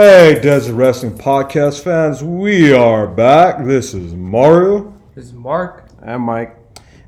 Hey, 0.00 0.38
Desert 0.40 0.74
Wrestling 0.74 1.18
Podcast 1.18 1.82
fans, 1.82 2.22
we 2.22 2.72
are 2.72 3.08
back. 3.08 3.64
This 3.64 3.94
is 3.94 4.14
Mario, 4.14 4.94
This 5.16 5.24
is 5.24 5.32
Mark. 5.32 5.88
And 6.00 6.22
Mike. 6.22 6.56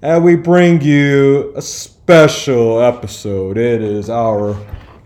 and 0.02 0.24
we 0.24 0.34
bring 0.34 0.80
you 0.80 1.52
a 1.54 1.62
special 1.62 2.80
episode. 2.80 3.58
It 3.58 3.80
is 3.80 4.10
our 4.10 4.56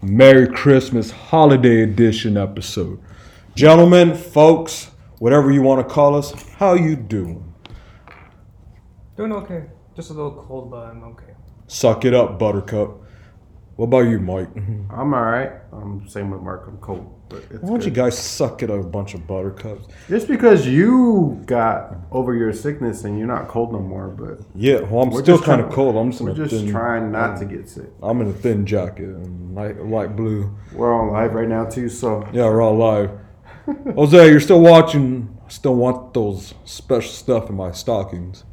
Merry 0.01 0.49
Christmas 0.49 1.11
Holiday 1.11 1.83
Edition 1.83 2.39
episode. 2.39 3.03
Gentlemen, 3.55 4.15
folks, 4.15 4.91
whatever 5.19 5.51
you 5.51 5.61
want 5.61 5.87
to 5.87 5.95
call 5.95 6.17
us, 6.17 6.33
how 6.55 6.73
you 6.73 6.97
doing? 6.97 7.53
Doing 9.19 9.33
okay. 9.33 9.65
Just 9.95 10.09
a 10.09 10.15
little 10.15 10.43
cold, 10.49 10.71
but 10.71 10.87
I'm 10.87 11.05
okay. 11.05 11.35
Suck 11.67 12.07
it 12.07 12.15
up, 12.15 12.39
Buttercup. 12.39 13.03
What 13.77 13.89
about 13.89 14.09
you, 14.09 14.21
Mike? 14.21 14.49
I'm 14.57 15.13
all 15.13 15.21
right. 15.23 15.53
Um, 15.71 16.07
same 16.09 16.31
with 16.31 16.41
Mark. 16.41 16.65
I'm 16.67 16.79
cold, 16.79 17.14
but 17.29 17.43
it's 17.51 17.63
Why 17.63 17.71
don't 17.71 17.85
you 17.85 17.91
guys 17.91 18.17
suck 18.19 18.63
it 18.63 18.71
up, 18.71 18.81
a 18.81 18.83
bunch 18.83 19.15
of 19.15 19.27
buttercups? 19.27 19.89
Just 20.09 20.29
because 20.29 20.67
you 20.67 21.43
got 21.47 21.97
over 22.11 22.35
your 22.35 22.53
sickness 22.53 23.05
and 23.05 23.19
you're 23.19 23.27
not 23.27 23.49
cold 23.49 23.73
no 23.73 23.81
more, 23.81 24.09
but 24.09 24.41
Yeah, 24.55 24.81
well, 24.81 25.03
I'm 25.03 25.23
still 25.23 25.41
kind 25.41 25.61
of 25.61 25.71
cold. 25.71 25.97
I'm 25.97 26.11
just, 26.11 26.23
we're 26.23 26.35
just 26.35 26.55
thin, 26.55 26.71
trying 26.71 27.11
not 27.13 27.39
to 27.39 27.45
get 27.45 27.69
sick. 27.69 27.91
I'm 28.03 28.21
in 28.21 28.29
a 28.29 28.33
thin 28.33 28.67
jacket 28.67 29.09
and 29.09 29.55
light, 29.55 29.83
light 29.85 30.17
blue. 30.17 30.55
We're 30.73 30.93
on 30.95 31.13
live 31.13 31.35
right 31.35 31.49
now 31.49 31.65
too, 31.65 31.89
so 31.89 32.29
Yeah, 32.33 32.45
we're 32.45 32.63
all 32.63 32.77
live. 32.77 33.11
Jose, 33.95 34.29
you're 34.29 34.41
still 34.41 34.61
watching. 34.61 35.37
I 35.45 35.49
still 35.49 35.75
want 35.75 36.15
those 36.15 36.55
special 36.65 37.11
stuff 37.11 37.49
in 37.49 37.57
my 37.57 37.73
stockings. 37.73 38.45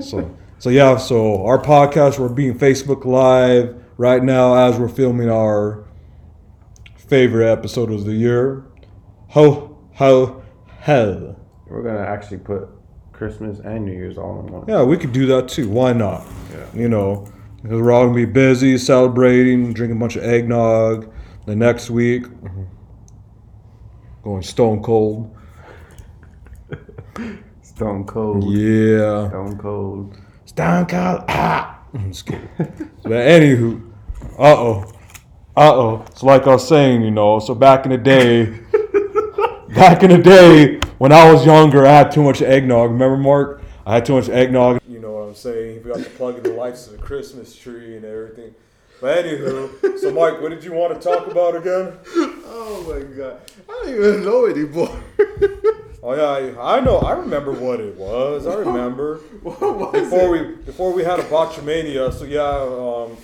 So, 0.00 0.34
so 0.58 0.70
yeah. 0.70 0.96
So 0.96 1.44
our 1.44 1.58
podcast, 1.58 2.18
we're 2.18 2.28
being 2.28 2.58
Facebook 2.58 3.04
Live 3.04 3.76
right 3.96 4.22
now 4.22 4.54
as 4.54 4.78
we're 4.78 4.88
filming 4.88 5.28
our 5.30 5.84
favorite 7.10 7.50
episode 7.50 7.90
of 7.90 8.04
the 8.04 8.12
year. 8.12 8.64
Ho 9.30 9.76
ho 9.94 10.42
hell. 10.78 11.36
we're 11.66 11.82
gonna 11.82 11.98
actually 11.98 12.38
put 12.38 12.68
Christmas 13.12 13.58
and 13.58 13.84
New 13.84 13.92
Year's 13.92 14.16
all 14.16 14.38
in 14.38 14.46
one. 14.46 14.64
Yeah, 14.68 14.84
we 14.84 14.96
could 14.96 15.12
do 15.12 15.26
that 15.26 15.48
too. 15.48 15.68
Why 15.68 15.92
not? 15.92 16.24
Yeah. 16.52 16.66
You 16.72 16.88
know, 16.88 17.28
because 17.56 17.80
we're 17.80 17.90
all 17.90 18.04
gonna 18.04 18.14
be 18.14 18.26
busy 18.26 18.78
celebrating, 18.78 19.72
drinking 19.72 19.96
a 19.96 20.00
bunch 20.00 20.14
of 20.14 20.22
eggnog. 20.22 21.12
The 21.46 21.56
next 21.56 21.90
week, 21.90 22.26
going 24.22 24.42
stone 24.42 24.80
cold. 24.82 25.36
Stone 27.62 28.04
cold. 28.04 28.44
Yeah. 28.52 29.28
Stone 29.30 29.58
cold. 29.58 30.16
Stone 30.44 30.86
cold. 30.86 31.24
Ah. 31.28 31.82
I'm 31.94 32.12
just 32.12 32.26
kidding. 32.26 32.48
but 32.58 33.12
anywho, 33.12 33.90
uh 34.38 34.54
oh, 34.54 34.92
uh 35.60 35.74
oh. 35.74 36.04
So 36.14 36.24
like 36.24 36.46
I 36.46 36.52
was 36.54 36.66
saying, 36.66 37.02
you 37.02 37.10
know, 37.10 37.38
so 37.38 37.54
back 37.54 37.84
in 37.84 37.90
the 37.90 37.98
day, 37.98 38.44
back 39.74 40.02
in 40.02 40.08
the 40.08 40.16
day 40.16 40.80
when 40.96 41.12
I 41.12 41.30
was 41.30 41.44
younger, 41.44 41.84
I 41.84 41.98
had 41.98 42.10
too 42.10 42.22
much 42.22 42.40
eggnog. 42.40 42.90
Remember, 42.92 43.18
Mark? 43.18 43.62
I 43.84 43.96
had 43.96 44.06
too 44.06 44.14
much 44.14 44.30
eggnog. 44.30 44.80
You 44.88 45.00
know 45.00 45.12
what 45.12 45.20
I'm 45.20 45.34
saying? 45.34 45.74
He 45.74 45.80
forgot 45.82 45.98
to 45.98 46.10
plug 46.10 46.38
in 46.38 46.44
the 46.44 46.54
lights 46.54 46.84
to 46.84 46.92
the 46.92 46.98
Christmas 46.98 47.54
tree 47.54 47.94
and 47.96 48.06
everything. 48.06 48.54
But 49.02 49.22
anywho, 49.22 49.98
so 49.98 50.10
Mike, 50.12 50.40
what 50.40 50.48
did 50.48 50.64
you 50.64 50.72
want 50.72 50.94
to 50.94 51.08
talk 51.08 51.26
about 51.30 51.54
again? 51.56 51.92
Oh 52.46 52.82
my 52.88 53.00
god. 53.14 53.40
I 53.68 53.72
don't 53.84 53.94
even 53.94 54.24
know 54.24 54.46
anymore. 54.46 55.02
Oh 56.02 56.14
yeah, 56.14 56.56
I, 56.58 56.78
I 56.78 56.80
know. 56.80 56.96
I 57.00 57.12
remember 57.12 57.52
what 57.52 57.78
it 57.78 57.94
was. 57.94 58.46
I 58.46 58.54
remember. 58.66 59.18
what 59.42 59.60
was 59.60 59.92
before 59.92 60.34
it? 60.34 60.48
we 60.48 60.54
before 60.64 60.92
we 60.94 61.04
had 61.04 61.20
a 61.20 61.24
botchamania. 61.24 62.10
So 62.10 62.24
yeah, 62.24 62.40
um, 62.40 63.18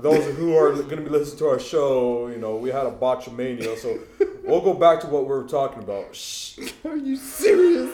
for 0.00 0.14
those 0.14 0.36
who 0.36 0.56
are 0.56 0.72
going 0.74 0.96
to 0.96 1.02
be 1.02 1.10
listening 1.10 1.38
to 1.38 1.46
our 1.48 1.58
show, 1.58 2.28
you 2.28 2.36
know, 2.38 2.56
we 2.56 2.70
had 2.70 2.86
a 2.86 2.90
botchamania. 2.90 3.76
So 3.76 3.98
we'll 4.44 4.60
go 4.60 4.74
back 4.74 5.00
to 5.00 5.06
what 5.08 5.22
we 5.22 5.28
were 5.30 5.44
talking 5.48 5.82
about. 5.82 6.14
Shh. 6.14 6.58
Are 6.84 6.96
you 6.96 7.16
serious? 7.16 7.90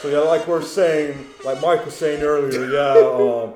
So 0.00 0.08
yeah, 0.08 0.18
like 0.18 0.48
we're 0.48 0.62
saying, 0.62 1.26
like 1.44 1.60
Mike 1.60 1.84
was 1.84 1.94
saying 1.94 2.22
earlier, 2.22 2.68
yeah. 2.72 3.44
Um, 3.44 3.54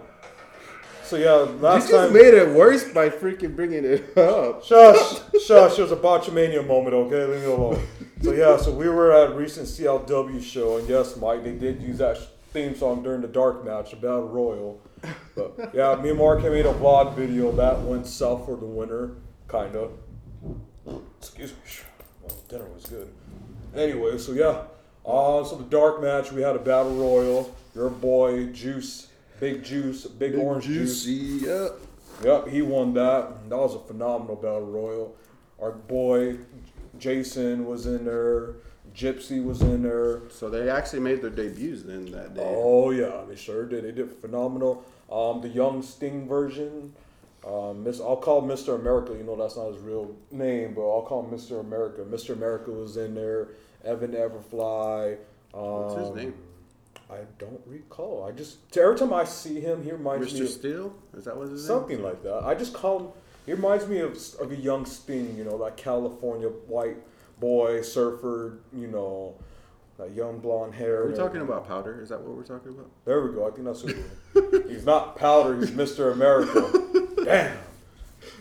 so 1.02 1.16
yeah, 1.16 1.32
last 1.60 1.88
You 1.88 1.94
just 1.94 2.04
time. 2.04 2.12
made 2.12 2.34
it 2.34 2.48
worse 2.50 2.84
by 2.92 3.08
freaking 3.08 3.56
bringing 3.56 3.84
it 3.84 4.16
up. 4.16 4.62
Shush, 4.64 5.20
shush. 5.44 5.78
It 5.78 5.82
was 5.82 5.92
a 5.92 5.96
botchamania 5.96 6.64
moment, 6.64 6.94
okay? 6.94 7.24
Leave 7.24 7.40
me 7.40 7.46
alone. 7.46 7.84
So 8.22 8.32
yeah, 8.32 8.56
so 8.58 8.70
we 8.72 8.88
were 8.88 9.12
at 9.12 9.32
a 9.32 9.34
recent 9.34 9.66
CLW 9.66 10.40
show, 10.42 10.76
and 10.76 10.88
yes, 10.88 11.16
Mike, 11.16 11.42
they 11.42 11.52
did 11.54 11.82
use 11.82 11.98
that 11.98 12.16
theme 12.56 12.74
song 12.74 13.02
during 13.02 13.20
the 13.20 13.28
dark 13.28 13.66
match, 13.66 13.90
the 13.90 13.96
Battle 13.96 14.28
Royal. 14.28 14.80
But 15.34 15.74
yeah, 15.74 15.94
me 15.96 16.08
and 16.08 16.18
Mark 16.18 16.42
made 16.42 16.64
a 16.64 16.72
vlog 16.72 17.14
video 17.14 17.52
that 17.52 17.82
went 17.82 18.06
south 18.06 18.46
for 18.46 18.56
the 18.56 18.64
winner, 18.64 19.10
kinda. 19.50 19.90
Excuse 21.18 21.52
me. 21.52 21.58
Well, 22.22 22.34
dinner 22.48 22.64
was 22.74 22.86
good. 22.86 23.12
Anyway, 23.74 24.16
so 24.16 24.32
yeah. 24.32 24.62
Uh, 25.04 25.44
so 25.44 25.56
the 25.56 25.64
dark 25.64 26.00
match, 26.00 26.32
we 26.32 26.40
had 26.40 26.56
a 26.56 26.58
battle 26.58 26.94
royal. 26.94 27.54
Your 27.74 27.90
boy 27.90 28.46
Juice, 28.46 29.08
Big 29.38 29.62
Juice, 29.62 30.06
Big, 30.06 30.34
Orange 30.34 30.64
Juice. 30.64 31.04
Juicy, 31.04 31.46
yeah. 31.46 31.68
Yep, 32.24 32.48
he 32.48 32.62
won 32.62 32.94
that. 32.94 33.50
That 33.50 33.58
was 33.58 33.74
a 33.74 33.80
phenomenal 33.80 34.36
battle 34.36 34.64
royal. 34.64 35.14
Our 35.60 35.72
boy 35.72 36.38
Jason 36.98 37.66
was 37.66 37.84
in 37.84 38.06
there. 38.06 38.54
Gypsy 38.96 39.44
was 39.44 39.60
in 39.60 39.82
there. 39.82 40.22
So 40.30 40.48
they 40.48 40.70
actually 40.70 41.00
made 41.00 41.20
their 41.20 41.30
debuts 41.30 41.82
then 41.82 42.10
that 42.12 42.34
day. 42.34 42.42
Oh 42.44 42.90
yeah, 42.90 43.22
they 43.28 43.36
sure 43.36 43.66
did. 43.66 43.84
They 43.84 43.92
did 43.92 44.10
phenomenal. 44.10 44.84
Um, 45.12 45.40
the 45.42 45.48
young 45.48 45.82
Sting 45.82 46.26
version, 46.26 46.92
um, 47.46 47.84
Miss, 47.84 48.00
I'll 48.00 48.16
call 48.16 48.42
Mr. 48.42 48.74
America. 48.74 49.12
You 49.12 49.22
know 49.22 49.36
that's 49.36 49.56
not 49.56 49.68
his 49.72 49.78
real 49.78 50.16
name, 50.30 50.74
but 50.74 50.82
I'll 50.82 51.02
call 51.02 51.24
him 51.24 51.30
Mr. 51.30 51.60
America. 51.60 52.00
Mr. 52.02 52.30
America 52.30 52.70
was 52.70 52.96
in 52.96 53.14
there. 53.14 53.48
Evan 53.84 54.12
Everfly. 54.12 55.16
Um, 55.54 55.60
What's 55.60 56.08
his 56.08 56.16
name? 56.16 56.34
I 57.08 57.18
don't 57.38 57.60
recall. 57.66 58.24
I 58.24 58.32
just 58.32 58.58
every 58.76 58.96
time 58.96 59.12
I 59.12 59.24
see 59.24 59.60
him, 59.60 59.84
he 59.84 59.92
reminds 59.92 60.32
me 60.32 60.40
Mr. 60.40 60.42
of 60.44 60.50
Steel? 60.50 60.94
Is 61.16 61.24
that 61.24 61.36
what 61.36 61.48
his 61.48 61.62
name? 61.62 61.78
something 61.78 62.02
like 62.02 62.22
that. 62.24 62.44
I 62.44 62.54
just 62.54 62.72
call 62.72 62.98
him. 62.98 63.08
He 63.44 63.52
reminds 63.52 63.86
me 63.86 64.00
of 64.00 64.18
of 64.40 64.50
a 64.50 64.56
young 64.56 64.86
Sting. 64.86 65.36
You 65.36 65.44
know, 65.44 65.62
that 65.64 65.76
California 65.76 66.48
white 66.48 66.96
boy 67.40 67.82
surfer. 67.82 68.58
You 68.74 68.88
know, 68.88 69.34
that 69.98 70.12
young 70.12 70.38
blonde 70.40 70.74
hair. 70.74 71.00
Are 71.00 71.04
we 71.04 71.08
and 71.10 71.16
talking 71.16 71.36
everything. 71.40 71.48
about 71.56 71.68
powder? 71.68 72.00
Is 72.02 72.08
that 72.10 72.20
what 72.20 72.36
we're 72.36 72.42
talking 72.44 72.70
about? 72.70 72.90
There 73.04 73.22
we 73.22 73.34
go. 73.34 73.46
I 73.46 73.50
think 73.50 73.64
that's 73.66 73.82
who. 73.82 74.68
he's 74.68 74.84
not 74.84 75.16
powder. 75.16 75.56
He's 75.58 75.70
Mr. 75.70 76.12
America. 76.12 76.72
Damn. 77.24 77.56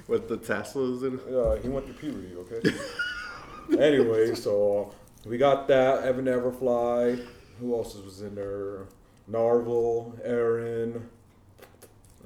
With 0.07 0.30
the 0.30 0.38
tassels 0.38 1.03
and 1.03 1.19
Yeah, 1.30 1.57
he 1.62 1.68
went 1.69 1.86
through 1.86 1.95
puberty. 1.95 2.36
Okay. 2.36 3.81
anyway, 3.83 4.36
so 4.36 4.94
we 5.25 5.38
got 5.38 5.68
that 5.68 6.03
Evan 6.03 6.25
Everfly. 6.25 7.25
Who 7.59 7.74
else 7.74 7.95
was 7.95 8.21
in 8.21 8.36
there? 8.36 8.86
Narvel, 9.31 10.19
Aaron. 10.24 11.09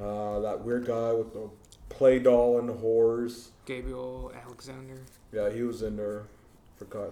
Uh, 0.01 0.39
that 0.39 0.62
weird 0.63 0.86
guy 0.88 1.13
with 1.13 1.33
the 1.33 1.50
play 1.89 2.19
doll 2.19 2.60
and 2.60 2.68
the 2.68 2.74
horse. 2.74 3.51
Gabriel 3.65 4.31
Alexander. 4.45 5.01
Yeah, 5.31 5.50
he 5.51 5.62
was 5.63 5.81
in 5.81 5.98
there. 5.98 6.24
Forgot. 6.80 7.12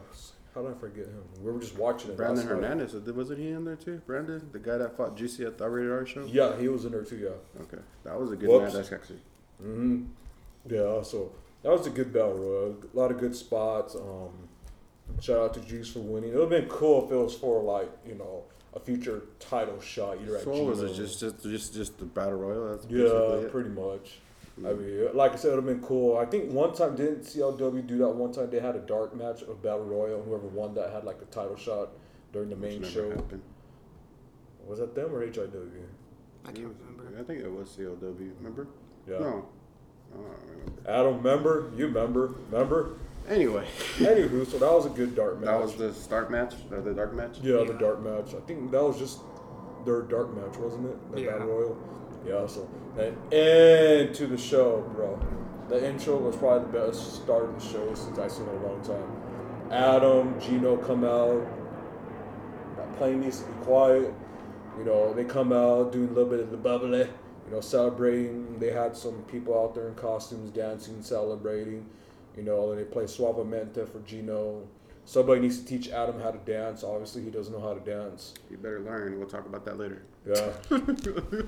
How 0.55 0.63
did 0.63 0.71
I 0.71 0.79
forget 0.79 1.05
him? 1.05 1.23
We 1.43 1.51
were 1.51 1.59
just 1.59 1.75
watching 1.77 2.09
it. 2.09 2.17
Brandon 2.17 2.37
last 2.37 2.45
night. 2.47 2.55
Hernandez. 2.69 2.93
Wasn't 2.95 3.37
he 3.37 3.49
in 3.49 3.63
there 3.65 3.75
too? 3.75 4.01
Brandon, 4.07 4.49
the 4.51 4.59
guy 4.59 4.77
that 4.77 4.97
fought 4.97 5.15
Juicy 5.15 5.45
at 5.45 5.57
the 5.57 5.69
Rated 5.69 5.91
R 5.91 6.05
show. 6.05 6.25
Yeah, 6.25 6.57
he 6.57 6.67
was 6.67 6.85
in 6.85 6.93
there 6.93 7.03
too. 7.03 7.17
Yeah. 7.17 7.61
Okay, 7.61 7.83
that 8.03 8.19
was 8.19 8.31
a 8.31 8.35
good 8.35 8.49
Whoops. 8.49 8.73
match. 8.73 8.89
That's 8.89 8.91
actually. 8.93 9.19
hmm 9.61 10.05
Yeah, 10.67 11.03
so 11.03 11.31
that 11.61 11.71
was 11.71 11.85
a 11.85 11.91
good 11.91 12.11
battle 12.11 12.33
royal. 12.35 12.75
A 12.93 12.97
lot 12.97 13.11
of 13.11 13.19
good 13.19 13.35
spots. 13.35 13.95
Um, 13.95 14.47
shout 15.21 15.37
out 15.37 15.53
to 15.55 15.59
Juice 15.59 15.91
for 15.91 15.99
winning. 15.99 16.31
It 16.31 16.35
would 16.35 16.51
have 16.51 16.61
been 16.61 16.69
cool 16.69 17.05
if 17.05 17.11
it 17.11 17.15
was 17.15 17.35
for 17.35 17.61
like 17.61 17.89
you 18.07 18.15
know 18.15 18.43
a 18.73 18.79
future 18.79 19.23
title 19.39 19.79
shot. 19.79 20.17
Either 20.21 20.37
at 20.37 20.43
So 20.43 20.51
what 20.51 20.65
was 20.65 20.81
it? 20.81 20.95
Just, 20.95 21.19
just, 21.19 21.43
just, 21.43 21.73
just 21.73 21.97
the 21.99 22.05
battle 22.05 22.33
royal. 22.33 22.75
That's 22.75 22.87
yeah, 22.89 23.47
pretty 23.51 23.69
much. 23.69 24.19
I 24.59 24.73
mean, 24.73 24.77
mm-hmm. 24.89 25.17
like 25.17 25.33
I 25.33 25.35
said, 25.35 25.51
it 25.51 25.55
would 25.55 25.65
have 25.65 25.79
been 25.79 25.87
cool. 25.87 26.17
I 26.17 26.25
think 26.25 26.51
one 26.51 26.73
time 26.73 26.95
didn't 26.95 27.21
CLW 27.21 27.85
do 27.85 27.97
that. 27.99 28.09
One 28.09 28.31
time 28.31 28.49
they 28.49 28.59
had 28.59 28.75
a 28.75 28.79
dark 28.79 29.15
match 29.15 29.43
of 29.43 29.61
battle 29.61 29.85
royal. 29.85 30.23
Whoever 30.23 30.47
won 30.47 30.73
that 30.75 30.91
had 30.91 31.03
like 31.03 31.21
a 31.21 31.25
title 31.25 31.55
shot 31.55 31.89
during 32.33 32.49
the 32.49 32.55
Which 32.55 32.71
main 32.71 32.81
never 32.81 32.93
show. 32.93 33.09
happened. 33.11 33.41
Was 34.65 34.79
that 34.79 34.95
them 34.95 35.13
or 35.13 35.25
HIW? 35.25 35.47
I 36.43 36.51
can't 36.51 36.75
remember. 36.79 37.19
I 37.19 37.23
think 37.23 37.41
it 37.41 37.51
was 37.51 37.69
CLW. 37.69 38.31
Remember? 38.39 38.67
Yeah. 39.07 39.19
No. 39.19 39.45
Oh, 40.15 40.19
I 40.19 40.23
don't 40.23 40.49
remember. 40.49 40.89
Adam, 40.89 41.17
remember? 41.17 41.71
You 41.77 41.85
remember? 41.87 42.35
Remember? 42.51 42.89
Anyway, 43.29 43.67
Anywho, 43.97 44.49
so 44.49 44.57
that 44.57 44.71
was 44.71 44.85
a 44.85 44.89
good 44.89 45.13
dark 45.13 45.35
match. 45.39 45.45
that 45.47 45.61
was 45.61 45.75
the 45.75 45.93
start 45.93 46.31
match, 46.31 46.53
or 46.71 46.79
the 46.81 46.93
dark 46.93 47.13
match. 47.13 47.37
Yeah, 47.41 47.63
the 47.65 47.73
dark 47.73 48.01
match. 48.01 48.33
I 48.33 48.39
think 48.47 48.71
that 48.71 48.81
was 48.81 48.97
just 48.97 49.19
their 49.85 50.01
dark 50.03 50.33
match, 50.33 50.57
wasn't 50.57 50.85
it? 50.87 51.11
The 51.11 51.21
Yeah. 51.21 51.31
Battle 51.31 51.47
Royal. 51.47 51.77
Yeah, 52.25 52.45
so 52.47 52.67
and 52.97 53.15
into 53.31 54.27
the 54.27 54.37
show, 54.37 54.81
bro. 54.95 55.19
The 55.69 55.85
intro 55.85 56.17
was 56.17 56.35
probably 56.35 56.71
the 56.71 56.87
best 56.87 57.15
start 57.15 57.45
of 57.45 57.61
the 57.61 57.69
show 57.69 57.93
since 57.93 58.17
I've 58.17 58.31
seen 58.31 58.47
in 58.47 58.55
a 58.55 58.67
long 58.67 58.81
time. 58.81 59.71
Adam, 59.71 60.39
Gino 60.39 60.77
come 60.77 61.03
out. 61.03 61.45
That 62.77 62.97
plane 62.97 63.21
needs 63.21 63.41
to 63.41 63.47
be 63.47 63.53
quiet. 63.63 64.13
You 64.77 64.85
know, 64.85 65.13
they 65.13 65.25
come 65.25 65.51
out 65.51 65.91
doing 65.91 66.09
a 66.09 66.11
little 66.13 66.29
bit 66.29 66.39
of 66.39 66.51
the 66.51 66.57
bubbly, 66.57 66.99
you 66.99 67.51
know, 67.51 67.61
celebrating. 67.61 68.57
They 68.59 68.71
had 68.71 68.95
some 68.95 69.23
people 69.23 69.59
out 69.59 69.75
there 69.75 69.89
in 69.89 69.95
costumes 69.95 70.51
dancing, 70.51 71.01
celebrating. 71.03 71.85
You 72.37 72.43
know, 72.43 72.71
and 72.71 72.79
they 72.79 72.85
play 72.85 73.05
Suavemente 73.05 73.89
for 73.91 73.99
Gino. 74.05 74.67
Somebody 75.05 75.41
needs 75.41 75.59
to 75.59 75.65
teach 75.65 75.89
Adam 75.89 76.19
how 76.21 76.31
to 76.31 76.37
dance. 76.39 76.83
Obviously, 76.83 77.23
he 77.23 77.29
doesn't 77.29 77.53
know 77.53 77.61
how 77.61 77.73
to 77.73 77.79
dance. 77.79 78.35
You 78.49 78.57
better 78.57 78.79
learn. 78.79 79.17
We'll 79.17 79.27
talk 79.27 79.45
about 79.45 79.65
that 79.65 79.77
later. 79.77 80.03
Yeah. 80.25 80.51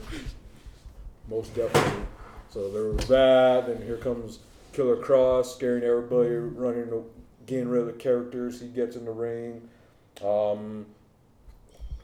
Most 1.30 1.54
definitely. 1.56 2.06
So 2.50 2.72
there 2.72 2.86
was 2.86 3.08
that. 3.08 3.68
Then 3.68 3.86
here 3.86 3.98
comes 3.98 4.40
Killer 4.74 4.98
Kross, 4.98 5.46
scaring 5.46 5.84
everybody, 5.84 6.30
running, 6.30 7.04
getting 7.46 7.70
rid 7.70 7.82
of 7.82 7.88
the 7.88 7.94
characters. 7.94 8.60
He 8.60 8.68
gets 8.68 8.96
in 8.96 9.06
the 9.06 9.12
ring. 9.12 9.70
Um, 10.26 10.88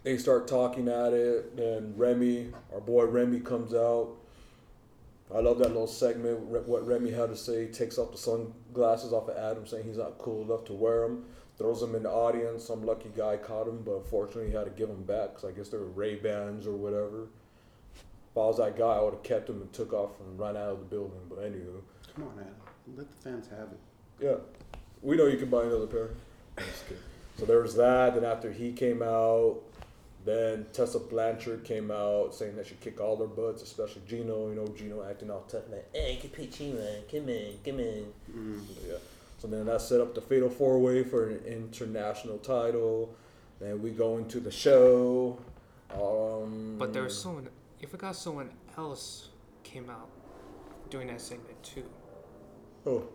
they 0.03 0.17
start 0.17 0.47
talking 0.47 0.87
at 0.87 1.13
it. 1.13 1.57
Then 1.57 1.93
Remy, 1.97 2.53
our 2.73 2.79
boy 2.79 3.05
Remy, 3.05 3.39
comes 3.39 3.73
out. 3.73 4.09
I 5.33 5.39
love 5.39 5.57
that 5.57 5.69
little 5.69 5.87
segment. 5.87 6.39
What 6.41 6.85
Remy 6.85 7.09
had 7.09 7.29
to 7.29 7.35
say. 7.35 7.65
He 7.65 7.73
takes 7.73 7.97
off 7.97 8.11
the 8.11 8.17
sunglasses 8.19 9.11
off 9.11 9.27
of 9.27 9.37
Adam, 9.37 9.65
saying 9.65 9.85
he's 9.85 9.97
not 9.97 10.19
cool 10.19 10.43
enough 10.43 10.65
to 10.65 10.73
wear 10.73 11.01
them. 11.01 11.25
Throws 11.57 11.81
them 11.81 11.95
in 11.95 12.03
the 12.03 12.11
audience. 12.11 12.65
Some 12.65 12.85
lucky 12.85 13.09
guy 13.17 13.37
caught 13.37 13.67
him, 13.67 13.81
but 13.83 13.95
unfortunately 13.95 14.51
he 14.51 14.55
had 14.55 14.65
to 14.65 14.71
give 14.71 14.89
them 14.89 15.03
back 15.03 15.29
because 15.29 15.45
I 15.45 15.51
guess 15.51 15.69
they 15.69 15.77
were 15.77 15.85
Ray 15.85 16.15
Bans 16.15 16.67
or 16.67 16.73
whatever. 16.73 17.29
If 18.35 18.39
I 18.39 18.47
was 18.47 18.57
that 18.57 18.77
guy, 18.77 18.83
I 18.97 19.01
would 19.01 19.13
have 19.13 19.23
kept 19.23 19.49
him 19.49 19.61
and 19.61 19.71
took 19.71 19.93
off 19.93 20.19
and 20.19 20.37
run 20.37 20.57
out 20.57 20.67
of 20.73 20.79
the 20.79 20.85
building. 20.85 21.21
But 21.29 21.39
anywho, 21.39 21.79
Come 22.13 22.25
on, 22.25 22.33
Adam. 22.41 22.53
Let 22.97 23.07
the 23.09 23.15
fans 23.29 23.47
have 23.47 23.69
it. 23.71 23.79
yeah, 24.19 24.35
we 25.01 25.15
know 25.15 25.25
you 25.27 25.37
can 25.37 25.49
buy 25.49 25.63
another 25.63 25.87
pair. 25.87 26.09
I'm 26.57 26.65
just 26.65 26.83
kidding. 26.85 27.01
So 27.39 27.45
there 27.45 27.61
was 27.61 27.75
that. 27.77 28.13
Then 28.13 28.25
after 28.25 28.51
he 28.51 28.73
came 28.73 29.01
out, 29.01 29.61
then 30.25 30.65
Tessa 30.73 30.99
Blanchard 30.99 31.63
came 31.63 31.89
out 31.91 32.35
saying 32.35 32.57
that 32.57 32.67
she 32.67 32.75
kick 32.75 32.99
all 32.99 33.15
their 33.15 33.27
butts, 33.27 33.63
especially 33.63 34.01
Gino. 34.05 34.49
You 34.49 34.55
know, 34.55 34.67
Gino 34.67 35.01
acting 35.09 35.31
all 35.31 35.45
tough 35.47 35.63
like, 35.71 35.87
"Hey, 35.95 36.17
can 36.19 36.29
put 36.31 36.59
you 36.59 36.77
in. 36.77 37.03
Come 37.09 37.29
in, 37.29 37.53
come 37.63 37.79
in." 37.79 38.11
Yeah. 38.85 38.95
So 39.37 39.47
then 39.47 39.65
that 39.67 39.79
set 39.79 40.01
up 40.01 40.13
the 40.13 40.19
Fatal 40.21 40.49
Four 40.49 40.79
Way 40.79 41.03
for 41.05 41.29
an 41.29 41.39
international 41.45 42.39
title. 42.39 43.15
Then 43.61 43.81
we 43.81 43.91
go 43.91 44.17
into 44.17 44.41
the 44.41 44.51
show. 44.51 45.37
Um, 45.93 46.75
But 46.77 46.91
there 46.91 47.03
was 47.03 47.17
someone. 47.17 47.47
You 47.85 47.91
forgot 47.91 48.15
someone 48.15 48.49
else 48.79 49.29
came 49.61 49.91
out 49.91 50.09
doing 50.89 51.05
that 51.05 51.21
segment 51.21 51.61
too. 51.61 51.85
Oh, 52.83 53.07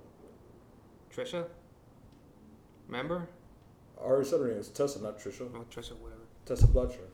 Trisha. 1.13 1.47
Remember? 2.87 3.29
I 4.01 4.05
already 4.05 4.31
said 4.31 4.39
her 4.39 4.47
name. 4.47 4.59
It's 4.59 4.69
Tessa, 4.69 5.03
not 5.03 5.19
Trisha. 5.19 5.51
Oh, 5.53 5.65
Trisha, 5.75 5.97
whatever. 5.97 6.21
Tessa 6.47 6.69
Blanchard. 6.69 7.11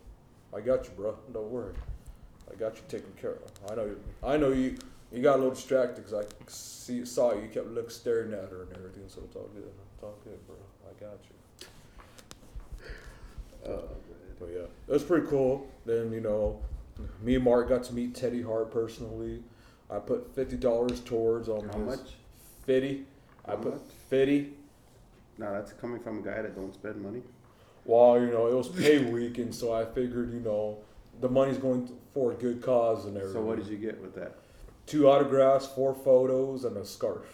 I 0.55 0.61
got 0.61 0.85
you, 0.85 0.91
bro. 0.99 1.17
Don't 1.33 1.49
worry. 1.49 1.73
I 2.53 2.57
got 2.57 2.77
you 2.77 2.83
taken 2.89 3.11
care 3.19 3.37
of. 3.37 3.51
I 3.73 3.75
know. 3.75 3.87
You, 3.87 4.01
I 4.23 4.37
know 4.37 4.53
you. 4.53 4.77
You 5.11 5.23
got 5.23 5.37
a 5.37 5.39
little 5.39 5.55
distracted 5.55 6.05
because 6.05 6.13
I 6.13 6.25
see, 6.49 7.07
saw 7.07 7.33
you. 7.33 7.41
You 7.41 7.49
kept 7.49 7.69
looking, 7.69 7.89
staring 7.89 8.35
at 8.35 8.51
her 8.51 8.65
and 8.65 8.73
everything. 8.77 9.05
So 9.07 9.23
it's 9.25 9.35
all 9.35 9.49
good. 9.55 9.73
It's 9.95 10.03
all 10.03 10.19
good, 10.25 10.47
bro. 10.47 10.57
I 10.91 10.93
got 11.01 11.21
you. 13.65 13.73
Uh, 13.73 13.95
But 14.39 14.51
yeah, 14.53 14.67
it 14.89 14.93
was 14.93 15.03
pretty 15.03 15.27
cool. 15.29 15.67
Then 15.87 16.13
you 16.13 16.21
know, 16.21 16.61
me 17.23 17.35
and 17.35 17.45
Mark 17.45 17.69
got 17.69 17.85
to 17.85 17.95
meet 17.95 18.15
Teddy 18.15 18.43
Hart 18.43 18.71
personally. 18.73 19.43
I 19.91 19.99
put 19.99 20.35
fifty 20.35 20.57
dollars 20.57 21.01
towards 21.01 21.49
um 21.49 21.69
How 21.73 21.79
his 21.79 21.87
much? 21.99 22.09
fifty. 22.65 23.05
I 23.47 23.51
How 23.53 23.57
put 23.57 23.73
much? 23.75 23.83
fifty. 24.09 24.53
No, 25.39 25.53
that's 25.53 25.73
coming 25.75 26.01
from 26.01 26.19
a 26.19 26.23
guy 26.23 26.43
that 26.43 26.55
don't 26.57 26.73
spend 26.75 27.01
money. 27.03 27.23
Well, 27.85 28.19
you 28.21 28.27
know, 28.29 28.47
it 28.49 28.55
was 28.55 28.69
pay 28.69 28.99
week, 29.13 29.39
and 29.39 29.55
so 29.55 29.73
I 29.73 29.85
figured, 29.85 30.33
you 30.33 30.41
know, 30.41 30.79
the 31.21 31.29
money's 31.29 31.59
going 31.59 31.89
for 32.15 32.33
a 32.33 32.35
good 32.35 32.63
cause 32.63 33.05
and 33.05 33.17
everything. 33.17 33.35
So 33.35 33.43
what 33.43 33.57
did 33.57 33.67
you 33.69 33.77
get 33.77 34.01
with 34.01 34.15
that? 34.17 34.37
Two 34.87 35.09
autographs, 35.09 35.67
four 35.67 35.95
photos, 35.95 36.65
and 36.65 36.77
a 36.77 36.85
scarf. 36.85 37.27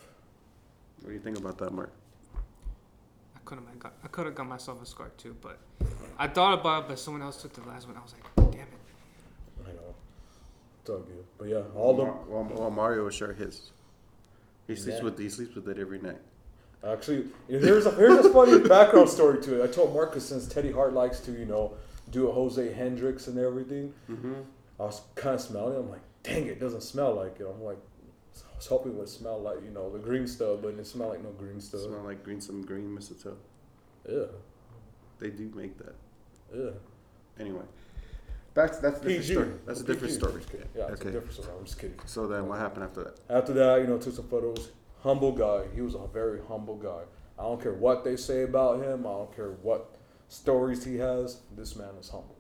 What 1.01 1.09
do 1.09 1.15
you 1.15 1.21
think 1.21 1.39
about 1.39 1.59
that, 1.59 1.73
Mark? 1.73 1.93
I 3.37 3.39
could 3.45 3.59
have 3.59 3.79
got. 3.79 3.93
I 4.05 4.09
could 4.09 4.27
have 4.27 4.35
got 4.35 4.47
myself 4.47 4.83
a 4.83 4.87
scarf 4.87 5.17
too, 5.17 5.37
but 5.41 5.59
I 6.19 6.29
thought 6.29 6.59
about 6.61 6.85
it. 6.85 6.89
But 6.89 6.99
someone 6.99 7.23
else 7.23 7.41
took 7.41 7.53
the 7.55 7.63
last 7.69 7.87
one. 7.87 7.97
I 7.97 8.01
was 8.01 8.13
like, 8.13 8.51
damn 8.53 8.61
it. 8.63 8.69
I 9.67 9.73
know. 9.73 9.95
It's 10.83 10.91
all 10.91 10.99
good. 10.99 11.25
But 11.39 11.49
yeah, 11.49 11.63
all 11.75 11.97
the 11.97 12.03
well, 12.05 12.49
well, 12.55 12.71
Mario 12.71 13.05
will 13.05 13.11
share 13.11 13.33
his. 13.33 13.71
He 14.67 14.77
sleeps 14.77 14.99
Yeah. 14.99 15.05
with 15.05 15.19
he 15.19 15.29
sleeps 15.29 15.55
with 15.55 15.69
it 15.69 15.79
every 15.79 16.01
night. 16.01 16.21
Actually, 16.85 17.27
here's 17.49 17.87
a 17.87 17.93
here's 17.93 18.25
a 18.27 18.33
funny 18.33 18.59
background 18.69 19.09
story 19.09 19.41
to 19.43 19.61
it. 19.61 19.65
I 19.69 19.73
told 19.73 19.95
Marcus 19.95 20.27
since 20.29 20.47
Teddy 20.49 20.73
Hart 20.73 20.93
likes 20.93 21.21
to, 21.21 21.33
you 21.33 21.45
know, 21.47 21.75
do 22.11 22.29
a 22.29 22.33
Jose 22.33 22.73
Hendrix 22.73 23.29
and 23.29 23.39
everything. 23.39 23.95
Mm-hmm. 24.11 24.35
I 24.81 24.83
was 24.85 25.03
kind 25.15 25.37
of 25.37 25.41
smelling 25.41 25.75
it. 25.77 25.79
I'm 25.79 25.91
like, 25.91 26.01
dang, 26.25 26.47
it 26.49 26.59
doesn't 26.59 26.83
smell 26.83 27.15
like 27.15 27.39
it. 27.39 27.47
I'm 27.47 27.63
like, 27.63 27.79
I 28.37 28.57
was 28.57 28.67
hoping 28.67 28.93
it 28.93 28.99
would 28.99 29.09
smell 29.09 29.41
like, 29.41 29.63
you 29.63 29.71
know, 29.71 29.91
the 29.93 30.01
green 30.01 30.27
stuff, 30.27 30.59
but 30.63 30.75
it 30.75 30.85
smelled 30.87 31.11
like 31.11 31.23
no 31.23 31.31
green 31.31 31.61
stuff. 31.61 31.83
Smell 31.83 32.03
like 32.03 32.25
green 32.25 32.41
some 32.41 32.63
green 32.63 32.93
mistletoe. 32.93 33.37
Yeah. 34.09 34.25
They 35.21 35.31
do 35.31 35.53
make 35.55 35.79
that. 35.79 35.95
Yeah. 36.53 36.71
Anyway, 37.39 37.63
that's 38.55 38.79
that's 38.79 38.99
a 39.01 39.03
different 39.03 39.21
PG. 39.23 39.33
story. 39.35 39.53
That's 39.67 39.81
a 39.81 39.85
different 39.85 40.13
PG. 40.13 40.19
story. 40.19 40.35
Just 40.41 40.51
kidding. 40.53 40.69
Yeah, 40.77 40.83
it's 40.89 41.01
Okay. 41.01 41.09
a 41.09 41.13
different 41.13 41.33
story. 41.35 41.49
I'm 41.59 41.65
just 41.65 41.79
kidding. 41.79 41.99
So 42.07 42.27
then, 42.27 42.49
what 42.49 42.59
happened 42.59 42.85
after 42.85 43.05
that? 43.05 43.21
After 43.31 43.53
that, 43.55 43.81
you 43.81 43.87
know, 43.87 43.99
took 43.99 44.15
some 44.15 44.29
photos. 44.29 44.71
Humble 45.03 45.33
guy. 45.33 45.65
He 45.75 45.81
was 45.81 45.95
a 45.95 46.07
very 46.13 46.41
humble 46.49 46.77
guy. 46.77 47.03
I 47.39 47.43
don't 47.43 47.61
care 47.61 47.73
what 47.75 48.05
they 48.05 48.17
say 48.17 48.43
about 48.43 48.83
him. 48.83 49.01
I 49.07 49.11
don't 49.11 49.35
care 49.35 49.51
what 49.63 49.97
stories 50.29 50.85
he 50.85 50.97
has. 50.97 51.41
This 51.57 51.75
man 51.77 51.95
is 52.01 52.09
humble. 52.11 52.37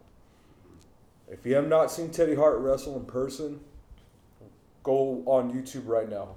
If 1.28 1.44
you 1.46 1.54
have 1.54 1.66
not 1.66 1.90
seen 1.90 2.10
Teddy 2.10 2.34
Hart 2.34 2.58
wrestle 2.60 2.96
in 2.96 3.04
person, 3.06 3.60
go 4.82 5.22
on 5.26 5.50
YouTube 5.52 5.88
right 5.88 6.08
now. 6.08 6.36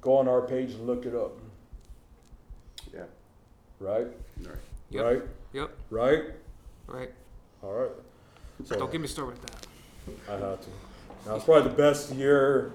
Go 0.00 0.16
on 0.18 0.28
our 0.28 0.42
page 0.42 0.72
and 0.72 0.86
look 0.86 1.06
it 1.06 1.14
up. 1.14 1.38
Yeah. 2.92 3.04
Right? 3.78 4.08
Right. 4.42 4.56
Yep. 4.90 5.04
Right? 5.04 5.22
Yep. 5.52 5.70
Right? 5.90 6.22
Right. 6.86 7.10
All 7.62 7.72
right. 7.72 7.90
So 8.64 8.76
Don't 8.76 8.90
get 8.92 9.00
me 9.00 9.08
started 9.08 9.32
with 9.40 9.42
that. 9.50 9.66
I 10.28 10.32
had 10.50 10.62
to. 10.62 10.68
Now 11.26 11.36
it's 11.36 11.44
probably 11.44 11.70
the 11.70 11.76
best 11.76 12.12
year, 12.14 12.72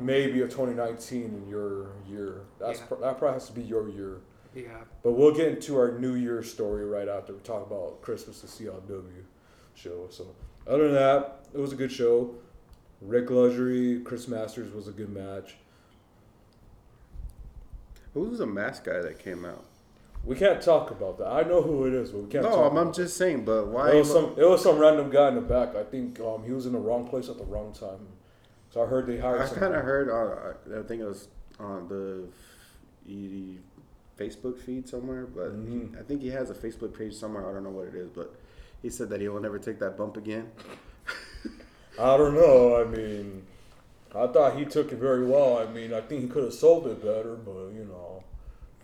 maybe 0.00 0.40
of 0.42 0.50
2019 0.50 1.22
in 1.24 1.48
your 1.48 1.88
year. 2.08 2.42
That's 2.58 2.78
Yeah. 2.80 2.86
pro- 2.86 3.00
that 3.00 3.18
probably 3.18 3.34
has 3.34 3.46
to 3.48 3.52
be 3.52 3.62
your 3.62 3.88
year. 3.88 4.18
Yeah. 4.54 4.68
But 5.02 5.12
we'll 5.12 5.34
get 5.34 5.48
into 5.48 5.76
our 5.76 5.98
New 5.98 6.14
Year 6.14 6.42
story 6.42 6.84
right 6.86 7.08
after 7.08 7.32
we 7.32 7.40
talk 7.40 7.66
about 7.66 8.00
Christmas 8.00 8.40
the 8.40 8.46
CLW 8.48 9.24
show. 9.74 10.06
So 10.10 10.26
other 10.66 10.84
than 10.84 10.94
that, 10.94 11.46
it 11.52 11.58
was 11.58 11.72
a 11.72 11.76
good 11.76 11.92
show. 11.92 12.34
Rick 13.00 13.30
Luxury, 13.30 14.00
Chris 14.00 14.26
Masters 14.26 14.72
was 14.72 14.88
a 14.88 14.92
good 14.92 15.10
match. 15.10 15.56
Who 18.14 18.20
was 18.22 18.38
the 18.38 18.46
mask 18.46 18.84
guy 18.84 19.00
that 19.00 19.18
came 19.18 19.44
out? 19.44 19.64
We 20.24 20.36
can't 20.36 20.60
talk 20.60 20.90
about 20.90 21.18
that. 21.18 21.28
I 21.28 21.42
know 21.42 21.62
who 21.62 21.86
it 21.86 21.94
is, 21.94 22.10
but 22.10 22.22
we 22.24 22.28
can't. 22.30 22.44
No, 22.44 22.50
talk 22.50 22.72
I'm, 22.72 22.76
I'm 22.78 22.92
just 22.92 23.16
saying. 23.16 23.44
But 23.44 23.68
why? 23.68 23.92
It 23.92 23.96
was 23.96 24.12
some. 24.12 24.34
It 24.36 24.44
was 24.48 24.62
some 24.62 24.78
random 24.78 25.08
guy 25.10 25.28
in 25.28 25.34
the 25.36 25.40
back. 25.40 25.74
I 25.74 25.84
think 25.84 26.20
um, 26.20 26.44
he 26.44 26.52
was 26.52 26.66
in 26.66 26.72
the 26.72 26.78
wrong 26.78 27.06
place 27.08 27.28
at 27.28 27.38
the 27.38 27.44
wrong 27.44 27.72
time. 27.72 28.06
So 28.70 28.82
I 28.82 28.86
heard 28.86 29.06
they 29.06 29.18
hired. 29.18 29.40
I 29.42 29.46
kind 29.48 29.74
of 29.74 29.82
heard. 29.82 30.10
Uh, 30.10 30.78
I 30.78 30.82
think 30.82 31.00
it 31.00 31.06
was 31.06 31.28
on 31.58 31.88
the 31.88 32.24
Facebook 34.22 34.58
feed 34.60 34.88
somewhere, 34.88 35.24
but 35.26 35.50
he- 35.52 35.56
Mhm. 35.56 35.98
I 35.98 36.02
think 36.02 36.20
he 36.22 36.28
has 36.30 36.50
a 36.50 36.54
Facebook 36.54 36.96
page 36.96 37.14
somewhere. 37.14 37.48
I 37.48 37.52
don't 37.52 37.62
know 37.64 37.70
what 37.70 37.86
it 37.86 37.94
is, 37.94 38.10
but 38.10 38.34
he 38.82 38.90
said 38.90 39.08
that 39.10 39.20
he 39.20 39.28
will 39.28 39.40
never 39.40 39.58
take 39.58 39.78
that 39.78 39.96
bump 39.96 40.16
again. 40.16 40.50
I 41.98 42.16
don't 42.16 42.34
know. 42.34 42.76
I 42.76 42.84
mean, 42.84 43.44
I 44.14 44.26
thought 44.26 44.56
he 44.58 44.64
took 44.64 44.92
it 44.92 44.96
very 44.98 45.24
well. 45.26 45.58
I 45.58 45.66
mean, 45.72 45.94
I 45.94 46.00
think 46.00 46.22
he 46.22 46.28
could 46.28 46.44
have 46.44 46.52
sold 46.54 46.86
it 46.88 47.00
better, 47.02 47.34
but 47.36 47.68
you 47.72 47.84
know. 47.88 48.22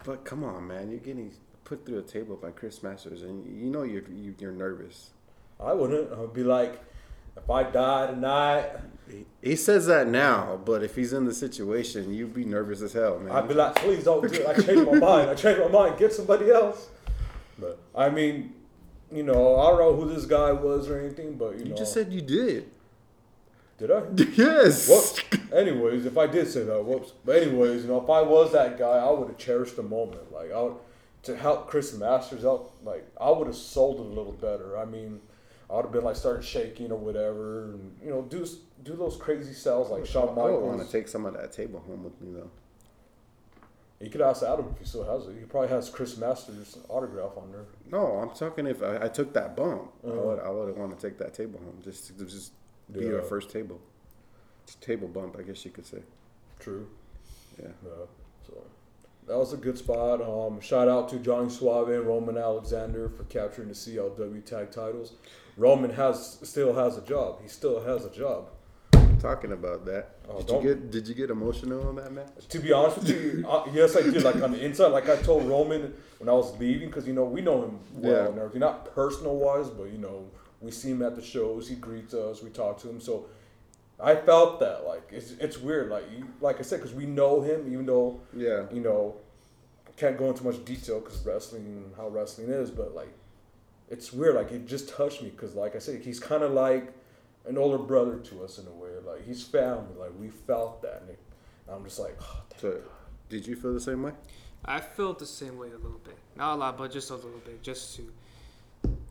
But 0.05 0.25
come 0.25 0.45
on, 0.45 0.67
man, 0.69 0.91
you're 0.91 1.01
getting 1.01 1.33
put 1.65 1.87
through 1.87 1.99
a 1.99 2.03
table 2.03 2.37
by 2.37 2.51
Chris 2.51 2.83
Masters, 2.83 3.23
and 3.23 3.45
you 3.47 3.71
know 3.71 3.83
you're 3.83 4.03
you, 4.11 4.35
you're 4.39 4.53
nervous. 4.53 5.11
I 5.59 5.73
wouldn't. 5.73 6.13
I'd 6.13 6.35
be 6.35 6.45
like, 6.45 6.83
if 7.37 7.49
I 7.49 7.63
die 7.63 8.09
tonight, 8.09 8.71
He, 9.09 9.25
he 9.43 9.57
says 9.57 9.87
that 9.87 10.07
now, 10.09 10.61
but 10.65 10.83
if 10.83 10.95
he's 10.95 11.13
in 11.13 11.25
the 11.25 11.33
situation, 11.35 12.13
you'd 12.13 12.35
be 12.35 12.45
nervous 12.45 12.83
as 12.83 12.93
hell, 12.93 13.19
man. 13.19 13.35
I'd 13.35 13.49
be 13.49 13.55
like, 13.55 13.77
please 13.77 14.05
don't 14.05 14.21
do 14.31 14.41
it. 14.41 14.47
I 14.47 14.55
changed 14.55 14.87
my 14.91 14.99
mind. 14.99 15.31
I 15.31 15.35
changed 15.35 15.61
my 15.61 15.69
mind. 15.69 15.99
Get 15.99 16.13
somebody 16.13 16.51
else. 16.51 16.89
But 17.59 17.79
I 17.95 18.11
mean, 18.11 18.53
you 19.11 19.23
know, 19.23 19.57
I 19.59 19.71
don't 19.71 19.79
know 19.79 19.97
who 19.97 20.13
this 20.15 20.27
guy 20.27 20.53
was 20.53 20.89
or 20.91 20.99
anything, 21.01 21.37
but 21.37 21.55
you, 21.55 21.65
you 21.65 21.71
know, 21.71 21.77
just 21.77 21.95
said 21.95 22.13
you 22.13 22.21
did. 22.21 22.69
did 23.79 23.91
I? 23.91 24.03
yes. 24.37 24.89
Whoops. 24.89 25.23
Anyways, 25.55 26.05
if 26.05 26.19
I 26.19 26.27
did 26.27 26.49
say 26.49 26.65
that, 26.65 26.85
whoops. 26.85 27.13
But 27.25 27.43
anyways, 27.43 27.83
you 27.83 27.89
know, 27.89 28.03
if 28.03 28.11
I 28.11 28.21
was 28.23 28.53
that 28.53 28.77
guy, 28.79 28.99
I 28.99 29.11
would 29.11 29.29
have 29.29 29.39
cherished 29.39 29.77
the 29.77 29.83
moment. 29.85 30.33
Like 30.33 30.51
I 30.53 30.61
would 30.61 30.75
to 31.23 31.37
help 31.37 31.69
Chris 31.69 31.95
Masters 31.97 32.45
out. 32.45 32.73
Like 32.85 33.07
I 33.21 33.31
would 33.31 33.47
have 33.47 33.57
sold 33.57 34.01
it 34.01 34.07
a 34.07 34.09
little 34.09 34.33
better. 34.33 34.77
I 34.77 34.85
mean, 34.85 35.21
I 35.71 35.77
would 35.77 35.85
have 35.85 35.93
been 35.93 36.03
like 36.05 36.17
started 36.17 36.45
shaking 36.45 36.91
or 36.91 36.99
whatever, 36.99 37.67
and 37.67 37.97
you 38.03 38.11
know, 38.11 38.23
do 38.23 38.45
do 38.83 38.97
those 38.97 39.17
crazy 39.17 39.53
sells 39.55 39.91
like 39.91 40.05
Shawn 40.07 40.35
Michaels. 40.35 40.47
I 40.47 40.51
would 40.51 40.63
want 40.77 40.85
to 40.85 40.91
take 40.91 41.07
some 41.09 41.25
of 41.25 41.35
that 41.35 41.53
table 41.53 41.81
home 41.87 42.03
with 42.03 42.21
me 42.21 42.33
though. 42.33 42.51
You 44.01 44.11
could 44.11 44.21
ask 44.23 44.43
Adam 44.43 44.67
if 44.73 44.79
he 44.81 44.85
still 44.85 45.05
has 45.05 45.29
it. 45.29 45.37
He 45.39 45.47
probably 45.47 45.69
has 45.69 45.89
Chris 45.89 46.19
Masters 46.19 46.77
autograph 46.89 47.39
on 47.39 47.53
there. 47.53 47.65
No, 47.91 48.07
I'm 48.19 48.31
talking 48.31 48.67
if 48.67 48.83
I, 48.83 49.05
I 49.05 49.09
took 49.09 49.33
that 49.35 49.57
bump, 49.57 49.93
I 50.05 50.09
Uh-huh. 50.09 50.21
would 50.21 50.39
I 50.41 50.51
would 50.51 50.77
want 50.77 50.99
to 50.99 51.09
take 51.09 51.17
that 51.19 51.33
table 51.33 51.61
home 51.61 51.79
just 51.83 52.09
to 52.09 52.25
just 52.25 52.53
be 52.93 53.05
Yeah. 53.07 53.15
our 53.15 53.23
first 53.23 53.51
table. 53.51 53.81
Table 54.81 55.09
bump, 55.09 55.37
I 55.39 55.43
guess 55.43 55.65
you 55.65 55.71
could 55.71 55.87
say. 55.87 55.99
True. 56.59 56.87
Yeah. 57.61 57.69
Yeah. 57.85 57.91
So 58.47 58.55
that 59.29 59.37
was 59.39 59.53
a 59.53 59.57
good 59.57 59.79
spot. 59.79 60.21
Um, 60.21 60.61
shout 60.61 60.89
out 60.89 61.09
to 61.11 61.19
Johnny 61.19 61.51
Suave 61.51 61.89
and 61.91 62.07
Roman 62.07 62.37
Alexander 62.37 63.09
for 63.09 63.25
capturing 63.25 63.69
the 63.69 63.75
CLW 63.75 64.45
tag 64.45 64.71
titles. 64.71 65.13
Roman 65.57 65.91
has 65.91 66.39
still 66.43 66.75
has 66.75 66.97
a 66.99 67.03
job. 67.03 67.41
He 67.43 67.49
still 67.49 67.83
has 67.85 68.05
a 68.05 68.11
job. 68.11 68.49
Talking 69.21 69.53
about 69.53 69.87
that, 69.87 70.17
Oh, 70.29 70.43
did 70.43 70.51
you 70.51 70.61
get 70.63 70.91
did 70.91 71.09
you 71.09 71.15
get 71.15 71.31
emotional 71.31 71.89
on 71.89 71.97
that 71.97 72.13
match? 72.13 72.47
To 72.49 72.59
be 72.59 72.73
honest 72.73 72.99
with 72.99 73.09
you, 73.09 73.47
uh, 73.49 73.65
yes, 73.73 73.97
I 73.97 74.03
did. 74.03 74.23
Like 74.23 74.37
on 74.43 74.53
the 74.53 74.63
inside, 74.63 74.89
like 74.89 75.09
I 75.09 75.17
told 75.17 75.47
Roman 75.47 75.95
when 76.19 76.29
I 76.29 76.33
was 76.33 76.59
leaving, 76.59 76.89
because 76.89 77.07
you 77.07 77.15
know 77.15 77.25
we 77.25 77.41
know 77.41 77.63
him 77.65 77.79
well 77.95 78.13
Yeah. 78.13 78.29
and 78.29 78.39
everything, 78.39 78.61
not 78.61 78.95
personal 78.95 79.37
wise, 79.37 79.71
but 79.71 79.85
you 79.85 79.99
know 79.99 80.27
we 80.61 80.71
see 80.71 80.91
him 80.91 81.01
at 81.03 81.15
the 81.17 81.23
shows. 81.23 81.69
He 81.69 81.77
greets 81.77 82.13
us. 82.13 82.43
We 82.43 82.51
talk 82.51 82.79
to 82.83 82.91
him. 82.91 83.01
So 83.01 83.27
I 84.05 84.17
felt 84.17 84.61
that 84.61 84.87
like 84.87 85.09
it's 85.11 85.33
it's 85.33 85.59
weird. 85.59 85.91
Like 85.91 86.05
you, 86.17 86.29
like 86.41 86.59
I 86.59 86.63
said, 86.63 86.81
because 86.81 86.95
we 86.95 87.07
know 87.07 87.41
him, 87.41 87.73
even 87.73 87.87
though 87.87 88.21
Yeah. 88.37 88.65
you 88.73 88.81
know 88.81 89.17
can't 89.97 90.19
go 90.19 90.29
into 90.29 90.43
much 90.45 90.65
detail 90.65 91.01
because 91.01 91.25
wrestling 91.25 91.93
how 91.97 92.09
wrestling 92.09 92.49
is, 92.49 92.71
but 92.71 92.95
like 92.95 93.13
it's 93.89 94.13
weird. 94.13 94.35
Like 94.35 94.51
it 94.53 94.67
just 94.67 94.89
touched 94.89 95.23
me 95.23 95.31
because 95.31 95.55
like 95.55 95.75
I 95.77 95.79
said, 95.79 96.03
he's 96.03 96.21
kind 96.21 96.43
of 96.43 96.53
like 96.53 96.93
an 97.47 97.59
older 97.59 97.79
brother 97.79 98.19
to 98.19 98.45
us 98.45 98.59
in 98.59 98.67
a 98.67 98.71
way. 98.71 98.91
Like 99.07 99.25
he's 99.27 99.43
family. 99.43 99.95
Like 99.99 100.13
we 100.19 100.29
felt 100.29 100.83
that, 100.83 101.03
and, 101.03 101.11
it, 101.11 101.19
and 101.67 101.77
I'm 101.77 101.85
just 101.85 101.99
like. 101.99 102.17
Oh, 102.21 102.43
thank 102.51 102.61
So, 102.61 102.81
did 103.29 103.47
you 103.47 103.57
feel 103.57 103.73
the 103.73 103.81
same 103.81 104.03
way? 104.03 104.13
I 104.65 104.81
felt 104.81 105.19
the 105.19 105.27
same 105.27 105.59
way 105.59 105.69
a 105.69 105.77
little 105.77 106.01
bit. 106.03 106.17
Not 106.37 106.55
a 106.55 106.57
lot, 106.57 106.79
but 106.79 106.91
just 106.91 107.11
a 107.11 107.15
little 107.15 107.41
bit. 107.45 107.63
Just 107.63 107.97
to 107.97 108.13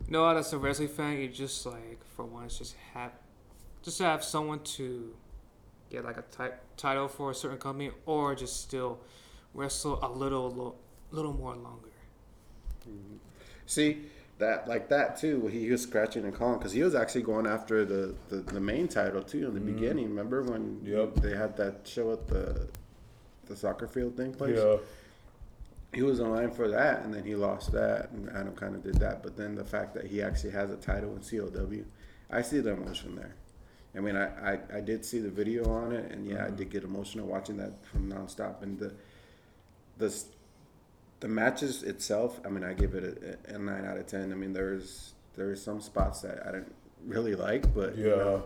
know 0.08 0.28
as 0.28 0.52
a 0.52 0.58
wrestling 0.58 0.88
fan, 0.88 1.18
you 1.18 1.28
just 1.28 1.64
like 1.64 2.00
for 2.16 2.24
once 2.24 2.58
just 2.58 2.74
have 2.92 3.12
just 3.84 3.98
to 3.98 4.04
have 4.04 4.24
someone 4.24 4.60
to 4.60 5.14
get 5.90 6.04
like 6.04 6.16
a 6.16 6.24
ti- 6.36 6.56
title 6.76 7.06
for 7.06 7.30
a 7.30 7.34
certain 7.34 7.58
company, 7.58 7.90
or 8.06 8.34
just 8.34 8.60
still 8.60 8.98
wrestle 9.52 9.98
a 10.02 10.08
little 10.08 10.50
lo- 10.50 10.74
little 11.10 11.34
more 11.34 11.54
longer. 11.54 11.90
Mm-hmm. 12.88 13.16
See 13.66 14.06
that 14.38 14.66
like 14.66 14.88
that 14.88 15.18
too. 15.18 15.46
He 15.46 15.70
was 15.70 15.82
scratching 15.82 16.24
and 16.24 16.34
calling 16.34 16.58
because 16.58 16.72
he 16.72 16.82
was 16.82 16.94
actually 16.94 17.22
going 17.22 17.46
after 17.46 17.84
the, 17.84 18.14
the, 18.28 18.36
the 18.36 18.60
main 18.60 18.88
title 18.88 19.22
too 19.22 19.46
in 19.46 19.54
the 19.54 19.60
mm. 19.60 19.74
beginning. 19.74 20.08
Remember 20.08 20.42
when 20.42 20.80
Yep. 20.84 21.16
they 21.16 21.36
had 21.36 21.56
that 21.58 21.82
show 21.84 22.12
at 22.12 22.26
the 22.26 22.66
the 23.46 23.54
soccer 23.54 23.86
field 23.86 24.16
thing 24.16 24.32
place? 24.32 24.58
Yeah. 24.58 24.76
He 25.92 26.02
was 26.02 26.18
in 26.18 26.28
line 26.28 26.50
for 26.50 26.66
that, 26.68 27.04
and 27.04 27.14
then 27.14 27.22
he 27.22 27.36
lost 27.36 27.70
that, 27.70 28.10
and 28.10 28.28
Adam 28.30 28.56
kind 28.56 28.74
of 28.74 28.82
did 28.82 28.96
that. 28.96 29.22
But 29.22 29.36
then 29.36 29.54
the 29.54 29.64
fact 29.64 29.94
that 29.94 30.06
he 30.06 30.22
actually 30.22 30.50
has 30.50 30.70
a 30.72 30.76
title 30.76 31.14
in 31.14 31.20
CLW, 31.20 31.84
I 32.32 32.42
see 32.42 32.58
the 32.58 32.70
emotion 32.72 33.14
there. 33.14 33.36
I 33.96 34.00
mean, 34.00 34.16
I, 34.16 34.54
I, 34.54 34.58
I 34.76 34.80
did 34.80 35.04
see 35.04 35.20
the 35.20 35.30
video 35.30 35.70
on 35.70 35.92
it, 35.92 36.10
and 36.10 36.26
yeah, 36.26 36.44
I 36.44 36.48
mm-hmm. 36.48 36.56
did 36.56 36.70
get 36.70 36.84
emotional 36.84 37.26
watching 37.26 37.56
that 37.58 37.72
from 37.86 38.10
nonstop. 38.10 38.62
And 38.62 38.78
the 38.78 38.92
the 39.98 40.24
the 41.20 41.28
matches 41.28 41.82
itself, 41.82 42.40
I 42.44 42.48
mean, 42.48 42.64
I 42.64 42.72
give 42.74 42.94
it 42.94 43.38
a, 43.48 43.54
a 43.54 43.58
nine 43.58 43.84
out 43.84 43.96
of 43.96 44.06
ten. 44.06 44.32
I 44.32 44.34
mean, 44.34 44.52
there's 44.52 45.14
there's 45.36 45.62
some 45.62 45.80
spots 45.80 46.20
that 46.22 46.44
I 46.46 46.52
didn't 46.52 46.74
really 47.06 47.34
like, 47.34 47.72
but 47.74 47.96
you 47.96 48.08
Yeah. 48.08 48.16
know, 48.16 48.44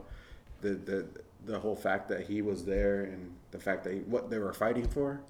the 0.60 0.70
the 0.74 1.06
the 1.46 1.58
whole 1.58 1.76
fact 1.76 2.08
that 2.08 2.26
he 2.26 2.42
was 2.42 2.64
there 2.64 3.04
and 3.04 3.32
the 3.52 3.58
fact 3.58 3.84
that 3.84 3.94
he, 3.94 4.00
what 4.00 4.28
they 4.28 4.38
were 4.38 4.52
fighting 4.52 4.86
for, 4.86 5.20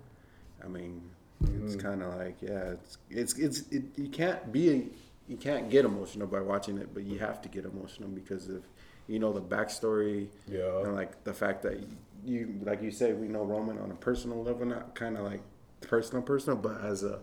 I 0.65 0.67
mean, 0.67 1.03
it's 1.43 1.77
mm-hmm. 1.77 1.79
kind 1.79 2.03
of 2.03 2.17
like 2.17 2.43
yeah, 2.43 2.73
it's 2.73 2.99
it's 3.09 3.39
it's 3.39 3.61
it, 3.71 3.85
you 3.97 4.09
can't 4.09 4.51
be 4.51 4.91
you 5.29 5.37
can't 5.37 5.71
get 5.71 5.85
emotional 5.85 6.27
by 6.27 6.41
watching 6.41 6.79
it, 6.79 6.93
but 6.93 7.05
you 7.05 7.19
have 7.19 7.41
to 7.43 7.49
get 7.49 7.65
emotional 7.65 8.09
because 8.09 8.49
of 8.49 8.67
you 9.09 9.19
know 9.19 9.33
the 9.33 9.41
backstory 9.41 10.29
Yeah. 10.47 10.83
and 10.83 10.95
like 10.95 11.25
the 11.25 11.33
fact 11.35 11.62
that 11.65 11.81
you 12.25 12.61
like 12.62 12.83
you 12.83 12.91
say 12.93 13.12
we 13.15 13.27
know 13.27 13.43
Roman 13.45 13.79
on 13.79 13.91
a 13.91 13.95
personal 13.97 14.43
level, 14.45 14.67
not 14.67 14.95
kind 14.95 15.17
of 15.17 15.25
like 15.25 15.41
personal 15.81 16.23
personal, 16.23 16.57
but 16.59 16.85
as 16.85 17.03
a 17.03 17.19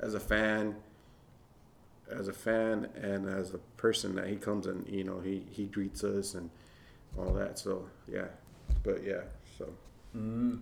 as 0.00 0.14
a 0.14 0.20
fan. 0.20 0.76
As 2.12 2.26
a 2.26 2.32
fan 2.32 2.88
and 3.00 3.28
as 3.28 3.54
a 3.54 3.58
person 3.76 4.16
that 4.16 4.26
he 4.26 4.34
comes 4.34 4.66
and 4.66 4.84
you 4.88 5.04
know 5.04 5.20
he 5.20 5.44
he 5.48 5.66
greets 5.66 6.02
us 6.02 6.34
and 6.34 6.50
all 7.16 7.32
that. 7.34 7.56
So 7.56 7.88
yeah, 8.08 8.24
but 8.82 9.04
yeah, 9.04 9.20
so 9.56 9.68
Mm. 10.16 10.58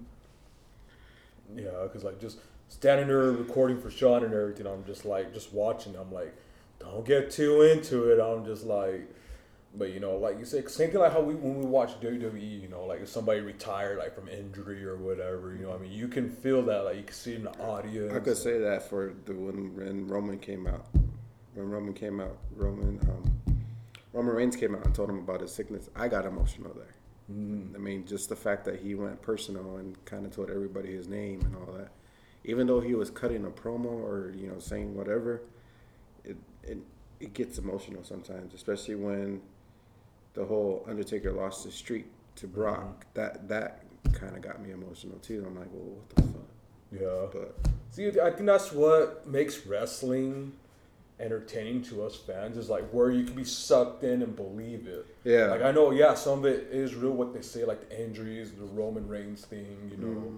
Yeah, 1.57 1.71
because 1.85 2.05
like 2.05 2.21
just 2.21 2.41
standing 2.69 3.09
there 3.09 3.33
recording 3.33 3.81
for 3.81 3.91
Sean 3.91 4.25
and 4.25 4.35
everything, 4.35 4.67
I'm 4.67 4.85
just 4.85 5.07
like 5.07 5.33
just 5.33 5.53
watching. 5.55 5.97
I'm 5.97 6.13
like, 6.13 6.35
don't 6.79 7.07
get 7.07 7.31
too 7.31 7.63
into 7.63 8.11
it. 8.11 8.21
I'm 8.21 8.45
just 8.45 8.65
like, 8.67 9.09
but 9.75 9.93
you 9.93 10.01
know, 10.01 10.17
like 10.17 10.39
you 10.39 10.45
said, 10.45 10.69
same 10.71 10.91
thing 10.91 11.01
like 11.01 11.13
how 11.13 11.21
we 11.21 11.35
when 11.35 11.59
we 11.59 11.67
watch 11.67 12.01
WWE, 12.01 12.63
you 12.63 12.69
know, 12.69 12.85
like 12.85 13.01
if 13.03 13.09
somebody 13.09 13.41
retired 13.41 13.99
like 13.99 14.15
from 14.15 14.29
injury 14.29 14.85
or 14.85 14.97
whatever, 14.97 15.55
you 15.55 15.67
know, 15.67 15.75
I 15.75 15.79
mean, 15.79 15.93
you 15.93 16.09
can 16.09 16.31
feel 16.31 16.63
that, 16.63 16.85
like 16.85 16.97
you 16.97 17.03
can 17.03 17.15
see 17.15 17.35
in 17.35 17.45
the 17.45 17.53
audience. 17.59 18.13
I 18.15 18.21
could 18.21 18.37
say 18.37 18.59
that 18.59 18.89
for 18.89 19.15
the 19.27 19.35
when, 19.35 19.77
when 19.77 20.09
Roman 20.09 20.39
came 20.39 20.67
out. 20.67 20.87
when 21.55 21.71
Roman 21.71 21.93
came 21.93 22.21
out, 22.21 22.39
Roman 22.57 22.99
um, 23.03 23.59
Roman 24.13 24.35
Reigns 24.35 24.57
came 24.57 24.75
out 24.75 24.85
and 24.85 24.95
told 24.95 25.11
him 25.11 25.19
about 25.19 25.43
his 25.43 25.53
sickness. 25.53 25.91
I 25.95 26.09
got 26.09 26.25
emotional 26.25 26.73
there. 26.75 26.95
Mm. 27.31 27.75
I 27.75 27.79
mean, 27.79 28.07
just 28.07 28.31
the 28.31 28.37
fact 28.37 28.65
that 28.65 28.81
he 28.81 28.95
went 28.95 29.21
personal 29.21 29.77
and 29.77 30.03
kind 30.07 30.25
of 30.25 30.35
told 30.35 30.51
everybody 30.51 30.93
his 30.93 31.09
name 31.09 31.43
and 31.43 31.55
all 31.57 31.75
that. 31.75 31.91
Even 32.45 32.67
though 32.67 32.81
he 32.81 32.95
was 32.95 33.11
cutting 33.11 33.45
a 33.45 33.51
promo 33.51 33.93
or 33.93 34.33
you 34.35 34.49
know 34.49 34.59
saying 34.59 34.97
whatever, 34.97 35.43
it 36.25 36.37
it, 36.63 36.79
it 37.21 37.35
gets 37.35 37.59
emotional 37.59 38.03
sometimes, 38.03 38.55
especially 38.55 38.95
when 38.95 39.43
the 40.39 40.45
whole 40.45 40.85
Undertaker 40.89 41.33
lost 41.33 41.65
his 41.65 41.75
streak 41.75 42.07
to 42.37 42.47
Brock. 42.47 43.05
That 43.15 43.49
that 43.49 43.83
kind 44.13 44.37
of 44.37 44.41
got 44.43 44.63
me 44.63 44.71
emotional 44.71 45.19
too. 45.19 45.45
I'm 45.47 45.59
like, 45.59 45.69
well, 45.73 45.97
what 45.97 46.09
the 46.15 46.23
fuck? 46.23 46.49
Yeah. 46.93 47.27
But 47.33 47.57
See, 47.91 48.07
I 48.21 48.31
think 48.31 48.47
that's 48.47 48.71
what 48.73 49.27
makes 49.27 49.67
wrestling 49.67 50.53
entertaining 51.21 51.83
to 51.83 52.05
us 52.05 52.15
fans 52.15 52.57
is 52.57 52.71
like 52.71 52.89
where 52.91 53.11
you 53.11 53.25
can 53.25 53.35
be 53.35 53.43
sucked 53.43 54.05
in 54.05 54.23
and 54.23 54.37
believe 54.37 54.87
it. 54.87 55.05
yeah, 55.25 55.47
Like 55.47 55.63
I 55.63 55.73
know, 55.73 55.91
yeah, 55.91 56.15
some 56.15 56.39
of 56.41 56.45
it 56.47 56.69
is 56.71 56.95
real. 56.95 57.11
What 57.11 57.35
they 57.35 57.43
say, 57.43 57.65
like 57.65 57.89
the 57.89 58.01
injuries, 58.05 58.53
the 58.53 58.65
Roman 58.67 59.09
Reigns 59.09 59.45
thing, 59.45 59.91
you 59.91 59.97
know, 59.97 60.07
Mm-hmm. 60.21 60.37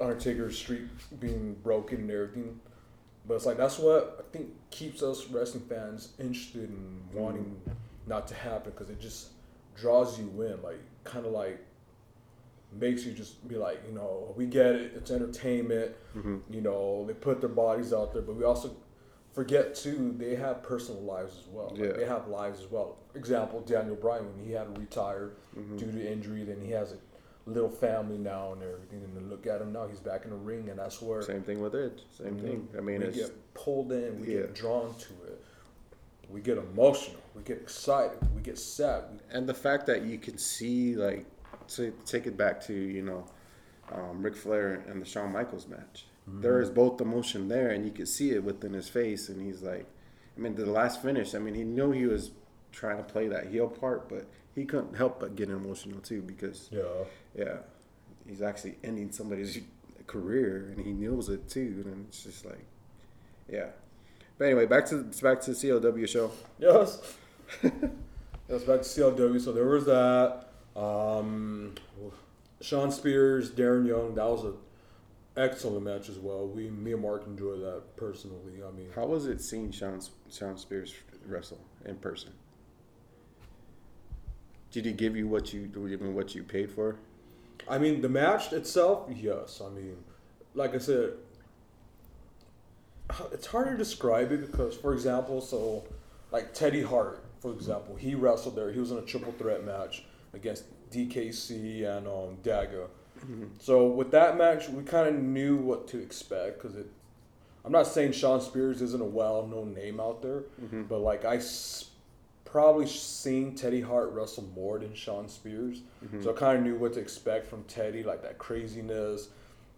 Undertaker's 0.00 0.56
streak 0.56 0.82
being 1.20 1.54
broken 1.64 1.98
and 2.02 2.10
everything. 2.10 2.60
But 3.26 3.34
it's 3.34 3.44
like 3.46 3.58
that's 3.58 3.78
what 3.78 4.16
I 4.20 4.32
think 4.32 4.48
keeps 4.70 5.02
us 5.02 5.26
wrestling 5.26 5.64
fans 5.68 6.10
interested 6.18 6.70
in 6.70 7.00
wanting 7.12 7.60
not 8.08 8.26
to 8.28 8.34
happen 8.34 8.72
because 8.72 8.90
it 8.90 9.00
just 9.00 9.28
draws 9.76 10.18
you 10.18 10.26
in, 10.42 10.60
like 10.62 10.80
kind 11.04 11.24
of 11.26 11.32
like 11.32 11.58
makes 12.78 13.04
you 13.04 13.12
just 13.12 13.46
be 13.48 13.56
like, 13.56 13.80
you 13.88 13.94
know, 13.94 14.34
we 14.36 14.44
get 14.46 14.74
it, 14.74 14.92
it's 14.94 15.10
entertainment. 15.10 15.92
Mhm. 16.16 16.42
You 16.50 16.60
know, 16.60 17.04
they 17.06 17.14
put 17.14 17.40
their 17.40 17.48
bodies 17.48 17.92
out 17.92 18.12
there, 18.12 18.22
but 18.22 18.34
we 18.34 18.44
also 18.44 18.70
forget 19.32 19.74
too 19.74 20.14
they 20.18 20.34
have 20.34 20.62
personal 20.62 21.00
lives 21.02 21.38
as 21.38 21.46
well. 21.48 21.68
Like, 21.70 21.78
Yeah. 21.78 21.92
they 21.92 22.04
have 22.06 22.28
lives 22.28 22.60
as 22.60 22.70
well. 22.70 22.96
Example: 23.14 23.60
Daniel 23.60 23.96
Bryan 23.96 24.26
when 24.26 24.44
he 24.44 24.52
had 24.52 24.72
to 24.74 24.80
retire 24.80 25.30
Mm-hmm. 25.56 25.76
due 25.76 25.90
to 25.92 26.12
injury, 26.12 26.44
then 26.44 26.60
he 26.60 26.70
has 26.72 26.92
a 26.92 26.96
little 27.50 27.70
family 27.70 28.18
now 28.18 28.52
and 28.52 28.62
everything. 28.62 29.02
And 29.02 29.16
then 29.16 29.28
look 29.30 29.46
at 29.46 29.60
him 29.62 29.72
now; 29.72 29.86
he's 29.88 29.98
back 30.00 30.24
in 30.24 30.30
the 30.30 30.36
ring, 30.36 30.68
and 30.68 30.78
that's 30.78 31.00
where 31.00 31.22
same 31.22 31.42
thing 31.42 31.60
with 31.60 31.74
it. 31.74 32.02
Same 32.12 32.36
Mhm. 32.36 32.42
thing. 32.42 32.68
I 32.76 32.80
mean, 32.80 33.00
we 33.00 33.06
it's 33.06 33.16
get 33.16 33.54
pulled 33.54 33.90
in, 33.92 34.20
we 34.20 34.34
Yeah. 34.34 34.40
get 34.42 34.54
drawn 34.54 34.94
to 34.94 35.12
it, 35.26 35.37
we 36.30 36.40
get 36.40 36.58
emotional, 36.58 37.20
we 37.34 37.42
get 37.42 37.58
excited, 37.58 38.18
we 38.34 38.42
get 38.42 38.58
sad. 38.58 39.04
And 39.30 39.48
the 39.48 39.54
fact 39.54 39.86
that 39.86 40.02
you 40.02 40.18
can 40.18 40.38
see 40.38 40.94
like 40.94 41.26
to 41.68 41.92
take 42.04 42.26
it 42.26 42.36
back 42.36 42.60
to 42.66 42.74
you 42.74 43.02
know 43.02 43.26
um, 43.92 44.22
Ric 44.22 44.36
Flair 44.36 44.84
and 44.88 45.00
the 45.00 45.06
Shawn 45.06 45.32
Michaels 45.32 45.66
match. 45.66 46.06
There 46.30 46.60
is 46.60 46.68
both 46.68 47.00
emotion 47.00 47.48
there, 47.48 47.70
and 47.70 47.86
you 47.86 47.90
could 47.90 48.08
see 48.08 48.32
it 48.32 48.44
within 48.44 48.74
his 48.74 48.88
face. 48.88 49.30
And 49.30 49.40
he's 49.40 49.62
like, 49.62 49.86
I 50.36 50.40
mean, 50.40 50.54
the 50.54 50.66
last 50.66 51.00
finish. 51.02 51.34
I 51.34 51.38
mean, 51.38 51.54
he 51.54 51.64
knew 51.64 51.90
he 51.90 52.06
was 52.06 52.32
trying 52.70 52.98
to 52.98 53.02
play 53.02 53.28
that 53.28 53.46
heel 53.46 53.66
part, 53.66 54.08
but 54.08 54.26
he 54.54 54.64
couldn't 54.64 54.94
help 54.94 55.20
but 55.20 55.36
get 55.36 55.48
emotional 55.48 56.00
too 56.00 56.20
because 56.20 56.68
yeah, 56.70 56.82
yeah, 57.34 57.56
he's 58.26 58.42
actually 58.42 58.76
ending 58.84 59.10
somebody's 59.10 59.58
career, 60.06 60.74
and 60.76 60.84
he 60.84 60.92
knows 60.92 61.28
it 61.30 61.48
too. 61.48 61.82
And 61.86 62.06
it's 62.08 62.24
just 62.24 62.44
like, 62.44 62.66
yeah. 63.50 63.68
But 64.38 64.46
anyway, 64.46 64.66
back 64.66 64.86
to 64.86 65.02
back 65.22 65.40
to 65.42 65.52
the 65.52 65.56
CLW 65.56 66.08
show. 66.08 66.30
yes. 66.58 67.00
That's 68.48 68.64
back 68.64 68.82
to 68.82 68.88
CLW. 68.88 69.40
So 69.40 69.52
there 69.52 69.66
was 69.66 69.84
that. 69.86 70.46
Um, 70.80 71.74
Shawn 72.60 72.90
Spears, 72.90 73.50
Darren 73.50 73.86
Young. 73.86 74.14
That 74.14 74.26
was 74.26 74.44
an 74.44 74.54
excellent 75.36 75.84
match 75.84 76.08
as 76.08 76.18
well. 76.18 76.46
We, 76.46 76.70
me 76.70 76.92
and 76.92 77.02
Mark 77.02 77.26
enjoyed 77.26 77.62
that 77.62 77.96
personally. 77.96 78.62
I 78.66 78.70
mean, 78.70 78.88
How 78.94 79.06
was 79.06 79.26
it 79.26 79.40
seeing 79.40 79.70
Sean 79.70 80.00
Shawn 80.30 80.56
Spears 80.56 80.94
wrestle 81.26 81.60
in 81.84 81.96
person? 81.96 82.30
Did 84.70 84.84
he 84.84 84.92
give 84.92 85.16
you 85.16 85.26
what 85.26 85.52
you 85.52 85.70
even 85.90 86.14
what 86.14 86.34
you 86.34 86.42
paid 86.42 86.70
for? 86.70 86.96
I 87.68 87.78
mean, 87.78 88.00
the 88.00 88.08
match 88.08 88.52
itself, 88.52 89.08
yes. 89.14 89.60
I 89.64 89.68
mean, 89.70 89.96
like 90.54 90.74
I 90.74 90.78
said, 90.78 91.12
it's 93.32 93.46
hard 93.46 93.68
to 93.68 93.76
describe 93.76 94.32
it 94.32 94.50
because, 94.50 94.76
for 94.76 94.92
example, 94.92 95.40
so 95.40 95.84
like 96.30 96.54
Teddy 96.54 96.82
Hart, 96.82 97.24
for 97.40 97.52
example, 97.52 97.96
he 97.96 98.14
wrestled 98.14 98.56
there. 98.56 98.72
He 98.72 98.80
was 98.80 98.90
in 98.90 98.98
a 98.98 99.02
triple 99.02 99.32
threat 99.32 99.64
match 99.64 100.04
against 100.34 100.64
DKC 100.90 101.84
and 101.84 102.06
um, 102.06 102.36
Daga. 102.42 102.88
Mm-hmm. 103.20 103.46
So 103.58 103.86
with 103.86 104.10
that 104.12 104.36
match, 104.36 104.68
we 104.68 104.82
kind 104.82 105.08
of 105.08 105.22
knew 105.22 105.56
what 105.56 105.88
to 105.88 105.98
expect 105.98 106.62
because 106.62 106.76
it. 106.76 106.86
I'm 107.64 107.72
not 107.72 107.86
saying 107.86 108.12
Shawn 108.12 108.40
Spears 108.40 108.80
isn't 108.80 109.02
a 109.02 109.04
well-known 109.04 109.74
name 109.74 110.00
out 110.00 110.22
there, 110.22 110.44
mm-hmm. 110.62 110.84
but 110.84 111.00
like 111.00 111.24
I 111.24 111.36
s- 111.36 111.90
probably 112.44 112.86
seen 112.86 113.54
Teddy 113.54 113.80
Hart 113.80 114.12
wrestle 114.12 114.44
more 114.54 114.78
than 114.78 114.94
Shawn 114.94 115.28
Spears, 115.28 115.82
mm-hmm. 116.04 116.22
so 116.22 116.34
I 116.34 116.38
kind 116.38 116.58
of 116.58 116.64
knew 116.64 116.76
what 116.76 116.94
to 116.94 117.00
expect 117.00 117.46
from 117.46 117.64
Teddy, 117.64 118.02
like 118.02 118.22
that 118.22 118.38
craziness. 118.38 119.28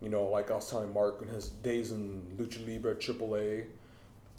You 0.00 0.08
know, 0.08 0.24
like 0.24 0.50
I 0.50 0.54
was 0.54 0.70
telling 0.70 0.92
Mark 0.94 1.20
in 1.22 1.28
his 1.28 1.48
days 1.48 1.92
in 1.92 2.22
Lucha 2.38 2.66
Libre 2.66 2.94
AAA, 2.94 3.66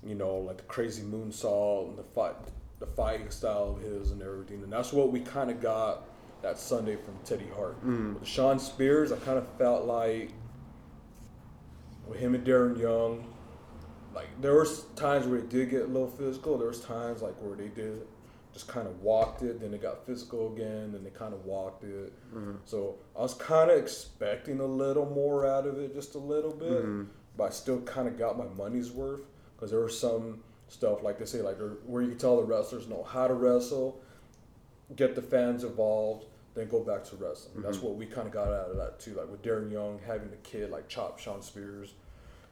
you 0.05 0.15
know, 0.15 0.37
like 0.37 0.57
the 0.57 0.63
crazy 0.63 1.03
moonsault 1.03 1.89
and 1.89 1.97
the 1.97 2.03
fight, 2.03 2.35
the 2.79 2.87
fighting 2.87 3.29
style 3.29 3.77
of 3.77 3.83
his 3.83 4.11
and 4.11 4.21
everything, 4.21 4.63
and 4.63 4.73
that's 4.73 4.91
what 4.91 5.11
we 5.11 5.19
kind 5.19 5.51
of 5.51 5.61
got 5.61 6.07
that 6.41 6.57
Sunday 6.57 6.95
from 6.95 7.13
Teddy 7.23 7.47
Hart. 7.55 7.83
Mm. 7.85 8.19
With 8.19 8.27
Shawn 8.27 8.59
Spears, 8.59 9.11
I 9.11 9.17
kind 9.17 9.37
of 9.37 9.47
felt 9.59 9.85
like 9.85 10.31
with 12.07 12.19
him 12.19 12.33
and 12.33 12.45
Darren 12.45 12.79
Young, 12.79 13.31
like 14.15 14.27
there 14.41 14.55
was 14.55 14.85
times 14.95 15.27
where 15.27 15.39
it 15.39 15.49
did 15.49 15.69
get 15.69 15.83
a 15.83 15.87
little 15.87 16.09
physical. 16.09 16.57
There 16.57 16.67
was 16.67 16.81
times 16.81 17.21
like 17.21 17.35
where 17.35 17.55
they 17.55 17.67
did 17.67 18.01
just 18.53 18.67
kind 18.67 18.87
of 18.87 19.01
walked 19.01 19.41
it, 19.43 19.61
then 19.61 19.73
it 19.73 19.81
got 19.81 20.05
physical 20.05 20.53
again, 20.53 20.91
then 20.91 21.03
they 21.03 21.09
kind 21.09 21.33
of 21.33 21.45
walked 21.45 21.83
it. 21.83 22.13
Mm-hmm. 22.33 22.55
So 22.65 22.95
I 23.17 23.21
was 23.21 23.33
kind 23.33 23.71
of 23.71 23.77
expecting 23.77 24.59
a 24.59 24.65
little 24.65 25.09
more 25.09 25.45
out 25.45 25.65
of 25.65 25.79
it, 25.79 25.93
just 25.93 26.15
a 26.15 26.19
little 26.19 26.51
bit, 26.51 26.83
mm-hmm. 26.83 27.03
but 27.37 27.45
I 27.45 27.49
still 27.49 27.81
kind 27.81 28.07
of 28.07 28.17
got 28.17 28.37
my 28.37 28.47
money's 28.57 28.91
worth 28.91 29.21
because 29.55 29.71
there 29.71 29.79
was 29.79 29.97
some 29.97 30.43
stuff 30.67 31.03
like 31.03 31.19
they 31.19 31.25
say 31.25 31.41
like 31.41 31.57
where 31.85 32.01
you 32.01 32.09
can 32.09 32.17
tell 32.17 32.37
the 32.37 32.43
wrestlers 32.43 32.87
know 32.87 33.03
how 33.03 33.27
to 33.27 33.33
wrestle, 33.33 34.01
get 34.95 35.15
the 35.15 35.21
fans 35.21 35.63
involved, 35.63 36.25
then 36.55 36.67
go 36.67 36.81
back 36.81 37.03
to 37.05 37.15
wrestling. 37.15 37.61
That's 37.61 37.77
mm-hmm. 37.77 37.87
what 37.87 37.95
we 37.95 38.05
kind 38.05 38.27
of 38.27 38.33
got 38.33 38.47
out 38.47 38.69
of 38.69 38.77
that 38.77 38.99
too. 38.99 39.13
Like 39.13 39.29
with 39.29 39.41
Darren 39.41 39.71
Young 39.71 39.99
having 40.05 40.29
the 40.29 40.37
kid 40.37 40.69
like 40.69 40.87
chop 40.87 41.19
Shawn 41.19 41.41
Spears, 41.41 41.93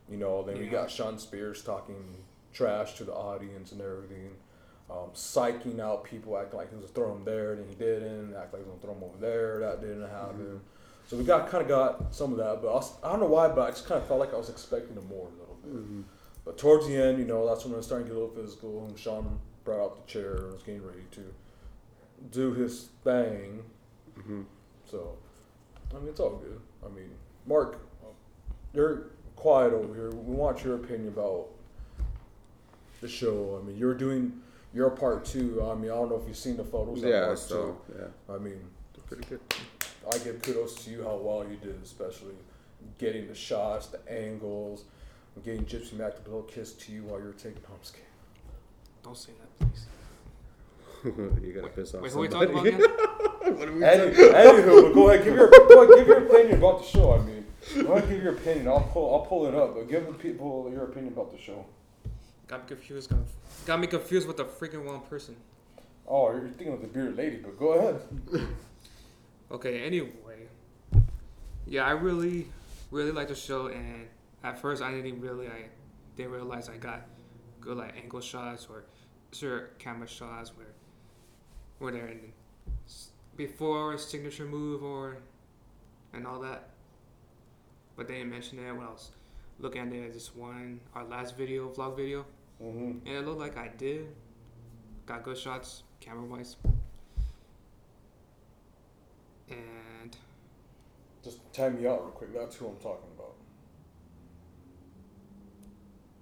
you 0.10 0.18
know. 0.18 0.44
Then 0.44 0.60
we 0.60 0.68
got 0.68 0.90
Shawn 0.90 1.20
Spears 1.20 1.62
talking 1.62 2.24
trash 2.54 2.94
to 2.96 3.04
the 3.04 3.14
audience 3.14 3.72
and 3.72 3.82
everything, 3.82 4.32
um, 4.89 5.10
psyching 5.13 5.80
out 5.80 6.04
people, 6.04 6.38
acting 6.38 6.58
like 6.58 6.69
he 6.69 6.75
was 6.75 6.86
gonna 6.86 6.93
throw 6.93 7.15
him 7.15 7.23
there, 7.25 7.56
then 7.56 7.65
he 7.67 7.75
didn't. 7.75 8.36
Act 8.36 8.54
like 8.54 8.63
he 8.63 8.69
was 8.69 8.80
gonna 8.80 8.82
throw 8.82 8.93
him 8.93 9.04
over 9.04 9.17
there, 9.19 9.60
that 9.60 9.82
didn't 9.82 10.10
happen. 10.10 10.62
So 11.08 11.17
we 11.17 11.23
got 11.23 11.49
kind 11.49 11.63
of 11.63 11.67
got 11.67 12.13
some 12.13 12.32
of 12.32 12.38
that, 12.38 12.62
but 12.62 12.69
I, 12.69 12.73
was, 12.73 12.93
I 13.04 13.10
don't 13.12 13.19
know 13.19 13.25
why, 13.28 13.47
but 13.47 13.62
I 13.62 13.69
just 13.71 13.88
kind 13.88 13.99
of 14.02 14.08
felt 14.08 14.19
like 14.19 14.34
I 14.34 14.38
was 14.38 14.49
expecting 14.49 14.95
it 14.95 15.10
more 15.10 15.28
a 15.28 15.39
little 15.39 15.58
bit. 15.63 15.71
But 16.45 16.58
towards 16.58 16.88
the 16.88 16.95
end, 16.95 17.19
you 17.19 17.25
know, 17.25 17.47
that's 17.47 17.65
when 17.65 17.73
I 17.73 17.78
was 17.78 17.86
starting 17.86 18.08
to 18.08 18.13
get 18.13 18.17
a 18.17 18.25
little 18.25 18.36
physical, 18.36 18.86
and 18.86 18.97
Shawn 18.97 19.39
brought 19.63 19.84
out 19.84 20.06
the 20.06 20.12
chair 20.12 20.36
and 20.36 20.54
was 20.54 20.63
getting 20.63 20.86
ready 20.86 21.04
to 21.12 21.34
do 22.32 22.54
his 22.54 22.89
thing. 23.04 23.63
Mm-hmm. 24.19 24.41
So, 24.89 25.17
I 25.91 25.99
mean, 25.99 26.10
it's 26.10 26.19
all 26.19 26.38
good. 26.38 26.60
I 26.86 26.89
mean, 26.89 27.12
Mark, 27.45 27.80
you're 28.73 29.08
quiet 29.36 29.73
over 29.73 29.93
here. 29.93 30.12
We 30.12 30.36
want 30.36 30.63
your 30.63 30.75
opinion 30.75 31.08
about 31.08 31.47
the 33.02 33.08
show. 33.08 33.60
I 33.62 33.65
mean, 33.65 33.78
you're 33.78 33.93
doing 33.93 34.41
your 34.74 34.90
part 34.92 35.26
too. 35.26 35.62
I 35.64 35.76
mean, 35.76 35.92
I 35.92 35.96
don't 35.96 36.10
know 36.10 36.16
if 36.22 36.28
you've 36.28 36.38
seen 36.38 36.58
the 36.58 36.64
photos. 36.64 37.02
Yeah, 37.02 37.22
Mark, 37.28 37.38
so 37.38 37.78
yeah. 37.98 38.34
I 38.34 38.38
mean, 38.38 38.60
pretty 39.08 39.24
good. 39.28 39.40
I 40.12 40.18
give 40.20 40.42
kudos 40.42 40.76
to 40.86 40.92
you 40.92 41.04
how 41.04 41.16
well 41.18 41.46
you 41.50 41.58
did, 41.58 41.80
especially 41.84 42.34
getting 42.98 43.28
the 43.28 43.36
shots, 43.36 43.88
the 43.88 44.00
angles, 44.12 44.86
and 45.36 45.44
getting 45.44 45.66
Gypsy 45.66 45.94
Mac 45.94 46.16
to 46.16 46.22
blow 46.22 46.40
a 46.48 46.52
kiss 46.52 46.74
to 46.74 46.92
you 46.92 47.04
while 47.04 47.20
you're 47.20 47.34
taking 47.34 47.62
home 47.68 47.80
skin. 47.82 48.02
Don't 49.04 49.18
say 49.18 49.32
that, 49.40 49.68
please. 49.68 49.86
you 51.44 51.54
gotta 51.54 51.70
piss 51.70 51.94
off 51.94 52.02
Wait, 52.02 52.12
who 52.12 52.20
are 52.20 52.22
we 52.22 52.30
somebody. 52.30 52.72
talking 52.72 52.74
about 52.76 53.44
again? 53.44 53.56
what 53.58 53.68
are 53.68 53.74
we 53.74 53.84
Any, 53.84 54.12
talking- 54.12 54.34
anywho, 54.34 54.82
but 54.84 54.94
go 54.94 55.10
ahead, 55.10 55.24
give 55.26 55.36
your 55.36 55.50
go 55.50 55.84
ahead, 55.84 55.98
give 55.98 56.08
your 56.08 56.26
opinion 56.28 56.58
about 56.58 56.80
the 56.82 56.86
show. 56.88 57.14
I 57.14 57.22
mean, 57.22 57.46
go 57.86 57.94
ahead, 57.94 58.10
give 58.10 58.24
your 58.24 58.34
opinion. 58.34 58.68
I'll 58.68 58.82
pull 58.82 59.14
I'll 59.16 59.26
pull 59.26 59.46
it 59.48 59.56
up, 59.56 59.76
but 59.76 59.90
give 59.90 60.06
the 60.08 60.14
people 60.14 60.70
your 60.74 60.84
opinion 60.86 61.14
about 61.14 61.32
the 61.32 61.38
show. 61.42 61.66
Got 62.50 62.62
me 62.64 62.68
confused. 62.68 63.10
Got, 63.10 63.20
got 63.66 63.80
me 63.80 63.88
confused 63.88 64.28
with 64.28 64.38
the 64.38 64.46
freaking 64.46 64.86
wrong 64.86 65.02
person. 65.10 65.36
Oh, 66.08 66.32
you're 66.32 66.48
thinking 66.50 66.74
of 66.74 66.82
the 66.82 66.88
bearded 66.88 67.16
lady, 67.16 67.38
but 67.38 67.58
go 67.58 67.74
ahead. 67.74 68.02
Okay, 69.52 69.82
anyway. 69.84 70.48
Yeah, 71.66 71.84
I 71.84 71.92
really, 71.92 72.46
really 72.92 73.12
like 73.12 73.30
the 73.30 73.36
show, 73.36 73.66
and 73.66 74.06
at 74.44 74.60
first 74.62 74.84
I 74.84 74.92
didn't 74.92 75.20
really, 75.22 75.48
I 75.48 75.70
didn't 76.16 76.34
realize 76.34 76.70
I 76.70 76.78
got 76.78 77.08
good 77.60 77.78
like 77.78 77.98
angle 77.98 78.22
shots 78.22 78.68
or 78.70 78.84
sure 79.32 79.72
camera 79.80 80.08
shots 80.08 80.52
where, 80.56 80.68
where 81.80 81.92
they're 81.92 82.10
in 82.10 82.32
s- 82.86 83.10
before 83.38 83.94
a 83.94 83.98
signature 83.98 84.46
move 84.46 84.84
or, 84.84 85.18
and 86.14 86.28
all 86.28 86.40
that. 86.42 86.70
But 87.96 88.08
they 88.08 88.18
didn't 88.18 88.30
mention 88.30 88.64
that 88.64 88.76
when 88.78 88.86
I 88.86 88.92
was 88.92 89.10
looking 89.58 89.82
at 89.82 89.92
it, 89.92 90.14
this 90.14 90.36
one 90.36 90.80
our 90.94 91.06
last 91.06 91.36
video 91.36 91.70
vlog 91.70 91.98
video, 91.98 92.24
Mm-hmm. 92.62 93.08
and 93.08 93.17
it 93.17 93.26
looked 93.26 93.39
like 93.39 93.58
I 93.58 93.69
did. 93.78 94.08
Got 95.06 95.24
good 95.24 95.38
shots, 95.38 95.84
camera 96.02 96.26
wise. 96.26 96.58
And 99.50 100.15
Just 101.24 101.39
time 101.54 101.80
me 101.82 101.88
out 101.88 102.02
real 102.02 102.12
quick. 102.12 102.34
That's 102.34 102.56
who 102.56 102.67
I'm 102.67 102.76
talking 102.78 103.10
about. 103.17 103.34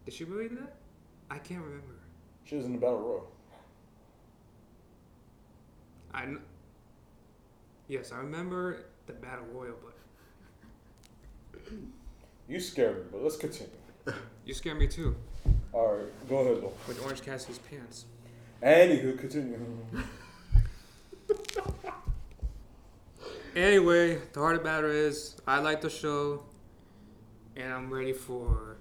did 0.06 0.14
she 0.14 0.24
really 0.24 0.48
do 0.50 0.56
that? 0.56 0.76
I 1.30 1.38
can't 1.40 1.62
remember. 1.62 1.96
She 2.46 2.56
was 2.56 2.66
in 2.66 2.72
the 2.74 2.78
battle 2.80 3.00
royal. 3.00 3.32
I 6.14 6.22
kn- 6.22 6.42
yes, 7.90 8.12
I 8.14 8.18
remember 8.20 8.86
the 9.08 9.14
battle 9.14 9.46
royal, 9.54 9.76
but 9.84 9.96
You 12.48 12.60
scared 12.62 12.98
me, 12.98 13.04
but 13.12 13.22
let's 13.24 13.36
continue. 13.36 13.70
you 14.46 14.54
scared 14.54 14.78
me 14.80 14.88
too 14.88 15.16
All 15.74 15.96
right, 15.96 16.30
go 16.30 16.38
ahead 16.40 16.62
though. 16.64 16.74
with 16.88 17.04
Orange 17.04 17.22
Cassidy's 17.22 17.60
pants. 17.60 18.06
Anywho, 18.64 19.18
continue. 19.20 19.60
Anyway, 23.56 24.20
the 24.34 24.40
heart 24.40 24.56
of 24.58 24.62
the 24.64 24.70
matter 24.70 24.88
is, 24.92 25.36
I 25.48 25.58
like 25.60 25.82
the 25.82 25.90
show, 25.90 26.44
and 27.56 27.74
I'm 27.74 27.92
ready 27.92 28.14
for 28.14 28.78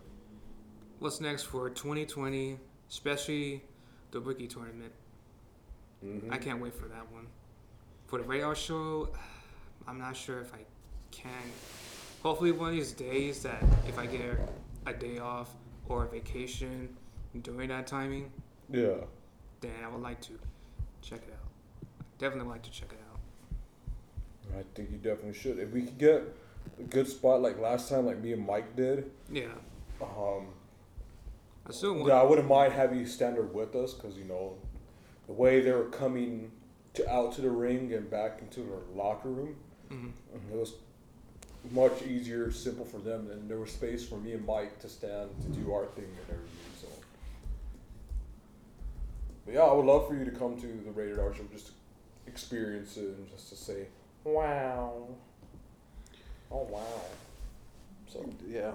what's 0.99 1.19
next 1.19 1.45
for 1.45 1.71
2020, 1.71 2.59
especially 2.91 3.63
the 4.11 4.21
rookie 4.21 4.47
tournament. 4.47 4.93
Mhm. 6.05 6.31
I 6.31 6.37
can't 6.37 6.61
wait 6.61 6.75
for 6.75 6.89
that 6.89 7.11
one. 7.11 7.27
For 8.07 8.19
the 8.19 8.25
Rated 8.25 8.45
R 8.45 8.55
show, 8.55 9.09
I'm 9.89 9.99
not 9.99 10.15
sure 10.15 10.41
if 10.41 10.53
I 10.53 10.59
can. 11.11 11.31
Hopefully, 12.23 12.53
one 12.53 12.69
of 12.71 12.75
these 12.77 12.93
days 12.93 13.43
that 13.45 13.63
if 13.89 13.99
I 13.99 14.05
get 14.05 14.39
a 14.85 14.93
day 14.93 15.19
off 15.19 15.55
or 15.89 16.05
a 16.05 16.09
vacation 16.09 16.89
during 17.43 17.69
that 17.69 17.87
timing, 17.87 18.31
Yeah. 18.71 19.05
then 19.61 19.73
I 19.85 19.89
would 19.89 20.03
like 20.03 20.21
to 20.23 20.33
check 21.03 21.21
it 21.27 21.33
out. 21.33 21.87
Definitely 22.19 22.51
like 22.51 22.63
to 22.63 22.71
check 22.71 22.93
it 22.93 22.99
out. 23.11 24.59
I 24.59 24.65
think 24.75 24.91
you 24.91 24.97
definitely 24.99 25.35
should. 25.35 25.59
If 25.59 25.71
we 25.73 25.83
could 25.83 25.99
get 25.99 26.23
a 26.79 26.83
good 26.83 27.07
spot 27.07 27.43
like 27.43 27.59
last 27.59 27.89
time, 27.89 28.07
like 28.07 28.19
me 28.19 28.33
and 28.33 28.47
Mike 28.47 28.75
did, 28.77 29.11
Yeah, 29.31 29.47
um, 30.01 30.47
I 31.67 31.73
still 31.73 31.95
want. 31.95 32.09
yeah, 32.09 32.21
I 32.21 32.23
wouldn't 32.23 32.49
mind 32.49 32.73
having 32.73 32.99
you 32.99 33.07
stand 33.07 33.37
there 33.37 33.43
with 33.43 33.75
us 33.75 33.93
because 33.95 34.17
you 34.17 34.25
know 34.25 34.57
the 35.27 35.33
way 35.33 35.61
they 35.61 35.73
were 35.73 35.87
coming 35.89 36.53
to 36.95 37.09
out 37.13 37.33
to 37.35 37.43
the 37.43 37.51
ring 37.51 37.93
and 37.93 38.09
back 38.11 38.41
into 38.41 38.61
their 38.61 38.79
locker 38.95 39.29
room, 39.29 39.57
Mhm. 39.91 40.13
it 40.51 40.57
was 40.57 40.75
much 41.73 42.03
easier, 42.03 42.51
simple 42.51 42.85
for 42.85 42.99
them, 42.99 43.31
and 43.31 43.49
there 43.49 43.59
was 43.59 43.71
space 43.71 44.07
for 44.07 44.17
me 44.17 44.33
and 44.33 44.47
Mike 44.47 44.79
to 44.81 44.89
stand 44.89 45.31
to 45.43 45.49
do 45.61 45.73
our 45.73 45.87
thing 45.87 46.05
and 46.05 46.31
everything. 46.31 46.73
So, 46.81 46.89
but 49.45 49.55
yeah, 49.55 49.61
I 49.63 49.73
would 49.73 49.87
love 49.87 50.09
for 50.09 50.15
you 50.15 50.25
to 50.25 50.31
come 50.31 50.61
to 50.61 50.67
the 50.67 50.91
Rated 50.91 51.19
R 51.19 51.35
show 51.35 51.45
just 51.53 51.67
to 51.69 51.73
experience 52.27 52.97
it 52.97 53.05
and 53.17 53.29
just 53.29 53.49
to 53.51 53.57
say, 53.57 53.87
"Wow, 54.25 55.09
oh 56.51 56.63
wow." 56.71 57.03
So 58.09 58.29
Yeah. 58.49 58.73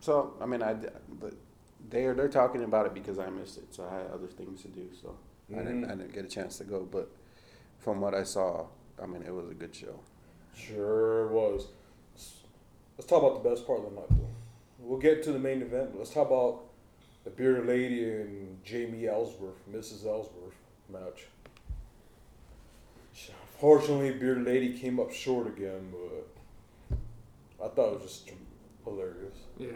So 0.00 0.34
I 0.40 0.46
mean, 0.46 0.62
I 0.62 0.74
but 1.20 1.34
they 1.90 2.04
are 2.04 2.14
they're 2.14 2.28
talking 2.28 2.62
about 2.64 2.86
it 2.86 2.94
because 2.94 3.18
I 3.18 3.28
missed 3.30 3.58
it, 3.58 3.74
so 3.74 3.88
I 3.90 3.96
had 3.96 4.10
other 4.12 4.26
things 4.26 4.62
to 4.62 4.68
do, 4.68 4.88
so 5.00 5.16
I 5.52 5.58
didn't 5.58 5.82
Mhm. 5.84 5.90
I 5.92 5.94
didn't 5.94 6.12
get 6.12 6.24
a 6.24 6.28
chance 6.28 6.58
to 6.58 6.64
go. 6.64 6.84
But 6.84 7.10
from 7.78 8.00
what 8.00 8.14
I 8.14 8.22
saw, 8.22 8.66
I 9.02 9.06
mean, 9.06 9.22
it 9.22 9.32
was 9.34 9.48
a 9.50 9.54
good 9.54 9.74
show. 9.74 10.00
Sure 10.54 11.28
was. 11.28 11.68
Let's, 12.98 13.08
talk 13.08 13.22
about 13.22 13.42
the 13.42 13.50
best 13.50 13.66
part 13.66 13.80
of 13.80 13.90
the 13.90 13.96
night, 13.96 14.08
though. 14.10 14.28
We'll 14.78 14.98
get 14.98 15.22
to 15.24 15.32
the 15.32 15.38
main 15.38 15.62
event, 15.62 15.92
but 15.92 15.98
let's 15.98 16.12
talk 16.12 16.26
about 16.28 16.62
the 17.24 17.30
bearded 17.30 17.66
lady 17.66 18.04
and 18.04 18.64
Jamie 18.64 19.06
Ellsworth, 19.06 19.58
Mrs. 19.70 20.06
Ellsworth 20.06 20.54
match. 20.88 21.26
Unfortunately, 23.54 24.12
bearded 24.12 24.44
lady 24.44 24.78
came 24.78 25.00
up 25.00 25.12
short 25.12 25.46
again, 25.46 25.90
but 25.90 26.96
I 27.64 27.68
thought 27.68 27.94
it 27.94 28.02
was 28.02 28.02
just 28.02 28.30
hilarious. 28.84 29.34
Yeah, 29.58 29.68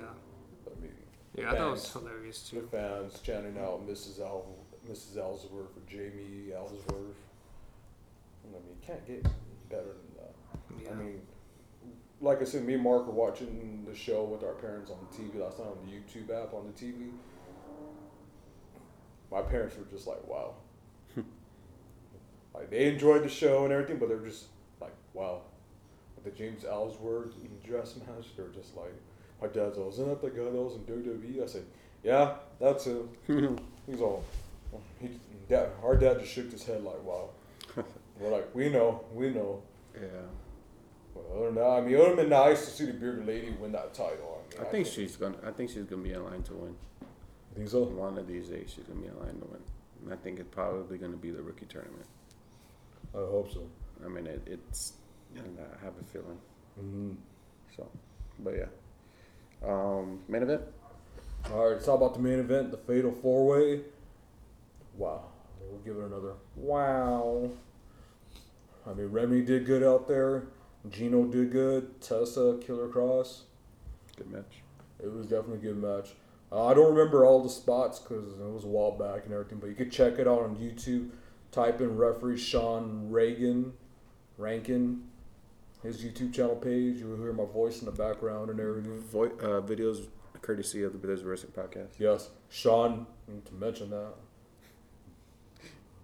I 0.66 0.80
mean, 0.80 0.92
yeah, 1.34 1.50
I 1.50 1.56
thought 1.56 1.68
it 1.68 1.70
was 1.70 1.92
hilarious 1.92 2.48
too. 2.48 2.60
the 2.60 2.66
fans 2.76 3.18
chanting 3.22 3.58
out 3.58 3.88
Mrs. 3.88 4.20
El, 4.20 4.44
Mrs. 4.88 5.16
Ellsworth 5.16 5.76
or 5.76 5.90
Jamie 5.90 6.52
Ellsworth. 6.54 7.16
I 8.44 8.52
mean, 8.52 8.62
you 8.68 8.76
can't 8.86 9.06
get 9.06 9.22
better 9.70 9.82
than 9.84 10.14
that. 10.18 10.84
Yeah. 10.84 10.90
I 10.90 10.94
mean, 10.94 11.22
like 12.20 12.42
I 12.42 12.44
said, 12.44 12.64
me 12.64 12.74
and 12.74 12.82
Mark 12.82 13.06
were 13.06 13.12
watching 13.12 13.84
the 13.88 13.96
show 13.96 14.24
with 14.24 14.44
our 14.44 14.52
parents 14.52 14.90
on 14.90 14.98
the 15.00 15.16
TV 15.16 15.40
last 15.40 15.58
night 15.58 15.68
on 15.68 15.78
the 15.86 15.92
YouTube 15.92 16.30
app 16.30 16.52
on 16.52 16.66
the 16.66 16.72
TV. 16.72 17.10
My 19.30 19.42
parents 19.42 19.76
were 19.76 19.84
just 19.84 20.06
like, 20.06 20.26
"Wow!" 20.26 20.54
like 22.54 22.70
they 22.70 22.88
enjoyed 22.88 23.22
the 23.22 23.28
show 23.28 23.64
and 23.64 23.72
everything, 23.72 23.98
but 23.98 24.08
they're 24.08 24.18
just 24.18 24.46
like, 24.80 24.92
"Wow!" 25.14 25.42
With 26.14 26.24
the 26.24 26.38
James 26.38 26.64
Ellsworth 26.64 27.34
dress 27.64 27.96
match, 27.96 28.26
they're 28.36 28.48
just 28.48 28.76
like, 28.76 28.92
"My 29.40 29.46
dad's 29.46 29.78
all, 29.78 29.88
isn't 29.90 30.06
that 30.08 30.20
the 30.20 30.28
guy 30.28 30.44
that 30.44 30.52
was 30.52 30.74
in 30.74 30.82
WWE?" 30.82 31.42
I 31.42 31.46
said, 31.46 31.64
"Yeah, 32.02 32.34
that's 32.60 32.84
him." 32.84 33.08
He's 33.86 34.00
all, 34.00 34.24
he, 35.00 35.10
dad, 35.48 35.70
our 35.82 35.96
dad 35.96 36.20
just 36.20 36.32
shook 36.32 36.50
his 36.50 36.64
head 36.64 36.82
like, 36.82 37.02
"Wow." 37.02 37.30
we're 38.18 38.30
like, 38.30 38.54
"We 38.54 38.68
know, 38.68 39.04
we 39.14 39.30
know." 39.30 39.62
Yeah. 39.94 40.08
Well, 41.14 41.52
than 41.52 41.62
I 41.62 41.80
mean, 41.80 41.94
it 41.94 41.98
would 41.98 42.08
have 42.08 42.16
been 42.16 42.28
nice 42.28 42.64
to 42.64 42.70
see 42.70 42.86
the 42.86 42.92
bearded 42.92 43.26
lady 43.26 43.50
win 43.50 43.72
that 43.72 43.94
title. 43.94 44.42
I, 44.56 44.60
I 44.60 44.62
mean, 44.62 44.72
think 44.72 44.86
she's 44.86 45.16
gonna. 45.16 45.36
I 45.46 45.50
think 45.50 45.70
she's 45.70 45.84
gonna 45.84 46.02
be 46.02 46.12
in 46.12 46.24
line 46.24 46.42
to 46.44 46.54
win. 46.54 46.74
I 47.02 47.56
think 47.56 47.68
so. 47.68 47.82
One 47.84 48.18
of 48.18 48.26
these 48.26 48.48
days, 48.48 48.72
she's 48.74 48.84
gonna 48.84 49.00
be 49.00 49.08
in 49.08 49.18
line 49.18 49.40
to 49.40 49.46
win. 49.46 49.60
And 50.04 50.12
I 50.12 50.16
think 50.16 50.38
it's 50.38 50.54
probably 50.54 50.98
gonna 50.98 51.16
be 51.16 51.30
the 51.30 51.42
rookie 51.42 51.66
tournament. 51.66 52.06
I 53.14 53.18
hope 53.18 53.52
so. 53.52 53.68
I 54.04 54.08
mean, 54.08 54.26
it, 54.26 54.42
it's. 54.46 54.94
And 55.36 55.58
I 55.58 55.84
have 55.84 55.94
a 56.00 56.04
feeling. 56.12 56.38
Mm-hmm. 56.80 57.12
So, 57.76 57.88
but 58.40 58.54
yeah. 58.56 58.66
Um, 59.66 60.20
main 60.28 60.42
event. 60.42 60.62
All 61.52 61.64
right, 61.64 61.72
let's 61.72 61.86
talk 61.86 61.96
about 61.96 62.14
the 62.14 62.20
main 62.20 62.38
event, 62.38 62.70
the 62.70 62.76
Fatal 62.76 63.12
Four 63.12 63.46
Way. 63.46 63.80
Wow, 64.96 65.24
we'll 65.60 65.80
give 65.80 65.96
it 65.96 66.06
another 66.06 66.34
wow. 66.56 67.50
I 68.86 68.92
mean, 68.94 69.06
Remy 69.06 69.42
did 69.42 69.66
good 69.66 69.82
out 69.82 70.08
there. 70.08 70.44
Gino 70.88 71.24
did 71.24 71.52
good. 71.52 72.00
Tessa, 72.00 72.58
Killer 72.64 72.88
Kross. 72.88 73.40
Good 74.16 74.30
match. 74.30 74.62
It 75.02 75.12
was 75.12 75.26
definitely 75.26 75.68
a 75.68 75.72
good 75.72 75.82
match. 75.82 76.10
Uh, 76.52 76.66
I 76.66 76.74
don't 76.74 76.94
remember 76.94 77.24
all 77.24 77.42
the 77.42 77.48
spots 77.50 77.98
because 77.98 78.32
it 78.32 78.52
was 78.52 78.64
a 78.64 78.68
while 78.68 78.92
back 78.92 79.24
and 79.24 79.32
everything, 79.32 79.58
but 79.58 79.68
you 79.68 79.74
could 79.74 79.92
check 79.92 80.18
it 80.18 80.26
out 80.26 80.42
on 80.42 80.56
YouTube. 80.56 81.10
Type 81.52 81.80
in 81.80 81.96
referee 81.96 82.38
Sean 82.38 83.08
Reagan, 83.10 83.72
Rankin, 84.38 85.02
his 85.82 86.02
YouTube 86.02 86.32
channel 86.32 86.56
page. 86.56 86.98
You'll 86.98 87.16
hear 87.16 87.32
my 87.32 87.44
voice 87.44 87.80
in 87.80 87.86
the 87.86 87.92
background 87.92 88.50
and 88.50 88.60
everything. 88.60 89.00
Vo- 89.00 89.24
uh, 89.24 89.60
videos 89.60 90.06
courtesy 90.42 90.82
of 90.82 90.92
the 90.92 90.98
Brothers 90.98 91.22
Wrestling 91.22 91.52
Podcast. 91.52 91.98
Yes, 91.98 92.30
Sean. 92.48 93.06
Need 93.28 93.44
to 93.46 93.54
mention 93.54 93.90
that. 93.90 94.14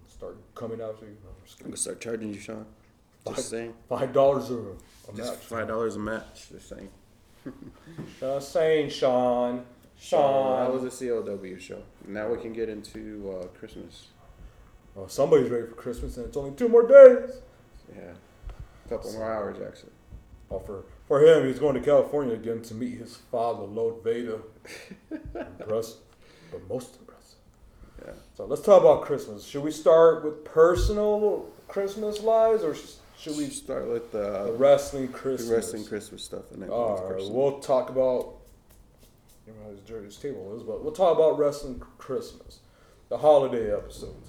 Start 0.08 0.36
coming 0.54 0.80
out 0.80 0.98
to 1.00 1.06
you. 1.06 1.16
No, 1.24 1.30
I'm 1.30 1.36
I'm 1.60 1.64
gonna 1.66 1.76
start 1.76 2.00
charging 2.00 2.32
you, 2.32 2.40
Sean. 2.40 2.66
Five- 3.26 3.36
Just 3.36 3.50
saying. 3.50 3.74
Five 3.88 4.12
dollars 4.12 4.50
a, 4.50 4.54
a 4.56 5.16
Just 5.16 5.32
match. 5.34 5.42
five 5.44 5.68
dollars 5.68 5.96
a 5.96 5.98
match. 5.98 6.48
Just 6.50 6.68
saying. 6.68 6.88
Just 8.20 8.52
saying, 8.52 8.90
Sean. 8.90 9.64
So 9.98 10.16
that 10.58 10.72
was 10.72 10.84
a 10.84 11.04
CLW 11.04 11.58
show. 11.58 11.82
Now 12.06 12.28
we 12.28 12.38
can 12.38 12.52
get 12.52 12.68
into 12.68 13.38
uh, 13.40 13.46
Christmas. 13.58 14.08
Oh, 14.96 15.06
somebody's 15.06 15.50
ready 15.50 15.66
for 15.66 15.74
Christmas, 15.74 16.16
and 16.16 16.26
it's 16.26 16.36
only 16.36 16.52
two 16.52 16.68
more 16.68 16.86
days. 16.86 17.30
Yeah, 17.94 18.12
a 18.84 18.88
couple 18.88 19.12
more 19.12 19.30
hours 19.32 19.56
actually. 19.66 19.92
Oh, 20.50 20.58
for, 20.60 20.84
for 21.08 21.20
him, 21.24 21.46
he's 21.46 21.58
going 21.58 21.74
to 21.74 21.80
California 21.80 22.34
again 22.34 22.62
to 22.62 22.74
meet 22.74 22.98
his 22.98 23.16
father, 23.16 23.64
Lord 23.64 24.02
Vader. 24.04 24.38
impressive, 25.34 25.96
but 26.52 26.66
most 26.68 26.96
impressive. 27.00 27.38
Yeah. 28.04 28.12
So 28.36 28.44
let's 28.46 28.62
talk 28.62 28.80
about 28.82 29.02
Christmas. 29.02 29.44
Should 29.44 29.62
we 29.64 29.70
start 29.70 30.24
with 30.24 30.44
personal 30.44 31.46
Christmas 31.68 32.22
lives, 32.22 32.62
or 32.62 32.74
should 33.18 33.36
we 33.36 33.46
start 33.46 33.88
with 33.88 34.12
the 34.12 34.44
uh, 34.48 34.52
wrestling 34.52 35.06
the 35.08 35.12
Christmas? 35.12 35.50
wrestling 35.50 35.84
Christmas 35.84 36.24
stuff 36.24 36.50
and 36.52 36.62
then 36.62 36.68
go 36.68 36.74
All 36.74 36.90
into 36.92 37.02
right, 37.02 37.12
Christmas. 37.14 37.32
we'll 37.32 37.58
talk 37.60 37.90
about. 37.90 38.34
You 39.46 39.52
know 39.52 39.64
how 39.64 39.70
his 39.70 39.80
Jerry's 39.80 40.16
table 40.16 40.56
is, 40.56 40.62
but 40.64 40.82
we'll 40.82 40.92
talk 40.92 41.16
about 41.16 41.38
wrestling 41.38 41.80
Christmas, 41.98 42.60
the 43.08 43.18
holiday 43.18 43.72
episodes. 43.72 44.28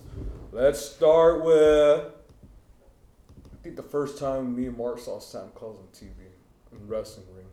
Let's 0.52 0.80
start 0.80 1.44
with. 1.44 2.06
I 2.06 3.64
think 3.64 3.76
the 3.76 3.84
first 3.84 4.18
time 4.20 4.56
me 4.56 4.68
and 4.68 4.78
Mark 4.78 5.00
saw 5.00 5.20
Santa 5.20 5.50
Claus 5.50 5.78
on 5.78 5.88
TV 5.94 6.12
in 6.72 6.88
wrestling 6.88 7.26
ring. 7.36 7.46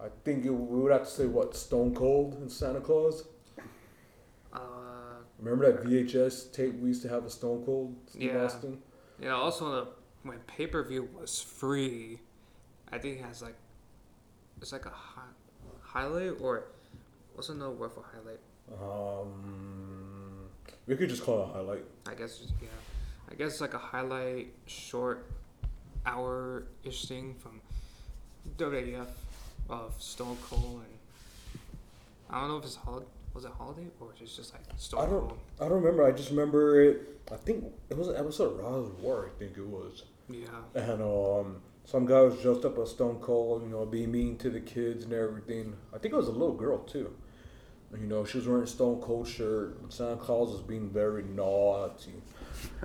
I 0.00 0.06
think 0.24 0.44
it, 0.46 0.50
we 0.50 0.80
would 0.82 0.92
have 0.92 1.04
to 1.04 1.10
say 1.10 1.26
what 1.26 1.56
Stone 1.56 1.94
Cold 1.94 2.34
and 2.34 2.50
Santa 2.50 2.80
Claus. 2.80 3.24
Uh, 4.52 4.58
Remember 5.38 5.70
that 5.72 5.84
VHS 5.84 6.52
tape 6.52 6.78
we 6.80 6.88
used 6.88 7.02
to 7.02 7.08
have 7.08 7.24
of 7.24 7.32
Stone 7.32 7.64
Cold 7.66 7.94
Steve 8.08 8.22
Yeah. 8.32 8.44
Austin? 8.44 8.78
yeah. 9.20 9.30
Also, 9.34 9.66
on 9.66 9.72
the, 9.72 9.86
when 10.26 10.38
pay 10.40 10.66
per 10.66 10.82
view 10.82 11.08
was 11.18 11.40
free, 11.40 12.20
I 12.92 12.98
think 12.98 13.18
it 13.18 13.24
has 13.24 13.42
like 13.42 13.56
it's 14.60 14.72
like 14.72 14.86
a 14.86 14.90
hi- 14.90 15.22
highlight 15.82 16.40
or 16.40 16.64
What's 17.36 17.50
another 17.50 17.72
word 17.72 17.90
for 17.92 18.02
highlight? 18.14 18.40
Um, 18.80 20.48
we 20.86 20.96
could 20.96 21.10
just 21.10 21.22
call 21.22 21.42
it 21.42 21.50
a 21.50 21.52
highlight. 21.52 21.84
I 22.08 22.14
guess 22.14 22.40
yeah. 22.62 22.68
I 23.30 23.34
guess 23.34 23.52
it's 23.52 23.60
like 23.60 23.74
a 23.74 23.78
highlight 23.78 24.54
short 24.64 25.26
hour 26.06 26.62
ish 26.82 27.04
thing 27.04 27.34
from 27.34 27.60
WWF 28.56 29.08
of 29.68 30.00
Stone 30.00 30.38
Cold 30.48 30.80
and 30.86 31.60
I 32.30 32.40
don't 32.40 32.48
know 32.48 32.56
if 32.56 32.64
it's 32.64 32.76
holiday 32.76 33.04
was 33.34 33.44
it 33.44 33.50
holiday 33.58 33.88
or 34.00 34.08
it's 34.18 34.34
just 34.34 34.54
like 34.54 34.62
Stone 34.78 35.00
I 35.00 35.10
don't. 35.10 35.28
Cold. 35.28 35.38
I 35.60 35.68
don't 35.68 35.82
remember. 35.82 36.06
I 36.06 36.12
just 36.12 36.30
remember 36.30 36.80
it. 36.80 37.20
I 37.30 37.36
think 37.36 37.66
it 37.90 37.98
was 37.98 38.08
an 38.08 38.16
episode 38.16 38.60
of 38.60 38.64
of 38.64 39.02
War. 39.02 39.28
I 39.30 39.38
think 39.38 39.58
it 39.58 39.66
was. 39.66 40.04
Yeah. 40.28 40.46
And 40.74 41.02
um, 41.02 41.56
some 41.84 42.06
guy 42.06 42.20
was 42.20 42.40
dressed 42.40 42.64
up 42.64 42.78
as 42.78 42.90
Stone 42.90 43.20
Cold, 43.20 43.62
you 43.62 43.68
know, 43.68 43.86
being 43.86 44.10
mean 44.10 44.36
to 44.38 44.50
the 44.50 44.60
kids 44.60 45.04
and 45.04 45.12
everything. 45.12 45.76
I 45.94 45.98
think 45.98 46.14
it 46.14 46.16
was 46.16 46.28
a 46.28 46.32
little 46.32 46.54
girl 46.54 46.78
too. 46.78 47.14
You 47.92 48.06
know, 48.06 48.24
she 48.24 48.38
was 48.38 48.48
wearing 48.48 48.64
a 48.64 48.66
Stone 48.66 49.00
Cold 49.00 49.28
shirt. 49.28 49.92
Santa 49.92 50.16
Claus 50.16 50.50
was 50.50 50.62
being 50.62 50.90
very 50.90 51.22
naughty. 51.22 52.22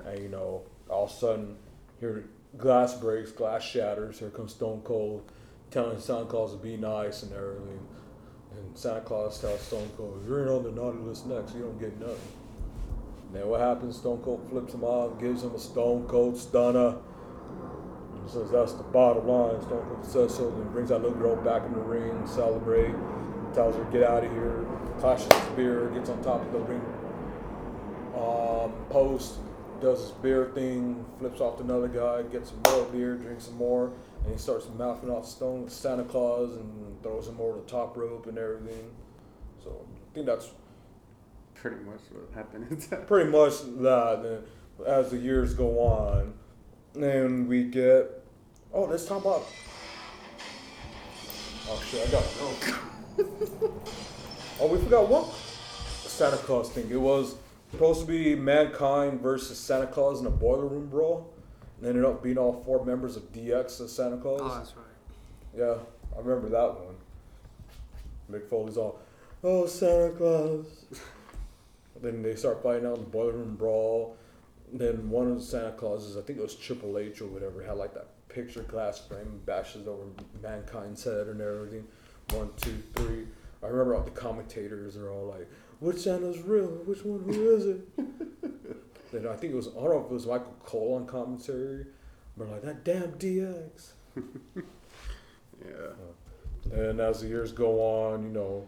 and 0.05 0.19
you 0.19 0.29
know, 0.29 0.63
all 0.89 1.05
of 1.05 1.09
a 1.09 1.13
sudden, 1.13 1.57
here 1.99 2.25
glass 2.57 2.93
breaks, 2.93 3.31
glass 3.31 3.63
shatters. 3.63 4.19
Here 4.19 4.29
comes 4.29 4.51
Stone 4.53 4.81
Cold, 4.83 5.31
telling 5.71 5.99
Santa 5.99 6.25
Claus 6.25 6.51
to 6.51 6.57
be 6.57 6.77
nice 6.77 7.23
and 7.23 7.33
everything. 7.33 7.79
And 8.55 8.77
Santa 8.77 9.01
Claus 9.01 9.39
tells 9.41 9.61
Stone 9.61 9.89
Cold, 9.97 10.23
"You're 10.27 10.53
on 10.53 10.63
the 10.63 10.71
naughty 10.71 10.99
list 10.99 11.25
next. 11.25 11.55
You 11.55 11.61
don't 11.61 11.79
get 11.79 11.99
nothing." 11.99 12.17
And 13.27 13.35
then 13.35 13.47
what 13.47 13.61
happens? 13.61 13.97
Stone 13.97 14.21
Cold 14.21 14.47
flips 14.49 14.73
him 14.73 14.83
off, 14.83 15.19
gives 15.19 15.43
him 15.43 15.55
a 15.55 15.59
Stone 15.59 16.07
Cold 16.07 16.37
stunner. 16.37 16.97
And 18.21 18.29
says 18.29 18.51
that's 18.51 18.73
the 18.73 18.83
bottom 18.83 19.27
line. 19.27 19.61
Stone 19.61 19.85
Cold 19.87 20.05
says 20.05 20.35
so. 20.37 20.49
Then 20.51 20.71
brings 20.71 20.89
that 20.89 21.01
little 21.01 21.17
girl 21.17 21.35
back 21.35 21.65
in 21.65 21.73
the 21.73 21.79
ring, 21.79 22.09
and 22.11 22.29
celebrate. 22.29 22.93
Tells 23.53 23.75
her 23.75 23.83
get 23.85 24.03
out 24.03 24.23
of 24.23 24.31
here. 24.31 24.65
Clashes 24.99 25.31
his 25.31 25.43
spear, 25.51 25.89
gets 25.89 26.09
on 26.09 26.23
top 26.23 26.45
of 26.45 26.51
the 26.51 26.59
ring 26.59 26.81
um, 28.15 28.73
post, 28.89 29.39
does 29.79 30.01
his 30.01 30.11
beer 30.11 30.51
thing, 30.53 31.03
flips 31.17 31.41
off 31.41 31.57
to 31.57 31.63
another 31.63 31.87
guy, 31.87 32.21
gets 32.23 32.49
some 32.49 32.61
more 32.67 32.85
beer, 32.85 33.15
drinks 33.15 33.45
some 33.45 33.55
more, 33.55 33.91
and 34.23 34.31
he 34.31 34.37
starts 34.37 34.67
mouthing 34.77 35.09
off 35.09 35.25
Stone 35.25 35.69
Santa 35.69 36.03
Claus 36.03 36.55
and 36.55 37.01
throws 37.01 37.27
him 37.27 37.37
over 37.39 37.59
the 37.59 37.65
top 37.65 37.97
rope 37.97 38.27
and 38.27 38.37
everything. 38.37 38.91
So 39.63 39.71
I 39.71 40.13
think 40.13 40.25
that's 40.25 40.51
Pretty 41.55 41.83
much 41.83 41.99
what 42.11 42.33
happened. 42.33 42.87
pretty 43.07 43.29
much 43.29 43.53
that. 43.81 44.25
And 44.25 44.87
as 44.87 45.11
the 45.11 45.17
years 45.17 45.53
go 45.53 45.79
on, 45.79 46.33
and 46.95 47.47
we 47.47 47.63
get 47.63 48.21
oh, 48.73 48.83
let's 48.83 49.05
talk 49.05 49.21
about. 49.21 49.45
Oh 51.67 51.81
shit! 51.89 52.07
I 52.07 52.11
got 52.11 52.23
no. 52.39 53.23
oh, 54.59 54.67
we 54.67 54.79
forgot 54.79 55.07
one 55.07 55.25
Santa 56.07 56.37
Claus 56.37 56.69
thing. 56.69 56.89
It 56.89 56.99
was 56.99 57.35
supposed 57.71 58.01
to 58.01 58.07
be 58.07 58.35
mankind 58.35 59.21
versus 59.21 59.57
Santa 59.57 59.87
Claus 59.87 60.19
in 60.19 60.25
a 60.25 60.31
boiler 60.31 60.67
room 60.67 60.87
brawl. 60.87 61.33
And 61.77 61.87
ended 61.87 62.05
up 62.05 62.21
being 62.21 62.37
all 62.37 62.61
four 62.63 62.85
members 62.85 63.15
of 63.15 63.31
DX 63.33 63.81
as 63.81 63.91
Santa 63.91 64.15
oh, 64.15 64.19
Claus. 64.19 64.41
Oh, 64.43 64.57
that's 64.57 64.73
right. 64.77 64.85
Yeah, 65.57 65.75
I 66.15 66.19
remember 66.21 66.49
that 66.49 66.75
one. 66.79 66.95
Mick 68.31 68.47
Foley's 68.47 68.77
all, 68.77 68.99
oh, 69.43 69.65
Santa 69.65 70.11
Claus. 70.11 70.85
then 72.01 72.21
they 72.21 72.35
start 72.35 72.61
fighting 72.61 72.85
out 72.85 72.97
in 72.97 73.03
the 73.03 73.09
boiler 73.09 73.33
room 73.33 73.55
brawl. 73.55 74.15
Then 74.73 75.09
one 75.09 75.27
of 75.27 75.35
the 75.35 75.43
Santa 75.43 75.71
Clauses, 75.71 76.17
I 76.17 76.21
think 76.21 76.39
it 76.39 76.41
was 76.41 76.55
Triple 76.55 76.97
H 76.97 77.21
or 77.21 77.27
whatever, 77.27 77.61
had 77.61 77.77
like 77.77 77.93
that 77.93 78.07
picture 78.29 78.61
glass 78.63 78.99
frame, 78.99 79.41
bashes 79.45 79.87
over 79.87 80.03
Mankind's 80.41 81.03
head 81.03 81.27
and 81.27 81.41
everything. 81.41 81.85
One, 82.29 82.49
two, 82.55 82.81
three. 82.95 83.25
I 83.61 83.67
remember 83.67 83.95
all 83.95 84.03
the 84.03 84.11
commentators 84.11 84.95
are 84.97 85.11
all 85.11 85.27
like, 85.27 85.49
which 85.79 85.97
Santa's 85.97 86.39
real? 86.39 86.67
Which 86.85 87.03
one? 87.03 87.23
Who 87.23 87.55
is 87.55 87.65
it? 87.65 87.97
then 89.11 89.27
I 89.27 89.35
think 89.35 89.53
it 89.53 89.55
was, 89.55 89.67
I 89.69 89.81
don't 89.81 89.89
know 89.89 89.99
if 89.99 90.05
it 90.05 90.13
was 90.13 90.27
Michael 90.27 90.55
Cole 90.63 90.95
on 90.95 91.05
commentary. 91.05 91.85
But 92.37 92.49
like, 92.49 92.61
that 92.61 92.85
damn 92.85 93.11
DX. 93.13 93.91
yeah. 94.55 94.63
Uh, 95.65 96.73
and 96.73 96.99
as 97.01 97.21
the 97.21 97.27
years 97.27 97.51
go 97.51 97.81
on, 97.81 98.23
you 98.23 98.29
know, 98.29 98.67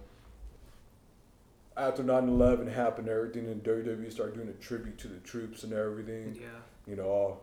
after 1.77 2.03
9 2.03 2.27
11 2.27 2.67
happened, 2.67 3.09
everything 3.09 3.47
in 3.47 3.62
WWE 3.62 4.12
started 4.12 4.36
doing 4.36 4.49
a 4.49 4.63
tribute 4.63 4.97
to 4.99 5.07
the 5.07 5.19
troops 5.19 5.63
and 5.63 5.73
everything. 5.73 6.36
Yeah. 6.36 6.47
You 6.88 6.95
know, 6.95 7.39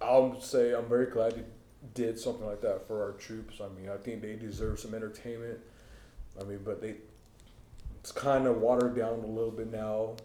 I'll 0.00 0.40
say 0.40 0.74
I'm 0.74 0.88
very 0.88 1.06
glad 1.06 1.36
they 1.36 1.44
did 1.94 2.18
something 2.18 2.46
like 2.46 2.60
that 2.62 2.86
for 2.86 3.02
our 3.02 3.12
troops. 3.12 3.60
I 3.60 3.68
mean, 3.78 3.88
I 3.88 3.96
think 3.96 4.22
they 4.22 4.34
deserve 4.34 4.80
some 4.80 4.94
entertainment. 4.94 5.58
I 6.40 6.44
mean, 6.44 6.60
but 6.64 6.80
they, 6.80 6.96
it's 8.00 8.12
kind 8.12 8.46
of 8.46 8.58
watered 8.58 8.96
down 8.96 9.20
a 9.20 9.26
little 9.26 9.50
bit 9.50 9.70
now, 9.70 10.16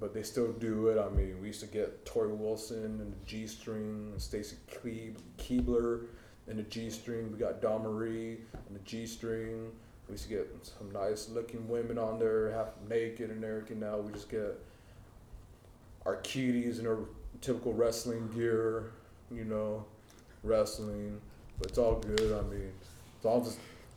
but 0.00 0.14
they 0.14 0.22
still 0.22 0.52
do 0.52 0.88
it. 0.88 0.98
I 0.98 1.08
mean, 1.14 1.40
we 1.40 1.48
used 1.48 1.60
to 1.60 1.66
get 1.66 2.04
Torrie 2.06 2.36
Wilson 2.36 3.00
and 3.00 3.12
the 3.12 3.26
G 3.26 3.46
string, 3.46 4.10
and 4.12 4.20
Stacy 4.20 4.56
Keibler 5.38 6.06
and 6.48 6.58
the 6.58 6.62
G 6.64 6.90
string. 6.90 7.30
We 7.30 7.38
got 7.38 7.60
Dawn 7.60 7.82
Marie 7.82 8.38
and 8.66 8.74
the 8.74 8.80
G 8.80 9.06
string. 9.06 9.70
We 10.08 10.12
used 10.12 10.24
to 10.24 10.30
get 10.30 10.48
some 10.62 10.92
nice 10.92 11.28
looking 11.30 11.66
women 11.68 11.98
on 11.98 12.18
there, 12.18 12.52
half 12.52 12.68
naked 12.88 13.30
and 13.30 13.42
everything. 13.42 13.80
Now 13.80 13.98
we 13.98 14.12
just 14.12 14.28
get 14.28 14.58
our 16.04 16.16
cuties 16.16 16.78
in 16.78 16.86
our 16.86 16.98
typical 17.40 17.72
wrestling 17.72 18.28
gear, 18.34 18.92
you 19.30 19.44
know, 19.44 19.84
wrestling. 20.42 21.20
But 21.58 21.68
it's 21.68 21.78
all 21.78 21.96
good. 21.96 22.20
I 22.20 22.42
mean, 22.50 22.72
as 23.18 23.24
long 23.24 23.40
as, 23.42 23.48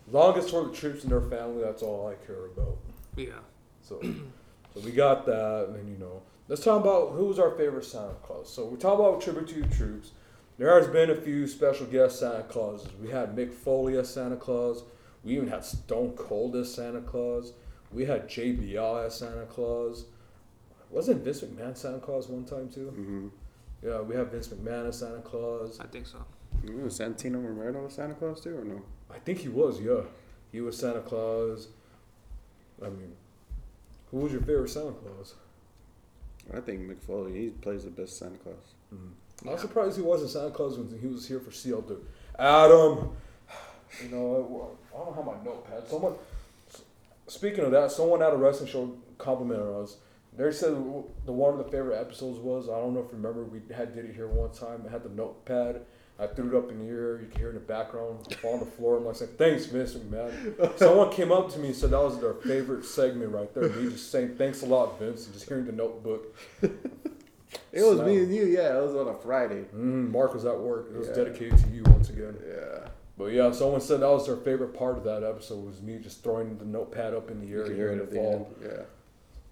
as 0.08 0.14
long 0.14 0.38
as 0.38 0.44
it's 0.46 0.52
for 0.54 0.66
the 0.66 0.74
troops 0.74 1.04
and 1.04 1.12
their 1.12 1.22
family, 1.22 1.64
that's 1.64 1.84
all 1.84 2.08
I 2.08 2.26
care 2.26 2.46
about. 2.46 2.78
Yeah. 3.16 3.40
So, 3.82 4.00
so 4.02 4.82
we 4.82 4.92
got 4.92 5.26
that, 5.26 5.66
and 5.68 5.76
then 5.76 5.88
you 5.88 5.98
know, 5.98 6.22
let's 6.48 6.64
talk 6.64 6.82
about 6.82 7.14
who's 7.14 7.40
our 7.40 7.52
favorite 7.52 7.86
Santa 7.86 8.14
Claus. 8.24 8.52
So 8.54 8.66
we 8.66 8.78
talk 8.78 9.00
about 9.00 9.22
tribute 9.22 9.48
to 9.50 9.76
troops. 9.76 10.12
There 10.58 10.80
has 10.80 10.88
been 10.88 11.10
a 11.10 11.16
few 11.16 11.48
special 11.48 11.86
guest 11.86 12.20
Santa 12.20 12.44
Clauses. 12.44 12.90
We 13.02 13.10
had 13.10 13.36
Mick 13.36 13.54
Foley 13.54 13.98
as 13.98 14.14
Santa 14.14 14.36
Claus. 14.36 14.84
We 15.28 15.36
even 15.36 15.50
had 15.50 15.66
Stone 15.66 16.14
Cold 16.14 16.56
as 16.56 16.74
Santa 16.74 17.02
Claus. 17.02 17.52
We 17.92 18.06
had 18.06 18.30
JBL 18.30 19.06
as 19.06 19.20
Santa 19.20 19.46
Claus. 19.46 20.06
Wasn't 20.90 21.22
Vince 21.22 21.42
McMahon 21.42 21.76
Santa 21.76 22.00
Claus 22.00 22.30
one 22.30 22.46
time 22.46 22.70
too? 22.70 22.94
Mm-hmm. 22.98 23.28
Yeah, 23.86 24.00
we 24.00 24.16
have 24.16 24.32
Vince 24.32 24.48
McMahon 24.48 24.88
as 24.88 25.00
Santa 25.00 25.20
Claus. 25.20 25.82
I 25.82 25.88
think 25.88 26.08
so. 26.08 26.24
Was 26.82 26.98
Santino 26.98 27.44
Romero 27.44 27.84
was 27.84 27.96
Santa 27.96 28.14
Claus 28.14 28.40
too, 28.40 28.58
or 28.58 28.64
no? 28.64 28.82
I 29.14 29.20
think 29.20 29.40
he 29.40 29.50
was, 29.50 29.82
yeah. 29.82 30.02
He 30.54 30.62
was 30.62 30.78
Santa 30.78 31.02
Claus. 31.02 31.68
I 32.82 32.88
mean, 32.88 33.12
who 34.12 34.20
was 34.20 34.32
your 34.32 34.42
favorite 34.42 34.70
Santa 34.70 34.94
Claus? 34.94 35.36
I 36.56 36.62
think 36.62 36.90
Mick 36.90 37.02
Foley. 37.02 37.34
He 37.34 37.50
plays 37.50 37.84
the 37.84 37.90
best 37.90 38.18
Santa 38.18 38.38
Claus. 38.38 38.56
I 39.46 39.52
was 39.52 39.60
surprised 39.60 39.98
he 39.98 40.04
wasn't 40.04 40.32
Santa 40.32 40.52
Claus 40.52 40.78
when 40.78 40.98
he 41.02 41.08
was 41.08 41.28
here 41.28 41.42
for 41.42 41.52
CL2. 41.52 42.00
Adam, 42.40 43.12
you 44.04 44.10
know, 44.10 44.72
I 44.94 44.98
don't 45.06 45.16
have 45.16 45.26
my 45.26 45.34
notepad. 45.44 45.88
Someone, 45.90 46.14
speaking 47.28 47.64
of 47.66 47.72
that, 47.72 47.92
someone 47.92 48.22
at 48.22 48.34
a 48.34 48.38
wrestling 48.38 48.70
show 48.70 48.92
complimented 49.18 49.68
us. 49.68 49.98
They 50.38 50.52
said 50.52 50.72
the 51.26 51.32
one 51.32 51.54
of 51.54 51.66
the 51.66 51.72
favorite 51.72 52.00
episodes 52.00 52.38
was 52.40 52.70
I 52.70 52.74
don't 52.80 52.94
know 52.94 53.00
if 53.00 53.08
you 53.12 53.18
remember 53.18 53.44
we 53.44 53.60
had 53.74 53.96
did 53.96 54.06
it 54.06 54.14
here 54.16 54.28
one 54.28 54.52
time. 54.52 54.84
I 54.88 54.92
had 54.92 55.04
the 55.04 55.10
notepad. 55.10 55.82
I 56.20 56.26
threw 56.28 56.50
it 56.56 56.58
up 56.58 56.72
in 56.72 56.80
the 56.80 56.86
air. 56.92 57.20
You 57.22 57.28
can 57.28 57.40
hear 57.40 57.50
in 57.50 57.56
the 57.56 57.62
background. 57.62 58.34
Fall 58.38 58.54
on 58.56 58.60
the 58.60 58.66
floor. 58.66 58.98
I'm 58.98 59.06
like 59.06 59.16
saying, 59.16 59.32
"Thanks, 59.38 59.66
Vince 59.66 59.94
McMahon." 59.96 60.78
Someone 60.78 61.12
came 61.12 61.32
up 61.32 61.52
to 61.54 61.60
me 61.60 61.68
and 61.68 61.76
said 61.76 61.90
that 61.92 62.00
was 62.02 62.20
their 62.20 62.34
favorite 62.36 62.86
segment 62.86 63.32
right 63.32 63.52
there. 63.54 63.70
Me 63.70 63.92
just 63.92 64.12
saying, 64.12 64.36
"Thanks 64.36 64.62
a 64.62 64.66
lot, 64.68 65.00
Vince," 65.00 65.26
and 65.26 65.34
just 65.34 65.48
hearing 65.48 65.66
the 65.66 65.72
notebook. 65.72 66.36
It 67.72 67.82
was 67.82 68.02
me 68.02 68.18
and 68.18 68.34
you. 68.34 68.46
Yeah, 68.46 68.78
it 68.78 68.82
was 68.84 68.94
on 68.96 69.08
a 69.08 69.14
Friday. 69.14 69.64
Mm, 69.74 70.12
Mark 70.12 70.34
was 70.34 70.46
at 70.46 70.58
work. 70.60 70.88
It 70.94 70.98
was 70.98 71.08
Yeah. 71.08 71.14
dedicated 71.16 71.58
to 71.60 71.70
you 71.70 71.84
once 71.84 72.10
again. 72.10 72.36
Yeah. 72.46 72.90
But 73.18 73.26
yeah, 73.34 73.52
someone 73.52 73.82
said 73.82 74.02
that 74.02 74.10
was 74.10 74.28
their 74.28 74.38
favorite 74.38 74.78
part 74.78 74.98
of 74.98 75.04
that 75.06 75.24
episode 75.24 75.66
was 75.66 75.82
me 75.82 75.98
just 75.98 76.24
throwing 76.24 76.58
the 76.58 76.66
notepad 76.66 77.14
up 77.16 77.32
in 77.32 77.42
the 77.42 77.52
air 77.52 77.66
hear 77.66 77.76
hearing 77.76 78.00
it 78.00 78.14
it 78.14 78.18
end. 78.18 78.46
Yeah. 78.62 78.84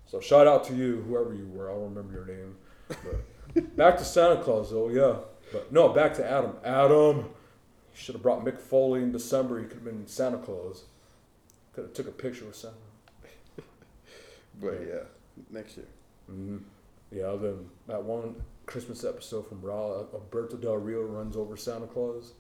So 0.06 0.20
shout 0.20 0.46
out 0.46 0.64
to 0.66 0.76
you, 0.76 1.02
whoever 1.08 1.34
you 1.34 1.48
were. 1.48 1.72
I 1.72 1.74
don't 1.74 1.96
remember 1.96 2.14
your 2.14 2.26
name. 2.26 2.56
But 2.88 3.76
back 3.76 3.98
to 3.98 4.06
Santa 4.06 4.42
Claus 4.42 4.70
though, 4.70 4.90
yeah. 4.90 5.16
But 5.52 5.72
no, 5.72 5.90
back 5.90 6.14
to 6.16 6.30
Adam. 6.30 6.54
Adam, 6.64 7.18
you 7.18 7.26
should 7.96 8.14
have 8.14 8.22
brought 8.22 8.46
Mick 8.46 8.60
Foley 8.60 9.02
in 9.02 9.12
December. 9.12 9.60
He 9.60 9.66
could 9.66 9.76
have 9.78 9.86
been 9.86 10.06
Santa 10.06 10.38
Claus. 10.38 10.84
Could 11.74 11.86
have 11.86 11.94
took 11.94 12.08
a 12.08 12.12
picture 12.12 12.46
with 12.46 12.56
Santa. 12.56 12.76
But 14.62 14.82
yeah, 14.88 15.04
next 15.50 15.76
year. 15.78 15.88
hmm 16.28 16.58
Yeah, 17.12 17.36
then 17.36 17.70
that 17.88 18.04
one 18.04 18.36
Christmas 18.66 19.04
episode 19.04 19.48
from 19.48 19.62
Raw, 19.62 20.06
Alberto 20.14 20.56
Del 20.56 20.78
Rio 20.78 21.02
runs 21.02 21.36
over 21.36 21.58
Santa 21.58 21.88
Claus. 21.88 22.34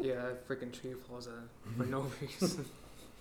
Yeah, 0.00 0.14
that 0.16 0.46
freaking 0.48 0.72
tree 0.78 0.94
falls 1.08 1.26
out 1.28 1.48
for 1.76 1.84
no 1.84 2.06
reason. 2.20 2.64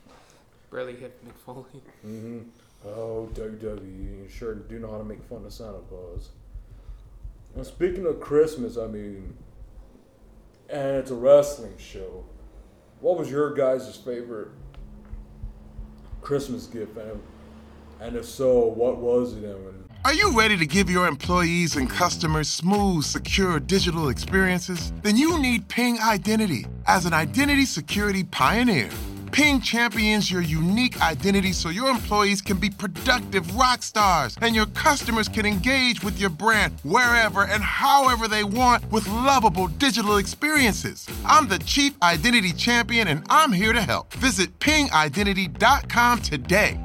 Barely 0.72 0.96
hit 0.96 1.26
Mick 1.26 1.34
Foley. 1.46 1.82
hmm 2.02 2.40
Oh, 2.86 3.30
WWE, 3.34 4.24
you 4.24 4.28
sure 4.30 4.54
do 4.54 4.78
know 4.78 4.92
how 4.92 5.00
to 5.00 5.04
make 5.04 5.24
fun 5.24 5.44
of 5.44 5.52
Santa 5.54 5.80
Claus. 5.90 6.30
And 7.56 7.66
speaking 7.66 8.06
of 8.06 8.20
Christmas, 8.20 8.78
I 8.78 8.86
mean, 8.88 9.36
and 10.70 10.98
it's 10.98 11.10
a 11.10 11.16
wrestling 11.16 11.74
show. 11.80 12.24
What 13.00 13.18
was 13.18 13.32
your 13.32 13.54
guys' 13.54 13.96
favorite 13.96 14.50
Christmas 16.22 16.68
gift, 16.68 16.98
and 16.98 17.22
and 18.00 18.16
if 18.16 18.26
so, 18.26 18.66
what 18.66 18.98
was 18.98 19.34
it? 19.34 19.44
And 19.46 19.85
Are 20.06 20.14
you 20.14 20.38
ready 20.38 20.56
to 20.58 20.68
give 20.68 20.88
your 20.88 21.08
employees 21.08 21.78
and 21.78 21.90
customers 21.90 22.48
smooth, 22.48 23.04
secure 23.04 23.60
digital 23.60 24.10
experiences? 24.10 24.94
Then 25.02 25.18
you 25.18 25.40
need 25.40 25.68
Ping 25.68 25.98
Identity. 26.00 26.68
As 26.86 27.08
an 27.08 27.14
identity 27.16 27.66
security 27.66 28.24
pioneer, 28.24 28.92
Ping 29.32 29.60
champions 29.60 30.30
your 30.30 30.44
unique 30.44 31.02
identity 31.02 31.54
so 31.54 31.70
your 31.70 31.90
employees 31.90 32.40
can 32.40 32.58
be 32.58 32.70
productive 32.70 33.56
rock 33.56 33.82
stars 33.82 34.38
and 34.42 34.56
your 34.56 34.68
customers 34.68 35.28
can 35.28 35.48
engage 35.48 36.04
with 36.04 36.20
your 36.20 36.30
brand 36.30 36.76
wherever 36.84 37.46
and 37.46 37.64
however 37.64 38.28
they 38.28 38.44
want 38.44 38.90
with 38.92 39.08
lovable 39.08 39.70
digital 39.70 40.18
experiences. 40.18 41.08
I'm 41.26 41.48
the 41.48 41.58
Chief 41.58 41.96
Identity 42.04 42.52
Champion 42.52 43.08
and 43.08 43.26
I'm 43.28 43.52
here 43.52 43.74
to 43.74 43.82
help. 43.82 44.14
Visit 44.14 44.60
pingidentity.com 44.60 46.22
today. 46.22 46.85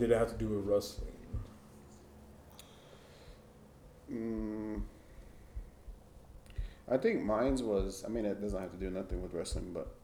Did 0.00 0.10
it 0.10 0.18
have 0.18 0.28
to 0.28 0.34
do 0.34 0.48
with 0.48 0.64
wrestling? 0.64 1.12
I 6.90 6.96
think 6.96 7.22
mine's 7.22 7.62
was. 7.62 8.02
I 8.04 8.08
mean, 8.08 8.24
it 8.24 8.40
doesn't 8.40 8.60
have 8.60 8.72
to 8.72 8.78
do 8.78 8.90
nothing 8.90 9.22
with 9.22 9.32
wrestling, 9.34 9.72
but 9.72 9.94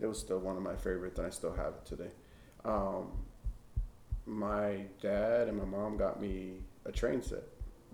it 0.00 0.06
was 0.06 0.18
still 0.18 0.40
one 0.40 0.56
of 0.56 0.62
my 0.62 0.74
favorites, 0.74 1.18
and 1.18 1.26
I 1.28 1.30
still 1.30 1.52
have 1.52 1.74
it 1.74 1.84
today. 1.84 2.10
Um, 2.64 3.12
my 4.26 4.86
dad 5.00 5.48
and 5.48 5.58
my 5.58 5.64
mom 5.64 5.96
got 5.96 6.20
me 6.20 6.62
a 6.86 6.90
train 6.90 7.22
set. 7.22 7.44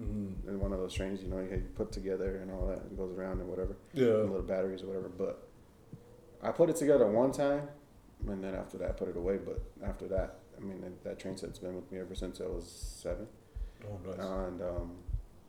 Mm-hmm. 0.00 0.48
And 0.48 0.60
one 0.60 0.72
of 0.72 0.78
those 0.78 0.94
trains, 0.94 1.22
you 1.22 1.28
know, 1.28 1.40
you 1.40 1.62
put 1.74 1.90
together 1.90 2.36
and 2.36 2.52
all 2.52 2.66
that, 2.68 2.82
and 2.84 2.96
goes 2.96 3.12
around 3.12 3.40
and 3.40 3.48
whatever. 3.48 3.76
Yeah. 3.92 4.20
And 4.20 4.30
little 4.30 4.46
batteries 4.46 4.82
or 4.82 4.86
whatever. 4.86 5.08
But 5.08 5.48
I 6.40 6.52
put 6.52 6.70
it 6.70 6.76
together 6.76 7.06
one 7.06 7.32
time, 7.32 7.68
and 8.28 8.42
then 8.42 8.54
after 8.54 8.78
that, 8.78 8.90
I 8.90 8.92
put 8.92 9.08
it 9.08 9.16
away. 9.16 9.38
But 9.38 9.60
after 9.84 10.06
that, 10.08 10.38
I 10.58 10.64
mean, 10.64 10.80
that, 10.80 11.04
that 11.04 11.18
train 11.18 11.36
set's 11.36 11.58
been 11.58 11.76
with 11.76 11.90
me 11.90 11.98
ever 11.98 12.14
since 12.14 12.40
I 12.40 12.44
was 12.44 12.68
seven. 12.68 13.26
Oh, 13.84 13.98
nice. 14.06 14.18
And 14.18 14.62
um, 14.62 14.92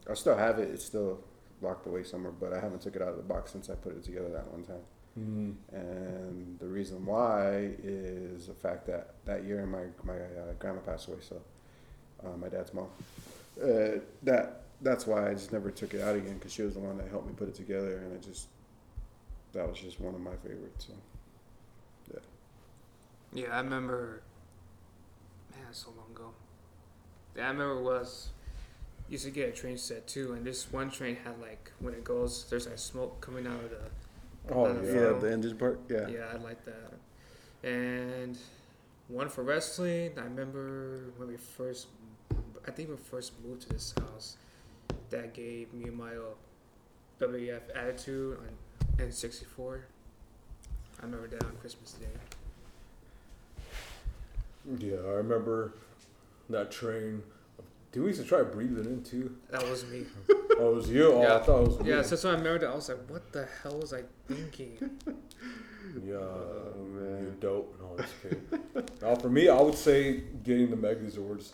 I 0.09 0.13
still 0.13 0.37
have 0.37 0.59
it. 0.59 0.69
It's 0.69 0.85
still 0.85 1.19
locked 1.61 1.87
away 1.87 2.03
somewhere, 2.03 2.31
but 2.31 2.53
I 2.53 2.59
haven't 2.59 2.81
took 2.81 2.95
it 2.95 3.01
out 3.01 3.09
of 3.09 3.17
the 3.17 3.23
box 3.23 3.51
since 3.51 3.69
I 3.69 3.75
put 3.75 3.95
it 3.95 4.03
together 4.03 4.29
that 4.29 4.47
one 4.51 4.63
time. 4.63 4.81
Mm-hmm. 5.19 5.75
And 5.75 6.59
the 6.59 6.67
reason 6.67 7.05
why 7.05 7.71
is 7.83 8.47
the 8.47 8.53
fact 8.53 8.85
that 8.87 9.15
that 9.25 9.43
year 9.43 9.65
my 9.65 9.85
my 10.03 10.19
uh, 10.19 10.53
grandma 10.59 10.79
passed 10.79 11.07
away, 11.07 11.17
so 11.21 11.41
uh, 12.23 12.37
my 12.37 12.47
dad's 12.47 12.73
mom. 12.73 12.87
Uh, 13.61 13.99
that 14.23 14.61
that's 14.81 15.05
why 15.05 15.29
I 15.29 15.33
just 15.33 15.51
never 15.51 15.71
took 15.71 15.93
it 15.93 16.01
out 16.01 16.15
again 16.15 16.35
because 16.35 16.53
she 16.53 16.61
was 16.61 16.75
the 16.75 16.79
one 16.79 16.97
that 16.97 17.09
helped 17.09 17.27
me 17.27 17.33
put 17.35 17.49
it 17.49 17.55
together, 17.55 17.97
and 17.97 18.13
it 18.13 18.21
just 18.21 18.47
that 19.53 19.67
was 19.67 19.79
just 19.79 19.99
one 19.99 20.13
of 20.15 20.21
my 20.21 20.35
favorites. 20.43 20.87
So 20.87 20.93
yeah, 22.13 23.43
Yeah, 23.43 23.55
I 23.55 23.61
remember. 23.61 24.21
That's 25.69 25.83
so 25.83 25.91
long 25.95 26.07
ago. 26.15 26.31
Yeah, 27.37 27.45
I 27.45 27.51
remember 27.51 27.77
it 27.77 27.83
was. 27.83 28.29
Used 29.07 29.25
to 29.25 29.29
get 29.29 29.49
a 29.49 29.51
train 29.51 29.77
set 29.77 30.07
too, 30.07 30.33
and 30.33 30.43
this 30.43 30.71
one 30.71 30.89
train 30.89 31.15
had 31.23 31.39
like 31.39 31.71
when 31.77 31.93
it 31.93 32.03
goes, 32.03 32.45
there's 32.49 32.65
like 32.65 32.79
smoke 32.79 33.21
coming 33.21 33.45
out 33.45 33.63
of 33.63 33.69
the. 33.69 34.51
Oh, 34.51 34.65
of 34.65 34.83
the 34.83 34.87
yeah. 34.87 34.99
yeah, 35.11 35.19
the 35.19 35.31
engine 35.31 35.55
part. 35.57 35.79
Yeah, 35.87 36.07
Yeah, 36.07 36.25
I 36.33 36.37
like 36.37 36.65
that. 36.65 37.69
And 37.69 38.35
one 39.09 39.29
for 39.29 39.43
wrestling. 39.43 40.13
I 40.17 40.23
remember 40.23 41.13
when 41.17 41.27
we 41.27 41.37
first, 41.37 41.85
I 42.67 42.71
think 42.71 42.89
we 42.89 42.95
first 42.97 43.33
moved 43.45 43.61
to 43.63 43.69
this 43.69 43.93
house. 43.99 44.37
that 45.11 45.35
gave 45.35 45.71
me 45.71 45.91
my 45.91 46.13
uh, 46.15 46.33
WWF 47.21 47.61
Attitude 47.75 48.39
on 48.39 49.05
N64. 49.07 49.81
I 50.99 51.05
remember 51.05 51.27
that 51.27 51.43
on 51.43 51.55
Christmas 51.57 51.91
Day. 51.91 52.07
Yeah, 54.79 54.97
I 54.97 55.11
remember 55.13 55.73
that 56.49 56.71
train. 56.71 57.23
Did 57.91 58.01
we 58.01 58.07
used 58.09 58.21
to 58.21 58.27
try 58.27 58.43
breathing 58.43 58.85
in 58.85 59.03
too? 59.03 59.35
That 59.51 59.67
was 59.69 59.85
me. 59.87 60.05
Oh, 60.61 60.71
it 60.71 60.75
was 60.75 60.89
you? 60.89 61.13
Oh, 61.13 61.19
I 61.19 61.23
Yeah. 61.23 61.39
thought 61.39 61.61
it 61.61 61.67
was 61.69 61.79
me. 61.79 61.89
Yeah, 61.89 62.01
so, 62.01 62.17
so 62.17 62.29
I 62.31 62.33
remember 62.33 62.59
that. 62.59 62.69
I 62.71 62.75
was 62.75 62.89
like, 62.89 62.97
what 63.09 63.31
the 63.31 63.47
hell 63.63 63.79
was 63.79 63.93
I 63.93 64.03
thinking? 64.27 64.77
Yeah, 66.05 66.15
Oh, 66.17 66.73
man. 66.91 67.21
you're 67.23 67.31
dope. 67.39 67.79
No, 67.79 67.95
it's 68.03 68.11
okay. 68.25 68.85
now, 69.01 69.15
for 69.15 69.29
me, 69.29 69.47
I 69.47 69.59
would 69.59 69.73
say 69.75 70.23
getting 70.43 70.69
the 70.69 70.75
Megazords. 70.75 71.53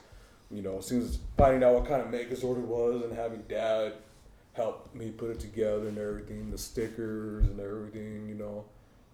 You 0.52 0.62
know, 0.63 0.80
as 0.80 0.88
soon 0.88 1.04
as 1.04 1.20
finding 1.38 1.63
out 1.63 1.76
what 1.76 1.86
kind 1.86 2.02
of 2.02 2.08
Megazord 2.08 2.58
it 2.58 2.65
was 2.65 3.04
and 3.04 3.13
having 3.13 3.44
dad 3.48 3.94
help 4.54 4.94
me 4.96 5.12
put 5.12 5.30
it 5.30 5.39
together 5.39 5.88
and 5.88 5.98
everything, 6.00 6.50
the 6.50 6.58
stickers 6.58 7.46
and 7.46 7.60
everything, 7.60 8.28
you 8.28 8.36
know, 8.36 8.65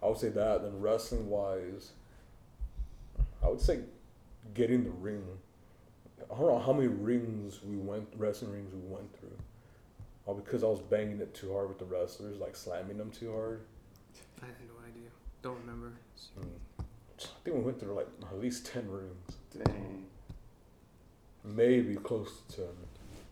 I 0.02 0.06
would 0.08 0.16
say 0.18 0.30
that. 0.30 0.62
Then 0.62 0.80
wrestling 0.80 1.28
wise, 1.28 1.90
I 3.44 3.48
would 3.48 3.60
say 3.60 3.80
getting 4.54 4.84
the 4.84 4.90
ring. 4.90 5.24
I 6.22 6.38
don't 6.38 6.46
know 6.46 6.58
how 6.58 6.72
many 6.72 6.88
rings 6.88 7.60
we 7.64 7.76
went, 7.76 8.08
wrestling 8.16 8.52
rings 8.52 8.72
we 8.72 8.80
went 8.88 9.18
through. 9.18 9.36
All 10.26 10.34
because 10.34 10.62
I 10.62 10.68
was 10.68 10.80
banging 10.80 11.20
it 11.20 11.34
too 11.34 11.52
hard 11.52 11.68
with 11.68 11.78
the 11.78 11.84
wrestlers, 11.84 12.38
like 12.38 12.54
slamming 12.54 12.96
them 12.96 13.10
too 13.10 13.32
hard. 13.32 13.62
I 14.40 14.46
had 14.46 14.54
no 14.68 14.74
idea. 14.88 15.08
Don't 15.42 15.58
remember. 15.60 15.92
I 16.38 16.84
think 17.44 17.56
we 17.56 17.62
went 17.62 17.80
through 17.80 17.94
like 17.94 18.08
at 18.30 18.38
least 18.40 18.66
ten 18.66 18.88
rings, 18.88 19.36
Dang. 19.64 20.06
maybe 21.44 21.96
close 21.96 22.42
to 22.50 22.56
ten. 22.56 22.66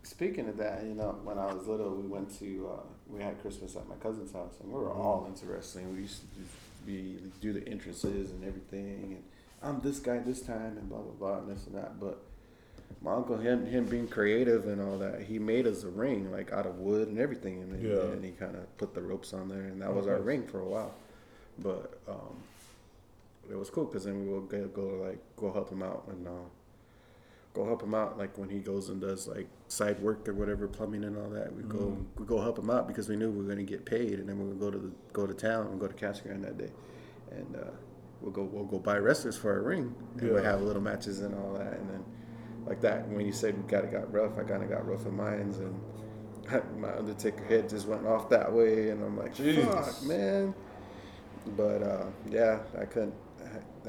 Speaking 0.03 0.49
of 0.49 0.57
that, 0.57 0.83
you 0.83 0.95
know, 0.95 1.19
when 1.23 1.37
I 1.37 1.53
was 1.53 1.67
little, 1.67 1.91
we 1.91 2.07
went 2.07 2.37
to 2.39 2.69
uh, 2.73 2.83
we 3.07 3.21
had 3.21 3.41
Christmas 3.41 3.75
at 3.75 3.87
my 3.87 3.95
cousin's 3.95 4.33
house, 4.33 4.55
and 4.61 4.71
we 4.71 4.79
were 4.79 4.91
all 4.91 5.25
into 5.27 5.45
wrestling. 5.45 5.93
We 5.93 6.01
used 6.01 6.21
to 6.21 6.41
just 6.41 6.85
be 6.85 7.17
do 7.39 7.53
the 7.53 7.67
entrances 7.67 8.31
and 8.31 8.43
everything, 8.43 9.15
and 9.15 9.23
I'm 9.63 9.79
this 9.81 9.99
guy 9.99 10.17
this 10.19 10.41
time, 10.41 10.77
and 10.77 10.89
blah 10.89 10.99
blah 10.99 11.13
blah, 11.13 11.37
and 11.39 11.49
this 11.55 11.67
and 11.67 11.75
that. 11.75 11.99
But 11.99 12.21
my 13.01 13.13
uncle, 13.13 13.37
him 13.37 13.65
him 13.65 13.85
being 13.85 14.07
creative 14.07 14.67
and 14.67 14.81
all 14.81 14.97
that, 14.99 15.21
he 15.23 15.39
made 15.39 15.67
us 15.67 15.83
a 15.83 15.89
ring 15.89 16.31
like 16.31 16.51
out 16.51 16.65
of 16.65 16.79
wood 16.79 17.07
and 17.07 17.19
everything, 17.19 17.61
and, 17.61 17.81
Yeah. 17.81 18.01
and 18.11 18.23
he 18.23 18.31
kind 18.31 18.55
of 18.55 18.75
put 18.77 18.93
the 18.93 19.01
ropes 19.01 19.33
on 19.33 19.49
there, 19.49 19.61
and 19.61 19.81
that 19.81 19.93
was 19.93 20.07
our 20.07 20.19
ring 20.19 20.47
for 20.47 20.59
a 20.59 20.65
while. 20.65 20.93
But 21.59 21.99
um, 22.07 22.37
it 23.49 23.55
was 23.55 23.69
cool 23.69 23.85
because 23.85 24.05
then 24.05 24.25
we 24.25 24.33
would 24.33 24.49
go, 24.49 24.67
go 24.67 25.03
like 25.05 25.19
go 25.35 25.51
help 25.51 25.71
him 25.71 25.83
out 25.83 26.05
and. 26.09 26.27
Uh, 26.27 26.31
go 27.53 27.65
help 27.65 27.83
him 27.83 27.93
out 27.93 28.17
like 28.17 28.37
when 28.37 28.47
he 28.49 28.59
goes 28.59 28.87
and 28.87 29.01
does 29.01 29.27
like 29.27 29.45
side 29.67 29.99
work 29.99 30.25
or 30.29 30.33
whatever 30.33 30.69
plumbing 30.69 31.03
and 31.03 31.17
all 31.17 31.27
that 31.29 31.53
we 31.53 31.61
go 31.63 31.97
we 32.17 32.25
go 32.25 32.39
help 32.39 32.57
him 32.57 32.69
out 32.69 32.87
because 32.87 33.09
we 33.09 33.15
knew 33.17 33.29
we 33.29 33.39
were 33.39 33.43
going 33.43 33.57
to 33.57 33.63
get 33.69 33.83
paid 33.83 34.19
and 34.19 34.29
then 34.29 34.39
we 34.39 34.45
would 34.45 34.57
go 34.57 34.71
to 34.71 34.77
the, 34.77 34.89
go 35.11 35.27
to 35.27 35.33
town 35.33 35.67
and 35.67 35.77
go 35.77 35.85
to 35.85 35.93
Casa 35.93 36.23
Grande 36.23 36.45
that 36.45 36.57
day 36.57 36.69
and 37.31 37.57
uh, 37.57 37.65
we'll 38.21 38.31
go 38.31 38.43
we'll 38.43 38.65
go 38.65 38.79
buy 38.79 38.97
wrestlers 38.97 39.37
for 39.37 39.57
a 39.57 39.61
ring 39.61 39.93
and 40.17 40.29
we'll 40.31 40.43
have 40.43 40.61
little 40.61 40.81
matches 40.81 41.21
and 41.21 41.33
all 41.35 41.53
that 41.53 41.73
and 41.73 41.89
then 41.89 42.03
like 42.65 42.79
that 42.81 43.07
when 43.09 43.25
you 43.25 43.31
said 43.31 43.57
we 43.57 43.63
got 43.69 43.83
it 43.83 43.91
got 43.91 44.11
rough 44.13 44.37
I 44.37 44.43
kind 44.43 44.63
of 44.63 44.69
got 44.69 44.87
rough 44.87 45.05
in 45.05 45.15
mines 45.15 45.57
and 45.57 45.79
my 46.79 46.95
Undertaker 46.97 47.43
head 47.45 47.69
just 47.69 47.87
went 47.87 48.05
off 48.05 48.29
that 48.29 48.51
way 48.51 48.89
and 48.89 49.03
I'm 49.03 49.17
like 49.17 49.35
Jeez. 49.35 49.65
fuck 49.65 50.03
man 50.03 50.53
but 51.57 51.81
uh, 51.81 52.05
yeah 52.29 52.59
I 52.79 52.85
couldn't 52.85 53.13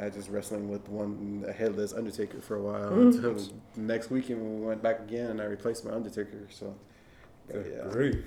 I, 0.01 0.07
I 0.07 0.11
just 0.11 0.31
wrestling 0.31 0.69
with 0.69 0.89
one 0.89 1.45
a 1.47 1.53
headless 1.53 1.93
Undertaker 1.93 2.41
for 2.41 2.57
a 2.57 2.63
while 2.63 2.93
until 2.99 3.35
the 3.35 3.53
next 3.77 4.11
weekend 4.11 4.41
when 4.41 4.61
we 4.61 4.67
went 4.67 4.83
back 4.83 5.01
again 5.01 5.31
and 5.31 5.41
I 5.41 5.45
replaced 5.45 5.85
my 5.85 5.93
Undertaker. 5.93 6.47
So, 6.51 6.75
but 7.47 7.67
yeah, 7.67 7.89
Great. 7.91 8.25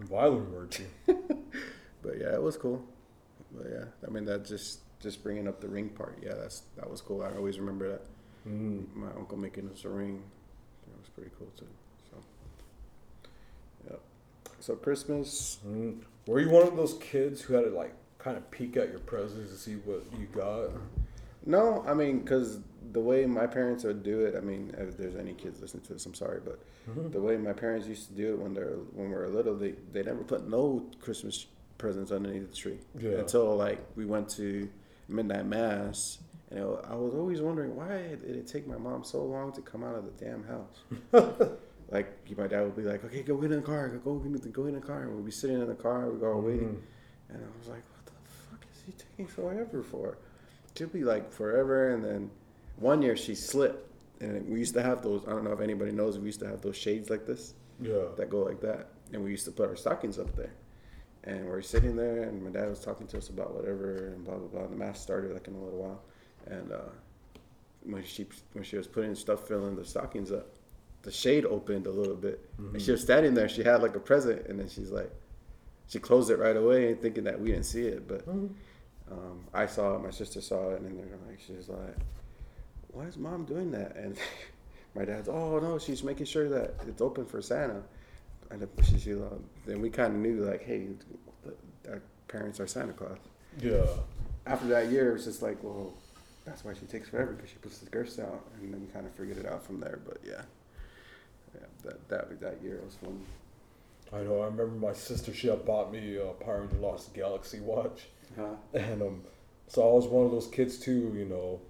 Violent 0.00 0.50
word 0.50 0.70
too. 0.72 0.86
but 1.06 2.18
yeah, 2.18 2.34
it 2.34 2.42
was 2.42 2.56
cool. 2.56 2.84
But 3.52 3.66
yeah, 3.70 3.84
I 4.06 4.10
mean 4.10 4.24
that 4.24 4.44
just 4.44 4.80
just 5.02 5.22
bringing 5.22 5.48
up 5.48 5.60
the 5.60 5.68
ring 5.68 5.88
part. 5.90 6.18
Yeah, 6.22 6.34
that's 6.34 6.62
that 6.76 6.88
was 6.88 7.00
cool. 7.00 7.22
I 7.22 7.36
always 7.36 7.58
remember 7.58 7.90
that. 7.90 8.02
Mm. 8.48 8.94
My 8.94 9.08
uncle 9.18 9.36
making 9.36 9.68
us 9.70 9.84
a 9.84 9.88
ring. 9.88 10.22
That 10.86 11.00
was 11.00 11.08
pretty 11.08 11.30
cool 11.38 11.48
too. 11.56 11.66
So, 12.10 12.16
yeah. 13.90 13.96
So 14.60 14.76
Christmas. 14.76 15.58
Mm. 15.66 16.00
Were 16.26 16.40
you 16.40 16.50
one 16.50 16.66
of 16.66 16.76
those 16.76 16.94
kids 16.98 17.40
who 17.42 17.54
had 17.54 17.64
to 17.64 17.70
like 17.70 17.94
kind 18.18 18.36
of 18.36 18.48
peek 18.50 18.76
at 18.76 18.90
your 18.90 19.00
presents 19.00 19.50
to 19.50 19.58
see 19.58 19.74
what 19.74 20.04
you 20.18 20.26
got? 20.26 20.70
No, 21.44 21.84
I 21.88 21.94
mean, 21.94 22.20
because 22.20 22.60
the 22.92 23.00
way 23.00 23.26
my 23.26 23.48
parents 23.48 23.82
would 23.82 24.04
do 24.04 24.24
it, 24.24 24.36
I 24.36 24.40
mean, 24.40 24.72
if 24.78 24.96
there's 24.96 25.16
any 25.16 25.32
kids 25.32 25.60
listening 25.60 25.82
to 25.84 25.94
this, 25.94 26.06
I'm 26.06 26.14
sorry, 26.14 26.40
but 26.44 26.60
the 27.10 27.20
way 27.20 27.36
my 27.36 27.52
parents 27.52 27.86
used 27.86 28.08
to 28.08 28.14
do 28.14 28.34
it 28.34 28.38
when 28.38 28.54
they're 28.54 28.76
when 28.94 29.08
we 29.08 29.14
were 29.14 29.28
little, 29.28 29.56
they 29.56 29.74
they 29.92 30.02
never 30.02 30.22
put 30.22 30.48
no 30.48 30.84
Christmas 31.00 31.46
presents 31.78 32.12
underneath 32.12 32.48
the 32.48 32.56
tree. 32.56 32.78
Yeah. 32.98 33.18
Until 33.18 33.56
like 33.56 33.80
we 33.96 34.04
went 34.04 34.28
to 34.30 34.68
midnight 35.08 35.46
mass, 35.46 36.18
and 36.50 36.60
it, 36.60 36.84
I 36.88 36.94
was 36.94 37.14
always 37.14 37.40
wondering 37.40 37.74
why 37.76 38.16
did 38.16 38.36
it 38.36 38.46
take 38.46 38.66
my 38.66 38.76
mom 38.76 39.04
so 39.04 39.24
long 39.24 39.52
to 39.52 39.60
come 39.60 39.82
out 39.82 39.94
of 39.94 40.04
the 40.04 40.24
damn 40.24 40.44
house. 40.44 41.50
like 41.90 42.36
my 42.36 42.46
dad 42.46 42.62
would 42.62 42.76
be 42.76 42.82
like, 42.82 43.04
"Okay, 43.04 43.22
go 43.22 43.36
get 43.36 43.52
in 43.52 43.60
the 43.60 43.66
car, 43.66 43.88
go 43.88 44.14
go 44.14 44.18
the, 44.18 44.66
in 44.66 44.74
the 44.74 44.80
car," 44.80 45.02
and 45.02 45.16
we'd 45.16 45.24
be 45.24 45.30
sitting 45.30 45.60
in 45.60 45.68
the 45.68 45.74
car, 45.74 46.08
We'd 46.08 46.20
go 46.20 46.32
all 46.32 46.40
waiting, 46.40 46.68
mm-hmm. 46.68 47.34
and 47.34 47.44
I 47.44 47.58
was 47.58 47.68
like, 47.68 47.82
"What 47.92 48.06
the 48.06 48.12
fuck 48.50 48.66
is 48.74 48.82
he 48.86 48.92
taking 48.92 49.26
forever 49.26 49.82
for?" 49.82 50.18
Should 50.76 50.92
be 50.92 51.04
like 51.04 51.30
forever, 51.32 51.90
and 51.90 52.02
then 52.02 52.30
one 52.76 53.02
year 53.02 53.16
she 53.16 53.34
slipped, 53.34 53.90
and 54.20 54.48
we 54.48 54.58
used 54.58 54.74
to 54.74 54.82
have 54.82 55.02
those. 55.02 55.26
I 55.26 55.30
don't 55.30 55.44
know 55.44 55.52
if 55.52 55.60
anybody 55.60 55.92
knows, 55.92 56.18
we 56.18 56.26
used 56.26 56.40
to 56.40 56.48
have 56.48 56.62
those 56.62 56.76
shades 56.76 57.10
like 57.10 57.26
this 57.26 57.54
Yeah. 57.80 58.06
that 58.16 58.30
go 58.30 58.40
like 58.40 58.60
that, 58.62 58.88
and 59.12 59.22
we 59.22 59.30
used 59.30 59.44
to 59.44 59.52
put 59.52 59.68
our 59.68 59.76
stockings 59.76 60.18
up 60.18 60.34
there. 60.34 60.52
And 61.24 61.46
we're 61.46 61.62
sitting 61.62 61.94
there, 61.94 62.24
and 62.24 62.42
my 62.42 62.50
dad 62.50 62.68
was 62.68 62.80
talking 62.80 63.06
to 63.08 63.18
us 63.18 63.28
about 63.28 63.54
whatever, 63.54 64.08
and 64.08 64.24
blah 64.24 64.34
blah 64.36 64.48
blah. 64.48 64.62
And 64.62 64.72
The 64.72 64.76
mass 64.76 65.00
started 65.00 65.32
like 65.32 65.46
in 65.46 65.54
a 65.54 65.62
little 65.62 65.78
while, 65.78 66.00
and 66.46 66.72
uh, 66.72 66.78
when 67.84 68.02
she 68.04 68.26
when 68.54 68.64
she 68.64 68.76
was 68.76 68.86
putting 68.86 69.14
stuff 69.14 69.46
filling 69.46 69.76
the 69.76 69.84
stockings 69.84 70.32
up, 70.32 70.48
the 71.02 71.12
shade 71.12 71.44
opened 71.46 71.86
a 71.86 71.90
little 71.92 72.16
bit, 72.16 72.48
and 72.58 72.82
she 72.82 72.90
was 72.90 73.02
standing 73.02 73.34
there. 73.34 73.48
She 73.48 73.62
had 73.62 73.82
like 73.82 73.94
a 73.94 74.00
present, 74.00 74.46
and 74.46 74.58
then 74.58 74.68
she's 74.68 74.90
like, 74.90 75.12
she 75.88 75.98
closed 76.00 76.30
it 76.30 76.38
right 76.38 76.56
away, 76.56 76.94
thinking 76.94 77.24
that 77.24 77.40
we 77.40 77.50
didn't 77.52 77.66
see 77.66 77.86
it, 77.86 78.08
but 78.08 78.26
um, 79.10 79.44
I 79.52 79.66
saw 79.66 79.94
it. 79.96 80.02
My 80.02 80.10
sister 80.10 80.40
saw 80.40 80.70
it, 80.70 80.80
and 80.80 80.98
they're 80.98 81.18
like, 81.28 81.38
she's 81.46 81.68
like, 81.68 81.96
"Why 82.88 83.04
is 83.04 83.16
mom 83.16 83.44
doing 83.44 83.70
that?" 83.72 83.94
And 83.96 84.16
my 84.94 85.04
dad's, 85.04 85.28
"Oh 85.28 85.58
no, 85.60 85.78
she's 85.78 86.02
making 86.02 86.26
sure 86.26 86.48
that 86.48 86.74
it's 86.88 87.00
open 87.00 87.26
for 87.26 87.40
Santa." 87.42 87.82
And 88.50 88.60
then 88.60 88.68
she, 88.84 88.98
she, 88.98 89.12
uh, 89.14 89.18
then 89.66 89.80
we 89.80 89.90
kind 89.90 90.14
of 90.14 90.20
knew 90.20 90.44
like, 90.44 90.64
hey, 90.64 90.88
our 91.88 92.02
parents 92.28 92.60
are 92.60 92.66
Santa 92.66 92.92
Claus. 92.92 93.18
Yeah. 93.60 93.84
After 94.46 94.66
that 94.68 94.90
year, 94.90 95.10
it 95.10 95.12
was 95.14 95.24
just 95.24 95.42
like, 95.42 95.62
well, 95.62 95.92
that's 96.44 96.64
why 96.64 96.74
she 96.74 96.86
takes 96.86 97.08
forever 97.08 97.32
because 97.32 97.50
she 97.50 97.56
puts 97.56 97.78
the 97.78 97.88
gifts 97.90 98.18
out, 98.18 98.44
and 98.60 98.72
then 98.74 98.80
we 98.80 98.86
kind 98.88 99.06
of 99.06 99.12
figured 99.12 99.38
it 99.38 99.46
out 99.46 99.64
from 99.64 99.78
there. 99.80 100.00
But 100.04 100.18
yeah, 100.26 100.42
yeah, 101.54 101.66
that 101.84 102.08
that 102.08 102.40
that 102.40 102.58
year 102.62 102.80
was 102.84 102.94
fun. 102.96 103.20
I 104.12 104.24
know. 104.24 104.40
I 104.42 104.46
remember 104.46 104.66
my 104.86 104.92
sister. 104.92 105.32
She 105.32 105.46
had 105.48 105.64
bought 105.64 105.92
me 105.92 106.16
a 106.16 106.32
Power 106.44 106.60
Ranger 106.62 106.76
Lost 106.78 107.14
Galaxy 107.14 107.60
watch, 107.60 108.08
Huh? 108.36 108.56
and 108.74 109.00
um, 109.02 109.22
so 109.68 109.88
I 109.88 109.92
was 109.92 110.06
one 110.06 110.26
of 110.26 110.32
those 110.32 110.48
kids 110.48 110.78
too. 110.78 111.12
You 111.16 111.26
know, 111.26 111.60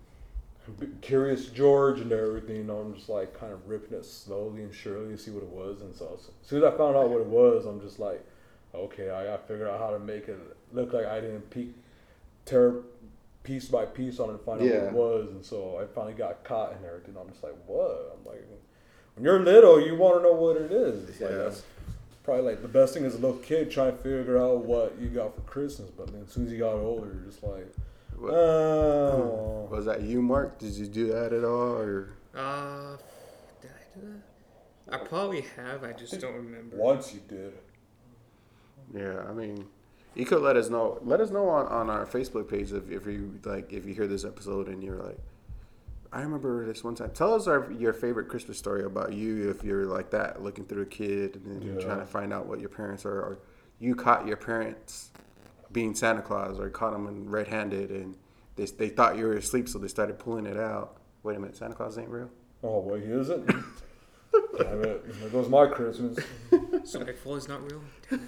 curious 1.00 1.46
George 1.46 2.00
and 2.00 2.12
everything. 2.12 2.70
I'm 2.70 2.94
just 2.94 3.08
like 3.08 3.38
kind 3.38 3.52
of 3.52 3.68
ripping 3.68 3.96
it 3.96 4.04
slowly 4.04 4.62
and 4.62 4.74
surely 4.74 5.16
to 5.16 5.18
see 5.18 5.30
what 5.30 5.42
it 5.42 5.48
was. 5.48 5.80
And 5.82 5.94
so 5.94 6.18
as 6.18 6.30
soon 6.48 6.62
as 6.62 6.72
I 6.72 6.76
found 6.76 6.96
out 6.96 7.10
what 7.10 7.20
it 7.20 7.26
was, 7.26 7.66
I'm 7.66 7.80
just 7.80 7.98
like, 7.98 8.24
okay, 8.74 9.10
I 9.10 9.24
got 9.24 9.42
to 9.42 9.52
figure 9.52 9.68
out 9.68 9.80
how 9.80 9.90
to 9.90 9.98
make 9.98 10.28
it 10.28 10.38
look 10.72 10.92
like 10.92 11.06
I 11.06 11.20
didn't 11.20 11.50
peek, 11.50 11.74
tear 12.44 12.74
piece 13.42 13.66
by 13.66 13.84
piece 13.84 14.20
on 14.20 14.28
it 14.28 14.32
and 14.32 14.40
find 14.42 14.60
out 14.60 14.66
what 14.66 14.84
it 14.84 14.92
was. 14.92 15.28
And 15.30 15.44
so 15.44 15.78
I 15.82 15.86
finally 15.92 16.14
got 16.14 16.44
caught 16.44 16.74
and 16.74 16.84
everything. 16.84 17.16
I'm 17.20 17.28
just 17.28 17.42
like, 17.42 17.56
what? 17.66 18.16
I'm 18.16 18.24
like, 18.24 18.44
when 19.14 19.24
you're 19.24 19.40
little, 19.40 19.80
you 19.84 19.96
want 19.96 20.18
to 20.18 20.22
know 20.22 20.32
what 20.32 20.56
it 20.56 20.72
is. 20.72 21.08
It's 21.08 21.20
like 21.20 21.30
that's 21.32 21.62
probably 22.22 22.44
like 22.44 22.62
the 22.62 22.68
best 22.68 22.94
thing 22.94 23.04
as 23.04 23.14
a 23.14 23.18
little 23.18 23.38
kid 23.38 23.70
trying 23.70 23.92
to 23.92 23.98
figure 23.98 24.38
out 24.38 24.64
what 24.64 24.96
you 25.00 25.08
got 25.08 25.34
for 25.34 25.40
Christmas. 25.42 25.90
But 25.90 26.12
then 26.12 26.22
as 26.22 26.32
soon 26.32 26.46
as 26.46 26.52
you 26.52 26.58
got 26.58 26.74
older, 26.74 27.12
you're 27.12 27.30
just 27.30 27.42
like, 27.42 27.66
What- 28.22 28.34
oh. 28.34 29.68
Was 29.70 29.84
that 29.86 30.02
you, 30.02 30.22
Mark? 30.22 30.58
Did 30.58 30.72
you 30.74 30.86
do 30.86 31.08
that 31.08 31.32
at 31.32 31.44
all, 31.44 31.76
or 31.76 32.08
Uh, 32.34 32.96
did 33.60 33.70
I 33.70 33.98
do 33.98 34.06
that? 34.86 34.94
I 34.94 34.98
probably 35.04 35.40
have. 35.56 35.82
I 35.84 35.92
just 35.92 36.20
don't 36.20 36.34
remember. 36.34 36.76
Once 36.76 37.14
you 37.14 37.20
did. 37.28 37.54
Yeah, 38.94 39.24
I 39.28 39.32
mean, 39.32 39.66
you 40.14 40.26
could 40.26 40.42
let 40.42 40.56
us 40.56 40.68
know. 40.68 40.98
Let 41.02 41.20
us 41.20 41.30
know 41.30 41.48
on, 41.48 41.66
on 41.66 41.88
our 41.90 42.04
Facebook 42.04 42.48
page 42.48 42.72
if, 42.72 42.90
if 42.90 43.06
you 43.06 43.38
like 43.44 43.72
if 43.72 43.86
you 43.86 43.94
hear 43.94 44.06
this 44.06 44.24
episode 44.24 44.68
and 44.68 44.82
you're 44.84 44.96
like, 45.02 45.18
I 46.12 46.20
remember 46.20 46.66
this 46.66 46.84
one 46.84 46.94
time. 46.94 47.10
Tell 47.14 47.32
us 47.34 47.46
our, 47.46 47.72
your 47.72 47.94
favorite 47.94 48.28
Christmas 48.28 48.58
story 48.58 48.84
about 48.84 49.14
you 49.14 49.48
if 49.48 49.64
you're 49.64 49.86
like 49.86 50.10
that, 50.10 50.42
looking 50.42 50.64
through 50.66 50.82
a 50.82 50.86
kid 50.86 51.36
and 51.36 51.46
then 51.62 51.62
Yeah. 51.76 51.80
trying 51.82 52.00
to 52.00 52.06
find 52.06 52.32
out 52.34 52.46
what 52.46 52.60
your 52.60 52.68
parents 52.68 53.06
are, 53.06 53.18
or 53.18 53.38
you 53.78 53.94
caught 53.94 54.26
your 54.26 54.36
parents 54.36 55.10
being 55.72 55.94
Santa 55.94 56.22
Claus, 56.22 56.58
or 56.58 56.68
caught 56.70 56.94
him 56.94 57.28
red-handed 57.28 57.90
and 57.90 58.16
they 58.56 58.66
they 58.66 58.88
thought 58.88 59.16
you 59.16 59.24
were 59.24 59.36
asleep, 59.36 59.68
so 59.68 59.78
they 59.78 59.88
started 59.88 60.18
pulling 60.18 60.46
it 60.46 60.58
out. 60.58 60.98
Wait 61.22 61.36
a 61.36 61.40
minute, 61.40 61.56
Santa 61.56 61.74
Claus 61.74 61.96
ain't 61.98 62.08
real. 62.08 62.30
Oh, 62.62 62.80
wait, 62.80 63.04
he 63.04 63.10
isn't? 63.10 63.46
Damn 63.46 64.84
it. 64.84 65.20
There 65.20 65.30
goes 65.30 65.48
my 65.48 65.66
Christmas. 65.66 66.18
So 66.84 67.00
Bigfoot 67.00 67.38
is 67.38 67.48
not 67.48 67.60
real. 67.70 67.82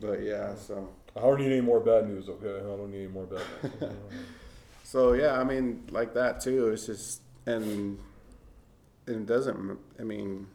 But 0.00 0.22
yeah, 0.22 0.54
so 0.54 0.88
I 1.14 1.20
don't 1.20 1.38
need 1.40 1.52
any 1.52 1.60
more 1.60 1.78
bad 1.78 2.08
news, 2.08 2.28
okay? 2.28 2.56
I 2.56 2.62
don't 2.62 2.90
need 2.90 3.04
any 3.04 3.08
more 3.08 3.26
bad 3.26 3.42
news. 3.62 3.92
So 4.82 5.12
yeah, 5.12 5.38
I 5.38 5.44
mean, 5.44 5.84
like 5.90 6.14
that 6.14 6.40
too. 6.40 6.70
It's 6.70 6.86
just 6.86 7.20
and 7.46 7.96
and 9.06 9.16
it 9.16 9.26
doesn't. 9.26 9.78
I 10.00 10.02
mean, 10.02 10.48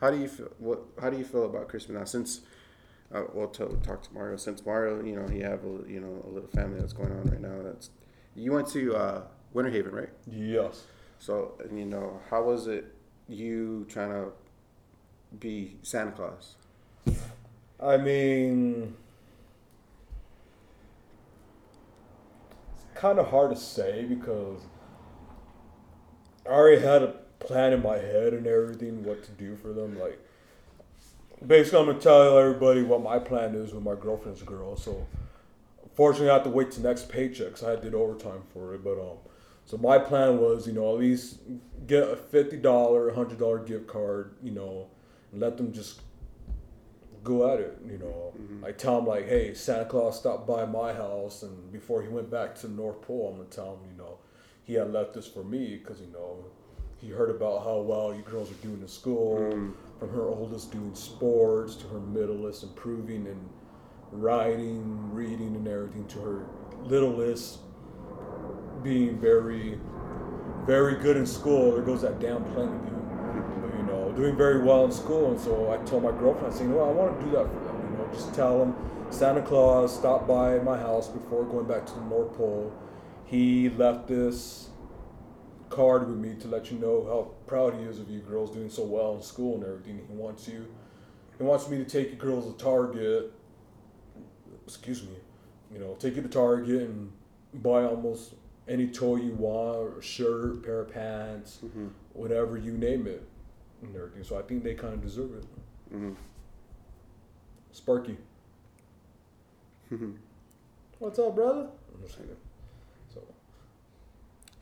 how 0.00 0.10
do 0.10 0.18
you 0.18 0.26
feel? 0.26 0.48
What? 0.58 0.80
How 0.98 1.10
do 1.10 1.18
you 1.18 1.24
feel 1.24 1.44
about 1.44 1.68
Christmas 1.68 1.98
now? 1.98 2.04
Since 2.04 2.40
uh, 3.14 3.24
we'll 3.32 3.48
t- 3.48 3.64
talk 3.82 4.02
to 4.02 4.14
Mario. 4.14 4.36
Since 4.36 4.64
Mario, 4.64 5.02
you 5.04 5.14
know, 5.14 5.26
he 5.28 5.40
have 5.40 5.64
a 5.64 5.88
you 5.88 6.00
know 6.00 6.24
a 6.26 6.30
little 6.30 6.48
family 6.48 6.80
that's 6.80 6.92
going 6.92 7.12
on 7.12 7.24
right 7.24 7.40
now. 7.40 7.62
That's 7.62 7.90
you 8.34 8.52
went 8.52 8.68
to 8.68 8.94
uh, 8.96 9.22
Winter 9.52 9.70
Haven, 9.70 9.92
right? 9.92 10.10
yes. 10.30 10.84
So 11.18 11.54
and, 11.62 11.78
you 11.78 11.84
know, 11.86 12.20
how 12.30 12.42
was 12.42 12.66
it? 12.66 12.94
You 13.28 13.86
trying 13.88 14.10
to 14.10 14.32
be 15.38 15.76
Santa 15.82 16.10
Claus? 16.12 16.56
I 17.80 17.96
mean, 17.96 18.94
it's 22.74 22.84
kind 22.94 23.18
of 23.18 23.28
hard 23.28 23.50
to 23.50 23.56
say 23.56 24.04
because 24.04 24.62
I 26.46 26.50
already 26.50 26.82
had 26.82 27.02
a 27.02 27.14
plan 27.38 27.72
in 27.72 27.82
my 27.82 27.98
head 27.98 28.32
and 28.34 28.46
everything 28.46 29.04
what 29.04 29.22
to 29.24 29.30
do 29.32 29.56
for 29.56 29.72
them. 29.72 29.98
Like, 29.98 30.18
basically, 31.46 31.80
I'm 31.80 31.86
gonna 31.86 31.98
tell 32.00 32.38
everybody 32.38 32.82
what 32.82 33.02
my 33.02 33.18
plan 33.18 33.54
is 33.54 33.72
with 33.72 33.82
my 33.82 33.94
girlfriend's 33.94 34.42
girl. 34.42 34.76
So, 34.76 35.06
unfortunately, 35.82 36.30
I 36.30 36.34
have 36.34 36.44
to 36.44 36.50
wait 36.50 36.70
till 36.70 36.82
next 36.82 37.08
paycheck. 37.08 37.52
'cause 37.52 37.64
I 37.64 37.76
did 37.76 37.94
overtime 37.94 38.42
for 38.52 38.74
it, 38.74 38.82
but 38.84 38.98
um. 39.00 39.18
So 39.64 39.76
my 39.76 39.96
plan 39.96 40.40
was, 40.40 40.66
you 40.66 40.72
know, 40.72 40.92
at 40.92 40.98
least 40.98 41.38
get 41.86 42.02
a 42.08 42.16
fifty 42.16 42.56
dollar, 42.56 43.12
hundred 43.12 43.38
dollar 43.38 43.60
gift 43.60 43.86
card, 43.86 44.34
you 44.42 44.50
know, 44.50 44.88
and 45.30 45.40
let 45.40 45.56
them 45.56 45.72
just 45.72 46.00
go 47.22 47.48
at 47.52 47.60
it. 47.60 47.78
You 47.88 47.98
know, 47.98 48.32
I 48.66 48.72
tell 48.72 48.98
him 48.98 49.06
like, 49.06 49.28
hey, 49.28 49.54
Santa 49.54 49.84
Claus 49.84 50.18
stopped 50.18 50.48
by 50.48 50.64
my 50.64 50.92
house, 50.92 51.44
and 51.44 51.70
before 51.72 52.02
he 52.02 52.08
went 52.08 52.28
back 52.28 52.56
to 52.56 52.66
the 52.66 52.74
North 52.74 53.00
Pole, 53.02 53.28
I'm 53.30 53.36
gonna 53.36 53.48
tell 53.50 53.74
him, 53.76 53.88
you 53.92 53.96
know, 53.96 54.18
he 54.64 54.74
had 54.74 54.92
left 54.92 55.14
this 55.14 55.28
for 55.28 55.44
me 55.44 55.76
because 55.76 56.00
you 56.00 56.08
know 56.08 56.44
he 57.02 57.08
heard 57.08 57.30
about 57.30 57.64
how 57.64 57.78
well 57.80 58.14
you 58.14 58.22
girls 58.22 58.48
are 58.50 58.62
doing 58.62 58.80
in 58.80 58.86
school, 58.86 59.36
mm. 59.36 59.72
from 59.98 60.08
her 60.10 60.28
oldest 60.28 60.70
doing 60.70 60.94
sports 60.94 61.74
to 61.74 61.88
her 61.88 61.98
middleest 61.98 62.62
improving 62.62 63.26
in 63.26 63.38
writing, 64.12 65.12
reading, 65.12 65.56
and 65.56 65.66
everything 65.66 66.06
to 66.06 66.20
her 66.20 66.46
littlest 66.84 67.58
being 68.84 69.18
very, 69.18 69.80
very 70.64 70.94
good 71.02 71.16
in 71.16 71.26
school. 71.26 71.72
There 71.72 71.82
goes 71.82 72.02
that 72.02 72.20
damn 72.20 72.44
dude. 72.44 72.54
But, 72.54 73.76
you 73.76 73.82
know, 73.82 74.12
doing 74.14 74.36
very 74.36 74.62
well 74.62 74.84
in 74.84 74.92
school. 74.92 75.32
And 75.32 75.40
so 75.40 75.72
I 75.72 75.78
told 75.84 76.04
my 76.04 76.12
girlfriend, 76.12 76.54
I 76.54 76.56
said, 76.56 76.68
you 76.68 76.74
know 76.74 76.88
I 76.88 76.92
want 76.92 77.18
to 77.18 77.24
do 77.24 77.32
that 77.32 77.48
for 77.48 77.60
them. 77.60 77.90
You 77.90 77.98
know, 77.98 78.08
just 78.12 78.32
tell 78.32 78.60
them 78.60 78.76
Santa 79.10 79.42
Claus 79.42 79.96
stopped 79.96 80.28
by 80.28 80.58
my 80.60 80.78
house 80.78 81.08
before 81.08 81.44
going 81.44 81.66
back 81.66 81.84
to 81.86 81.94
the 81.94 82.02
North 82.02 82.32
Pole. 82.36 82.72
He 83.24 83.70
left 83.70 84.06
this 84.06 84.68
card 85.72 86.06
with 86.06 86.18
me 86.18 86.34
to 86.40 86.48
let 86.48 86.70
you 86.70 86.78
know 86.78 87.04
how 87.04 87.30
proud 87.46 87.74
he 87.74 87.80
is 87.84 87.98
of 87.98 88.10
you 88.10 88.20
girls 88.20 88.50
doing 88.52 88.70
so 88.70 88.84
well 88.84 89.16
in 89.16 89.22
school 89.22 89.54
and 89.56 89.64
everything. 89.64 90.00
He 90.08 90.14
wants 90.14 90.46
you, 90.46 90.66
he 91.38 91.42
wants 91.42 91.68
me 91.68 91.78
to 91.78 91.84
take 91.84 92.10
you 92.10 92.16
girls 92.16 92.52
to 92.52 92.62
Target. 92.62 93.32
Excuse 94.66 95.02
me, 95.02 95.16
you 95.72 95.78
know, 95.78 95.94
take 95.98 96.14
you 96.16 96.22
to 96.22 96.28
Target 96.28 96.82
and 96.82 97.10
buy 97.54 97.84
almost 97.84 98.34
any 98.68 98.86
toy 98.86 99.16
you 99.16 99.32
want, 99.32 99.76
or 99.96 100.02
shirt, 100.02 100.62
pair 100.62 100.80
of 100.80 100.92
pants, 100.92 101.58
whatever 102.12 102.56
you 102.56 102.72
name 102.72 103.06
it, 103.06 103.26
and 103.82 103.96
everything. 103.96 104.22
So 104.22 104.38
I 104.38 104.42
think 104.42 104.62
they 104.62 104.74
kind 104.74 104.94
of 104.94 105.02
deserve 105.02 105.34
it. 105.34 105.44
Mhm. 105.92 106.14
Sparky. 107.72 108.16
What's 110.98 111.18
up, 111.18 111.34
brother? 111.34 111.68
I'm 111.92 112.02
just 112.02 112.16
kidding. 112.16 112.36
So 113.12 113.20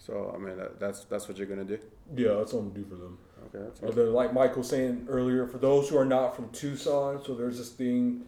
So 0.01 0.33
I 0.35 0.39
mean, 0.39 0.57
that, 0.57 0.81
that's 0.81 1.05
that's 1.05 1.29
what 1.29 1.37
you're 1.37 1.47
gonna 1.47 1.65
do. 1.65 1.79
yeah, 2.17 2.35
that's 2.35 2.55
what 2.55 2.61
I'm 2.61 2.71
gonna 2.71 2.81
do 2.81 2.91
for 2.91 2.97
them. 2.97 3.19
Okay, 3.55 3.65
that's 3.65 3.95
then, 3.95 4.13
like 4.13 4.33
Michael 4.33 4.59
was 4.59 4.69
saying 4.69 5.07
earlier, 5.09 5.47
for 5.47 5.59
those 5.59 5.89
who 5.91 5.99
are 5.99 6.07
not 6.07 6.35
from 6.35 6.49
Tucson, 6.51 7.23
so 7.23 7.35
there's 7.35 7.59
this 7.59 7.69
thing 7.71 8.25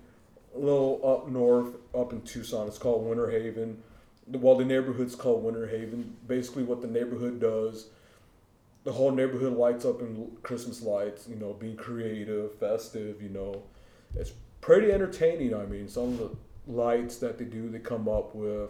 a 0.55 0.59
little 0.59 1.01
up 1.03 1.31
north, 1.31 1.77
up 1.95 2.13
in 2.13 2.21
Tucson. 2.23 2.69
It's 2.69 2.77
called 2.77 3.07
Winter 3.07 3.31
Haven. 3.31 3.83
Well, 4.27 4.55
the 4.57 4.67
neighborhood's 4.67 5.15
called 5.15 5.43
Winter 5.43 5.67
Haven. 5.67 6.15
Basically, 6.27 6.63
what 6.63 6.83
the 6.83 6.89
neighborhood 6.89 7.41
does, 7.41 7.89
the 8.85 8.93
whole 8.93 9.11
neighborhood 9.11 9.55
lights 9.55 9.87
up 9.87 10.01
in 10.01 10.31
Christmas 10.43 10.83
lights. 10.83 11.27
You 11.27 11.37
know, 11.37 11.55
being 11.55 11.77
creative, 11.77 12.55
festive. 12.57 13.23
You 13.23 13.31
know, 13.31 13.63
it's 14.15 14.33
pretty 14.61 14.93
entertaining. 14.93 15.55
I 15.55 15.65
mean, 15.65 15.89
some 15.89 16.05
of 16.05 16.19
the 16.19 16.31
lights 16.67 17.17
that 17.17 17.39
they 17.39 17.47
do, 17.47 17.71
they 17.71 17.79
come 17.79 18.09
up 18.09 18.35
with. 18.35 18.69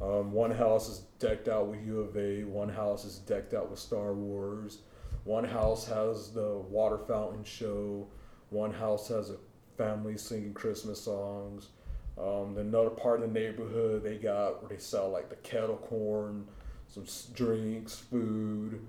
Um, 0.00 0.32
one 0.32 0.50
house 0.52 0.88
is 0.88 0.98
decked 1.18 1.48
out 1.48 1.66
with 1.66 1.84
U 1.84 2.00
of 2.00 2.16
A. 2.16 2.44
One 2.44 2.68
house 2.68 3.04
is 3.04 3.18
decked 3.18 3.52
out 3.54 3.70
with 3.70 3.78
Star 3.80 4.14
Wars. 4.14 4.78
One 5.24 5.44
house 5.44 5.86
has 5.88 6.30
the 6.30 6.58
water 6.68 6.98
fountain 6.98 7.42
show. 7.44 8.06
One 8.50 8.72
house 8.72 9.08
has 9.08 9.30
a 9.30 9.36
family 9.76 10.16
singing 10.16 10.54
Christmas 10.54 11.00
songs. 11.00 11.68
Um, 12.16 12.56
another 12.58 12.90
part 12.90 13.22
of 13.22 13.32
the 13.32 13.40
neighborhood 13.40 14.02
they 14.02 14.16
got 14.16 14.60
where 14.62 14.68
they 14.70 14.78
sell 14.78 15.08
like 15.10 15.28
the 15.30 15.36
kettle 15.36 15.76
corn, 15.76 16.46
some 16.88 17.02
s- 17.04 17.28
drinks, 17.34 17.96
food. 17.96 18.80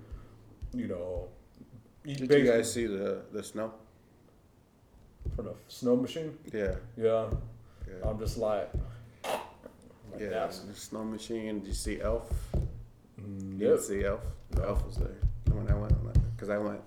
You 0.73 0.87
know, 0.87 1.27
you 2.05 2.15
Did 2.15 2.31
you 2.31 2.51
guys 2.51 2.71
see 2.71 2.85
the 2.85 3.21
the 3.31 3.43
snow? 3.43 3.73
from 5.35 5.45
the 5.45 5.55
snow 5.67 5.95
machine? 5.95 6.37
Yeah. 6.53 6.75
Yeah, 6.97 7.29
Yeah. 7.87 8.09
I'm 8.09 8.17
just 8.19 8.37
like, 8.37 8.71
like 10.11 10.21
yeah. 10.21 10.47
The 10.47 10.73
snow 10.75 11.03
machine. 11.03 11.59
Did 11.59 11.67
you 11.67 11.73
see 11.73 12.01
Elf? 12.01 12.29
Mm, 13.21 13.59
You 13.59 13.67
yep. 13.67 13.77
didn't 13.77 13.81
see 13.83 14.03
Elf? 14.05 14.21
Elf 14.63 14.85
was 14.85 14.97
there 14.97 15.17
when 15.51 15.67
I 15.69 15.75
went 15.75 15.93
on 15.93 16.05
that 16.07 16.35
because 16.35 16.49
I 16.49 16.57
went 16.57 16.81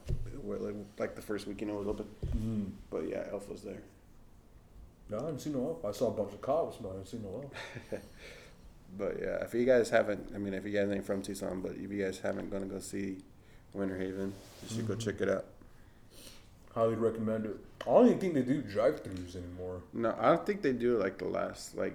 like, 0.44 0.74
like 0.98 1.14
the 1.14 1.22
first 1.22 1.46
weekend 1.46 1.70
it 1.70 1.74
was 1.74 1.86
open. 1.86 2.06
Mm. 2.36 2.70
But 2.90 3.08
yeah, 3.08 3.24
Elf 3.30 3.48
was 3.48 3.62
there. 3.62 3.82
No, 5.10 5.18
I 5.18 5.26
didn't 5.26 5.40
see 5.40 5.50
no 5.50 5.66
elf. 5.68 5.84
I 5.84 5.92
saw 5.96 6.08
a 6.08 6.10
bunch 6.10 6.32
of 6.32 6.40
cops, 6.40 6.76
but 6.78 6.90
I 6.90 6.92
didn't 6.94 7.08
see 7.08 7.18
no 7.18 7.42
elf. 7.92 8.02
But 8.98 9.16
yeah, 9.22 9.36
if 9.42 9.54
you 9.54 9.64
guys 9.64 9.88
haven't, 9.88 10.32
I 10.34 10.38
mean, 10.38 10.52
if 10.52 10.66
you 10.66 10.70
guys 10.72 10.90
ain't 10.90 11.04
from 11.06 11.22
Tucson, 11.22 11.62
but 11.62 11.72
if 11.72 11.90
you 11.90 12.02
guys 12.04 12.18
haven't 12.20 12.50
gonna 12.50 12.66
go 12.66 12.78
see 12.78 13.18
Winter 13.72 13.96
Haven, 13.96 14.34
you 14.68 14.76
should 14.76 14.86
go 14.86 14.94
check 14.94 15.20
it 15.22 15.30
out. 15.30 15.46
Highly 16.74 16.96
recommend 16.96 17.46
it. 17.46 17.56
I 17.82 17.86
don't 17.86 18.06
even 18.06 18.18
think 18.18 18.34
they 18.34 18.42
do 18.42 18.60
drive-throughs 18.62 19.34
anymore. 19.36 19.82
No, 19.94 20.14
I 20.18 20.28
don't 20.34 20.44
think 20.46 20.60
they 20.60 20.72
do 20.74 20.98
like 20.98 21.16
the 21.18 21.24
last 21.24 21.74
like 21.76 21.94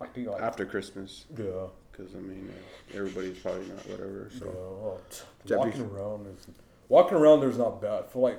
Like 0.00 0.40
after 0.40 0.64
Christmas 0.64 1.26
yeah, 1.36 1.66
because 1.92 2.14
I 2.14 2.18
mean 2.18 2.50
uh, 2.50 2.96
everybody's 2.96 3.38
probably 3.38 3.66
not 3.66 3.86
whatever. 3.86 4.30
yeah. 4.32 4.38
So 4.38 5.00
t- 5.46 5.54
walking 5.54 5.82
around 5.82 6.26
is 6.26 6.46
walking 6.88 7.18
around. 7.18 7.40
There's 7.40 7.58
not 7.58 7.82
bad. 7.82 8.04
I 8.04 8.06
feel 8.06 8.22
like 8.22 8.38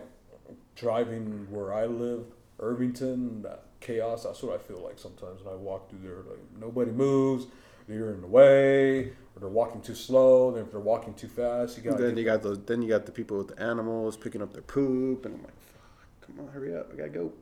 driving 0.76 1.48
where 1.52 1.72
I 1.74 1.86
live, 1.86 2.26
Irvington, 2.60 3.44
that 3.44 3.66
chaos. 3.80 4.24
That's 4.24 4.42
what 4.42 4.56
I 4.56 4.58
feel 4.58 4.80
like 4.80 4.98
sometimes 4.98 5.44
when 5.44 5.54
I 5.54 5.58
walk 5.58 5.90
through 5.90 6.00
there. 6.00 6.18
Like 6.18 6.40
nobody 6.60 6.92
moves. 6.92 7.46
They're 7.88 8.12
in 8.14 8.22
the 8.22 8.28
way, 8.28 9.06
or 9.06 9.40
they're 9.40 9.50
walking 9.50 9.82
too 9.82 9.96
slow. 9.96 10.52
Then 10.52 10.64
if 10.64 10.72
they're 10.72 10.80
walking 10.80 11.14
too 11.14 11.28
fast, 11.28 11.78
you 11.78 11.84
got 11.84 11.98
then 11.98 12.16
you 12.16 12.24
got 12.24 12.42
those. 12.42 12.60
Then 12.60 12.82
you 12.82 12.90
got 12.90 13.06
the 13.06 13.12
people 13.12 13.38
with 13.38 13.50
the 13.50 13.62
animals 13.62 14.16
picking 14.18 14.42
up 14.42 14.54
their 14.54 14.62
poop, 14.62 15.26
and 15.26 15.36
I'm 15.36 15.44
like, 15.44 15.60
Fuck, 15.60 16.28
come 16.28 16.46
on, 16.46 16.52
hurry 16.54 16.76
up, 16.76 16.90
I 16.94 16.96
gotta 16.96 17.10
go. 17.10 17.34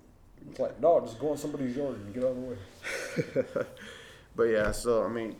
It's 0.49 0.59
like 0.59 0.79
no, 0.79 0.99
just 1.01 1.19
go 1.19 1.33
in 1.33 1.37
somebody's 1.37 1.75
yard 1.75 1.95
and 1.95 2.13
get 2.13 2.23
out 2.23 2.31
of 2.31 2.35
the 2.37 2.41
way. 2.41 3.65
But 4.39 4.51
yeah, 4.51 4.71
so 4.71 5.03
I 5.03 5.09
mean, 5.09 5.35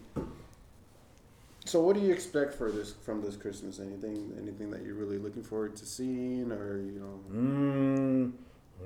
so 1.64 1.80
what 1.80 1.96
do 1.96 2.02
you 2.02 2.12
expect 2.12 2.54
for 2.54 2.70
this 2.70 2.92
from 2.92 3.22
this 3.22 3.38
Christmas? 3.38 3.80
Anything, 3.80 4.34
anything 4.38 4.70
that 4.72 4.84
you're 4.84 4.96
really 4.96 5.18
looking 5.18 5.42
forward 5.42 5.78
to 5.78 5.86
seeing, 5.86 6.52
or 6.52 6.82
you 6.82 7.00
know? 7.00 7.22
Mm, 7.32 8.34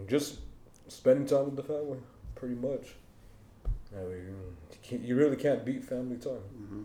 just 0.07 0.41
spending 0.87 1.25
time 1.25 1.45
with 1.45 1.55
the 1.55 1.63
family, 1.63 1.97
pretty 2.35 2.53
much. 2.53 2.93
I 3.91 4.01
mean, 4.01 4.27
you, 4.71 4.77
can't, 4.83 5.01
you 5.01 5.15
really 5.15 5.35
can't 5.35 5.65
beat 5.65 5.83
family 5.83 6.17
time. 6.17 6.33
hmm 6.33 6.83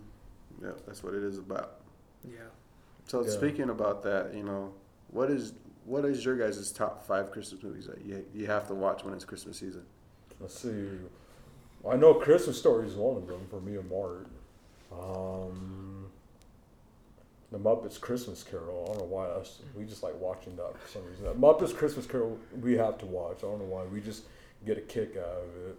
Yeah, 0.63 0.73
that's 0.87 1.03
what 1.03 1.13
it 1.13 1.23
is 1.23 1.37
about. 1.37 1.81
Yeah. 2.25 2.49
So 3.09 3.25
Yeah. 3.25 3.29
speaking 3.29 3.69
about 3.69 4.03
that, 4.05 4.35
you 4.35 4.43
know, 4.43 4.73
what 5.09 5.31
is 5.31 5.53
what 5.85 6.07
is 6.07 6.25
your 6.25 6.39
guys' 6.39 6.73
top 6.73 7.07
five 7.07 7.31
Christmas 7.31 7.63
movies 7.63 7.89
that 7.89 8.01
you 8.01 8.25
you 8.33 8.47
have 8.47 8.67
to 8.69 8.75
watch 8.75 9.05
when 9.05 9.13
it's 9.13 9.27
Christmas 9.27 9.59
season? 9.59 9.85
Let's 10.41 10.59
see. 10.59 10.89
I 11.87 11.97
know 11.97 12.15
Christmas 12.15 12.59
Story 12.59 12.87
is 12.87 12.95
one 12.95 13.17
of 13.17 13.27
them 13.27 13.47
for 13.51 13.61
me 13.61 13.77
and 13.77 13.89
Mart. 13.89 14.27
Um, 14.93 16.07
the 17.51 17.59
Muppets 17.59 18.01
Christmas 18.01 18.43
Carol. 18.43 18.85
I 18.85 18.93
don't 18.93 18.99
know 18.99 19.17
why 19.17 19.29
that's 19.29 19.61
we 19.75 19.85
just 19.85 20.03
like 20.03 20.19
watching 20.21 20.57
that 20.57 20.79
for 20.79 20.89
some 20.89 21.05
reason. 21.07 21.25
That 21.25 21.41
Muppets 21.41 21.75
Christmas 21.75 22.07
Carol 22.07 22.39
we 22.61 22.77
have 22.77 22.99
to 22.99 23.07
watch. 23.07 23.39
I 23.39 23.43
don't 23.43 23.59
know 23.59 23.65
why 23.65 23.85
we 23.85 24.01
just 24.01 24.25
get 24.67 24.77
a 24.79 24.83
kick 24.83 25.17
out 25.17 25.25
of 25.25 25.71
it. 25.71 25.79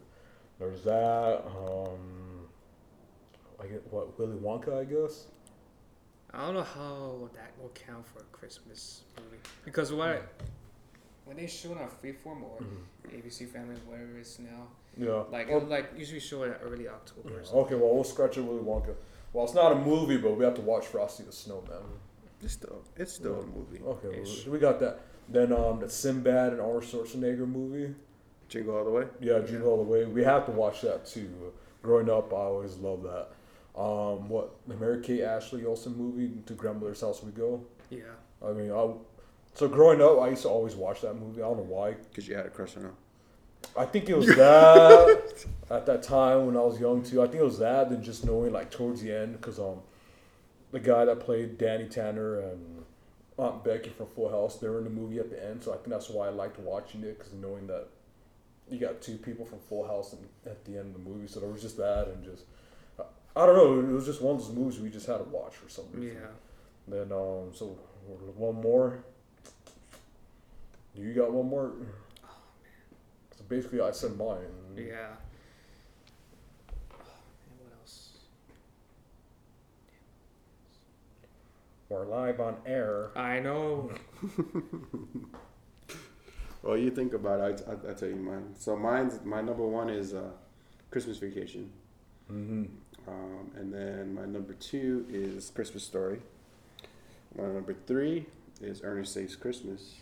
There's 0.59 0.83
that. 0.83 1.43
Um, 1.45 2.47
I 3.61 3.67
get 3.67 3.83
what 3.91 4.17
Willy 4.17 4.37
Wonka, 4.37 4.79
I 4.79 4.85
guess. 4.85 5.25
I 6.33 6.45
don't 6.45 6.55
know 6.55 6.63
how 6.63 7.29
that 7.33 7.51
will 7.59 7.71
count 7.73 8.05
for 8.05 8.19
a 8.19 8.23
Christmas 8.31 9.01
movie 9.17 9.41
because 9.65 9.91
what 9.91 10.31
when 11.25 11.37
they 11.37 11.47
show 11.47 11.71
it 11.71 11.77
on 11.77 11.87
Freeform 11.87 12.43
or 12.43 12.59
ABC 13.07 13.47
Family, 13.47 13.75
whatever 13.85 14.17
it 14.17 14.21
is 14.21 14.39
now, 14.39 14.67
Yeah. 14.97 15.23
like 15.31 15.49
like 15.67 15.91
usually 15.97 16.19
show 16.19 16.43
it 16.43 16.59
early 16.63 16.87
October. 16.87 17.29
Or 17.29 17.31
Yeah, 17.39 17.43
something. 17.43 17.59
Okay, 17.61 17.75
well, 17.75 17.93
we'll 17.95 18.03
scratch 18.03 18.37
it 18.37 18.41
Willy 18.41 18.63
Wonka. 18.63 18.95
Well, 19.31 19.45
it's 19.45 19.53
not 19.53 19.71
a 19.71 19.75
movie, 19.75 20.17
but 20.17 20.35
we 20.35 20.43
have 20.43 20.55
to 20.55 20.61
watch 20.61 20.87
Frosty 20.87 21.23
the 21.23 21.31
Snowman. 21.31 21.83
It's 22.41 22.53
still 22.53 22.81
it's 22.95 23.13
still 23.13 23.41
a 23.41 23.45
movie. 23.45 23.81
Okay, 23.85 24.21
well, 24.21 24.53
we 24.53 24.59
got 24.59 24.79
that. 24.79 25.01
Then 25.27 25.53
um, 25.53 25.79
the 25.79 25.89
Sinbad 25.89 26.53
and 26.53 26.61
Arnold 26.61 26.83
Schwarzenegger 26.83 27.47
movie. 27.47 27.93
Jingle 28.47 28.75
all 28.77 28.83
the 28.83 28.89
way. 28.89 29.05
Yeah, 29.21 29.39
Jingle 29.39 29.69
All 29.69 29.77
the 29.77 29.83
Way. 29.83 30.05
We 30.05 30.23
have 30.23 30.45
to 30.47 30.51
watch 30.51 30.81
that 30.81 31.05
too. 31.05 31.29
Growing 31.83 32.09
up, 32.09 32.33
I 32.33 32.37
always 32.37 32.77
loved 32.77 33.03
that. 33.05 33.27
Um, 33.79 34.27
what 34.27 34.55
the 34.67 34.75
Mary 34.75 35.01
Kate 35.01 35.21
Ashley 35.21 35.65
Olsen 35.65 35.95
movie? 35.95 36.31
To 36.47 36.53
Grandmother's 36.53 37.01
House 37.01 37.23
We 37.23 37.31
Go. 37.31 37.63
Yeah. 37.91 38.01
I 38.43 38.51
mean, 38.51 38.71
I. 38.71 38.89
So 39.53 39.67
growing 39.67 40.01
up, 40.01 40.19
I 40.19 40.29
used 40.29 40.41
to 40.43 40.49
always 40.49 40.75
watch 40.75 41.01
that 41.01 41.13
movie. 41.13 41.41
I 41.41 41.45
don't 41.45 41.57
know 41.57 41.63
why. 41.63 41.91
Because 41.91 42.27
you 42.27 42.35
had 42.35 42.47
a 42.47 42.49
crush 42.49 42.75
on 42.75 42.83
him. 42.83 42.93
I 43.77 43.85
think 43.85 44.09
it 44.09 44.17
was 44.17 44.27
that 44.27 45.45
at 45.69 45.85
that 45.85 46.03
time 46.03 46.45
when 46.47 46.57
I 46.57 46.61
was 46.61 46.79
young 46.79 47.03
too. 47.03 47.21
I 47.21 47.25
think 47.27 47.41
it 47.41 47.45
was 47.45 47.59
that, 47.59 47.87
and 47.89 48.03
just 48.03 48.25
knowing 48.25 48.51
like 48.51 48.71
towards 48.71 49.01
the 49.01 49.11
end, 49.15 49.33
because 49.33 49.59
um, 49.59 49.81
the 50.71 50.79
guy 50.79 51.05
that 51.05 51.19
played 51.19 51.57
Danny 51.57 51.85
Tanner 51.85 52.39
and 52.39 52.83
Aunt 53.37 53.63
Becky 53.63 53.89
from 53.89 54.07
Full 54.07 54.29
House, 54.29 54.57
they 54.57 54.67
were 54.67 54.79
in 54.79 54.83
the 54.85 54.89
movie 54.89 55.19
at 55.19 55.29
the 55.29 55.43
end. 55.43 55.63
So 55.63 55.71
I 55.71 55.75
think 55.77 55.89
that's 55.89 56.09
why 56.09 56.27
I 56.27 56.29
liked 56.29 56.59
watching 56.59 57.03
it, 57.03 57.17
because 57.17 57.33
knowing 57.33 57.67
that 57.67 57.87
you 58.69 58.79
got 58.79 59.01
two 59.01 59.17
people 59.17 59.45
from 59.45 59.59
Full 59.59 59.87
House 59.87 60.13
and 60.13 60.27
at 60.45 60.63
the 60.65 60.77
end 60.77 60.93
of 60.95 61.03
the 61.03 61.09
movie. 61.09 61.27
So 61.27 61.39
there 61.39 61.49
was 61.49 61.61
just 61.61 61.77
that, 61.77 62.07
and 62.07 62.23
just 62.23 62.43
I- 62.99 63.03
I 63.41 63.45
don't 63.45 63.55
know. 63.55 63.79
It 63.89 63.93
was 63.93 64.05
just 64.05 64.21
one 64.21 64.35
of 64.35 64.41
those 64.41 64.51
movies 64.55 64.79
we 64.79 64.89
just 64.89 65.05
had 65.07 65.17
to 65.17 65.23
watch 65.23 65.55
for 65.55 65.69
some 65.69 65.85
reason. 65.93 66.17
Yeah. 66.17 66.27
Then 66.87 67.11
um, 67.11 67.51
so 67.53 67.77
one 68.35 68.55
more. 68.61 69.03
You 70.95 71.13
got 71.13 71.31
one 71.31 71.47
more. 71.47 71.71
So 73.49 73.55
basically, 73.55 73.81
I 73.81 73.91
said 73.91 74.17
mine. 74.17 74.37
Yeah. 74.75 75.07
What 77.57 77.73
else? 77.81 78.09
We're 81.89 82.05
live 82.05 82.39
on 82.39 82.57
air. 82.65 83.09
I 83.15 83.39
know. 83.39 83.91
Well, 86.61 86.75
you 86.77 86.91
think 86.91 87.13
about 87.13 87.39
it. 87.39 87.65
I, 87.65 87.71
I, 87.71 87.91
I 87.91 87.93
tell 87.93 88.09
you 88.09 88.17
mine. 88.17 88.53
So 88.59 88.75
mine's 88.75 89.21
my 89.23 89.39
number 89.39 89.65
one 89.65 89.89
is 89.89 90.13
uh, 90.13 90.23
Christmas 90.91 91.17
Vacation, 91.17 91.71
Mm-hmm. 92.29 92.65
um, 93.07 93.51
and 93.55 93.73
then 93.73 94.13
my 94.13 94.25
number 94.25 94.51
two 94.55 95.05
is 95.09 95.51
Christmas 95.55 95.85
Story. 95.85 96.19
My 97.37 97.45
number 97.45 97.73
three 97.87 98.25
is 98.59 98.81
Ernest 98.83 99.13
Saves 99.13 99.37
Christmas. 99.37 99.95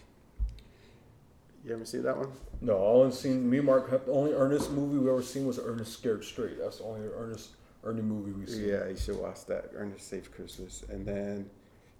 You 1.68 1.74
ever 1.74 1.84
see 1.84 1.97
that 1.97 2.15
one? 2.15 2.32
No, 2.61 2.78
all 2.78 3.05
I've 3.05 3.13
seen, 3.13 3.49
me 3.49 3.57
and 3.57 3.65
Mark, 3.65 3.89
have, 3.89 4.05
the 4.05 4.13
only 4.13 4.32
Ernest 4.32 4.72
movie 4.72 4.97
we 4.97 5.09
ever 5.09 5.22
seen 5.22 5.45
was 5.45 5.59
Ernest 5.59 5.91
Scared 5.91 6.24
Straight. 6.24 6.57
That's 6.57 6.78
the 6.78 6.86
only 6.86 7.09
Ernest 7.13 7.49
Ernie 7.84 8.01
movie 8.01 8.32
we 8.32 8.45
seen. 8.45 8.70
Yeah, 8.70 8.88
you 8.88 8.95
should 8.95 9.20
watch 9.20 9.45
that. 9.47 9.72
Ernest 9.76 10.07
Saves 10.07 10.30
Christmas, 10.30 10.86
and 10.88 11.05
then 11.05 11.49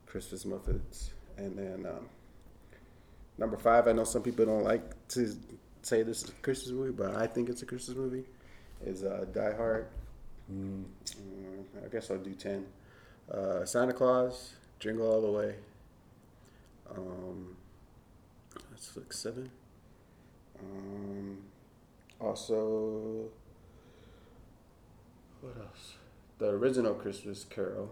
Christmas 0.05 0.45
Muppets, 0.45 1.09
and 1.36 1.57
then 1.57 1.86
um, 1.86 2.07
number 3.38 3.57
five. 3.57 3.89
I 3.89 3.91
know 3.91 4.05
some 4.05 4.22
people 4.22 4.45
don't 4.45 4.63
like 4.63 4.84
to 5.09 5.36
say 5.82 6.01
this 6.01 6.24
is 6.24 6.30
a 6.30 6.34
Christmas 6.43 6.72
movie, 6.72 6.93
but 6.93 7.18
I 7.18 7.28
think 7.28 7.49
it's 7.49 7.61
a 7.61 7.65
Christmas 7.65 7.97
movie. 7.97 8.24
Is 8.86 9.03
uh, 9.03 9.26
Die 9.34 9.53
Hard. 9.57 9.88
Mm. 10.49 10.86
Mm, 11.09 11.86
I 11.86 11.89
guess 11.89 12.09
I'll 12.09 12.20
do 12.20 12.34
ten. 12.36 12.65
Uh, 13.30 13.65
Santa 13.65 13.91
Claus, 13.91 14.53
Jingle 14.80 15.11
All 15.11 15.22
the 15.22 15.32
Way. 15.32 15.55
Um, 16.89 17.57
that's 18.72 18.95
like 18.95 19.11
seven. 19.11 19.49
Um, 20.62 21.38
also, 22.20 23.30
what 25.41 25.55
else? 25.58 25.93
The 26.39 26.47
original 26.49 26.93
Christmas 26.93 27.43
Carol, 27.43 27.89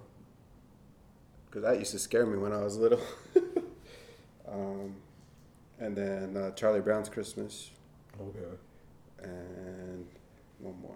because 1.46 1.64
that 1.64 1.80
used 1.80 1.92
to 1.92 2.00
scare 2.00 2.26
me 2.26 2.38
when 2.38 2.52
I 2.54 2.62
was 2.62 2.78
little. 2.78 3.02
um, 4.48 4.96
and 5.80 5.96
then 5.96 6.38
uh, 6.38 6.52
Charlie 6.52 6.82
Brown's 6.82 7.10
Christmas, 7.10 7.72
Okay. 8.20 8.58
and 9.24 10.06
one 10.60 10.80
more. 10.82 10.96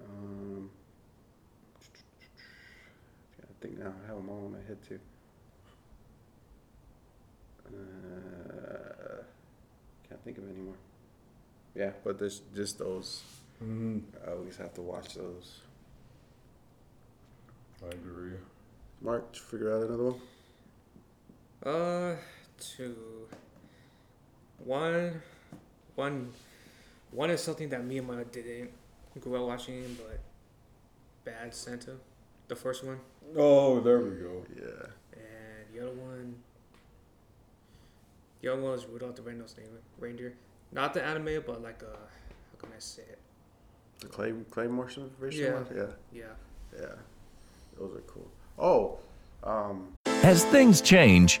Um, 0.00 0.70
I 3.42 3.46
think 3.60 3.78
now 3.78 3.92
I 4.04 4.06
have 4.08 4.16
them 4.16 4.28
all 4.28 4.46
in 4.46 4.52
my 4.52 4.58
head 4.66 4.78
too. 4.86 4.98
Uh, 7.66 8.37
can't 10.08 10.22
think 10.24 10.38
of 10.38 10.44
any 10.44 10.58
more. 10.60 10.74
yeah, 11.74 11.90
but 12.04 12.18
there's 12.18 12.40
just 12.54 12.78
those. 12.78 13.22
Mm, 13.62 14.02
I 14.26 14.30
always 14.32 14.56
have 14.56 14.72
to 14.74 14.82
watch 14.82 15.14
those. 15.14 15.60
I 17.84 17.88
agree. 17.90 18.32
Mark, 19.00 19.32
did 19.32 19.38
you 19.40 19.44
figure 19.46 19.72
out 19.76 19.82
another 19.82 20.04
one? 20.04 20.20
Uh, 21.74 22.16
two. 22.58 22.96
One, 24.64 25.22
one, 25.94 26.32
one 27.12 27.30
is 27.30 27.42
something 27.42 27.68
that 27.70 27.84
me 27.84 27.98
and 27.98 28.06
Maya 28.06 28.24
didn't 28.24 28.70
grow 29.20 29.42
up 29.42 29.48
watching, 29.48 29.96
but 29.96 30.18
Bad 31.24 31.54
Santa, 31.54 31.92
the 32.48 32.56
first 32.56 32.84
one, 32.84 32.98
Oh, 33.36 33.80
there 33.80 33.98
we 34.00 34.16
go. 34.16 34.44
Yeah. 34.56 34.86
and 35.12 35.74
the 35.74 35.80
other 35.86 35.96
one. 35.96 36.34
The 38.40 38.52
other 38.52 38.62
one 38.62 38.72
was 38.72 38.86
Rudolph 38.86 39.16
the 39.16 39.22
Red-Nosed 39.22 39.58
Reindeer, 39.98 40.34
not 40.72 40.94
the 40.94 41.04
anime, 41.04 41.42
but 41.46 41.62
like 41.62 41.82
a, 41.82 41.86
how 41.86 42.58
can 42.60 42.70
I 42.74 42.78
say 42.78 43.02
it? 43.02 43.18
The 44.00 44.06
Clay 44.06 44.32
Claymore 44.50 44.88
version. 45.20 45.44
Yeah. 45.44 45.54
one? 45.54 45.66
Yeah. 45.74 45.82
Yeah. 46.12 46.24
Yeah. 46.80 46.86
Those 47.78 47.96
are 47.96 48.00
cool. 48.02 48.28
Oh, 48.58 48.98
um, 49.42 49.92
As 50.22 50.44
things 50.44 50.80
change, 50.80 51.40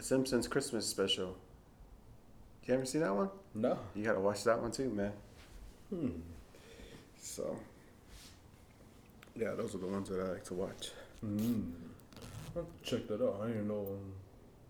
the 0.00 0.06
Simpsons 0.06 0.48
Christmas 0.48 0.86
special. 0.86 1.36
You 2.64 2.72
ever 2.72 2.86
see 2.86 3.00
that 3.00 3.14
one? 3.14 3.28
No. 3.54 3.78
You 3.94 4.02
gotta 4.02 4.18
watch 4.18 4.44
that 4.44 4.58
one 4.58 4.70
too, 4.70 4.88
man. 4.88 5.12
Hmm. 5.90 6.08
So, 7.20 7.54
yeah, 9.36 9.50
those 9.52 9.74
are 9.74 9.78
the 9.78 9.86
ones 9.86 10.08
that 10.08 10.20
I 10.20 10.32
like 10.32 10.44
to 10.44 10.54
watch. 10.54 10.92
I'll 12.56 12.66
check 12.82 13.08
that 13.08 13.20
out. 13.22 13.40
I 13.42 13.48
didn't 13.48 13.56
even 13.56 13.68
know 13.68 13.80
um, 13.80 14.12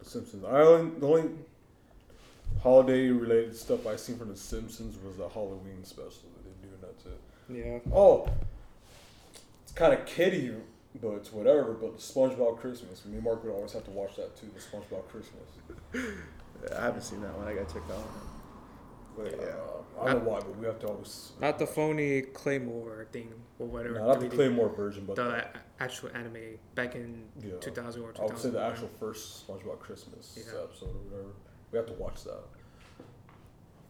The 0.01 0.05
Simpsons. 0.05 0.45
I 0.45 0.63
only, 0.63 0.99
the 0.99 1.07
only 1.07 1.31
holiday 2.61 3.07
related 3.11 3.55
stuff 3.55 3.87
I 3.87 3.95
seen 3.95 4.19
from 4.19 4.31
The 4.31 4.37
Simpsons 4.37 4.97
was 5.05 5.17
the 5.17 5.29
Halloween 5.29 5.85
special 5.85 6.11
that 6.35 6.45
they 6.45 6.67
do, 6.67 6.75
and 6.75 6.83
that's 6.83 7.07
it. 7.07 7.87
Yeah. 7.87 7.95
Oh, 7.97 8.29
it's 9.63 9.73
kind 9.73 9.93
of 9.93 10.05
kiddie, 10.07 10.53
but 11.01 11.11
it's 11.13 11.33
whatever. 11.33 11.73
But 11.75 11.97
the 11.97 12.03
SpongeBob 12.03 12.59
Christmas. 12.59 13.05
Me 13.05 13.15
and 13.17 13.25
Mark 13.25 13.45
would 13.45 13.53
always 13.53 13.73
have 13.73 13.85
to 13.85 13.91
watch 13.91 14.17
that 14.17 14.37
too. 14.37 14.49
The 14.55 14.61
SpongeBob 14.61 15.07
Christmas. 15.09 15.49
I 16.77 16.83
haven't 16.85 17.03
seen 17.03 17.23
that 17.23 17.37
one. 17.37 17.47
I 17.49 17.55
gotta 17.55 17.73
check 17.73 17.87
that 17.89 17.97
one. 17.97 18.27
But 19.17 19.39
yeah, 19.41 19.47
Uh, 19.99 20.03
I 20.05 20.13
don't 20.13 20.25
know 20.25 20.31
why, 20.31 20.39
but 20.39 20.57
we 20.57 20.67
have 20.67 20.79
to 20.81 20.89
always. 20.89 21.33
Not 21.41 21.59
the 21.59 21.67
phony 21.67 22.23
Claymore 22.23 23.07
thing 23.13 23.33
or 23.59 23.67
whatever. 23.67 23.95
No, 23.99 24.07
not 24.09 24.21
the 24.21 24.29
Claymore 24.29 24.69
version, 24.71 25.05
but 25.05 25.17
The 25.17 25.25
the, 25.25 25.47
actual 25.81 26.11
anime 26.15 26.59
back 26.75 26.95
in 26.95 27.27
Yeah. 27.43 27.55
2000 27.61 28.03
or 28.03 28.13
I 28.19 28.25
would 28.25 28.39
say 28.39 28.51
the 28.51 28.63
actual 28.63 28.89
first 29.01 29.47
SpongeBob 29.47 29.79
Christmas 29.81 30.37
Yeah. 30.37 30.61
episode 30.63 30.91
or 30.95 30.99
whatever. 31.11 31.29
We 31.73 31.77
have 31.79 31.87
to 31.87 31.95
watch 31.95 32.25
that. 32.25 32.41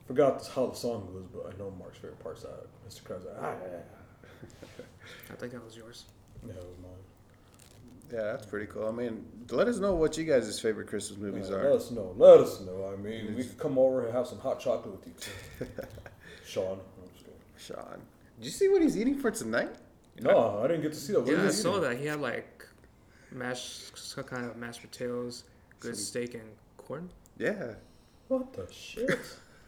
Forgot 0.07 0.47
how 0.49 0.67
the 0.67 0.75
song 0.77 1.07
goes, 1.13 1.27
but 1.33 1.53
I 1.55 1.57
know 1.59 1.71
Mark's 1.79 1.99
favorite 1.99 2.19
part's 2.21 2.43
that 2.43 2.67
Mr. 2.89 3.03
Krabs. 3.03 3.27
Ah, 3.41 3.55
yeah, 3.63 3.83
I 5.31 5.35
think 5.37 5.53
that 5.53 5.65
was 5.65 5.77
yours. 5.77 6.07
Yeah, 6.47 6.53
that 6.55 8.17
yeah, 8.17 8.23
that's 8.33 8.47
pretty 8.47 8.67
cool. 8.67 8.89
I 8.89 8.91
mean, 8.93 9.25
let 9.51 9.69
us 9.69 9.79
know 9.79 9.95
what 9.95 10.19
you 10.19 10.25
guys' 10.25 10.59
favorite 10.59 10.89
Christmas 10.89 11.19
movies 11.19 11.49
Yeah, 11.49 11.57
are. 11.57 11.65
let 11.71 11.73
us 11.81 11.91
know. 11.91 12.13
Let 12.17 12.41
us 12.41 12.61
know. 12.61 12.91
I 12.93 12.97
mean, 13.01 13.35
we 13.37 13.45
could 13.45 13.59
come 13.59 13.79
over 13.79 14.05
and 14.07 14.15
have 14.15 14.27
some 14.27 14.39
hot 14.41 14.59
chocolate 14.61 14.93
with 14.97 15.07
you. 15.07 15.13
too. 15.21 15.67
Sean. 16.45 16.73
I'm 16.81 17.09
just 17.13 17.25
kidding. 17.25 17.41
Sean, 17.57 18.01
did 18.39 18.45
you 18.47 18.51
see 18.51 18.69
what 18.69 18.83
he's 18.83 18.97
eating 18.97 19.17
for 19.17 19.31
tonight? 19.31 19.71
No, 20.21 20.61
I 20.63 20.67
didn't 20.67 20.83
get 20.83 20.93
to 20.93 20.99
see 20.99 21.13
that. 21.13 21.21
What 21.21 21.31
Yeah, 21.31 21.43
I 21.43 21.47
is 21.47 21.57
he 21.57 21.63
saw 21.63 21.79
that. 21.81 21.97
He 21.99 22.07
had 22.07 22.21
like 22.21 22.67
mashed, 23.31 23.97
some 23.97 24.25
kind 24.25 24.45
of 24.45 24.57
mashed 24.57 24.83
potatoes, 24.83 25.45
good 25.79 25.97
steak, 25.97 26.35
and 26.35 26.43
corn. 26.77 27.09
Yeah, 27.39 27.75
What 28.29 28.53
the 28.53 28.67
shit? 28.73 29.19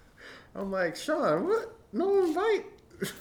I'm 0.55 0.70
like 0.73 0.97
Sean, 0.97 1.47
what? 1.47 1.75
No 1.93 2.25
invite. 2.25 2.66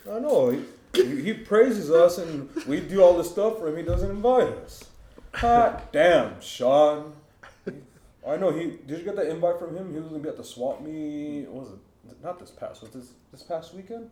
I 0.09 0.19
know. 0.19 0.59
He, 0.93 1.21
he, 1.21 1.33
praises 1.33 1.89
us 1.89 2.17
and 2.17 2.53
we 2.65 2.79
do 2.81 3.01
all 3.01 3.17
this 3.17 3.29
stuff 3.29 3.59
for 3.59 3.69
him. 3.69 3.77
He 3.77 3.83
doesn't 3.83 4.09
invite 4.09 4.49
us. 4.49 4.83
Hot 5.35 5.91
damn, 5.93 6.39
Sean. 6.41 7.13
I 8.27 8.37
know 8.37 8.51
he. 8.51 8.77
Did 8.85 8.99
you 8.99 9.05
get 9.05 9.15
that 9.15 9.27
invite 9.27 9.57
from 9.57 9.75
him? 9.75 9.93
He 9.93 9.99
was 9.99 10.09
gonna 10.09 10.21
be 10.21 10.29
at 10.29 10.37
the 10.37 10.43
swap 10.43 10.81
meet. 10.81 11.47
What 11.47 11.63
was 11.63 11.73
it? 11.73 12.23
Not 12.23 12.39
this 12.39 12.51
past. 12.51 12.81
Was 12.81 12.91
this 12.91 13.13
this 13.31 13.41
past 13.41 13.73
weekend? 13.73 14.09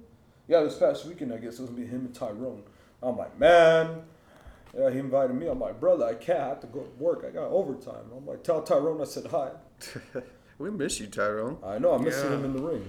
Yeah, 0.48 0.62
this 0.64 0.78
past 0.78 1.06
weekend. 1.06 1.34
I 1.34 1.38
guess 1.38 1.60
it 1.60 1.62
was 1.62 1.70
gonna 1.70 1.82
be 1.82 1.88
him 1.88 2.06
and 2.06 2.16
Tyrone. 2.16 2.64
I'm 3.04 3.18
like, 3.18 3.38
man. 3.38 4.04
Yeah, 4.78 4.90
he 4.92 5.00
invited 5.00 5.36
me. 5.36 5.48
I'm 5.48 5.60
like, 5.60 5.80
brother, 5.80 6.06
I 6.06 6.14
can't. 6.14 6.40
I 6.40 6.48
have 6.50 6.62
to 6.62 6.68
go 6.68 6.82
to 6.82 7.04
work. 7.04 7.26
I 7.28 7.32
got 7.32 7.50
overtime. 7.50 8.06
I'm 8.16 8.26
like, 8.26 8.44
tell 8.44 8.62
Tyrone 8.62 9.02
I 9.02 9.06
said 9.06 9.28
hi. 9.28 9.50
We 10.60 10.70
miss 10.70 11.00
you, 11.00 11.08
Tyrone. 11.08 11.58
I 11.64 11.80
know. 11.80 11.94
I'm 11.94 12.04
missing 12.04 12.30
Yeah. 12.30 12.36
him 12.36 12.44
in 12.46 12.54
the 12.54 12.62
ring. 12.62 12.86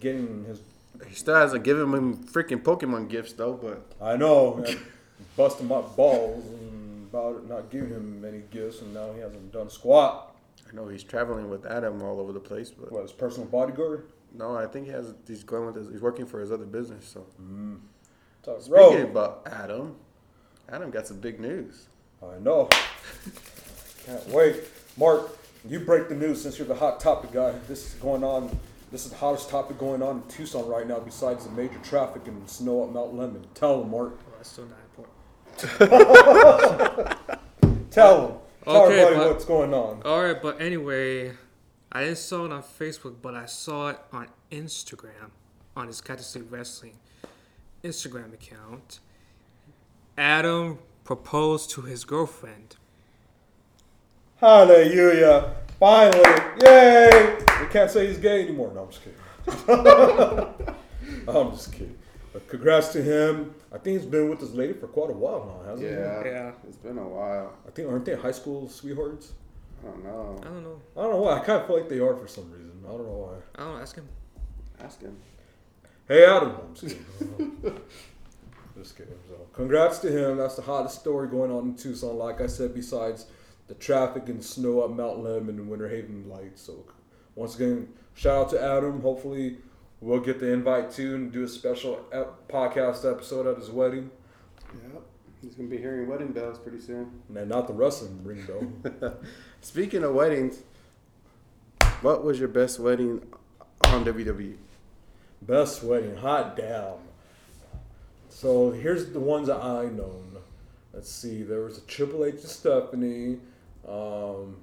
Getting 0.00 0.44
his 0.44 0.60
He 1.06 1.14
still 1.14 1.34
hasn't 1.34 1.64
given 1.64 1.92
him 1.92 2.16
freaking 2.24 2.62
Pokemon 2.62 3.08
gifts 3.08 3.32
though, 3.32 3.54
but 3.54 3.92
I 4.00 4.16
know, 4.16 4.64
busting 5.36 5.68
my 5.68 5.80
balls 5.80 6.44
and 6.46 7.08
about 7.12 7.48
not 7.48 7.70
giving 7.70 7.90
him 7.90 8.24
any 8.26 8.42
gifts, 8.50 8.80
and 8.82 8.92
now 8.92 9.12
he 9.12 9.20
hasn't 9.20 9.52
done 9.52 9.70
squat. 9.70 10.36
I 10.70 10.74
know 10.74 10.88
he's 10.88 11.04
traveling 11.04 11.48
with 11.48 11.64
Adam 11.66 12.02
all 12.02 12.18
over 12.20 12.32
the 12.32 12.40
place. 12.40 12.70
But 12.70 12.90
What 12.92 13.02
his 13.02 13.12
personal 13.12 13.48
bodyguard? 13.48 14.06
no, 14.34 14.56
I 14.56 14.66
think 14.66 14.86
he 14.86 14.92
has. 14.92 15.14
He's 15.26 15.44
going 15.44 15.66
with 15.66 15.76
his. 15.76 15.88
He's 15.88 16.02
working 16.02 16.26
for 16.26 16.40
his 16.40 16.50
other 16.52 16.66
business. 16.66 17.06
So 17.06 17.26
mm. 17.40 17.78
Talk- 18.42 18.60
speaking 18.60 18.76
Bro, 18.76 19.02
about 19.04 19.48
Adam, 19.50 19.96
Adam 20.68 20.90
got 20.90 21.06
some 21.06 21.18
big 21.20 21.40
news. 21.40 21.86
I 22.22 22.38
know. 22.40 22.68
Can't 24.06 24.26
wait, 24.28 24.62
Mark. 24.96 25.38
You 25.68 25.80
break 25.80 26.08
the 26.08 26.14
news 26.14 26.42
since 26.42 26.58
you're 26.58 26.66
the 26.68 26.74
hot 26.74 27.00
topic 27.00 27.32
guy. 27.32 27.52
This 27.68 27.86
is 27.88 27.94
going 27.94 28.22
on. 28.22 28.56
This 28.92 29.04
is 29.04 29.10
the 29.10 29.16
hottest 29.16 29.50
topic 29.50 29.78
going 29.78 30.00
on 30.02 30.16
in 30.18 30.22
Tucson 30.28 30.66
right 30.68 30.86
now, 30.86 31.00
besides 31.00 31.44
the 31.44 31.50
major 31.52 31.78
traffic 31.82 32.26
and 32.28 32.48
snow 32.48 32.84
at 32.84 32.92
Mount 32.92 33.14
Lemmon. 33.14 33.42
Tell 33.54 33.80
them, 33.80 33.90
Mark. 33.90 34.12
Well, 34.26 34.36
that's 34.36 34.50
still 34.52 34.66
not 34.66 34.78
important. 34.88 35.12
Tell 37.90 38.26
him. 38.28 38.34
Tell 38.64 38.84
Okay, 38.84 39.00
everybody 39.00 39.16
but- 39.16 39.32
what's 39.32 39.44
going 39.44 39.74
on. 39.74 40.02
All 40.04 40.22
right, 40.22 40.40
but 40.40 40.60
anyway, 40.60 41.32
I 41.92 42.04
didn't 42.04 42.18
saw 42.18 42.44
it 42.46 42.52
on 42.52 42.62
Facebook, 42.62 43.16
but 43.22 43.34
I 43.34 43.46
saw 43.46 43.88
it 43.88 43.98
on 44.12 44.28
Instagram, 44.52 45.30
on 45.76 45.86
his 45.88 46.00
Cactus 46.00 46.26
State 46.28 46.44
Wrestling 46.50 46.96
Instagram 47.84 48.32
account. 48.34 49.00
Adam 50.18 50.78
proposed 51.04 51.70
to 51.70 51.82
his 51.82 52.04
girlfriend. 52.04 52.76
Hallelujah. 54.40 55.54
Finally. 55.78 56.22
Yay. 56.64 57.36
We 57.60 57.66
can't 57.68 57.90
say 57.90 58.06
he's 58.06 58.18
gay 58.18 58.42
anymore. 58.42 58.72
No, 58.74 58.84
I'm 58.84 58.90
just 58.90 59.02
kidding. 59.04 59.18
I'm 61.28 61.50
just 61.52 61.72
kidding. 61.72 61.96
But 62.32 62.48
congrats 62.48 62.88
to 62.88 63.02
him. 63.02 63.54
I 63.72 63.78
think 63.78 64.00
he's 64.00 64.08
been 64.08 64.28
with 64.28 64.40
this 64.40 64.52
lady 64.52 64.72
for 64.72 64.86
quite 64.88 65.10
a 65.10 65.14
while 65.14 65.44
now, 65.44 65.70
hasn't 65.70 65.88
he? 65.88 65.94
Yeah. 65.94 66.52
it's 66.66 66.76
been 66.76 66.98
a 66.98 67.08
while. 67.08 67.52
I 67.66 67.70
think 67.70 67.90
aren't 67.90 68.04
they 68.04 68.14
high 68.14 68.32
school 68.32 68.68
sweethearts? 68.68 69.32
I 69.82 69.90
don't 69.90 70.04
know. 70.04 70.38
I 70.40 70.44
don't 70.44 70.62
know. 70.62 70.80
I 70.96 71.02
don't 71.02 71.10
know 71.12 71.20
why. 71.20 71.36
I 71.36 71.40
kind 71.40 71.60
of 71.60 71.66
feel 71.66 71.78
like 71.78 71.88
they 71.88 72.00
are 72.00 72.16
for 72.16 72.28
some 72.28 72.50
reason. 72.50 72.82
I 72.86 72.90
don't 72.90 73.06
know 73.06 73.28
why. 73.30 73.62
I 73.62 73.64
don't 73.64 73.74
know. 73.76 73.82
Ask 73.82 73.96
him. 73.96 74.08
Ask 74.80 75.00
him. 75.00 75.16
Hey, 76.08 76.24
Adam. 76.24 76.52
I'm 76.52 76.74
just 76.74 76.96
kidding. 77.18 77.60
just 78.78 78.96
kidding. 78.96 79.14
So, 79.28 79.34
congrats 79.52 79.98
to 80.00 80.10
him. 80.10 80.38
That's 80.38 80.56
the 80.56 80.62
hottest 80.62 81.00
story 81.00 81.28
going 81.28 81.50
on 81.50 81.64
in 81.64 81.74
Tucson. 81.74 82.16
Like 82.16 82.40
I 82.40 82.46
said, 82.46 82.74
besides 82.74 83.26
the 83.68 83.74
traffic 83.74 84.28
and 84.28 84.42
snow 84.42 84.80
up 84.80 84.90
Mount 84.90 85.18
Lemmon 85.18 85.50
and 85.50 85.68
Winter 85.68 85.88
Haven 85.88 86.28
Lights. 86.28 86.62
So, 86.62 86.84
once 87.34 87.56
again, 87.56 87.88
shout 88.14 88.46
out 88.46 88.50
to 88.50 88.62
Adam. 88.62 89.00
Hopefully, 89.00 89.58
we'll 90.00 90.20
get 90.20 90.40
the 90.40 90.52
invite 90.52 90.90
too 90.90 91.14
and 91.14 91.32
do 91.32 91.42
a 91.42 91.48
special 91.48 92.04
ep- 92.12 92.48
podcast 92.48 93.10
episode 93.10 93.46
at 93.46 93.58
his 93.58 93.70
wedding. 93.70 94.10
Yep. 94.92 95.02
He's 95.42 95.54
gonna 95.54 95.68
be 95.68 95.78
hearing 95.78 96.08
wedding 96.08 96.32
bells 96.32 96.58
pretty 96.58 96.80
soon. 96.80 97.22
And 97.34 97.48
not 97.48 97.66
the 97.66 97.74
wrestling 97.74 98.24
ring 98.24 98.46
though. 98.46 99.16
Speaking 99.60 100.02
of 100.02 100.14
weddings, 100.14 100.62
what 102.00 102.24
was 102.24 102.38
your 102.38 102.48
best 102.48 102.78
wedding 102.80 103.22
on? 103.84 104.04
WWE? 104.04 104.56
Best 105.42 105.82
wedding, 105.82 106.16
hot 106.16 106.56
damn. 106.56 106.94
So 108.28 108.70
here's 108.70 109.10
the 109.10 109.20
ones 109.20 109.48
that 109.48 109.62
I 109.62 109.84
know. 109.86 110.22
Let's 110.92 111.12
see, 111.12 111.42
there 111.42 111.60
was 111.60 111.78
a 111.78 111.82
Triple 111.82 112.24
H 112.24 112.34
and 112.34 112.42
Stephanie, 112.44 113.38
um, 113.88 114.56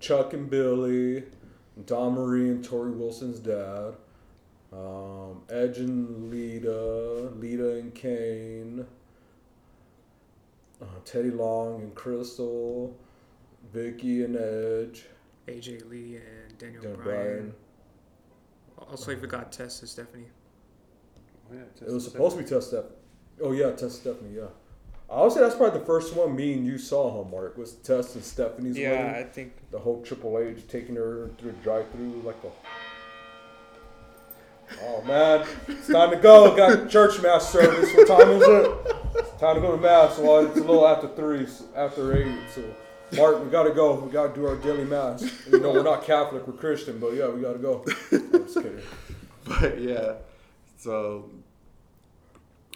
Chuck 0.00 0.32
and 0.32 0.48
Billy, 0.50 1.24
Dawn 1.86 2.14
Marie 2.14 2.50
and 2.50 2.64
Torrie 2.64 2.94
Wilson's 2.96 3.38
dad, 3.40 3.94
Um, 4.72 5.42
Edge 5.48 5.78
and 5.78 6.30
Lita, 6.30 7.30
Lita 7.36 7.76
and 7.78 7.94
Kane, 7.94 8.86
uh, 10.82 10.84
Teddy 11.04 11.30
Long 11.30 11.80
and 11.82 11.94
Kristal, 11.94 12.92
Vickie 13.74 14.24
and 14.24 14.36
Edge, 14.36 15.04
AJ 15.46 15.88
Lee 15.88 16.16
and 16.16 16.58
Daniel 16.58 16.82
Daniel 16.82 17.02
Bryan. 17.02 17.26
Bryan. 17.26 17.54
Also, 18.88 19.12
you 19.12 19.16
forgot 19.16 19.50
Test 19.52 19.80
and 19.82 19.88
Stephanie. 19.88 20.26
Oh, 21.50 21.54
yeah, 21.54 21.86
It 21.86 21.92
was 21.92 22.04
supposed 22.04 22.36
to 22.36 22.42
be 22.42 22.48
Test 22.48 22.68
Step. 22.68 22.90
Oh 23.40 23.52
yeah, 23.52 23.70
Test 23.72 24.00
Stephanie. 24.00 24.34
Yeah. 24.36 24.48
I 25.08 25.22
would 25.22 25.32
say 25.32 25.40
that's 25.40 25.54
probably 25.54 25.78
the 25.78 25.86
first 25.86 26.14
one 26.16 26.34
me 26.34 26.54
and 26.54 26.66
you 26.66 26.78
saw, 26.78 27.22
huh, 27.22 27.30
Mark? 27.30 27.56
Was 27.56 27.72
Test 27.74 28.16
and 28.16 28.24
Stephanie's 28.24 28.76
Yeah, 28.76 28.90
wedding. 28.90 29.14
I 29.14 29.22
think. 29.28 29.52
The 29.70 29.78
whole 29.78 30.02
Triple 30.02 30.38
H 30.38 30.66
taking 30.68 30.96
her 30.96 31.30
through 31.38 31.52
the 31.52 31.58
drive-through 31.58 32.22
like 32.24 32.36
a. 32.44 32.48
Oh 34.82 35.00
man, 35.02 35.46
it's 35.68 35.86
time 35.86 36.10
to 36.10 36.16
go. 36.16 36.56
Got 36.56 36.90
church 36.90 37.22
mass 37.22 37.50
service. 37.52 37.94
What 37.94 38.08
time 38.08 38.30
is 38.30 38.42
it? 38.42 38.70
It's 39.14 39.40
time 39.40 39.54
to 39.54 39.60
go 39.60 39.76
to 39.76 39.80
mass. 39.80 40.18
Well, 40.18 40.44
it's 40.44 40.56
a 40.56 40.60
little 40.60 40.86
after 40.88 41.06
three, 41.08 41.46
after 41.76 42.16
eight. 42.16 42.34
So, 42.52 42.62
Mark, 43.16 43.44
we 43.44 43.48
gotta 43.48 43.70
go. 43.72 43.94
We 43.94 44.10
gotta 44.10 44.34
do 44.34 44.44
our 44.46 44.56
daily 44.56 44.84
mass. 44.84 45.22
You 45.50 45.60
know, 45.60 45.70
we're 45.72 45.84
not 45.84 46.02
Catholic, 46.04 46.48
we're 46.48 46.54
Christian, 46.54 46.98
but 46.98 47.14
yeah, 47.14 47.28
we 47.28 47.40
gotta 47.42 47.60
go. 47.60 47.84
I'm 48.12 48.32
just 48.44 48.56
kidding. 48.56 48.80
But 49.44 49.80
yeah, 49.80 50.14
so 50.76 51.30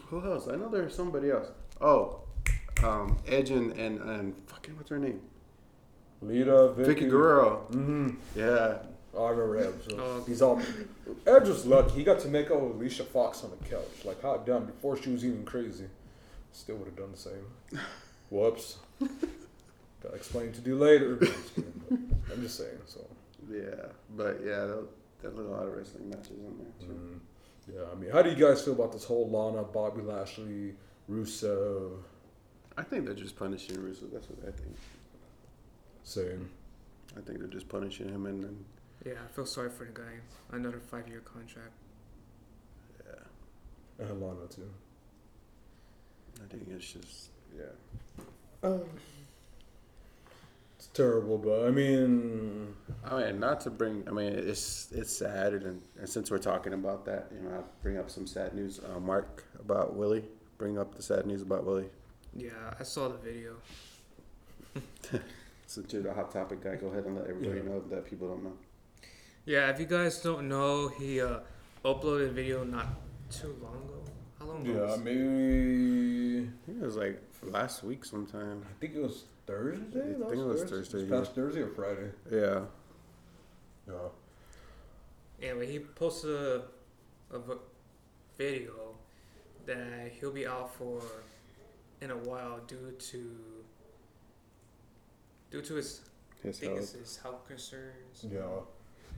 who 0.07 0.25
else? 0.33 0.47
I 0.47 0.55
know 0.55 0.69
there's 0.69 0.95
somebody 0.95 1.33
else. 1.33 1.49
Oh, 1.81 2.20
um, 2.85 3.19
Edge 3.27 3.51
and, 3.51 3.73
and 3.73 4.01
and 4.01 4.35
fucking 4.47 4.77
what's 4.77 4.91
her 4.91 4.99
name? 4.99 5.21
Lita, 6.23 6.51
Vickie, 6.77 6.87
Vickie 6.87 7.11
Guerrero. 7.11 7.67
Mm-hmm. 7.71 8.11
Yeah, 8.37 8.79
Oh, 9.15 9.25
I 9.25 9.31
remember 9.31 9.57
him. 9.65 9.75
So 9.89 9.97
Oh. 9.99 10.25
he's 10.27 10.43
all. 10.43 10.61
Edge 11.27 11.49
was 11.49 11.67
lucky. 11.67 11.93
He 11.95 12.05
got 12.05 12.21
to 12.21 12.29
make 12.29 12.51
out 12.51 12.61
with 12.61 12.77
Alicia 12.77 13.05
Fox 13.05 13.43
on 13.43 13.51
the 13.51 13.69
couch. 13.69 14.05
Like, 14.05 14.23
hot 14.23 14.47
damn, 14.47 14.67
before 14.67 14.97
she 14.97 15.11
was 15.11 15.25
even 15.25 15.45
crazy. 15.45 15.87
Still 16.53 16.77
would 16.77 16.87
have 16.87 16.97
done 16.97 17.11
the 17.13 17.17
same. 17.19 17.47
Whoops. 18.31 18.77
Gotta 20.03 20.15
explain 20.15 20.53
to 20.53 20.61
do 20.61 20.77
later. 20.77 21.15
I'm 21.15 21.21
just, 21.27 21.55
kidding, 21.55 21.73
but 21.89 22.33
I'm 22.35 22.43
just 22.43 22.57
saying. 22.59 22.79
So, 22.87 23.01
yeah, 23.51 23.87
but 24.17 24.41
yeah, 24.45 24.67
there- 24.67 24.79
there's 25.23 25.37
a 25.39 25.43
lot 25.43 25.67
of 25.67 25.75
wrestling 25.77 26.09
matches 26.09 26.31
in 26.31 26.57
there 26.57 26.73
too. 26.89 26.95
mm, 26.95 27.19
yeah. 27.75 27.83
I 27.93 27.95
mean, 27.95 28.11
how 28.11 28.23
do 28.23 28.31
you 28.31 28.37
guys 28.37 28.63
feel 28.63 28.73
about 28.73 28.91
this 28.93 29.05
whole 29.05 29.29
Lana, 29.29 29.63
Bobby 29.65 30.01
Lashley, 30.01 30.75
Rusev? 31.11 31.91
I 32.81 32.83
think 32.83 33.05
they're 33.05 33.15
just 33.15 33.37
punishing 33.37 33.77
Rusev. 33.77 34.11
That's 34.11 34.29
what 34.31 34.39
I 34.49 34.53
think. 34.53 34.75
Same. 36.03 36.49
I 37.15 37.21
think 37.21 37.39
they're 37.39 37.47
just 37.47 37.69
punishing 37.69 38.09
him, 38.09 38.25
and 38.25 38.43
then 38.43 38.65
Yeah, 39.05 39.13
I 39.23 39.29
feel 39.35 39.45
sorry 39.45 39.69
for 39.69 39.85
the 39.85 39.93
guy. 39.93 40.15
Another 40.51 40.81
five-year 40.81 41.21
contract. 41.21 41.73
yeah, 43.07 44.07
And 44.07 44.21
Lana 44.23 44.47
too. 44.49 44.71
I 46.43 46.47
think 46.49 46.69
it's 46.75 46.91
just 46.91 47.29
yeah. 47.55 48.73
It's 50.79 50.87
terrible, 50.95 51.37
but 51.37 51.67
I 51.67 51.71
mean, 51.71 52.75
I 53.05 53.25
mean, 53.25 53.41
not 53.41 53.61
to 53.63 53.71
bring. 53.71 54.05
I 54.09 54.13
mean, 54.13 54.33
it's 54.33 54.91
it's 54.93 55.15
sad, 55.15 55.53
and, 55.53 55.83
and 55.99 56.09
since 56.09 56.31
we're 56.31 56.39
talking 56.39 56.73
about 56.73 57.05
that, 57.05 57.31
you 57.35 57.41
know, 57.47 57.57
I'll 57.57 57.69
bring 57.83 57.99
up 57.99 58.09
some 58.09 58.27
sad 58.27 58.55
news. 58.55 58.81
Uh, 58.81 58.99
Mark 59.01 59.45
about 59.59 59.95
Willie. 59.97 60.25
Bring 60.57 60.79
up 60.79 60.95
the 60.95 61.03
sad 61.03 61.27
news 61.27 61.43
about 61.43 61.65
Willie. 61.65 61.91
Yeah, 62.37 62.75
I 62.79 62.83
saw 62.83 63.09
the 63.09 63.19
video. 63.19 63.55
Since 65.67 65.93
you're 65.93 66.03
the 66.03 66.13
hot 66.15 66.33
topic 66.33 66.63
guy, 66.63 66.77
go 66.77 66.89
ahead 66.89 67.05
and 67.05 67.17
let 67.17 67.27
everybody 67.29 67.61
Yeah. 67.61 67.67
know 67.67 67.81
that 67.91 68.05
people 68.05 68.29
don't 68.29 68.45
know. 68.45 68.57
Yeah, 69.45 69.71
if 69.71 69.81
you 69.81 69.87
guys 69.87 70.21
don't 70.21 70.49
know, 70.49 70.89
he 70.89 71.21
uh, 71.21 71.41
uploaded 71.85 72.29
a 72.29 72.33
video 72.33 72.65
not 72.65 72.87
too 73.31 73.57
long 73.63 73.77
ago. 73.77 74.03
How 74.39 74.45
long 74.47 74.67
ago? 74.67 74.87
yeah, 74.89 74.97
maybe. 75.03 76.47
I 76.47 76.67
think 76.67 76.83
it 76.83 76.85
was 76.85 76.97
like 76.97 77.21
last 77.43 77.83
week 77.85 78.05
sometime. 78.05 78.65
I 78.69 78.73
think 78.81 78.95
it 78.95 79.03
was 79.03 79.25
Thursday. 79.47 80.01
I 80.01 80.29
think 80.29 80.41
it 80.41 80.45
was 80.47 80.63
Thursday, 80.65 80.99
This 81.01 81.09
yeah. 81.11 81.19
past 81.19 81.35
Thursday 81.35 81.63
or 81.63 81.71
Friday. 81.71 82.11
Yeah. 82.31 82.61
Yeah. 83.89 84.09
Yeah, 85.41 85.53
but 85.57 85.67
he 85.69 85.79
posted 85.79 86.31
a, 86.31 86.63
a 87.37 87.41
video 88.37 88.95
that 89.67 90.13
he'll 90.21 90.33
be 90.33 90.47
out 90.47 90.75
for 90.75 91.01
in 92.01 92.11
a 92.11 92.17
while 92.17 92.61
due 92.67 92.93
to 92.99 93.31
due 95.51 95.63
to 95.63 95.75
his 95.75 96.01
I 96.43 96.47
His 96.49 96.59
think 96.59 96.77
it's 96.79 96.93
health. 96.93 97.01
his 97.03 97.17
health 97.19 97.47
concerns. 97.47 98.25
Yeah, 98.31 98.41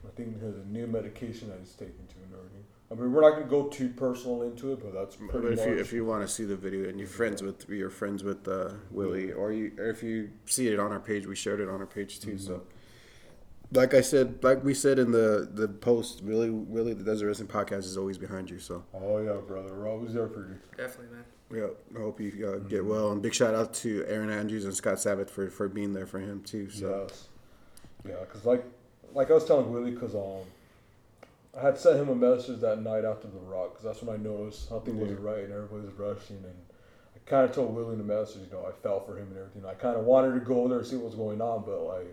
I 0.05 0.11
think 0.17 0.37
he 0.39 0.45
has 0.45 0.57
a 0.57 0.65
new 0.67 0.87
medication 0.87 1.49
that 1.51 1.59
he's 1.61 1.73
taking 1.75 2.07
too 2.09 2.17
and 2.25 2.35
everything. 2.35 2.65
I 2.91 2.95
mean, 2.95 3.13
we're 3.13 3.23
not 3.23 3.31
gonna 3.39 3.47
go 3.47 3.69
too 3.69 3.89
personal 3.91 4.43
into 4.43 4.73
it, 4.73 4.81
but 4.83 4.93
that's 4.93 5.17
But 5.17 5.31
pretty 5.31 5.49
if 5.55 5.59
much. 5.61 5.69
you 5.69 5.77
if 5.79 5.93
you 5.93 6.05
want 6.05 6.23
to 6.27 6.29
see 6.29 6.45
the 6.45 6.57
video 6.57 6.89
and 6.89 6.99
you're 6.99 7.09
friends 7.09 7.43
with 7.43 7.69
you're 7.69 7.91
friends 7.91 8.23
with 8.25 8.47
uh, 8.49 8.73
Willie, 8.91 9.33
or 9.33 9.53
you 9.53 9.73
or 9.79 9.89
if 9.89 10.03
you 10.03 10.31
see 10.47 10.69
it 10.69 10.79
on 10.79 10.91
our 10.93 11.01
page, 11.01 11.27
we 11.27 11.37
shared 11.37 11.61
it 11.61 11.69
on 11.69 11.81
our 11.81 11.87
page 11.87 12.21
too. 12.21 12.37
So, 12.37 12.65
like 13.71 13.95
I 13.95 14.01
said, 14.03 14.43
like 14.43 14.63
we 14.65 14.75
said 14.75 14.99
in 14.99 15.13
the 15.13 15.49
the 15.55 15.69
post, 15.69 16.21
really, 16.25 16.51
really, 16.51 16.93
the 16.93 17.05
Desert 17.05 17.29
Wrestling 17.29 17.49
Podcast 17.49 17.85
is 17.85 17.97
always 17.97 18.19
behind 18.19 18.51
you. 18.51 18.59
So, 18.59 18.85
oh 18.93 19.19
yeah, 19.19 19.37
brother, 19.47 19.73
we're 19.73 19.89
always 19.89 20.13
there 20.13 20.29
for 20.29 20.41
you. 20.41 20.57
Definitely, 20.77 21.15
man. 21.17 21.25
Yeah, 21.53 21.67
I 21.95 21.99
hope 21.99 22.21
you 22.21 22.49
uh, 22.49 22.69
get 22.69 22.85
well. 22.85 23.13
And 23.13 23.21
big 23.21 23.35
shout 23.35 23.55
out 23.55 23.75
to 23.75 24.05
Aaron 24.09 24.31
Andrews 24.31 24.65
and 24.65 24.75
Scott 24.75 25.01
Sabbath 25.01 25.31
for 25.31 25.51
for 25.51 25.69
being 25.69 25.93
there 25.93 26.07
for 26.07 26.19
him 26.21 26.43
too. 26.43 26.71
So, 26.71 27.07
Yes. 27.09 27.29
Yeah, 28.05 28.21
because 28.21 28.45
like, 28.45 28.65
like 29.15 29.31
I 29.31 29.35
was 29.35 29.45
telling 29.45 29.73
Willie, 29.73 29.93
because 29.93 30.15
um, 30.15 30.47
I 31.57 31.63
had 31.65 31.79
sent 31.79 32.01
him 32.01 32.09
a 32.09 32.15
message 32.15 32.61
that 32.61 32.83
night 32.83 33.05
after 33.05 33.29
the 33.29 33.39
Rock, 33.39 33.75
because 33.75 33.85
that's 33.85 34.03
when 34.03 34.15
I 34.15 34.19
noticed 34.19 34.69
something 34.69 34.99
wasn't 34.99 35.21
right 35.21 35.45
and 35.45 35.53
everybody 35.53 35.87
was 35.87 35.95
rushing, 35.95 36.37
and 36.37 36.57
I 37.15 37.19
kind 37.31 37.45
of 37.49 37.55
told 37.55 37.75
Willie 37.75 37.93
in 37.93 37.99
the 37.99 38.05
message, 38.05 38.43
you 38.47 38.53
know, 38.53 38.67
I 38.67 38.73
felt 38.83 39.07
for 39.07 39.17
him 39.17 39.29
and 39.29 39.39
everything. 39.39 39.65
I 39.65 39.75
kind 39.75 39.97
of 39.97 40.05
wanted 40.05 40.35
to 40.35 40.41
go 40.41 40.67
there 40.67 40.79
and 40.79 40.87
see 40.87 40.97
what 40.97 41.07
was 41.07 41.15
going 41.15 41.41
on, 41.41 41.63
but 41.65 41.83
like, 41.83 42.09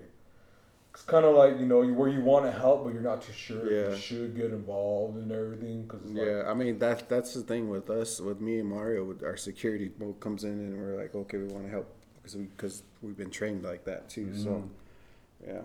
it's 0.93 1.03
kind 1.03 1.25
of 1.25 1.35
like 1.35 1.59
you 1.59 1.65
know 1.65 1.85
where 1.85 2.09
you 2.09 2.21
want 2.21 2.45
to 2.45 2.51
help, 2.51 2.83
but 2.83 2.93
you're 2.93 3.01
not 3.01 3.21
too 3.21 3.33
sure 3.33 3.65
if 3.65 3.71
Yeah. 3.71 3.91
you 3.91 3.97
should 3.97 4.35
get 4.35 4.51
involved 4.51 5.17
and 5.17 5.31
everything. 5.31 5.87
Cause 5.87 6.01
it's 6.03 6.11
like, 6.11 6.27
Yeah, 6.27 6.43
I 6.49 6.53
mean 6.53 6.79
that 6.79 7.07
that's 7.07 7.33
the 7.33 7.41
thing 7.41 7.69
with 7.69 7.89
us, 7.89 8.19
with 8.19 8.41
me 8.41 8.59
and 8.59 8.69
Mario, 8.69 9.03
with 9.03 9.23
our 9.23 9.37
security 9.37 9.91
comes 10.19 10.43
in 10.43 10.51
and 10.51 10.77
we're 10.77 10.97
like, 10.97 11.15
okay, 11.15 11.37
we 11.37 11.45
want 11.45 11.65
to 11.65 11.71
help 11.71 11.93
because 12.15 12.35
we 12.35 12.43
because 12.45 12.83
we've 13.01 13.17
been 13.17 13.29
trained 13.29 13.63
like 13.63 13.85
that 13.85 14.09
too. 14.09 14.35
So, 14.35 14.49
mm-hmm. 14.49 15.49
yeah, 15.51 15.61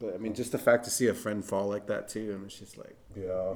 but 0.00 0.14
I 0.14 0.18
mean, 0.18 0.34
just 0.34 0.52
the 0.52 0.58
fact 0.58 0.84
to 0.84 0.90
see 0.90 1.08
a 1.08 1.14
friend 1.14 1.44
fall 1.44 1.68
like 1.68 1.86
that 1.86 2.08
too, 2.08 2.32
and 2.32 2.44
it's 2.46 2.58
just 2.58 2.78
like, 2.78 2.96
Yeah. 3.14 3.54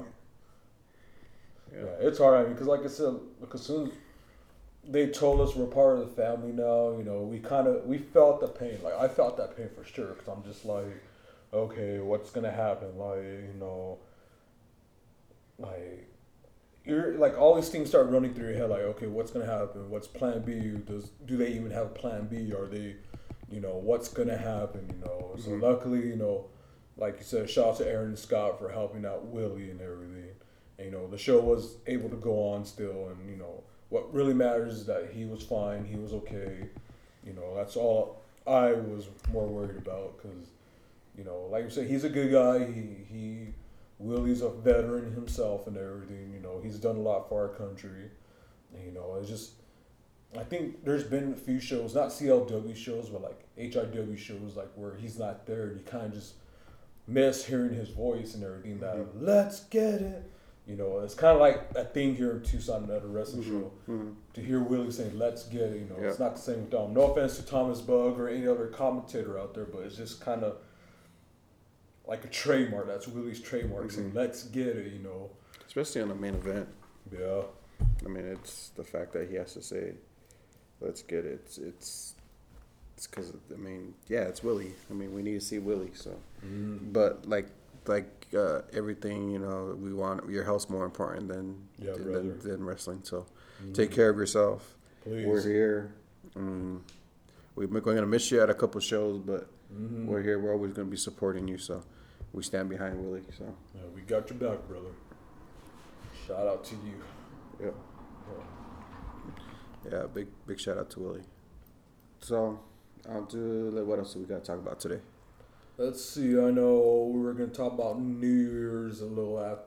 Yeah. 1.71 1.79
Yeah, 1.81 2.07
it's 2.07 2.17
hard. 2.17 2.33
I 2.35 2.43
mean, 2.43 2.53
because 2.53 2.67
like 2.67 2.83
I 2.83 2.87
said, 2.87 3.13
as 3.53 3.61
soon 3.61 3.91
they 4.89 5.07
told 5.07 5.39
us 5.39 5.55
we're 5.55 5.67
part 5.67 5.99
of 5.99 5.99
the 5.99 6.21
family 6.21 6.51
now, 6.51 6.97
you 6.97 7.03
know, 7.03 7.21
we 7.21 7.39
kind 7.39 7.67
of 7.67 7.85
we 7.85 7.99
felt 7.99 8.41
the 8.41 8.47
pain. 8.47 8.79
Like 8.83 8.95
I 8.95 9.07
felt 9.07 9.37
that 9.37 9.55
pain 9.55 9.69
for 9.75 9.83
sure. 9.83 10.07
Because 10.07 10.27
I'm 10.27 10.43
just 10.43 10.65
like, 10.65 11.03
okay, 11.53 11.99
what's 11.99 12.31
gonna 12.31 12.51
happen? 12.51 12.97
Like 12.97 13.23
you 13.23 13.55
know, 13.59 13.99
like 15.59 16.07
you're 16.85 17.13
like 17.13 17.37
all 17.37 17.55
these 17.55 17.69
things 17.69 17.89
start 17.89 18.09
running 18.09 18.33
through 18.33 18.49
your 18.49 18.57
head. 18.57 18.69
Like, 18.69 18.81
okay, 18.81 19.05
what's 19.05 19.29
gonna 19.29 19.45
happen? 19.45 19.89
What's 19.91 20.07
Plan 20.07 20.41
B? 20.41 20.79
Does 20.85 21.09
do 21.25 21.37
they 21.37 21.49
even 21.49 21.69
have 21.69 21.87
a 21.87 21.89
Plan 21.89 22.25
B? 22.25 22.51
Are 22.51 22.65
they, 22.65 22.95
you 23.51 23.61
know, 23.61 23.75
what's 23.75 24.09
gonna 24.09 24.37
happen? 24.37 24.89
You 24.89 25.05
know. 25.05 25.35
So 25.37 25.51
mm-hmm. 25.51 25.63
luckily, 25.63 26.07
you 26.07 26.15
know, 26.15 26.45
like 26.97 27.17
you 27.19 27.23
said, 27.25 27.47
shout 27.47 27.67
out 27.67 27.77
to 27.77 27.87
Aaron 27.87 28.09
and 28.09 28.19
Scott 28.19 28.57
for 28.57 28.69
helping 28.69 29.05
out 29.05 29.27
Willie 29.27 29.69
and 29.69 29.81
everything. 29.81 30.31
And, 30.79 30.85
you 30.87 30.91
know, 30.91 31.07
the 31.07 31.17
show 31.17 31.39
was 31.41 31.75
able 31.85 32.09
to 32.09 32.15
go 32.15 32.49
on 32.49 32.65
still, 32.65 33.09
and 33.09 33.29
you 33.29 33.35
know, 33.35 33.63
what 33.89 34.13
really 34.13 34.33
matters 34.33 34.73
is 34.73 34.85
that 34.85 35.11
he 35.13 35.25
was 35.25 35.43
fine, 35.43 35.85
he 35.85 35.95
was 35.95 36.13
okay. 36.13 36.69
You 37.25 37.33
know, 37.33 37.55
that's 37.55 37.75
all 37.75 38.21
I 38.47 38.73
was 38.73 39.07
more 39.31 39.47
worried 39.47 39.77
about 39.77 40.17
because, 40.17 40.47
you 41.17 41.23
know, 41.23 41.47
like 41.51 41.65
you 41.65 41.69
said, 41.69 41.87
he's 41.87 42.03
a 42.03 42.09
good 42.09 42.31
guy. 42.31 42.59
He 42.65 43.03
he 43.11 43.47
Willie's 43.99 44.41
a 44.41 44.49
veteran 44.49 45.13
himself 45.13 45.67
and 45.67 45.77
everything. 45.77 46.31
You 46.33 46.39
know, 46.39 46.59
he's 46.63 46.77
done 46.77 46.95
a 46.95 47.01
lot 47.01 47.27
for 47.27 47.41
our 47.41 47.55
country. 47.55 48.09
And, 48.73 48.85
you 48.85 48.91
know, 48.91 49.17
it's 49.19 49.29
just. 49.29 49.51
I 50.37 50.43
think 50.43 50.85
there's 50.85 51.03
been 51.03 51.33
a 51.33 51.35
few 51.35 51.59
shows, 51.59 51.95
not 51.95 52.09
CLW 52.09 52.75
shows, 52.75 53.09
but 53.09 53.23
like 53.23 53.41
HIW 53.57 54.15
shows, 54.15 54.55
like 54.55 54.69
where 54.75 54.95
he's 54.95 55.17
not 55.17 55.47
there, 55.47 55.63
and 55.63 55.79
you 55.79 55.85
kind 55.85 56.05
of 56.05 56.13
just 56.13 56.35
miss 57.07 57.43
hearing 57.43 57.73
his 57.73 57.89
voice 57.89 58.35
and 58.35 58.43
everything. 58.43 58.79
That 58.79 58.97
mm-hmm. 58.97 59.25
let's 59.25 59.61
get 59.61 60.01
it, 60.01 60.31
you 60.69 60.75
know. 60.75 60.99
It's 60.99 61.15
kind 61.15 61.33
of 61.33 61.39
like 61.39 61.73
that 61.73 61.93
thing 61.93 62.15
here 62.15 62.31
in 62.31 62.43
Tucson 62.43 62.89
at 62.91 63.03
a 63.03 63.07
wrestling 63.07 63.43
mm-hmm, 63.43 63.59
show 63.61 63.71
mm-hmm. 63.89 64.09
to 64.33 64.41
hear 64.41 64.61
Willie 64.61 64.91
saying 64.91 65.17
"Let's 65.17 65.43
get 65.43 65.63
it." 65.63 65.79
You 65.79 65.87
know, 65.89 66.07
it's 66.07 66.19
not 66.19 66.35
the 66.35 66.41
same 66.41 66.61
with 66.61 66.69
Dom. 66.69 66.93
No 66.93 67.11
offense 67.11 67.37
to 67.37 67.43
Thomas 67.43 67.81
Bug 67.81 68.19
or 68.19 68.29
any 68.29 68.47
other 68.47 68.67
commentator 68.67 69.39
out 69.39 69.55
there, 69.55 69.65
but 69.65 69.79
it's 69.79 69.97
just 69.97 70.21
kind 70.21 70.43
of 70.43 70.57
like 72.07 72.23
a 72.23 72.27
trademark. 72.27 72.87
That's 72.87 73.07
Willie's 73.07 73.41
trademark. 73.41 73.91
Saying 73.91 74.09
mm-hmm. 74.09 74.17
"Let's 74.17 74.43
get 74.43 74.67
it," 74.67 74.93
you 74.93 74.99
know. 74.99 75.31
especially 75.65 76.01
on 76.01 76.09
the 76.09 76.15
main 76.15 76.35
event. 76.35 76.69
Yeah. 77.11 77.41
I 78.05 78.09
mean, 78.09 78.25
it's 78.25 78.69
the 78.69 78.83
fact 78.83 79.13
that 79.13 79.29
he 79.29 79.35
has 79.35 79.53
to 79.53 79.63
say, 79.63 79.93
"Let's 80.79 81.01
get 81.01 81.25
it." 81.25 81.41
It's 81.45 81.57
it's 81.57 82.15
it's 82.95 83.07
because 83.07 83.33
I 83.51 83.57
mean, 83.57 83.95
yeah, 84.07 84.23
it's 84.23 84.43
Willie. 84.43 84.73
I 84.91 84.93
mean, 84.93 85.13
we 85.13 85.23
need 85.23 85.39
to 85.39 85.41
see 85.41 85.57
Willie. 85.57 85.91
So, 85.95 86.15
but 86.43 87.27
like 87.27 87.47
like 87.87 88.18
uh, 88.35 88.61
everything, 88.73 89.29
you 89.31 89.39
know, 89.39 89.75
we 89.79 89.93
want 89.93 90.29
your 90.29 90.43
health's 90.43 90.69
more 90.69 90.85
important 90.85 91.27
than 91.27 91.67
Yeah, 91.77 91.93
than, 91.93 92.39
than 92.39 92.63
wrestling. 92.63 93.01
So 93.03 93.25
take 93.73 93.91
care 93.91 94.09
of 94.09 94.17
yourself. 94.17 94.75
Please. 95.03 95.25
We're 95.25 95.41
here. 95.41 95.93
Um, 96.35 96.83
we're 97.55 97.67
going 97.81 97.97
to 97.97 98.05
miss 98.05 98.31
you 98.31 98.41
at 98.41 98.49
a 98.49 98.53
couple 98.53 98.79
shows, 98.81 99.19
but 99.19 99.49
Mm-hmm. 99.71 100.07
we're 100.07 100.23
here. 100.23 100.39
We're 100.39 100.51
always 100.53 100.73
going 100.73 100.87
to 100.87 100.91
be 100.91 100.97
supporting 100.97 101.47
you. 101.47 101.59
So 101.59 101.83
we 102.33 102.41
stand 102.41 102.69
behind 102.69 103.03
Willie. 103.05 103.21
So 103.37 103.43
Yeah, 103.75 103.81
we 103.93 104.01
got 104.01 104.27
your 104.27 104.39
back, 104.39 104.67
brother. 104.67 104.89
Shout 106.25 106.47
out 106.47 106.63
to 106.65 106.75
you. 106.75 107.03
yeah, 107.61 107.69
yeah. 109.91 110.03
Big 110.13 110.27
big 110.47 110.59
shout 110.59 110.77
out 110.79 110.89
to 110.91 110.99
Willie. 110.99 111.21
So 112.19 112.59
I'll 113.09 113.23
do. 113.25 113.69
like, 113.71 113.85
What 113.85 113.99
else 113.99 114.13
do 114.13 114.19
we 114.21 114.25
got 114.25 114.43
to 114.43 114.45
talk 114.51 114.57
about 114.59 114.79
today? 114.79 114.99
Let's 115.79 116.03
see. 116.03 116.37
I 116.37 116.51
know 116.51 117.09
we 117.13 117.21
were 117.21 117.31
going 117.31 117.51
to 117.51 117.55
talk 117.55 117.71
about 117.71 118.01
New 118.01 118.27
Year's 118.27 118.99
a 118.99 119.05
little 119.05 119.39
at, 119.39 119.65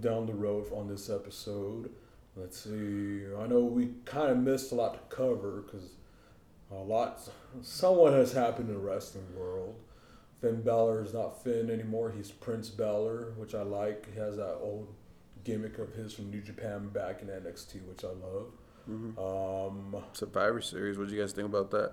down 0.00 0.24
the 0.24 0.32
road 0.32 0.72
on 0.72 0.88
this 0.88 1.10
episode. 1.10 1.90
Let's 2.34 2.58
see. 2.58 3.20
I 3.38 3.46
know 3.46 3.60
we 3.60 3.90
kind 4.06 4.30
of 4.30 4.38
missed 4.38 4.72
a 4.72 4.76
lot 4.76 4.94
to 4.94 5.14
cover 5.14 5.62
because 5.66 5.90
a 6.70 6.76
lot, 6.76 7.20
somewhat 7.60 8.14
has 8.14 8.32
happened 8.32 8.70
in 8.70 8.76
the 8.76 8.80
wrestling 8.80 9.26
world. 9.36 9.74
Finn 10.40 10.62
Balor 10.62 11.02
is 11.02 11.12
not 11.12 11.44
Finn 11.44 11.68
anymore. 11.68 12.14
He's 12.16 12.30
Prince 12.30 12.70
Balor, 12.70 13.34
which 13.36 13.54
I 13.54 13.60
like. 13.60 14.10
He 14.14 14.18
has 14.18 14.36
that 14.36 14.56
old 14.62 14.88
gimmick 15.44 15.78
of 15.78 15.92
his 15.92 16.14
from 16.14 16.30
New 16.30 16.40
Japan 16.40 16.88
back 16.88 17.20
in 17.20 17.28
NXT, 17.28 17.86
which 17.86 18.04
I 18.04 18.08
love. 18.08 18.52
Um, 19.18 20.02
Survivor 20.14 20.62
Series. 20.62 20.96
What 20.96 21.08
do 21.08 21.14
you 21.14 21.20
guys 21.20 21.32
think 21.32 21.46
about 21.46 21.70
that? 21.72 21.92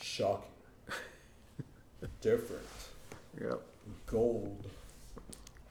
shocking. 0.00 0.57
Different. 2.20 2.62
Yep. 3.40 3.60
Gold. 4.06 4.66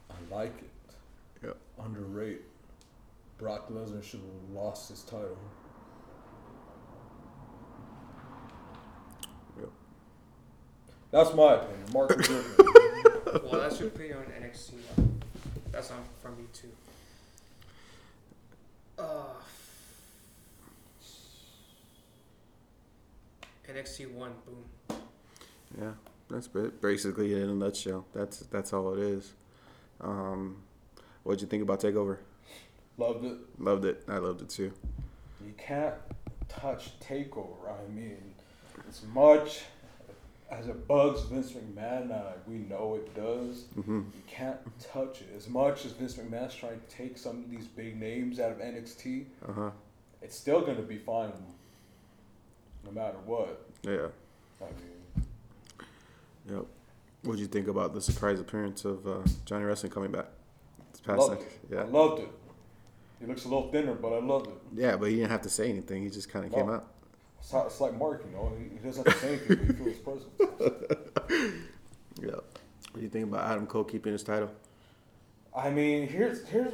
I 0.09 0.35
like 0.35 0.57
it. 0.57 1.45
Yep. 1.45 1.57
Underrated. 1.83 2.41
Brock 3.37 3.71
Lesnar 3.71 4.03
should 4.03 4.21
have 4.21 4.55
lost 4.55 4.89
his 4.89 5.03
title. 5.03 5.37
Yep. 9.59 9.69
That's 11.11 11.33
my 11.33 11.53
opinion. 11.53 11.85
Mark 11.93 12.17
was 12.17 12.27
your 12.27 12.39
opinion. 12.39 13.41
well, 13.43 13.61
that's 13.61 13.79
your 13.79 13.89
opinion 13.89 14.17
on 14.17 14.43
NXT. 14.43 14.73
That's 15.71 15.91
on 15.91 15.99
from 16.21 16.37
me 16.37 16.45
too. 16.53 16.71
Uh, 18.97 19.03
NXT 23.69 24.11
one, 24.13 24.33
boom. 24.45 24.97
Yeah, 25.79 25.91
that's 26.29 26.47
basically 26.47 27.33
it 27.33 27.41
in 27.43 27.49
a 27.49 27.53
nutshell. 27.53 28.05
That's 28.13 28.39
that's 28.39 28.73
all 28.73 28.93
it 28.93 28.99
is. 28.99 29.33
Um, 30.01 30.57
what'd 31.23 31.41
you 31.41 31.47
think 31.47 31.63
about 31.63 31.81
Takeover? 31.81 32.17
Loved 32.97 33.25
it. 33.25 33.37
Loved 33.59 33.85
it. 33.85 34.03
I 34.07 34.17
loved 34.17 34.41
it 34.41 34.49
too. 34.49 34.71
You 35.45 35.53
can't 35.57 35.95
touch 36.49 36.99
Takeover. 36.99 37.69
I 37.69 37.91
mean, 37.91 38.17
as 38.89 39.03
much 39.13 39.61
as 40.49 40.67
it 40.67 40.87
bugs 40.87 41.21
Vince 41.23 41.51
McMahon, 41.51 42.11
uh, 42.11 42.33
we 42.47 42.55
know 42.55 42.95
it 42.95 43.13
does. 43.15 43.65
Mm-hmm. 43.77 43.97
You 43.97 44.21
can't 44.27 44.57
touch 44.81 45.21
it. 45.21 45.27
As 45.35 45.47
much 45.49 45.85
as 45.85 45.91
Vince 45.91 46.15
McMahon's 46.15 46.55
trying 46.55 46.79
to 46.79 46.95
take 46.95 47.17
some 47.17 47.43
of 47.43 47.51
these 47.51 47.65
big 47.67 47.99
names 47.99 48.39
out 48.39 48.51
of 48.51 48.57
NXT, 48.59 49.25
Uh 49.47 49.51
huh. 49.53 49.69
it's 50.21 50.35
still 50.37 50.61
going 50.61 50.77
to 50.77 50.83
be 50.83 50.97
fine, 50.97 51.31
no 52.85 52.91
matter 52.91 53.17
what. 53.25 53.61
Yeah. 53.83 54.07
I 54.61 54.65
mean, 54.65 54.96
Yep. 56.49 56.65
What'd 57.23 57.39
you 57.39 57.47
think 57.47 57.67
about 57.67 57.93
the 57.93 58.01
surprise 58.01 58.39
appearance 58.39 58.85
of 58.85 59.05
uh, 59.07 59.17
Johnny 59.45 59.65
Wrestling 59.65 59.91
coming 59.91 60.11
back? 60.11 60.27
This 60.91 61.01
past 61.01 61.19
loved 61.19 61.41
night? 61.41 61.41
it. 61.41 61.73
Yeah. 61.73 61.81
I 61.81 61.83
loved 61.85 62.21
it. 62.21 62.29
He 63.19 63.25
looks 63.25 63.45
a 63.45 63.47
little 63.47 63.71
thinner, 63.71 63.95
but 63.95 64.13
I 64.13 64.19
loved 64.19 64.47
it. 64.47 64.53
Yeah, 64.75 64.95
but 64.95 65.09
he 65.09 65.15
didn't 65.15 65.31
have 65.31 65.41
to 65.41 65.49
say 65.49 65.69
anything. 65.69 66.03
He 66.03 66.09
just 66.09 66.29
kind 66.29 66.45
of 66.45 66.53
came 66.53 66.69
out. 66.69 66.87
It's, 67.39 67.51
how- 67.51 67.65
it's 67.65 67.81
like 67.81 67.97
Mark, 67.97 68.23
you 68.29 68.35
know, 68.37 68.53
he, 68.57 68.75
he 68.77 68.87
doesn't 68.87 69.05
have 69.05 69.15
to 69.15 69.19
say 69.21 69.27
anything, 69.29 69.57
but 69.57 69.67
you 69.67 69.73
feel 69.73 69.85
his 69.85 69.97
presence. 69.97 71.53
Yeah. 72.21 72.31
What 72.31 72.95
do 72.95 73.01
you 73.01 73.09
think 73.09 73.25
about 73.27 73.49
Adam 73.51 73.67
Cole 73.67 73.83
keeping 73.83 74.11
his 74.11 74.23
title? 74.23 74.49
I 75.55 75.69
mean, 75.69 76.07
here's 76.07 76.47
here's 76.47 76.73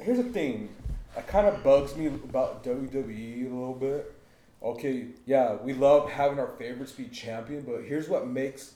here's 0.00 0.18
the 0.18 0.24
thing. 0.24 0.68
That 1.14 1.26
kind 1.26 1.46
of 1.46 1.62
bugs 1.62 1.96
me 1.96 2.06
about 2.06 2.62
WWE 2.64 3.50
a 3.50 3.54
little 3.54 3.74
bit. 3.74 4.14
Okay, 4.62 5.06
yeah, 5.26 5.54
we 5.56 5.72
love 5.72 6.10
having 6.10 6.38
our 6.38 6.48
favorites 6.58 6.92
be 6.92 7.04
champion, 7.04 7.62
but 7.62 7.82
here's 7.84 8.08
what 8.08 8.26
makes 8.26 8.74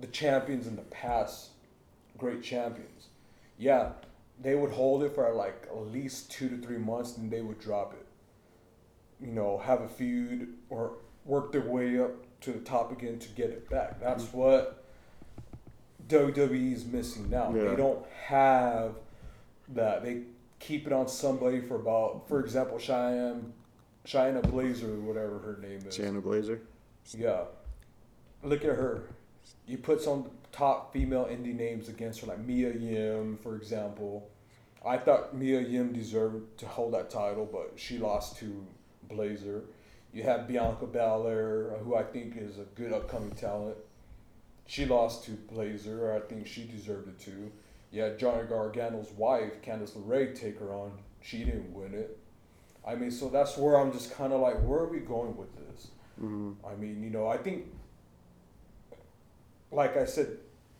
the 0.00 0.06
champions 0.08 0.66
in 0.66 0.76
the 0.76 0.82
past 0.82 1.50
great 2.18 2.42
champions. 2.42 3.08
Yeah, 3.58 3.90
they 4.40 4.54
would 4.54 4.70
hold 4.70 5.02
it 5.02 5.14
for 5.14 5.32
like 5.32 5.66
at 5.70 5.86
least 5.88 6.30
two 6.30 6.48
to 6.48 6.56
three 6.58 6.78
months, 6.78 7.16
and 7.16 7.30
they 7.30 7.40
would 7.40 7.60
drop 7.60 7.94
it. 7.94 8.06
You 9.24 9.32
know, 9.32 9.58
have 9.58 9.80
a 9.80 9.88
feud 9.88 10.54
or 10.68 10.98
work 11.24 11.52
their 11.52 11.62
way 11.62 12.00
up 12.00 12.12
to 12.42 12.52
the 12.52 12.60
top 12.60 12.92
again 12.92 13.18
to 13.18 13.28
get 13.30 13.50
it 13.50 13.68
back. 13.70 14.00
That's 14.00 14.24
mm-hmm. 14.24 14.38
what 14.38 14.84
WWE 16.08 16.72
is 16.72 16.84
missing 16.84 17.30
now. 17.30 17.52
Yeah. 17.54 17.70
They 17.70 17.76
don't 17.76 18.04
have 18.26 18.96
that. 19.70 20.04
They 20.04 20.22
keep 20.58 20.86
it 20.86 20.92
on 20.92 21.08
somebody 21.08 21.60
for 21.60 21.76
about, 21.76 22.28
for 22.28 22.40
example, 22.40 22.78
Cheyenne, 22.78 23.52
Cheyenne 24.04 24.40
Blazer, 24.42 24.94
whatever 25.00 25.38
her 25.38 25.58
name 25.60 25.80
is. 25.86 25.96
Shayna 25.96 26.22
Blazer? 26.22 26.60
Yeah. 27.16 27.44
Look 28.42 28.64
at 28.64 28.76
her. 28.76 29.04
You 29.66 29.78
put 29.78 30.00
some 30.00 30.30
top 30.52 30.92
female 30.92 31.24
indie 31.26 31.54
names 31.54 31.88
against 31.88 32.20
her, 32.20 32.26
like 32.26 32.38
Mia 32.38 32.72
Yim, 32.72 33.38
for 33.42 33.56
example. 33.56 34.28
I 34.84 34.96
thought 34.98 35.34
Mia 35.34 35.60
Yim 35.60 35.92
deserved 35.92 36.58
to 36.58 36.66
hold 36.66 36.94
that 36.94 37.10
title, 37.10 37.48
but 37.50 37.72
she 37.76 37.98
lost 37.98 38.36
to 38.38 38.66
Blazer. 39.08 39.64
You 40.12 40.22
have 40.22 40.46
Bianca 40.46 40.86
Belair, 40.86 41.76
who 41.82 41.96
I 41.96 42.02
think 42.04 42.36
is 42.36 42.58
a 42.58 42.64
good 42.74 42.92
upcoming 42.92 43.32
talent. 43.32 43.76
She 44.66 44.86
lost 44.86 45.24
to 45.24 45.32
Blazer. 45.32 46.14
I 46.14 46.20
think 46.20 46.46
she 46.46 46.64
deserved 46.64 47.08
it 47.08 47.18
too. 47.18 47.52
You 47.90 48.02
had 48.02 48.18
Johnny 48.18 48.44
Gargano's 48.44 49.10
wife, 49.12 49.62
Candice 49.62 49.92
LeRae, 49.92 50.38
take 50.38 50.58
her 50.58 50.72
on. 50.72 50.92
She 51.20 51.44
didn't 51.44 51.72
win 51.72 51.94
it. 51.94 52.18
I 52.86 52.94
mean, 52.94 53.10
so 53.10 53.28
that's 53.28 53.56
where 53.56 53.76
I'm 53.76 53.92
just 53.92 54.14
kind 54.14 54.32
of 54.32 54.40
like, 54.40 54.60
where 54.62 54.80
are 54.80 54.88
we 54.88 55.00
going 55.00 55.36
with 55.36 55.54
this? 55.56 55.88
Mm-hmm. 56.22 56.52
I 56.66 56.76
mean, 56.76 57.02
you 57.02 57.10
know, 57.10 57.26
I 57.26 57.36
think, 57.36 57.66
like 59.70 59.96
I 59.96 60.04
said, 60.04 60.38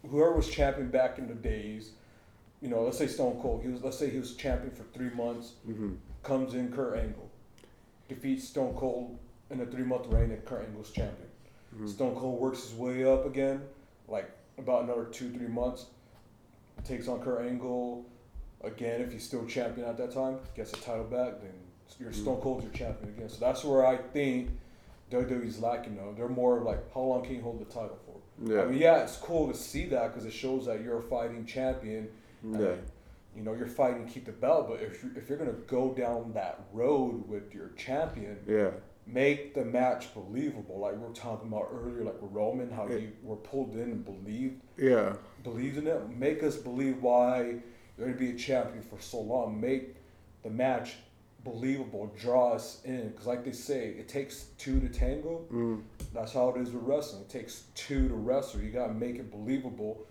whoever 0.08 0.32
was 0.34 0.48
champion 0.48 0.88
back 0.90 1.18
in 1.18 1.26
the 1.28 1.34
days, 1.34 1.90
you 2.62 2.68
know, 2.68 2.82
let's 2.82 2.98
say 2.98 3.06
Stone 3.06 3.40
Cold, 3.42 3.62
he 3.62 3.68
was, 3.68 3.82
let's 3.82 3.98
say 3.98 4.08
he 4.10 4.18
was 4.18 4.34
champion 4.34 4.70
for 4.74 4.84
three 4.94 5.10
months, 5.10 5.52
Mm-hmm. 5.68 5.94
comes 6.22 6.54
in 6.54 6.72
Kurt 6.72 6.98
Angle, 6.98 7.28
defeats 8.08 8.48
Stone 8.48 8.74
Cold 8.76 9.18
in 9.50 9.60
a 9.60 9.66
three 9.66 9.84
month 9.84 10.06
reign, 10.08 10.30
and 10.30 10.44
Kurt 10.44 10.66
Angle's 10.66 10.90
champion. 10.90 11.28
Stone 11.86 12.14
Cold 12.16 12.40
works 12.40 12.62
his 12.62 12.72
way 12.74 13.04
up 13.04 13.26
again, 13.26 13.60
like 14.08 14.30
about 14.56 14.84
another 14.84 15.04
two, 15.04 15.30
three 15.30 15.46
months, 15.48 15.86
takes 16.84 17.06
on 17.06 17.20
Kurt 17.20 17.44
Angle 17.44 18.06
again. 18.64 19.02
If 19.02 19.12
he's 19.12 19.24
still 19.24 19.44
champion 19.46 19.86
at 19.86 19.98
that 19.98 20.10
time, 20.12 20.38
gets 20.54 20.70
the 20.70 20.78
title 20.78 21.04
back, 21.04 21.40
then 21.42 21.52
your 22.00 22.12
Stone 22.14 22.40
Cold's 22.40 22.64
your 22.64 22.72
champion 22.72 23.10
again. 23.14 23.28
So 23.28 23.36
that's 23.40 23.62
where 23.62 23.84
I 23.86 23.96
think 23.98 24.50
WWE's 25.10 25.60
lacking 25.60 25.96
though. 25.96 26.14
They're 26.16 26.28
more 26.28 26.60
like, 26.60 26.78
how 26.94 27.00
long 27.00 27.22
can 27.24 27.34
you 27.34 27.42
hold 27.42 27.60
the 27.60 27.66
title? 27.66 27.98
Yeah. 28.44 28.62
I 28.62 28.66
mean, 28.66 28.78
yeah, 28.78 29.02
it's 29.02 29.16
cool 29.16 29.48
to 29.48 29.54
see 29.56 29.86
that 29.86 30.12
because 30.12 30.26
it 30.26 30.32
shows 30.32 30.66
that 30.66 30.82
you're 30.82 30.98
a 30.98 31.02
fighting 31.02 31.44
champion. 31.46 32.08
and, 32.42 32.60
Yeah. 32.60 32.74
you 33.34 33.42
know, 33.42 33.54
you're 33.54 33.66
fighting 33.66 34.06
to 34.06 34.12
keep 34.12 34.26
the 34.26 34.32
belt, 34.32 34.68
but 34.68 34.80
if 34.80 35.02
you're, 35.02 35.16
if 35.16 35.28
you're 35.28 35.38
gonna 35.38 35.52
go 35.66 35.92
down 35.94 36.32
that 36.34 36.60
road 36.72 37.26
with 37.28 37.54
your 37.54 37.70
champion, 37.76 38.38
Yeah. 38.46 38.70
make 39.06 39.54
the 39.54 39.64
match 39.64 40.12
believable. 40.14 40.78
Like 40.78 40.92
we 40.94 40.98
were 41.06 41.14
talking 41.14 41.48
about 41.48 41.68
earlier, 41.72 42.04
like 42.04 42.20
with 42.20 42.30
Roman, 42.32 42.70
how 42.70 42.86
Yeah. 42.88 42.96
you 42.96 43.12
were 43.22 43.36
pulled 43.36 43.74
in 43.74 43.80
and 43.82 44.04
believed 44.04 44.60
Yeah. 44.76 45.16
believed 45.42 45.78
in 45.78 45.86
it. 45.86 46.08
Make 46.10 46.42
us 46.42 46.56
believe 46.56 47.02
why 47.02 47.60
you're 47.96 48.06
gonna 48.06 48.18
be 48.18 48.30
a 48.30 48.36
champion 48.36 48.82
for 48.82 49.00
so 49.00 49.20
long. 49.20 49.60
Make 49.60 49.96
the 50.42 50.50
match 50.50 50.98
believable. 51.46 52.12
Draw 52.20 52.54
us 52.54 52.80
in, 52.84 53.08
because 53.10 53.26
like 53.26 53.44
they 53.44 53.52
say, 53.52 53.88
it 53.90 54.08
takes 54.08 54.46
two 54.58 54.80
to 54.80 54.88
tango. 54.88 55.44
Mm. 55.52 55.82
That's 56.12 56.32
how 56.32 56.48
it 56.50 56.60
is 56.60 56.70
with 56.72 56.82
wrestling. 56.82 57.22
It 57.22 57.28
takes 57.28 57.64
two 57.74 58.08
to 58.08 58.14
wrestle. 58.14 58.60
You 58.60 58.70
gotta 58.70 58.92
make 58.92 59.16
it 59.16 59.30
believable. 59.30 60.04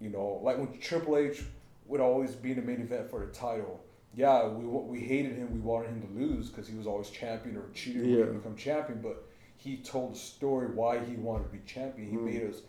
You 0.00 0.10
know, 0.10 0.40
like 0.42 0.58
when 0.58 0.78
Triple 0.78 1.16
H 1.16 1.42
would 1.86 2.00
always 2.00 2.34
be 2.34 2.50
in 2.52 2.56
the 2.56 2.62
main 2.62 2.80
event 2.80 3.10
for 3.10 3.20
the 3.20 3.32
title. 3.32 3.82
Yeah, 4.14 4.46
we 4.48 4.64
we 4.64 5.00
hated 5.00 5.36
him. 5.36 5.52
We 5.52 5.60
wanted 5.60 5.88
him 5.88 6.02
to 6.02 6.20
lose 6.20 6.48
because 6.48 6.68
he 6.68 6.76
was 6.76 6.86
always 6.86 7.10
champion 7.10 7.56
or 7.56 7.64
cheated 7.74 8.02
when 8.02 8.28
he 8.28 8.34
become 8.38 8.56
champion. 8.56 9.00
But 9.02 9.24
he 9.56 9.78
told 9.78 10.14
the 10.14 10.18
story 10.18 10.68
why 10.68 11.04
he 11.04 11.16
wanted 11.16 11.44
to 11.44 11.50
be 11.50 11.60
champion. 11.66 12.08
He 12.08 12.16
made 12.16 12.42
us 12.48 12.62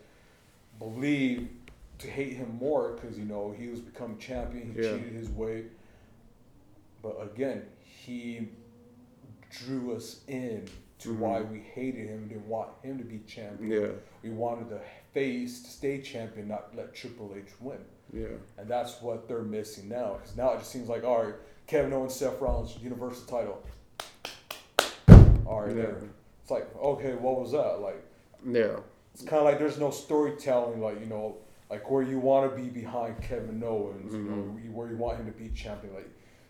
believe 0.78 1.48
to 1.98 2.06
hate 2.08 2.34
him 2.34 2.56
more 2.60 2.92
because 2.92 3.18
you 3.18 3.24
know 3.24 3.54
he 3.58 3.68
was 3.68 3.80
becoming 3.80 4.18
champion. 4.18 4.72
He 4.74 4.82
Yeah. 4.82 4.90
cheated 4.96 5.12
his 5.12 5.30
way. 5.30 5.64
But 7.02 7.16
again, 7.22 7.62
he 8.08 8.48
drew 9.50 9.94
us 9.94 10.20
in 10.28 10.64
to 11.00 11.12
why 11.14 11.42
we 11.42 11.58
hated 11.60 12.08
him 12.08 12.18
and 12.20 12.28
didn't 12.30 12.48
want 12.48 12.70
him 12.82 12.96
to 12.98 13.04
be 13.04 13.18
champion. 13.26 13.70
Yeah. 13.70 13.88
We 14.22 14.30
wanted 14.30 14.70
the 14.70 14.80
face 15.12 15.62
to 15.62 15.70
stay 15.70 16.00
champion, 16.00 16.48
not 16.48 16.74
let 16.74 16.94
Triple 16.94 17.34
H 17.36 17.52
win. 17.60 17.78
Yeah. 18.12 18.26
And 18.56 18.66
that's 18.68 19.00
what 19.02 19.28
they're 19.28 19.42
missing 19.42 19.88
now. 19.88 20.14
Because 20.14 20.36
now 20.36 20.52
it 20.54 20.58
just 20.60 20.72
seems 20.72 20.88
like, 20.88 21.04
all 21.04 21.22
right, 21.24 21.34
Kevin 21.66 21.92
Owens, 21.92 22.14
Seth 22.14 22.40
Rollins, 22.40 22.76
Universal 22.82 23.26
title. 23.26 23.62
All 25.46 25.60
right, 25.62 25.76
Yeah. 25.76 25.82
there. 25.82 25.98
It's 26.42 26.50
like, 26.50 26.74
okay, 26.76 27.14
what 27.14 27.38
was 27.40 27.52
that? 27.52 27.80
Like, 27.80 28.02
Yeah. 28.44 28.80
it's 29.12 29.22
kind 29.22 29.38
of 29.40 29.44
like 29.44 29.58
there's 29.58 29.78
no 29.78 29.90
storytelling, 29.90 30.80
like, 30.80 30.98
you 31.00 31.06
know, 31.06 31.36
like 31.70 31.88
where 31.90 32.02
you 32.02 32.18
want 32.18 32.50
to 32.50 32.56
be 32.60 32.68
behind 32.70 33.20
Kevin 33.22 33.62
Owens, 33.62 34.12
you 34.14 34.22
know, 34.22 34.36
Mm-hmm. 34.36 34.72
where 34.72 34.88
you 34.90 34.96
want 34.96 35.18
him 35.18 35.26
to 35.26 35.32
be 35.32 35.50
champion. 35.50 35.94
Like, 35.94 36.08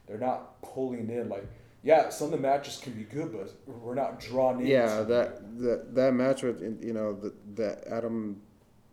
they're 0.08 0.18
not 0.18 0.60
pulling 0.62 1.10
in. 1.10 1.28
Like, 1.28 1.46
yeah, 1.82 2.08
some 2.08 2.26
of 2.26 2.32
the 2.32 2.38
matches 2.38 2.78
can 2.78 2.94
be 2.94 3.04
good, 3.04 3.32
but 3.32 3.54
we're 3.80 3.94
not 3.94 4.18
drawn 4.18 4.60
in. 4.60 4.66
Yeah, 4.66 5.02
that 5.02 5.58
that 5.60 5.94
that 5.94 6.14
match 6.14 6.42
with 6.42 6.60
you 6.82 6.92
know 6.92 7.12
the 7.12 7.32
that 7.54 7.86
Adam 7.86 8.40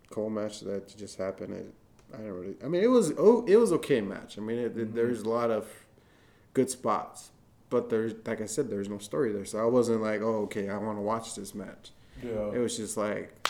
Cole 0.10 0.30
match 0.30 0.60
that 0.62 0.96
just 0.96 1.18
happened. 1.18 1.54
It, 1.54 1.74
I 2.14 2.18
don't 2.18 2.28
really. 2.28 2.56
I 2.64 2.68
mean, 2.68 2.84
it 2.84 2.88
was 2.88 3.14
oh, 3.18 3.46
it 3.48 3.56
was 3.56 3.72
okay 3.74 4.02
match. 4.02 4.38
I 4.38 4.42
mean, 4.42 4.60
it, 4.60 4.66
it, 4.66 4.76
mm-hmm. 4.76 4.96
there's 4.96 5.22
a 5.22 5.30
lot 5.30 5.50
of 5.50 5.68
good 6.54 6.70
spots, 6.70 7.32
but 7.70 7.90
there's 7.90 8.14
like 8.26 8.42
I 8.42 8.46
said, 8.46 8.70
there's 8.70 8.90
no 8.90 9.00
story 9.00 9.32
there. 9.32 9.46
So 9.46 9.60
I 9.60 9.66
wasn't 9.66 10.02
like, 10.02 10.22
oh, 10.22 10.44
okay, 10.44 10.70
I 10.70 10.78
want 10.78 10.98
to 10.98 11.02
watch 11.02 11.36
this 11.36 11.56
match. 11.56 11.92
Yeah. 12.24 12.52
It 12.54 12.60
was 12.60 12.78
just 12.78 12.98
like, 12.98 13.50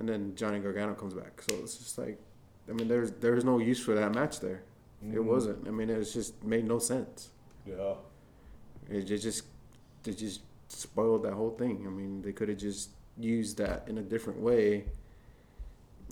and 0.00 0.08
then 0.08 0.34
Johnny 0.34 0.58
Gargano 0.58 0.94
comes 0.94 1.14
back. 1.14 1.42
So 1.42 1.56
it's 1.62 1.76
just 1.76 1.98
like, 1.98 2.18
I 2.68 2.72
mean, 2.72 2.88
there's 2.88 3.12
there's 3.12 3.44
no 3.44 3.58
use 3.58 3.78
for 3.78 3.94
that 3.94 4.12
match 4.14 4.40
there. 4.40 4.62
It 5.02 5.16
mm. 5.16 5.24
wasn't. 5.24 5.68
I 5.68 5.70
mean, 5.70 5.90
it 5.90 5.98
was 5.98 6.12
just 6.12 6.42
made 6.42 6.66
no 6.66 6.78
sense. 6.78 7.28
Yeah. 7.66 7.94
It 8.88 9.02
ju- 9.02 9.18
just 9.18 9.44
they 10.02 10.12
just 10.12 10.40
spoiled 10.68 11.22
that 11.24 11.34
whole 11.34 11.50
thing. 11.50 11.84
I 11.86 11.90
mean, 11.90 12.22
they 12.22 12.32
could 12.32 12.48
have 12.48 12.58
just 12.58 12.90
used 13.18 13.58
that 13.58 13.84
in 13.86 13.98
a 13.98 14.02
different 14.02 14.40
way. 14.40 14.86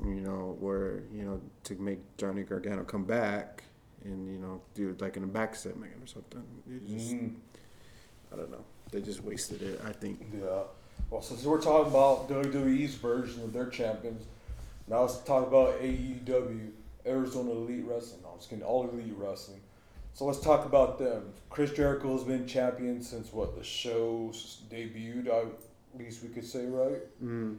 You 0.04 0.20
know, 0.20 0.56
where 0.60 1.02
you 1.12 1.24
know 1.24 1.40
to 1.64 1.74
make 1.76 1.98
Johnny 2.18 2.42
Gargano 2.42 2.84
come 2.84 3.04
back 3.04 3.64
and 4.04 4.30
you 4.30 4.38
know 4.38 4.60
do 4.74 4.90
it 4.90 5.00
like 5.00 5.16
in 5.16 5.24
a 5.24 5.26
back 5.26 5.56
segment 5.56 5.92
or 6.00 6.06
something. 6.06 6.44
It 6.70 6.86
just, 6.86 7.14
mm-hmm. 7.14 7.34
I 8.32 8.36
don't 8.36 8.50
know. 8.50 8.64
They 8.92 9.00
just 9.00 9.24
wasted 9.24 9.62
it. 9.62 9.80
I 9.86 9.92
think. 9.92 10.26
Yeah. 10.38 10.64
Well, 11.10 11.22
since 11.22 11.44
we're 11.44 11.60
talking 11.60 11.90
about 11.90 12.28
WWE's 12.28 12.94
version 12.96 13.42
of 13.42 13.52
their 13.52 13.66
champions, 13.66 14.24
now 14.86 15.02
let's 15.02 15.18
talk 15.18 15.46
about 15.46 15.80
AEW, 15.80 16.70
Arizona 17.06 17.50
Elite 17.50 17.84
Wrestling. 17.86 18.20
No, 18.22 18.30
I'm 18.30 18.38
just 18.38 18.50
kidding, 18.50 18.64
All 18.64 18.88
Elite 18.90 19.14
Wrestling. 19.16 19.60
So 20.12 20.24
let's 20.26 20.40
talk 20.40 20.66
about 20.66 20.98
them. 20.98 21.32
Chris 21.48 21.72
Jericho 21.72 22.12
has 22.12 22.24
been 22.24 22.46
champion 22.46 23.00
since 23.02 23.32
what 23.32 23.56
the 23.56 23.64
show's 23.64 24.62
debuted, 24.70 25.28
I- 25.30 25.48
at 25.94 25.98
least 25.98 26.22
we 26.22 26.28
could 26.28 26.44
say, 26.44 26.66
right? 26.66 27.00
Mm. 27.24 27.58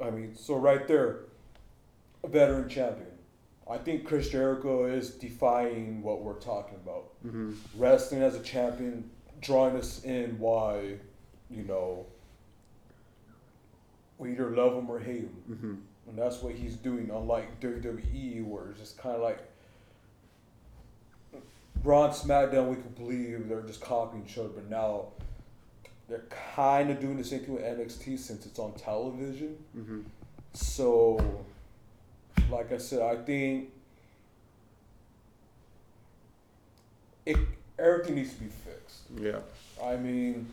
I 0.00 0.10
mean, 0.10 0.34
so 0.34 0.56
right 0.56 0.86
there, 0.88 1.20
a 2.24 2.28
veteran 2.28 2.68
champion. 2.68 3.10
I 3.68 3.78
think 3.78 4.06
Chris 4.06 4.28
Jericho 4.30 4.86
is 4.86 5.10
defying 5.10 6.02
what 6.02 6.22
we're 6.22 6.34
talking 6.40 6.76
about. 6.76 7.12
Wrestling 7.76 8.22
as 8.22 8.36
a 8.36 8.40
champion, 8.42 9.10
drawing 9.40 9.76
us 9.76 10.02
in 10.04 10.38
why, 10.38 10.94
you 11.50 11.64
know, 11.64 12.06
we 14.18 14.32
either 14.32 14.50
love 14.50 14.74
him 14.74 14.88
or 14.88 14.98
hate 14.98 15.22
him. 15.22 15.42
Mm-hmm. 15.50 15.74
And 16.08 16.18
that's 16.18 16.42
what 16.42 16.54
he's 16.54 16.76
doing, 16.76 17.10
unlike 17.12 17.60
WWE, 17.60 18.44
where 18.44 18.70
it's 18.70 18.80
just 18.80 18.98
kind 18.98 19.16
of 19.16 19.22
like 19.22 19.38
Raw 21.82 22.10
SmackDown, 22.10 22.68
we 22.68 22.76
could 22.76 22.94
believe 22.96 23.48
they're 23.48 23.62
just 23.62 23.80
copying 23.80 24.24
each 24.26 24.38
other, 24.38 24.48
but 24.48 24.70
now 24.70 25.06
they're 26.08 26.24
kind 26.54 26.90
of 26.90 27.00
doing 27.00 27.16
the 27.16 27.24
same 27.24 27.40
thing 27.40 27.54
with 27.54 27.64
NXT 27.64 28.18
since 28.18 28.46
it's 28.46 28.58
on 28.58 28.72
television. 28.74 29.56
Mm-hmm. 29.76 30.00
So, 30.52 31.44
like 32.50 32.72
I 32.72 32.78
said, 32.78 33.02
I 33.02 33.16
think 33.16 33.70
it 37.26 37.36
everything 37.78 38.14
needs 38.14 38.34
to 38.34 38.40
be 38.40 38.46
fixed. 38.46 39.02
Yeah. 39.20 39.40
I 39.84 39.96
mean, 39.96 40.46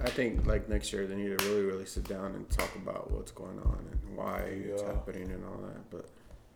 I 0.00 0.10
think 0.10 0.46
like 0.46 0.68
next 0.68 0.92
year 0.92 1.06
they 1.06 1.16
need 1.16 1.36
to 1.38 1.44
really, 1.46 1.62
really 1.62 1.86
sit 1.86 2.04
down 2.04 2.34
and 2.34 2.48
talk 2.50 2.74
about 2.76 3.10
what's 3.10 3.32
going 3.32 3.58
on 3.58 3.84
and 3.90 4.16
why 4.16 4.40
it's 4.42 4.82
happening 4.82 5.30
and 5.30 5.44
all 5.44 5.58
that. 5.58 5.90
But 5.90 6.08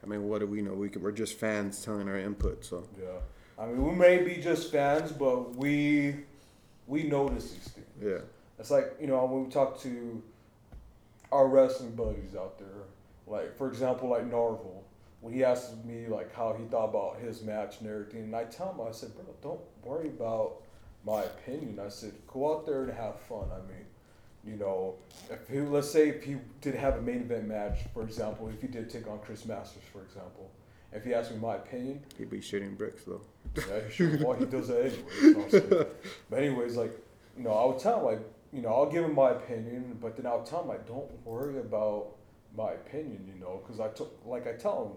I 0.03 0.07
mean, 0.07 0.29
what 0.29 0.41
do 0.41 0.47
we 0.47 0.63
know? 0.63 0.75
We 0.75 0.89
we're 0.89 1.13
just 1.13 1.39
fans 1.39 1.85
telling 1.85 2.09
our 2.09 2.19
input. 2.19 2.65
So 2.65 2.85
yeah. 3.01 3.09
I 3.59 3.67
mean, 3.67 3.85
we 3.85 3.95
may 3.95 4.23
be 4.23 4.41
just 4.41 4.71
fans, 4.71 5.13
but 5.13 5.57
we 5.57 6.17
we 6.87 7.05
notice 7.05 7.53
these 7.53 7.69
things. 7.69 7.87
yeah, 8.01 8.19
It's 8.59 8.71
like 8.71 8.97
you 9.01 9.07
know 9.07 9.25
when 9.25 9.45
we 9.45 9.51
talk 9.51 9.81
to 9.83 10.23
our 11.31 11.49
wrestling 11.49 11.95
buddies 11.97 12.37
out 12.37 12.59
there, 12.59 12.85
like 13.27 13.57
for 13.57 13.69
example, 13.69 14.09
like 14.09 14.31
Narvel, 14.31 14.83
when 15.21 15.33
he 15.33 15.45
asked 15.45 15.85
me 15.85 16.07
like 16.07 16.35
how 16.35 16.55
he 16.55 16.65
thought 16.67 16.91
about 16.91 17.21
his 17.21 17.43
match 17.43 17.81
and 17.81 17.89
everything, 17.89 18.23
and 18.23 18.37
I 18.37 18.45
tell 18.45 18.73
him 18.73 18.87
I 18.87 18.93
said, 18.93 19.15
bro, 19.15 19.25
don't 19.43 19.61
worry 19.85 20.09
about 20.09 20.63
my 21.05 21.23
opinion. 21.23 21.79
I 21.85 21.89
said, 21.89 22.13
go 22.27 22.53
out 22.53 22.67
there 22.67 22.85
and 22.85 22.93
have 22.93 23.21
fun. 23.21 23.47
I 23.53 23.59
mean, 23.67 23.87
you 24.45 24.57
know, 24.57 24.95
if 25.31 25.49
he, 25.49 25.61
let's 25.61 25.91
say 25.91 26.09
if 26.09 26.25
he 26.25 26.37
did 26.61 26.75
have 26.75 26.97
a 26.97 27.01
main 27.01 27.23
event 27.23 27.47
match, 27.47 27.79
for 27.95 28.03
example, 28.03 28.49
if 28.49 28.61
he 28.61 28.69
did 28.69 28.91
take 28.91 29.07
on 29.07 29.19
Chris 29.21 29.47
Masters, 29.47 29.83
for 29.93 30.03
example, 30.03 30.51
if 30.93 31.05
he 31.05 31.15
asked 31.15 31.31
me 31.31 31.39
my 31.39 31.57
opinion, 31.57 32.01
he'd 32.19 32.31
be 32.31 32.41
shooting 32.41 32.75
bricks 32.75 33.05
though. 33.05 33.23
yeah, 33.57 33.89
sure. 33.91 34.19
Well, 34.21 34.35
he 34.35 34.45
does 34.45 34.69
that 34.69 34.81
anyway. 34.81 35.03
you 35.23 35.33
know 35.33 35.39
what 35.39 35.55
I'm 35.55 35.61
saying? 35.61 35.87
but 36.31 36.39
anyways, 36.39 36.77
like 36.77 36.93
you 37.37 37.45
know, 37.45 37.53
I 37.53 37.67
would 37.67 37.79
tell 37.79 38.01
him 38.01 38.05
like 38.05 38.21
you 38.53 38.61
know 38.61 38.69
I'll 38.69 38.91
give 38.91 39.05
him 39.05 39.15
my 39.15 39.31
opinion, 39.31 39.97
but 40.01 40.17
then 40.17 40.27
I'll 40.27 40.43
tell 40.43 40.63
him 40.63 40.69
like 40.69 40.87
don't 40.87 41.11
worry 41.25 41.59
about 41.59 42.09
my 42.57 42.73
opinion, 42.73 43.25
you 43.27 43.41
know, 43.41 43.63
because 43.63 43.81
I 43.81 43.89
took 43.89 44.21
like 44.27 44.47
I 44.47 44.53
tell 44.53 44.85
him, 44.85 44.93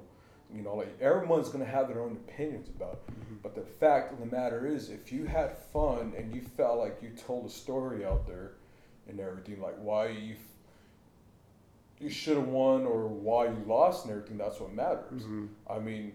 you 0.55 0.61
know, 0.61 0.75
like 0.75 0.95
everyone's 1.01 1.49
gonna 1.49 1.65
have 1.65 1.87
their 1.87 2.01
own 2.01 2.13
opinions 2.27 2.69
about 2.69 2.93
it. 2.93 3.11
Mm-hmm. 3.11 3.35
But 3.43 3.55
the 3.55 3.61
fact 3.61 4.13
of 4.13 4.19
the 4.19 4.25
matter 4.25 4.65
is, 4.65 4.89
if 4.89 5.11
you 5.11 5.25
had 5.25 5.57
fun 5.73 6.13
and 6.17 6.33
you 6.33 6.41
felt 6.41 6.79
like 6.79 7.01
you 7.01 7.09
told 7.09 7.45
a 7.45 7.49
story 7.49 8.05
out 8.05 8.25
there 8.27 8.51
and 9.07 9.19
everything, 9.19 9.61
like 9.61 9.77
why 9.77 10.07
you 10.07 10.35
you 11.99 12.09
should 12.09 12.37
have 12.37 12.47
won 12.47 12.85
or 12.85 13.07
why 13.07 13.45
you 13.45 13.63
lost 13.65 14.05
and 14.05 14.13
everything, 14.13 14.37
that's 14.37 14.59
what 14.59 14.73
matters. 14.73 15.23
Mm-hmm. 15.23 15.45
I 15.69 15.79
mean, 15.79 16.13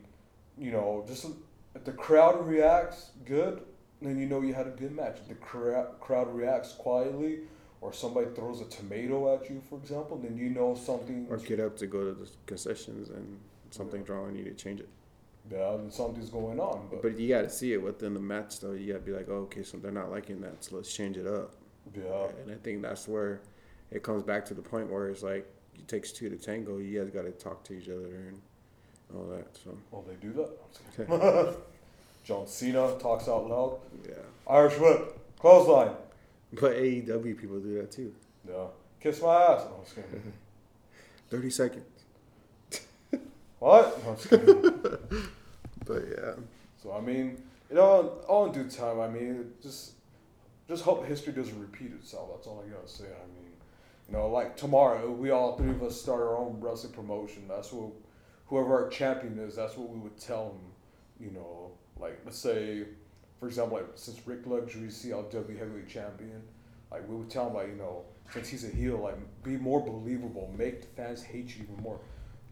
you 0.59 0.73
know, 0.73 1.05
just 1.09 1.27
if 1.75 1.85
the 1.85 1.93
crowd 1.93 2.47
reacts 2.47 3.11
good, 3.25 3.63
then 4.03 4.19
you 4.19 4.27
know 4.27 4.41
you 4.41 4.55
had 4.55 4.67
a 4.67 4.71
good 4.71 4.95
match. 4.95 5.19
If 5.19 5.29
the 5.29 5.35
cra- 5.35 5.89
crowd 6.01 6.35
reacts 6.35 6.73
quietly, 6.73 7.41
or 7.81 7.93
somebody 7.93 8.27
throws 8.35 8.61
a 8.61 8.67
tomato 8.67 9.35
at 9.35 9.49
you, 9.49 9.63
for 9.69 9.79
example, 9.79 10.19
then 10.19 10.37
you 10.37 10.51
know 10.51 10.75
something. 10.75 11.27
Or 11.31 11.39
get 11.39 11.61
up 11.61 11.77
to 11.79 11.87
go 11.87 12.05
to 12.05 12.13
the 12.13 12.29
concessions 12.47 13.09
and 13.09 13.39
something's 13.71 14.09
wrong 14.09 14.29
and 14.29 14.37
you 14.37 14.45
need 14.45 14.57
to 14.59 14.65
change 14.65 14.81
it. 14.81 14.89
Yeah, 15.51 15.77
something's 15.89 16.31
going 16.31 16.61
on. 16.61 16.87
But, 16.91 17.03
But 17.03 17.19
you 17.19 17.29
got 17.29 17.43
to 17.43 17.51
see 17.51 17.73
it 17.73 17.83
within 17.83 18.15
the 18.15 18.21
match 18.21 18.61
though. 18.61 18.73
You 18.73 18.93
got 18.93 19.01
to 19.01 19.05
be 19.05 19.13
like, 19.13 19.29
oh, 19.29 19.43
okay, 19.49 19.63
so 19.63 19.79
they're 19.79 19.91
not 19.91 20.11
liking 20.11 20.41
that, 20.43 20.63
so 20.65 20.77
let's 20.77 20.93
change 20.95 21.17
it 21.17 21.27
up. 21.27 21.55
yeah, 21.97 22.29
And 22.43 22.53
I 22.53 22.57
think 22.63 22.83
that's 22.83 23.09
where 23.09 23.41
it 23.91 24.03
comes 24.03 24.23
back 24.23 24.45
to 24.47 24.55
the 24.55 24.63
point 24.63 24.91
where 24.91 25.09
it's 25.09 25.23
like 25.23 25.47
it 25.75 25.89
takes 25.89 26.13
two 26.13 26.29
to 26.29 26.37
tango. 26.37 26.79
You 26.79 27.01
guys 27.03 27.11
got 27.11 27.23
to 27.23 27.33
talk 27.33 27.65
to 27.65 27.73
each 27.73 27.89
other 27.89 28.07
and 28.29 28.41
all 29.15 29.25
that. 29.29 29.57
So 29.57 29.77
well, 29.91 30.05
they 30.07 30.15
do 30.15 30.33
that. 30.35 31.57
John 32.25 32.47
Cena 32.47 32.97
talks 32.99 33.27
out 33.29 33.49
loud. 33.49 33.79
yeah, 34.07 34.15
Irish 34.49 34.79
whip, 34.79 35.19
clothesline. 35.39 35.95
but 36.53 36.73
AEW 36.77 37.37
people 37.41 37.59
do 37.61 37.75
that 37.79 37.91
too. 37.91 38.15
Yeah, 38.49 38.67
kiss 39.01 39.21
my 39.23 39.35
ass. 39.35 39.65
No, 39.65 39.77
I'm 39.79 39.85
just 39.85 39.97
kidding. 39.97 40.33
Thirty 41.31 41.51
seconds. 41.51 42.00
What? 43.61 44.05
No, 44.05 44.11
I'm 44.11 44.17
just 44.17 44.31
kidding. 44.31 45.29
But 45.87 46.05
yeah, 46.11 46.33
So 46.83 46.93
I 46.93 47.01
mean, 47.01 47.43
you 47.69 47.77
know, 47.77 48.21
all 48.29 48.47
in 48.47 48.53
due 48.53 48.69
time. 48.69 49.01
I 49.01 49.09
mean, 49.09 49.53
just 49.63 49.93
just 50.69 50.85
hope 50.85 51.07
history 51.07 51.33
doesn't 51.33 51.59
repeat 51.61 51.93
itself. 51.93 52.31
That's 52.35 52.47
all 52.47 52.65
I 52.67 52.71
gotta 52.71 52.89
say. 52.89 53.05
I 53.05 53.27
mean, 53.41 53.53
you 54.09 54.17
know, 54.17 54.29
like 54.29 54.57
tomorrow, 54.57 55.11
we 55.11 55.31
all 55.31 55.57
three 55.57 55.71
of 55.71 55.83
us 55.83 56.01
start 56.01 56.21
our 56.21 56.37
own 56.37 56.61
wrestling 56.61 56.93
promotion. 56.93 57.45
That's 57.49 57.73
what 57.73 57.93
whoever 58.47 58.85
our 58.85 58.89
champion 58.89 59.39
is. 59.39 59.57
That's 59.57 59.77
what 59.77 59.89
we 59.89 59.99
would 60.01 60.19
tell 60.19 60.51
him. 60.51 61.27
You 61.27 61.33
know, 61.33 61.73
like 61.99 62.21
let's 62.25 62.39
say, 62.39 62.85
for 63.39 63.47
example, 63.47 63.79
like 63.79 63.89
since 63.95 64.21
Rick 64.27 64.47
Luxury 64.47 64.89
is 64.89 64.95
CLW 64.95 65.59
heavyweight 65.59 65.89
champion, 65.89 66.43
like 66.91 67.09
we 67.09 67.17
would 67.17 67.31
tell 67.31 67.49
him 67.49 67.55
like 67.55 67.69
you 67.69 67.77
know 67.77 68.05
since 68.33 68.49
he's 68.49 68.65
a 68.65 68.69
heel, 68.69 68.99
like 68.99 69.17
be 69.43 69.57
more 69.57 69.81
believable, 69.85 70.55
make 70.57 70.83
the 70.83 70.87
fans 70.89 71.23
hate 71.23 71.57
you 71.57 71.65
even 71.65 71.83
more. 71.83 71.99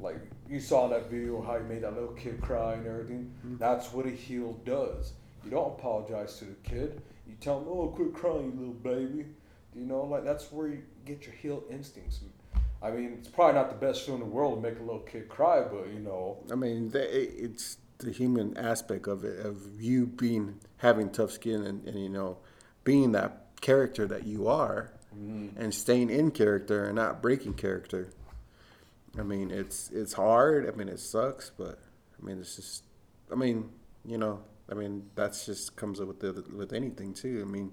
Like 0.01 0.17
you 0.49 0.61
saw 0.61 0.85
in 0.85 0.91
that 0.93 1.11
video 1.11 1.43
how 1.43 1.59
he 1.59 1.65
made 1.65 1.83
that 1.83 1.95
little 1.95 2.15
kid 2.15 2.41
cry 2.41 2.75
and 2.75 2.87
everything. 2.87 3.33
Mm-hmm. 3.45 3.57
That's 3.59 3.93
what 3.93 4.07
a 4.07 4.11
heel 4.11 4.59
does. 4.65 5.13
You 5.45 5.51
don't 5.51 5.79
apologize 5.79 6.39
to 6.39 6.45
the 6.45 6.55
kid. 6.63 7.01
You 7.27 7.35
tell 7.41 7.61
him, 7.61 7.67
"Oh, 7.69 7.89
quit 7.89 8.15
crying, 8.15 8.53
you 8.53 8.59
little 8.59 8.75
baby." 8.75 9.27
You 9.75 9.85
know, 9.85 10.03
like 10.03 10.25
that's 10.25 10.51
where 10.53 10.69
you 10.69 10.83
get 11.05 11.27
your 11.27 11.35
heel 11.35 11.65
instincts. 11.71 12.21
I 12.81 12.91
mean, 12.91 13.17
it's 13.19 13.29
probably 13.29 13.55
not 13.55 13.71
the 13.71 13.87
best 13.87 14.07
feeling 14.07 14.23
in 14.23 14.29
the 14.29 14.35
world 14.35 14.63
to 14.63 14.71
make 14.71 14.79
a 14.79 14.83
little 14.83 15.01
kid 15.01 15.29
cry, 15.29 15.63
but 15.63 15.89
you 15.93 15.99
know, 16.01 16.39
I 16.51 16.55
mean, 16.55 16.93
it's 16.95 17.79
the 17.99 18.13
human 18.13 18.57
aspect 18.57 19.09
of 19.09 19.25
it, 19.25 19.45
of 19.45 19.81
you 19.81 20.07
being 20.07 20.61
having 20.77 21.11
tough 21.11 21.33
skin 21.33 21.65
and, 21.65 21.85
and 21.89 22.01
you 22.01 22.09
know, 22.09 22.39
being 22.85 23.13
that 23.13 23.47
character 23.61 24.07
that 24.07 24.27
you 24.27 24.47
are, 24.47 24.93
mm-hmm. 25.17 25.61
and 25.61 25.75
staying 25.75 26.11
in 26.11 26.31
character 26.31 26.85
and 26.85 26.95
not 26.95 27.21
breaking 27.21 27.55
character. 27.55 28.11
I 29.17 29.23
mean, 29.23 29.51
it's 29.51 29.91
it's 29.91 30.13
hard. 30.13 30.69
I 30.69 30.77
mean, 30.77 30.89
it 30.89 31.01
sucks, 31.01 31.51
but 31.57 31.79
I 32.21 32.27
mean, 32.27 32.39
it's 32.39 32.57
just. 32.57 32.85
I 33.31 33.35
mean, 33.35 33.71
you 34.05 34.17
know, 34.19 34.41
I 34.71 34.75
mean, 34.75 35.11
that's 35.15 35.47
just 35.47 35.77
comes 35.77 36.01
with 36.01 36.21
the, 36.21 36.45
with 36.55 36.73
anything 36.73 37.13
too. 37.13 37.45
I 37.47 37.51
mean, 37.51 37.73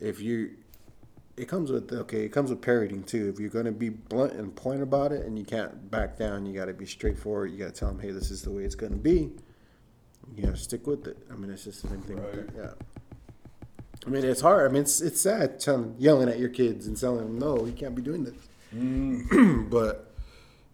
if 0.00 0.20
you 0.20 0.52
it 1.36 1.48
comes 1.48 1.72
with 1.72 1.92
okay, 1.92 2.24
it 2.24 2.32
comes 2.32 2.50
with 2.50 2.60
parroting 2.60 3.02
too. 3.02 3.28
If 3.28 3.40
you're 3.40 3.50
gonna 3.50 3.72
be 3.72 3.88
blunt 3.88 4.34
and 4.34 4.54
point 4.54 4.82
about 4.82 5.12
it, 5.12 5.24
and 5.24 5.38
you 5.38 5.44
can't 5.44 5.90
back 5.90 6.18
down, 6.18 6.46
you 6.46 6.54
got 6.54 6.66
to 6.66 6.74
be 6.74 6.86
straightforward. 6.86 7.50
You 7.50 7.58
got 7.58 7.74
to 7.74 7.80
tell 7.80 7.88
them, 7.88 8.00
hey, 8.00 8.10
this 8.10 8.30
is 8.30 8.42
the 8.42 8.50
way 8.50 8.64
it's 8.64 8.74
gonna 8.74 8.96
be. 8.96 9.32
You 10.36 10.46
know, 10.46 10.54
stick 10.54 10.86
with 10.86 11.06
it. 11.06 11.18
I 11.30 11.34
mean, 11.34 11.50
it's 11.50 11.64
just 11.64 11.82
the 11.82 11.88
same 11.88 12.02
thing. 12.02 12.22
Right. 12.22 12.48
Yeah. 12.56 12.70
I 14.06 14.10
mean, 14.10 14.24
it's 14.24 14.40
hard. 14.40 14.70
I 14.70 14.72
mean, 14.72 14.82
it's 14.82 15.00
it's 15.00 15.20
sad 15.20 15.58
telling, 15.60 15.94
yelling 15.98 16.28
at 16.28 16.38
your 16.38 16.48
kids 16.48 16.86
and 16.86 16.98
telling 16.98 17.18
them, 17.18 17.38
no, 17.38 17.64
you 17.64 17.72
can't 17.72 17.94
be 17.94 18.02
doing 18.02 18.24
this. 18.24 18.34
Mm. 18.74 19.68
but 19.70 20.12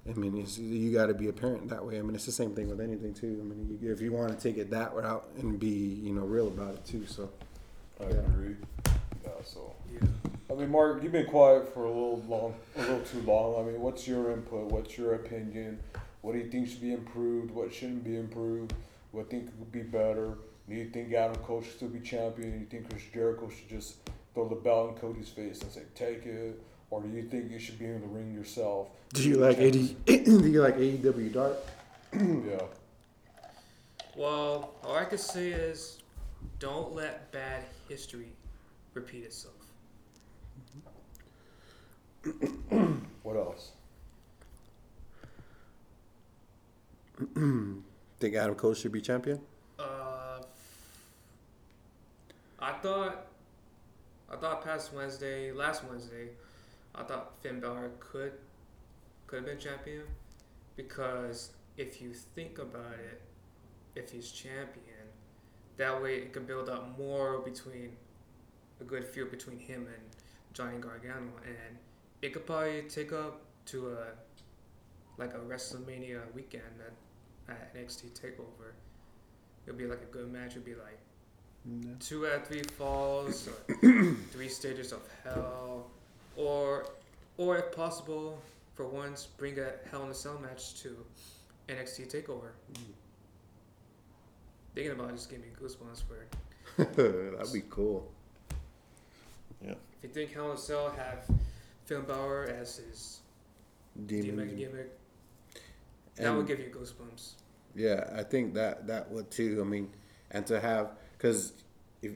I 0.09 0.15
mean, 0.15 0.37
it's, 0.39 0.59
you 0.59 0.93
got 0.93 1.07
to 1.07 1.15
be 1.15 1.29
a 1.29 1.33
parent 1.33 1.69
that 1.69 1.85
way. 1.85 1.99
I 1.99 2.03
mean, 2.03 2.15
it's 2.15 2.27
the 2.27 2.33
same 2.33 2.55
thing 2.55 2.69
with 2.69 2.81
anything 2.81 3.13
too. 3.13 3.39
I 3.41 3.45
mean, 3.45 3.79
you, 3.81 3.93
if 3.93 4.01
you 4.01 4.13
want 4.13 4.39
to 4.39 4.49
take 4.49 4.59
it 4.59 4.71
that 4.71 4.95
route 4.95 5.29
and 5.39 5.59
be, 5.59 5.69
you 5.69 6.15
know, 6.15 6.23
real 6.23 6.49
about 6.49 6.75
it 6.75 6.85
too. 6.85 7.07
So. 7.07 7.31
I 8.01 8.05
agree. 8.05 8.57
Yeah, 9.25 9.31
so. 9.45 9.75
Yeah. 9.93 10.07
I 10.51 10.55
mean, 10.55 10.71
Mark, 10.71 11.03
you've 11.03 11.13
been 11.13 11.27
quiet 11.27 11.73
for 11.75 11.85
a 11.85 11.89
little 11.89 12.23
long, 12.27 12.55
a 12.77 12.81
little 12.81 13.01
too 13.01 13.21
long. 13.23 13.61
I 13.61 13.71
mean, 13.71 13.81
what's 13.81 14.09
your 14.09 14.33
input? 14.33 14.71
What's 14.71 14.97
your 14.97 15.15
opinion? 15.15 15.79
What 16.23 16.33
do 16.33 16.39
you 16.39 16.49
think 16.51 16.69
should 16.69 16.81
be 16.81 16.93
improved? 16.93 17.51
What 17.51 17.73
shouldn't 17.73 18.05
be 18.05 18.17
improved? 18.17 18.73
What 19.13 19.29
do 19.29 19.37
you 19.37 19.43
think 19.43 19.59
could 19.59 19.73
be 19.73 19.83
better? 19.83 20.39
Do 20.69 20.75
you 20.75 20.89
think 20.91 21.13
Adam 21.13 21.37
Cole 21.43 21.63
should 21.63 21.75
still 21.75 21.89
be 21.89 22.01
champion? 22.01 22.53
Do 22.53 22.59
you 22.59 22.67
think 22.67 22.89
Chris 22.91 23.03
Jericho 23.13 23.49
should 23.51 23.69
just 23.69 23.97
throw 24.35 24.49
the 24.49 24.55
belt 24.55 24.91
in 24.91 24.95
Cody's 24.97 25.29
face 25.29 25.61
and 25.63 25.71
say, 25.71 25.83
"Take 25.95 26.27
it"? 26.27 26.63
Or 26.91 27.03
do 27.03 27.09
you 27.09 27.23
think 27.23 27.51
you 27.51 27.59
should 27.59 27.79
be 27.79 27.85
in 27.85 28.01
the 28.01 28.07
ring 28.07 28.33
yourself? 28.33 28.89
Do 29.13 29.29
you 29.29 29.37
like 29.37 29.59
AD? 29.59 29.73
do 30.07 30.49
you 30.49 30.63
like 30.63 30.77
AEW 30.77 31.33
Dark? 31.33 31.57
Yeah. 32.15 32.63
Well, 34.17 34.75
all 34.83 34.97
I 34.97 35.05
could 35.05 35.21
say 35.21 35.51
is, 35.51 35.99
don't 36.59 36.95
let 36.95 37.31
bad 37.31 37.65
history 37.89 38.33
repeat 38.95 39.25
itself. 39.25 39.55
What 43.23 43.37
else? 43.37 43.73
Think 48.21 48.35
Adam 48.35 48.55
Cole 48.55 48.73
should 48.73 48.93
be 48.93 49.03
champion? 49.03 49.39
Uh, 49.79 50.41
I 52.59 52.73
thought, 52.73 53.27
I 54.33 54.37
thought 54.37 54.65
past 54.65 54.95
Wednesday, 54.95 55.53
last 55.53 55.85
Wednesday, 55.85 56.31
I 56.99 57.05
thought 57.05 57.35
Finn 57.41 57.61
Balor 57.61 57.93
could, 58.01 58.33
could 59.27 59.37
have 59.37 59.47
been 59.47 59.59
champion, 59.59 60.03
because 60.77 61.53
if 61.77 62.03
you 62.03 62.13
think 62.13 62.59
about 62.59 62.95
it, 62.95 63.23
if 63.95 64.11
he's 64.11 64.31
champion, 64.33 65.07
that 65.77 66.03
way 66.03 66.17
it 66.17 66.33
could 66.33 66.47
build 66.47 66.69
up 66.69 66.99
more 66.99 67.39
between, 67.39 67.93
a 68.81 68.85
good 68.85 69.05
feud 69.05 69.31
between 69.31 69.59
him 69.59 69.87
and 69.87 70.03
Johnny 70.53 70.79
Gargano, 70.79 71.31
and 71.45 71.79
it 72.21 72.33
could 72.33 72.47
probably 72.47 72.83
take 72.83 73.13
up 73.13 73.43
to 73.67 73.91
a, 73.91 74.07
like 75.19 75.35
a 75.35 75.39
WrestleMania 75.39 76.21
weekend 76.35 76.65
at, 77.49 77.55
at 77.55 77.75
NXT 77.77 78.11
Takeover. 78.11 78.73
It'll 79.67 79.79
be 79.79 79.87
like 79.87 80.03
a 80.03 80.13
good 80.13 80.33
match. 80.33 80.57
It'll 80.57 80.63
be 80.63 80.75
like 80.75 80.99
two 82.01 82.27
out 82.27 82.35
of 82.35 82.47
three 82.49 82.63
falls, 82.63 83.49
three 84.33 84.49
stages 84.49 84.93
of 84.93 85.03
hell, 85.23 85.91
or 86.39 86.87
or 87.37 87.59
if 87.59 87.73
possible, 87.73 88.41
for 88.75 88.87
once, 88.87 89.27
bring 89.27 89.59
a 89.59 89.73
Hell 89.91 90.05
in 90.05 90.11
a 90.11 90.15
Cell 90.15 90.39
match 90.41 90.81
to 90.83 90.97
NXT 91.69 92.11
Takeover. 92.13 92.51
Thinking 94.75 94.93
about 94.93 95.11
it 95.11 95.17
just 95.17 95.31
gave 95.31 95.41
me 95.41 95.49
goosebumps. 95.61 96.03
For 96.07 96.85
That'd 97.37 97.53
be 97.53 97.63
cool. 97.69 98.11
Yeah. 99.65 99.75
If 100.03 100.05
you 100.05 100.09
think 100.11 100.33
Hell 100.33 100.51
in 100.51 100.57
a 100.57 100.59
Cell 100.59 100.91
have 100.97 101.25
Finn 101.85 102.03
Balor 102.03 102.45
as 102.61 102.77
his 102.77 103.21
Demon. 104.07 104.37
demon 104.47 104.57
gimmick, 104.57 104.99
that 106.17 106.35
would 106.35 106.47
give 106.47 106.61
you 106.61 106.67
goosebumps. 106.67 107.33
Yeah, 107.75 108.09
I 108.15 108.23
think 108.23 108.55
that 108.55 108.87
that 108.87 109.11
would 109.11 109.31
too. 109.31 109.59
I 109.61 109.65
mean, 109.65 109.91
and 110.31 110.47
to 110.47 110.61
have 110.61 110.91
because 111.13 111.53
if, 112.03 112.13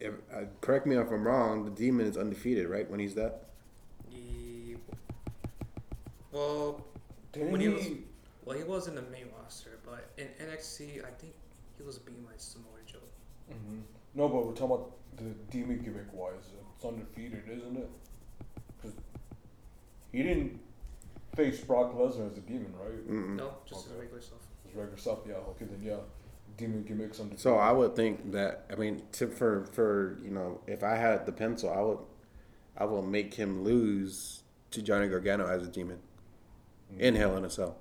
if 0.00 0.14
uh, 0.32 0.42
correct 0.60 0.86
me 0.86 0.96
if 0.96 1.10
I'm 1.10 1.24
wrong, 1.26 1.64
the 1.64 1.70
demon 1.70 2.06
is 2.06 2.16
undefeated, 2.16 2.68
right? 2.68 2.88
When 2.90 3.00
he's 3.00 3.14
that. 3.14 3.47
He, 6.30 6.36
well, 6.36 6.84
Didn't 7.32 7.52
when 7.52 7.60
he 7.60 7.68
was 7.68 7.86
well, 8.44 8.56
he 8.56 8.64
was 8.64 8.88
in 8.88 8.94
the 8.94 9.02
main 9.02 9.26
roster, 9.40 9.78
but 9.84 10.10
in 10.16 10.26
NXT, 10.46 11.04
I 11.04 11.10
think 11.18 11.34
he 11.76 11.82
was 11.84 11.98
being 11.98 12.24
like 12.24 12.38
Samoa 12.40 12.68
Joe. 12.86 12.98
hmm 13.50 13.80
No, 14.14 14.28
but 14.28 14.46
we're 14.46 14.52
talking 14.52 14.76
about 14.76 14.92
the 15.16 15.24
demon 15.50 15.80
gimmick 15.80 16.12
wise. 16.12 16.34
It's 16.76 16.84
undefeated, 16.84 17.42
isn't 17.50 17.76
it? 17.76 17.90
'Cause 18.80 18.92
he 20.12 20.22
didn't 20.22 20.60
face 21.34 21.60
Brock 21.62 21.92
Lesnar 21.94 22.30
as 22.30 22.38
a 22.38 22.40
demon, 22.40 22.72
right? 22.78 23.06
No, 23.08 23.54
just 23.66 23.88
his 23.88 23.94
regular 23.96 24.20
stuff. 24.20 24.38
His 24.64 24.74
regular 24.74 24.96
stuff, 24.98 25.18
yeah. 25.26 25.34
Okay, 25.34 25.66
then 25.66 25.82
yeah, 25.82 25.98
demon 26.56 26.84
gimmicks 26.84 27.18
undefeated. 27.20 27.40
So 27.42 27.56
I 27.56 27.72
would 27.72 27.94
think 27.96 28.32
that 28.32 28.64
I 28.70 28.76
mean, 28.76 29.02
to, 29.12 29.28
for 29.28 29.64
for 29.66 30.18
you 30.22 30.30
know, 30.30 30.60
if 30.66 30.82
I 30.82 30.94
had 30.96 31.26
the 31.26 31.32
pencil, 31.32 31.70
I 31.70 31.80
would 31.80 31.98
I 32.76 32.84
will 32.84 33.02
make 33.02 33.34
him 33.34 33.62
lose 33.62 34.42
to 34.70 34.80
Johnny 34.82 35.08
Gargano 35.08 35.46
as 35.46 35.66
a 35.66 35.70
demon 35.70 35.98
in 36.98 37.14
Hell 37.14 37.36
in 37.36 37.44
a 37.44 37.50
Cell. 37.50 37.76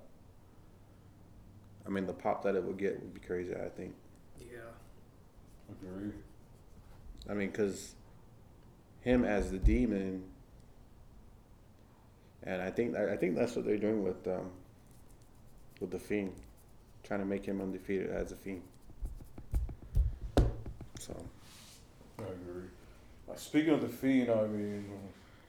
I 1.85 1.89
mean, 1.89 2.05
the 2.05 2.13
pop 2.13 2.43
that 2.43 2.55
it 2.55 2.63
would 2.63 2.77
get 2.77 2.99
would 3.01 3.13
be 3.13 3.19
crazy. 3.19 3.53
I 3.53 3.69
think. 3.69 3.93
Yeah. 4.39 4.57
agree. 5.69 6.11
I 7.29 7.33
mean, 7.33 7.49
because 7.49 7.95
him 9.01 9.23
as 9.23 9.51
the 9.51 9.57
demon, 9.57 10.23
and 12.43 12.61
I 12.61 12.69
think 12.69 12.95
I 12.95 13.15
think 13.15 13.35
that's 13.35 13.55
what 13.55 13.65
they're 13.65 13.77
doing 13.77 14.03
with 14.03 14.27
um, 14.27 14.49
with 15.79 15.91
the 15.91 15.99
fiend, 15.99 16.33
trying 17.03 17.19
to 17.21 17.25
make 17.25 17.45
him 17.45 17.61
undefeated 17.61 18.09
as 18.09 18.31
a 18.31 18.35
fiend. 18.35 18.63
So 20.99 21.15
I 22.19 22.23
agree. 22.23 22.67
Uh, 23.29 23.35
speaking 23.35 23.73
of 23.73 23.81
the 23.81 23.87
Fiend, 23.89 24.29
I 24.31 24.47
mean, 24.47 24.85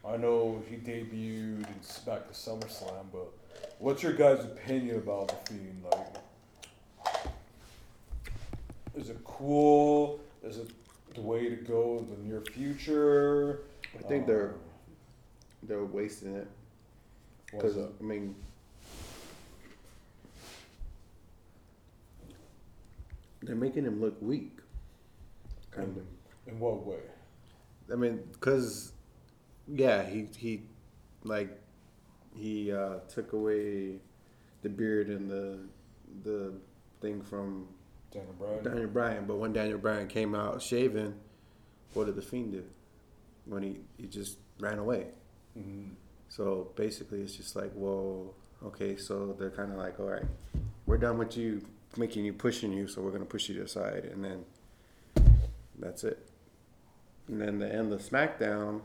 I 0.07 0.17
know 0.17 0.63
he 0.69 0.77
debuted 0.77 1.59
in 1.67 1.75
s- 1.81 2.01
back 2.01 2.27
to 2.29 2.35
SummerSlam, 2.35 3.07
but 3.13 3.33
what's 3.79 4.03
your 4.03 4.13
guys' 4.13 4.45
opinion 4.45 4.97
about 4.97 5.29
the 5.29 5.55
Fiend? 5.55 5.85
Like, 5.91 6.07
is 8.97 9.11
it 9.11 9.23
cool? 9.25 10.21
Is 10.43 10.59
it 10.59 10.71
the 11.15 11.21
way 11.21 11.49
to 11.49 11.57
go 11.57 11.99
in 11.99 12.11
the 12.11 12.29
near 12.29 12.41
future? 12.41 13.61
I 13.99 14.03
think 14.03 14.27
they're 14.27 14.51
um, 14.51 14.55
they're 15.63 15.85
wasting 15.85 16.35
it 16.35 16.49
because? 17.51 17.77
I 17.77 18.03
mean. 18.03 18.35
They're 23.41 23.57
making 23.57 23.85
him 23.85 24.01
look 24.01 24.21
weak. 24.21 24.59
Kind 25.71 25.97
of. 25.97 26.03
In 26.53 26.59
what 26.59 26.85
way? 26.85 26.99
I 27.91 27.95
mean, 27.95 28.21
cause 28.41 28.93
yeah, 29.67 30.03
he 30.05 30.29
he 30.37 30.63
like 31.25 31.51
he 32.35 32.73
uh, 32.73 33.01
took 33.09 33.33
away 33.33 33.97
the 34.63 34.69
beard 34.69 35.09
and 35.09 35.31
the 35.31 35.59
the 36.25 36.53
thing 37.01 37.23
from 37.23 37.69
Daniel 38.11 38.35
Bryan? 38.39 38.65
Daniel 38.65 38.89
Bryan, 38.89 39.25
but 39.27 39.37
when 39.37 39.53
Daniel 39.53 39.79
Bryan 39.79 40.09
came 40.09 40.35
out 40.35 40.63
shaven, 40.63 41.15
what 41.95 42.07
did 42.07 42.17
the 42.17 42.23
fiend 42.23 42.53
do 42.53 42.65
when 43.47 43.63
he 43.63 43.81
he 43.97 44.07
just 44.07 44.39
ran 44.59 44.79
away? 44.79 45.09
So 46.29 46.71
basically, 46.77 47.23
it's 47.23 47.35
just 47.35 47.57
like, 47.57 47.73
well, 47.75 48.35
okay, 48.65 48.97
so 48.97 49.35
they're 49.39 49.51
kind 49.51 49.73
of 49.73 49.79
like, 49.79 49.99
all 49.99 50.07
right, 50.07 50.27
we're 50.87 50.99
done 50.99 51.19
with 51.19 51.37
you 51.37 51.63
making 51.97 52.25
you 52.25 52.33
pushing 52.33 52.73
you, 52.73 52.87
so 52.87 53.03
we're 53.03 53.11
gonna 53.11 53.25
push 53.25 53.49
you 53.49 53.57
to 53.57 53.63
the 53.63 53.69
side, 53.69 54.05
and 54.13 54.25
then 54.25 54.45
that's 55.79 56.05
it. 56.05 56.29
And 57.27 57.41
then 57.41 57.59
the 57.59 57.73
end 57.73 57.93
of 57.93 58.01
SmackDown 58.01 58.83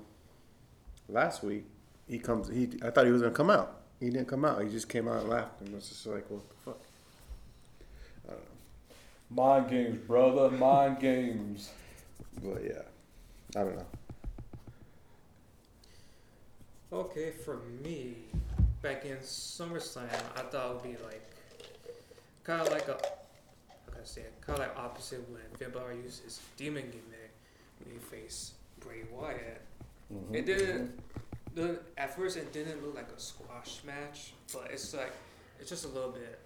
last 1.08 1.44
week, 1.44 1.66
he 2.14 2.20
comes. 2.20 2.48
He 2.48 2.70
I 2.84 2.92
thought 2.92 3.06
he 3.06 3.12
was 3.12 3.24
gonna 3.24 3.34
come 3.34 3.50
out. 3.50 3.82
He 4.00 4.12
didn't 4.12 4.28
come 4.28 4.46
out. 4.46 4.62
He 4.62 4.70
just 4.70 4.88
came 4.88 5.08
out 5.08 5.22
and 5.22 5.30
laughed, 5.30 5.62
and 5.62 5.74
was 5.74 5.90
just 5.90 6.06
like, 6.06 6.30
what 6.30 6.48
the 6.48 6.56
fuck? 6.64 6.80
I 8.28 8.32
don't 8.34 8.40
know. 9.36 9.44
Mind 9.44 9.70
games, 9.70 9.98
brother. 10.06 10.52
Mind 10.52 11.00
games. 11.00 11.72
But 12.44 12.64
yeah, 12.64 12.84
I 13.60 13.64
don't 13.64 13.76
know. 13.76 13.86
Okay, 16.92 17.32
for 17.32 17.62
me, 17.84 18.18
back 18.84 19.06
in 19.06 19.18
SummerSlam, 19.18 20.06
I 20.36 20.42
thought 20.42 20.70
it 20.70 20.74
would 20.74 20.84
be 20.84 21.04
like 21.04 21.28
kind 22.44 22.62
of 22.62 22.72
like 22.72 22.88
a 22.90 22.92
how 22.92 23.92
can 23.92 24.02
I 24.02 24.06
say 24.06 24.22
it? 24.22 24.34
Kind 24.42 24.60
of 24.60 24.68
like 24.68 24.78
opposite 24.78 25.28
when 25.32 25.42
Finn 25.58 25.72
Balor 25.72 25.94
used 25.94 26.24
his 26.24 26.40
demon 26.58 26.84
gimmick 26.84 27.32
when 27.84 27.96
he 27.96 28.00
faced 28.00 28.54
Bray 28.82 29.02
Wyatt. 29.12 29.62
Mm-hmm. 30.14 30.36
It 30.36 30.46
didn't. 30.46 30.86
Mm-hmm. 30.86 31.13
The, 31.56 31.80
at 31.98 32.16
first, 32.16 32.38
it 32.38 32.52
didn't 32.52 32.84
look 32.84 32.96
like 32.96 33.10
a 33.16 33.20
squash 33.20 33.82
match, 33.86 34.34
but 34.52 34.70
it's 34.72 34.94
like 34.94 35.14
it's 35.60 35.70
just 35.70 35.86
a 35.86 35.90
little 35.90 36.12
bit 36.12 36.40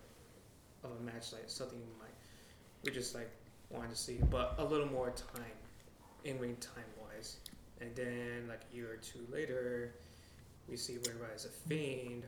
of 0.83 0.91
a 0.99 1.03
match, 1.03 1.31
like 1.33 1.43
something 1.47 1.79
might 1.99 2.07
we 2.83 2.91
just 2.91 3.15
like 3.15 3.29
wanted 3.69 3.91
to 3.91 3.97
see, 3.97 4.19
but 4.29 4.55
a 4.57 4.63
little 4.63 4.87
more 4.87 5.11
time 5.11 5.43
in 6.23 6.39
ring 6.39 6.55
time 6.59 6.83
wise. 7.01 7.37
And 7.81 7.95
then 7.95 8.45
like 8.47 8.61
a 8.71 8.75
year 8.75 8.93
or 8.93 8.97
two 8.97 9.19
later, 9.31 9.93
we 10.69 10.77
see 10.77 10.97
Bray 10.97 11.13
Wyatt 11.19 11.35
as 11.35 11.45
a 11.45 11.49
fiend, 11.49 12.23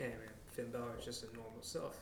and 0.00 0.12
Finn 0.48 0.70
Balor 0.70 0.96
is 0.98 1.04
just 1.04 1.24
a 1.24 1.26
normal 1.26 1.62
self. 1.62 2.00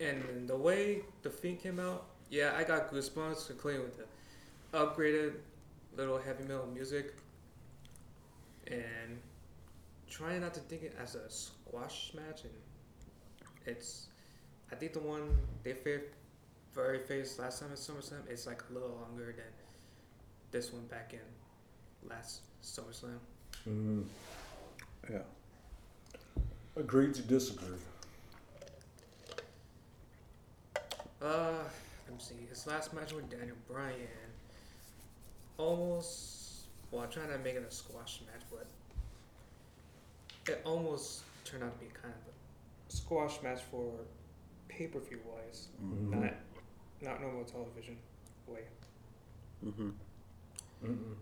And 0.00 0.48
the 0.48 0.56
way 0.56 1.02
the 1.22 1.30
fiend 1.30 1.60
came 1.60 1.80
out, 1.80 2.06
yeah, 2.30 2.52
I 2.56 2.64
got 2.64 2.92
goosebumps, 2.92 3.50
including 3.50 3.82
with 3.82 3.96
the 3.96 4.78
upgraded 4.78 5.34
little 5.96 6.18
heavy 6.18 6.44
metal 6.44 6.68
music, 6.72 7.14
and 8.70 9.18
trying 10.08 10.40
not 10.40 10.54
to 10.54 10.60
think 10.60 10.82
it 10.82 10.96
as 11.00 11.14
a 11.14 11.28
squash 11.30 12.12
match. 12.14 12.42
And 12.44 12.52
it's, 13.66 14.06
I 14.72 14.74
think 14.74 14.92
the 14.92 15.00
one 15.00 15.36
they 15.62 15.72
fa- 15.72 16.00
very 16.74 16.98
faced 16.98 17.38
last 17.38 17.60
time 17.60 17.70
at 17.72 17.78
SummerSlam, 17.78 18.28
it's 18.28 18.46
like 18.46 18.62
a 18.70 18.72
little 18.72 18.90
longer 18.90 19.34
than 19.36 19.52
this 20.50 20.72
one 20.72 20.86
back 20.86 21.12
in 21.12 22.08
last 22.08 22.40
SummerSlam. 22.62 23.18
Mm. 23.68 24.04
Yeah. 25.10 25.18
Agree 26.76 27.12
to 27.12 27.22
disagree. 27.22 27.78
Uh, 31.20 31.64
let 32.06 32.14
me 32.14 32.18
see. 32.18 32.34
His 32.48 32.66
last 32.66 32.94
match 32.94 33.12
with 33.12 33.28
Daniel 33.28 33.56
Bryan, 33.68 33.96
almost. 35.56 36.37
Well, 36.90 37.02
I'm 37.02 37.10
trying 37.10 37.28
to 37.28 37.38
make 37.38 37.54
it 37.54 37.64
a 37.68 37.74
squash 37.74 38.20
match, 38.26 38.42
but 38.50 38.66
it 40.50 40.62
almost 40.64 41.22
turned 41.44 41.62
out 41.62 41.78
to 41.78 41.84
be 41.84 41.90
kind 41.92 42.14
of 42.14 42.32
a 42.32 42.96
squash 42.96 43.42
match 43.42 43.60
for 43.70 43.92
pay 44.68 44.86
per 44.86 44.98
view 45.00 45.20
wise, 45.26 45.68
not 45.80 46.34
not 47.02 47.20
normal 47.20 47.44
television 47.44 47.96
way. 48.46 48.60
Mm-hmm. 49.64 49.90
Mm-mm. 50.84 51.14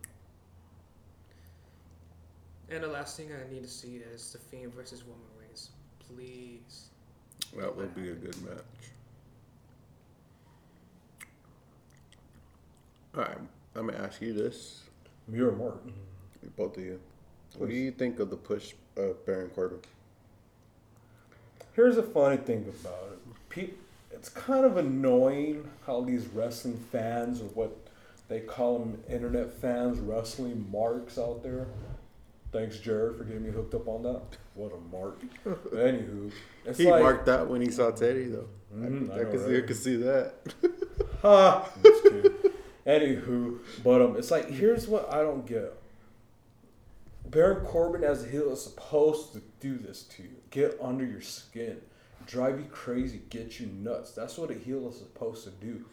And 2.69 2.83
the 2.83 2.89
last 2.89 3.17
thing 3.17 3.31
I 3.33 3.53
need 3.53 3.63
to 3.63 3.69
see 3.69 3.97
is 3.97 4.33
the 4.33 4.39
Fiend 4.39 4.75
versus 4.75 5.03
Roman 5.03 5.23
Reigns. 5.41 5.71
Please. 6.09 6.89
That 7.57 7.75
would 7.77 7.95
be 7.95 8.11
a 8.11 8.15
good 8.15 8.37
match. 8.43 8.61
All 13.17 13.23
right, 13.23 13.39
let 13.75 13.85
me 13.85 13.95
ask 13.95 14.21
you 14.21 14.35
this, 14.35 14.83
Muir 15.29 15.53
Martin. 15.53 15.93
both 16.57 16.77
of 16.77 16.85
you. 16.85 17.01
What 17.59 17.69
do 17.71 17.75
you 17.77 17.91
think 17.91 18.21
of 18.21 18.31
the 18.31 18.37
push 18.37 18.75
of 18.97 19.25
Baron 19.27 19.51
Corbin? 19.51 19.79
Here's 21.75 21.97
a 21.97 22.03
funny 22.03 22.37
thing 22.37 22.73
about 22.81 23.13
it. 23.13 23.19
Peop 23.49 23.79
it's 24.13 24.29
kind 24.31 24.65
of 24.65 24.77
annoying 24.79 25.69
how 25.87 26.01
these 26.01 26.27
wrestling 26.29 26.79
fans, 26.91 27.41
or 27.43 27.45
what 27.47 27.77
they 28.29 28.41
call 28.41 28.79
them, 28.79 29.03
internet 29.11 29.53
fans, 29.61 29.99
wrestling 30.01 30.67
marks 30.73 31.19
out 31.19 31.43
there. 31.43 31.67
Thanks, 32.51 32.79
Jared, 32.79 33.19
for 33.19 33.25
getting 33.25 33.45
me 33.45 33.51
hooked 33.51 33.75
up 33.75 33.87
on 33.87 34.03
that. 34.05 34.23
What 34.55 34.73
a 34.73 34.97
mark. 34.97 35.21
But 35.45 35.65
anywho, 35.75 36.33
it's 36.65 36.79
He 36.79 36.91
like, 36.91 37.03
marked 37.03 37.27
that 37.27 37.47
when 37.47 37.61
he 37.61 37.71
saw 37.71 37.91
Teddy, 37.91 38.29
though. 38.29 38.49
Mhm, 38.75 39.11
I, 39.11 39.15
I 39.15 39.19
I, 39.19 39.23
know, 39.25 39.31
could 39.31 39.45
see, 39.47 39.57
I 39.57 39.61
could 39.61 39.77
see 39.77 39.97
that. 39.97 40.35
Ha! 41.23 41.69
Anywho, 42.87 43.59
but 43.83 44.01
um, 44.01 44.17
it's 44.17 44.31
like 44.31 44.49
here's 44.49 44.87
what 44.87 45.13
I 45.13 45.23
don't 45.23 45.47
get. 45.47 45.77
Baron 47.29 47.65
Corbin 47.67 48.05
as 48.05 48.25
a 48.25 48.29
heel 48.29 48.53
is 48.53 48.63
supposed 48.63 49.33
to 49.33 49.43
do 49.59 49.77
this 49.77 50.05
to 50.05 50.23
you, 50.23 50.37
get 50.51 50.79
under 50.81 51.05
your 51.05 51.21
skin, 51.21 51.79
drive 52.27 52.61
you 52.61 52.67
crazy, 52.67 53.21
get 53.31 53.59
you 53.59 53.67
nuts. 53.67 54.13
That's 54.13 54.39
what 54.39 54.53
a 54.53 54.55
heel 54.55 54.89
is 54.89 54.99
supposed 54.99 55.43
to 55.45 55.51
do. 55.51 55.85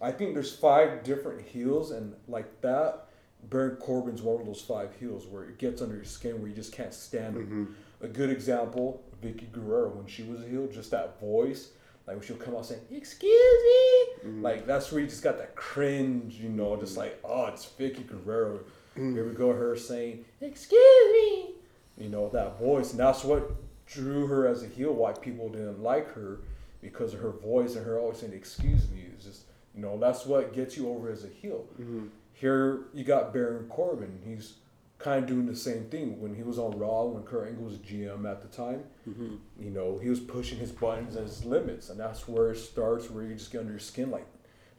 I 0.00 0.10
think 0.12 0.32
there's 0.32 0.54
five 0.54 1.02
different 1.02 1.46
heels, 1.46 1.90
and 1.90 2.14
like 2.28 2.62
that, 2.62 3.08
Baron 3.50 3.76
Corbin's 3.76 4.22
one 4.22 4.40
of 4.40 4.46
those 4.46 4.62
five 4.62 4.90
heels 4.98 5.26
where 5.26 5.44
it 5.44 5.58
gets 5.58 5.82
under 5.82 5.96
your 5.96 6.04
skin, 6.04 6.40
where 6.40 6.48
you 6.48 6.54
just 6.54 6.72
can't 6.72 6.94
stand 6.94 7.36
him. 7.36 7.76
A 8.00 8.08
good 8.08 8.30
example, 8.30 9.02
Vickie 9.22 9.50
Guerrero 9.52 9.90
when 9.90 10.06
she 10.06 10.22
was 10.22 10.40
a 10.40 10.48
heel, 10.48 10.66
just 10.68 10.90
that 10.92 11.20
voice, 11.20 11.70
like 12.08 12.16
when 12.16 12.26
she'll 12.26 12.36
come 12.36 12.56
out 12.56 12.64
saying 12.64 12.80
"Excuse 12.90 13.30
me," 13.30 14.30
mm. 14.30 14.42
like 14.42 14.66
that's 14.66 14.90
where 14.90 15.02
you 15.02 15.06
just 15.06 15.22
got 15.22 15.36
that 15.36 15.54
cringe, 15.54 16.36
you 16.36 16.48
know, 16.48 16.74
just 16.76 16.94
mm. 16.94 16.98
like 16.98 17.20
oh, 17.22 17.46
it's 17.46 17.66
Vickie 17.78 18.06
Guerrero. 18.06 18.60
Mm. 18.96 19.12
Here 19.12 19.28
we 19.28 19.34
go, 19.34 19.52
her 19.52 19.76
saying 19.76 20.24
"Excuse 20.40 21.12
me," 21.12 21.50
you 21.98 22.08
know 22.08 22.30
that 22.30 22.58
voice, 22.58 22.92
and 22.92 23.00
that's 23.00 23.24
what 23.24 23.52
drew 23.86 24.26
her 24.26 24.48
as 24.48 24.62
a 24.62 24.66
heel. 24.66 24.94
Why 24.94 25.12
people 25.12 25.50
didn't 25.50 25.82
like 25.82 26.10
her 26.14 26.40
because 26.80 27.12
of 27.12 27.20
her 27.20 27.32
voice 27.32 27.76
and 27.76 27.84
her 27.84 27.98
always 27.98 28.20
saying 28.20 28.32
"Excuse 28.32 28.90
me." 28.90 29.04
It's 29.12 29.26
just 29.26 29.42
you 29.74 29.82
know 29.82 29.98
that's 29.98 30.24
what 30.24 30.54
gets 30.54 30.78
you 30.78 30.88
over 30.88 31.10
as 31.10 31.24
a 31.24 31.28
heel. 31.28 31.66
Mm-hmm. 31.78 32.06
Here 32.32 32.86
you 32.94 33.04
got 33.04 33.34
Baron 33.34 33.66
Corbin. 33.68 34.18
He's 34.24 34.54
kind 34.98 35.22
of 35.22 35.28
doing 35.28 35.46
the 35.46 35.56
same 35.56 35.84
thing 35.84 36.20
when 36.20 36.34
he 36.34 36.42
was 36.42 36.58
on 36.58 36.76
Raw 36.76 37.04
when 37.04 37.22
Kurt 37.22 37.48
Angle 37.48 37.64
was 37.64 37.76
GM 37.76 38.28
at 38.28 38.42
the 38.42 38.48
time. 38.48 38.82
Mm-hmm. 39.08 39.36
You 39.60 39.70
know, 39.70 39.98
he 39.98 40.10
was 40.10 40.18
pushing 40.18 40.58
his 40.58 40.72
buttons 40.72 41.14
and 41.14 41.26
his 41.26 41.44
limits, 41.44 41.88
and 41.88 41.98
that's 41.98 42.26
where 42.26 42.50
it 42.50 42.56
starts, 42.56 43.08
where 43.08 43.24
you 43.24 43.34
just 43.34 43.52
get 43.52 43.60
under 43.60 43.72
your 43.72 43.80
skin, 43.80 44.10
like, 44.10 44.26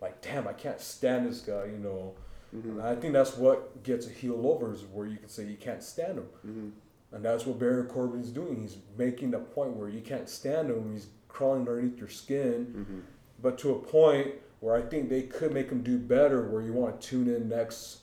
like 0.01 0.21
damn, 0.21 0.47
I 0.47 0.53
can't 0.53 0.81
stand 0.81 1.27
this 1.27 1.39
guy. 1.39 1.65
You 1.65 1.79
know, 1.79 2.15
mm-hmm. 2.55 2.79
and 2.79 2.81
I 2.81 2.95
think 2.95 3.13
that's 3.13 3.37
what 3.37 3.81
gets 3.83 4.07
a 4.07 4.09
heel 4.09 4.45
over 4.45 4.73
is 4.73 4.83
where 4.83 5.07
you 5.07 5.17
can 5.17 5.29
say 5.29 5.45
you 5.45 5.57
can't 5.57 5.81
stand 5.81 6.17
him, 6.17 6.27
mm-hmm. 6.45 7.15
and 7.15 7.23
that's 7.23 7.45
what 7.45 7.57
Baron 7.57 7.87
Corbin's 7.87 8.29
doing. 8.29 8.61
He's 8.61 8.77
making 8.97 9.31
the 9.31 9.39
point 9.39 9.71
where 9.71 9.89
you 9.89 10.01
can't 10.01 10.27
stand 10.27 10.69
him. 10.69 10.91
He's 10.91 11.07
crawling 11.29 11.61
underneath 11.61 11.97
your 11.97 12.09
skin, 12.09 13.03
but 13.41 13.57
to 13.59 13.71
a 13.71 13.79
point 13.79 14.33
where 14.59 14.75
I 14.75 14.81
think 14.81 15.07
they 15.07 15.21
could 15.21 15.53
make 15.53 15.69
him 15.69 15.81
do 15.81 15.97
better, 15.97 16.49
where 16.49 16.61
you 16.61 16.73
want 16.73 16.99
to 16.99 17.07
tune 17.07 17.33
in 17.33 17.47
next 17.47 17.99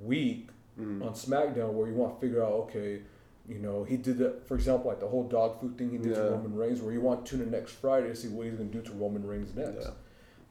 week 0.00 0.48
Mm-hmm. 0.78 1.02
on 1.02 1.14
SmackDown, 1.14 1.72
where 1.72 1.88
you 1.88 1.94
want 1.94 2.14
to 2.14 2.20
figure 2.20 2.44
out, 2.44 2.52
okay, 2.52 3.00
you 3.48 3.58
know, 3.58 3.82
he 3.84 3.96
did 3.96 4.18
that, 4.18 4.46
for 4.46 4.56
example, 4.56 4.90
like 4.90 5.00
the 5.00 5.08
whole 5.08 5.26
dog 5.26 5.58
food 5.58 5.78
thing 5.78 5.90
he 5.90 5.96
did 5.96 6.14
to 6.14 6.22
Roman 6.22 6.54
Reigns, 6.54 6.82
where 6.82 6.92
you 6.92 7.00
want 7.00 7.24
to 7.24 7.30
tune 7.30 7.40
in 7.40 7.50
next 7.50 7.72
Friday 7.72 8.08
to 8.08 8.16
see 8.16 8.28
what 8.28 8.46
he's 8.46 8.56
going 8.56 8.70
to 8.70 8.76
do 8.76 8.82
to 8.82 8.92
Roman 8.92 9.26
Reigns 9.26 9.54
next. 9.54 9.86
Yeah. 9.86 9.90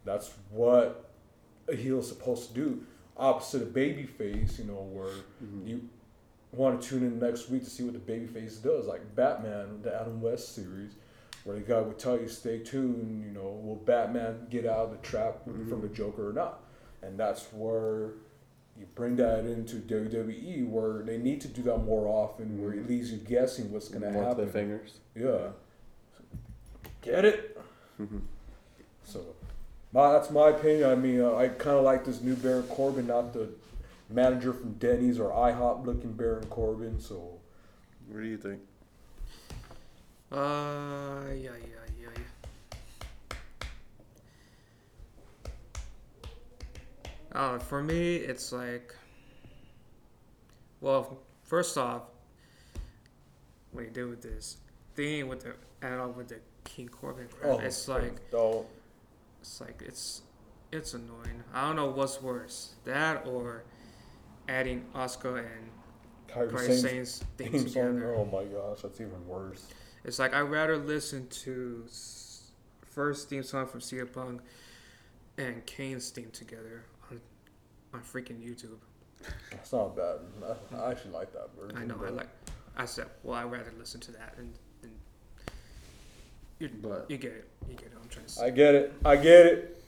That's 0.03 0.31
what 0.49 1.11
a 1.68 1.76
heel 1.76 1.99
is 1.99 2.07
supposed 2.07 2.47
to 2.49 2.53
do. 2.56 2.84
Opposite 3.18 3.61
of 3.61 3.68
babyface, 3.69 4.57
you 4.57 4.65
know, 4.65 4.89
where 4.91 5.14
mm-hmm. 5.43 5.68
you 5.68 5.89
want 6.52 6.81
to 6.81 6.88
tune 6.88 7.03
in 7.03 7.19
next 7.19 7.49
week 7.49 7.64
to 7.64 7.69
see 7.69 7.84
what 7.84 7.93
the 7.93 8.11
babyface 8.11 8.64
does, 8.64 8.88
like 8.88 9.15
Batman, 9.15 9.81
the 9.84 9.93
Adam 9.93 10.22
West 10.22 10.56
series, 10.56 10.93
where 11.43 11.56
the 11.56 11.61
guy 11.61 11.81
would 11.81 11.99
tell 11.99 12.19
you, 12.19 12.27
stay 12.27 12.60
tuned, 12.60 13.23
you 13.23 13.31
know, 13.31 13.60
will 13.64 13.76
Batman 13.76 14.47
get 14.49 14.65
out 14.65 14.85
of 14.85 14.91
the 14.91 14.97
trap 14.97 15.45
mm-hmm. 15.47 15.69
from 15.69 15.81
the 15.81 15.89
Joker 15.89 16.30
or 16.30 16.34
not? 16.34 16.61
And 17.03 17.19
that's 17.19 17.45
where 17.53 18.11
you 18.77 18.85
bring 18.95 19.15
that 19.18 19.39
into 19.45 19.77
WWE, 19.77 20.68
where 20.68 21.02
they 21.03 21.18
need 21.18 21.39
to 21.41 21.47
do 21.47 21.61
that 21.64 21.77
more 21.80 22.07
often, 22.07 22.61
where 22.61 22.73
it 22.73 22.88
leaves 22.89 23.11
you 23.11 23.18
guessing 23.19 23.72
what's 23.72 23.88
going 23.88 24.02
to 24.03 24.11
More 24.11 24.23
happen. 24.26 24.49
cliffhangers. 24.49 24.91
Yeah. 25.15 25.49
Get 27.02 27.23
it? 27.26 27.57
So, 29.03 29.22
my, 29.93 30.11
that's 30.11 30.30
my 30.31 30.49
opinion. 30.49 30.89
I 30.89 30.95
mean, 30.95 31.22
uh, 31.22 31.35
I 31.35 31.47
kind 31.49 31.77
of 31.77 31.84
like 31.84 32.03
this 32.03 32.19
new 32.22 32.35
Baron 32.35 32.64
Corbin, 32.64 33.07
not 33.07 33.31
the 33.34 33.49
manager 34.10 34.52
from 34.53 34.73
Denny's 34.73 35.19
or 35.19 35.30
IHOP 35.31 35.85
looking 35.85 36.14
Baron 36.14 36.45
Corbin. 36.47 36.99
So, 36.99 37.39
What 38.10 38.22
do 38.22 38.27
you 38.27 38.38
think? 38.38 38.60
Uh, 40.31 41.22
yeah, 41.30 41.52
yeah, 41.52 41.85
yeah, 42.02 42.10
yeah. 42.18 42.22
Uh, 47.36 47.60
for 47.60 47.84
me, 47.84 48.16
it's 48.16 48.53
like, 48.53 48.95
well, 50.80 51.20
first 51.44 51.78
off, 51.78 52.03
what 53.74 53.84
you 53.84 53.91
do 53.91 54.07
with 54.07 54.22
this 54.22 54.57
thing 54.95 55.28
with 55.28 55.41
the 55.41 55.53
add 55.86 55.99
on 55.99 56.16
with 56.16 56.30
the 56.30 56.40
King 56.64 56.88
Corbin 56.88 57.28
crap, 57.28 57.62
it's 57.62 57.90
like 57.90 58.22
it's 59.41 59.60
like 59.60 59.84
it's 59.86 60.22
it's 60.72 60.94
annoying. 60.94 61.44
I 61.53 61.68
don't 61.68 61.76
know 61.76 61.90
what's 61.90 62.22
worse, 62.22 62.76
that 62.86 63.28
or 63.28 63.66
adding 64.48 64.86
Asuka 64.95 65.40
and 65.40 65.70
Kairi 66.30 66.49
Kairi 66.49 66.68
Sane's 66.68 66.82
Sane's 66.82 67.24
thing 67.38 67.52
theme 67.52 67.68
song. 67.68 67.95
together. 67.95 68.16
Oh 68.16 68.26
my 68.26 68.45
gosh, 68.45 68.82
that's 68.82 69.02
even 69.02 69.28
worse. 69.28 69.68
It's 70.06 70.20
like 70.20 70.34
I'd 70.34 70.41
rather 70.41 70.78
listen 70.78 71.28
to 71.28 71.84
first 72.86 73.28
theme 73.28 73.44
song 73.44 73.68
from 73.68 73.82
CM 73.82 74.14
Punk 74.14 74.41
and 75.38 75.66
Kane's 75.66 76.10
theme 76.12 76.30
together 76.32 76.86
on 77.95 78.01
freaking 78.01 78.39
YouTube. 78.39 78.77
That's 79.51 79.72
not 79.72 79.95
bad. 79.95 80.17
I, 80.73 80.76
I 80.76 80.91
actually 80.91 81.11
like 81.11 81.31
that 81.34 81.49
version. 81.59 81.77
I 81.77 81.85
know. 81.85 81.99
I 82.05 82.09
like. 82.09 82.27
I 82.77 82.85
said, 82.85 83.07
well, 83.23 83.35
I'd 83.38 83.49
rather 83.51 83.73
listen 83.80 84.01
to 84.01 84.11
that 84.11 84.35
and. 84.38 84.53
and 84.84 84.91
you, 86.59 86.69
But- 86.81 87.05
you 87.09 87.17
get 87.17 87.31
it. 87.31 87.47
You 87.67 87.76
get 87.76 87.88
it. 87.88 87.93
I'm 88.01 88.09
trying 88.09 88.26
to 88.26 88.31
say. 88.31 88.45
I 88.45 88.49
get 88.49 88.76
it. 88.76 88.93
I 89.03 89.15
get 89.15 89.45
it. 89.45 89.84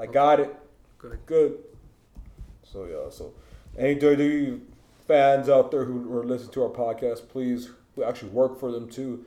I 0.00 0.06
got 0.06 0.40
it. 0.40 0.54
Good. 0.98 1.18
Good. 1.26 1.58
So 2.62 2.86
yeah. 2.86 3.10
So 3.10 3.34
any 3.76 3.96
WWE 3.96 4.60
fans 5.06 5.48
out 5.48 5.70
there 5.70 5.84
who 5.84 6.16
are 6.16 6.24
listening 6.24 6.52
to 6.52 6.62
our 6.62 6.70
podcast, 6.70 7.28
please, 7.28 7.70
we 7.96 8.04
actually 8.04 8.30
work 8.30 8.58
for 8.58 8.70
them 8.70 8.88
too. 8.88 9.24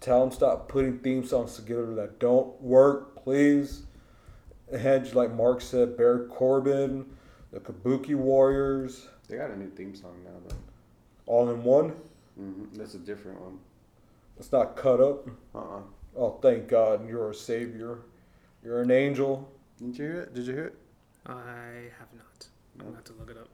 Tell 0.00 0.20
them 0.20 0.30
stop 0.30 0.68
putting 0.68 0.98
theme 1.00 1.24
songs 1.26 1.56
together 1.56 1.94
that 1.96 2.18
don't 2.18 2.60
work, 2.62 3.22
please. 3.22 3.82
And 4.72 5.14
like 5.14 5.32
Mark 5.32 5.60
said, 5.60 5.96
Baron 5.96 6.28
Corbin, 6.28 7.06
the 7.52 7.60
Kabuki 7.60 8.14
Warriors, 8.14 9.08
They 9.28 9.36
got 9.36 9.50
a 9.50 9.58
new 9.58 9.70
theme 9.70 9.94
song 9.94 10.16
now, 10.24 10.30
though. 10.48 10.56
all 11.26 11.50
in 11.50 11.62
one. 11.64 11.90
hmm 12.36 12.64
That's 12.74 12.94
a 12.94 12.98
different 12.98 13.40
one. 13.40 13.58
It's 14.38 14.52
not 14.52 14.76
cut 14.76 15.00
up. 15.00 15.28
Uh 15.54 15.58
uh 15.58 15.80
Oh, 16.18 16.38
thank 16.40 16.68
God, 16.68 17.06
you're 17.08 17.30
a 17.30 17.34
savior. 17.34 17.98
You're 18.64 18.80
an 18.80 18.90
angel. 18.90 19.46
Did 19.78 19.98
you 19.98 20.04
hear 20.04 20.20
it? 20.22 20.34
Did 20.34 20.46
you 20.46 20.54
hear 20.54 20.64
it? 20.66 20.78
I 21.26 21.90
have 21.98 22.08
not. 22.14 22.46
I'm 22.78 22.86
gonna 22.86 22.96
have 22.96 23.04
to 23.04 23.12
look 23.14 23.30
it 23.30 23.36
up. 23.36 23.48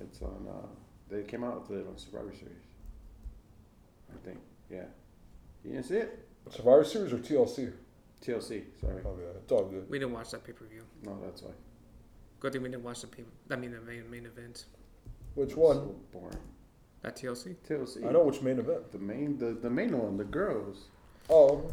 It's 0.00 0.20
on. 0.22 0.46
Uh, 0.48 0.66
they 1.08 1.22
came 1.22 1.44
out 1.44 1.68
with 1.68 1.78
it 1.80 1.86
on 1.86 1.96
Survivor 1.96 2.32
Series. 2.34 2.56
I 4.12 4.16
think. 4.26 4.38
Yeah. 4.70 4.84
You 5.64 5.72
didn't 5.72 5.86
see 5.86 5.96
it? 5.96 6.26
Survivor 6.50 6.84
Series 6.84 7.12
or 7.12 7.18
TLC? 7.18 7.72
TLC. 8.24 8.64
Sorry. 8.80 9.02
Oh 9.04 9.16
yeah, 9.20 9.28
it's 9.40 9.52
all 9.52 9.64
good. 9.66 9.88
We 9.88 9.98
didn't 9.98 10.14
watch 10.14 10.30
that 10.32 10.44
pay 10.44 10.52
per 10.52 10.64
view. 10.66 10.82
No, 11.04 11.18
that's 11.24 11.42
why. 11.42 11.50
Good 12.40 12.52
thing 12.52 12.62
we 12.62 12.68
didn't 12.68 12.84
watch 12.84 13.00
the 13.00 13.06
pay. 13.06 13.24
I 13.50 13.56
mean 13.56 13.72
the 13.72 13.80
main 13.80 14.10
main 14.10 14.26
event. 14.26 14.66
Which 15.34 15.56
one? 15.56 15.76
So 15.76 15.96
boring. 16.12 16.38
That 17.02 17.16
TLC. 17.16 17.56
TLC. 17.68 18.06
I 18.06 18.12
know 18.12 18.24
which 18.24 18.42
main 18.42 18.58
event. 18.58 18.90
The 18.90 18.98
main, 18.98 19.38
the, 19.38 19.52
the 19.52 19.70
main 19.70 19.96
one, 19.96 20.16
the 20.16 20.24
girls. 20.24 20.86
Oh, 21.30 21.70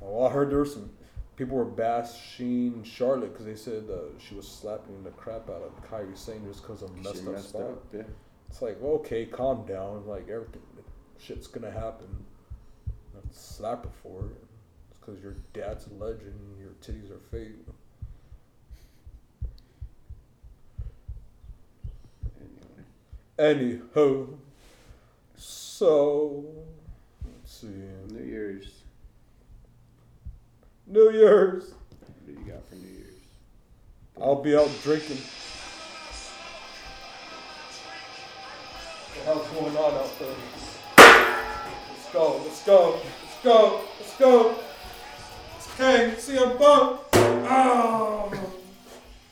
well, 0.00 0.26
I 0.26 0.30
heard 0.30 0.50
there 0.50 0.58
were 0.58 0.66
some 0.66 0.90
people 1.36 1.56
were 1.56 1.64
bashing 1.64 2.82
Charlotte 2.84 3.32
because 3.32 3.46
they 3.46 3.54
said 3.56 3.84
uh, 3.90 4.18
she 4.18 4.34
was 4.34 4.46
slapping 4.46 5.02
the 5.02 5.10
crap 5.10 5.48
out 5.50 5.62
of 5.62 5.90
Kairi 5.90 6.16
Sane 6.16 6.44
just 6.46 6.62
because 6.62 6.82
of 6.82 6.90
a 6.90 6.96
messed 6.96 7.22
she 7.22 7.26
up 7.26 7.32
messed 7.34 7.48
spot. 7.50 7.62
up. 7.62 7.84
Yeah. 7.92 8.02
It's 8.48 8.62
like, 8.62 8.76
well, 8.80 8.92
okay, 8.94 9.26
calm 9.26 9.66
down. 9.66 10.06
Like 10.06 10.28
everything, 10.28 10.62
shit's 11.18 11.46
gonna 11.46 11.70
happen. 11.70 12.06
Don't 13.12 13.34
slap 13.34 13.84
her 13.84 13.90
for 14.02 14.26
it. 14.26 14.44
It's 14.90 14.98
because 15.00 15.20
your 15.22 15.36
dad's 15.52 15.86
a 15.86 15.94
legend. 15.94 16.38
Your 16.60 16.70
titties 16.80 17.10
are 17.10 17.20
fake. 17.30 17.56
Anyway, 22.36 22.84
Anywho, 23.38 24.28
so 25.36 26.44
let's 27.24 27.52
see. 27.52 27.66
New 28.10 28.24
Year's. 28.24 28.70
New 30.86 31.10
Year's, 31.10 31.72
What 31.98 32.26
do 32.26 32.32
you 32.32 32.52
got 32.52 32.64
for 32.68 32.76
New 32.76 32.86
Year's? 32.86 33.14
I'll 34.22 34.40
be 34.40 34.54
out 34.56 34.70
drinking. 34.84 35.16
What 39.08 39.18
the 39.18 39.24
hell's 39.24 39.48
going 39.48 39.76
on 39.78 39.94
out 39.94 40.18
there? 40.20 40.28
Let's 41.90 42.12
go, 42.12 42.40
let's 42.44 42.64
go, 42.64 43.00
let's 43.22 43.42
go, 43.42 43.80
let's 43.98 44.16
go. 44.16 44.58
It's 45.56 45.66
King, 45.76 46.36
CM 46.36 46.56
Punk. 46.56 47.00
Oh, 47.14 48.32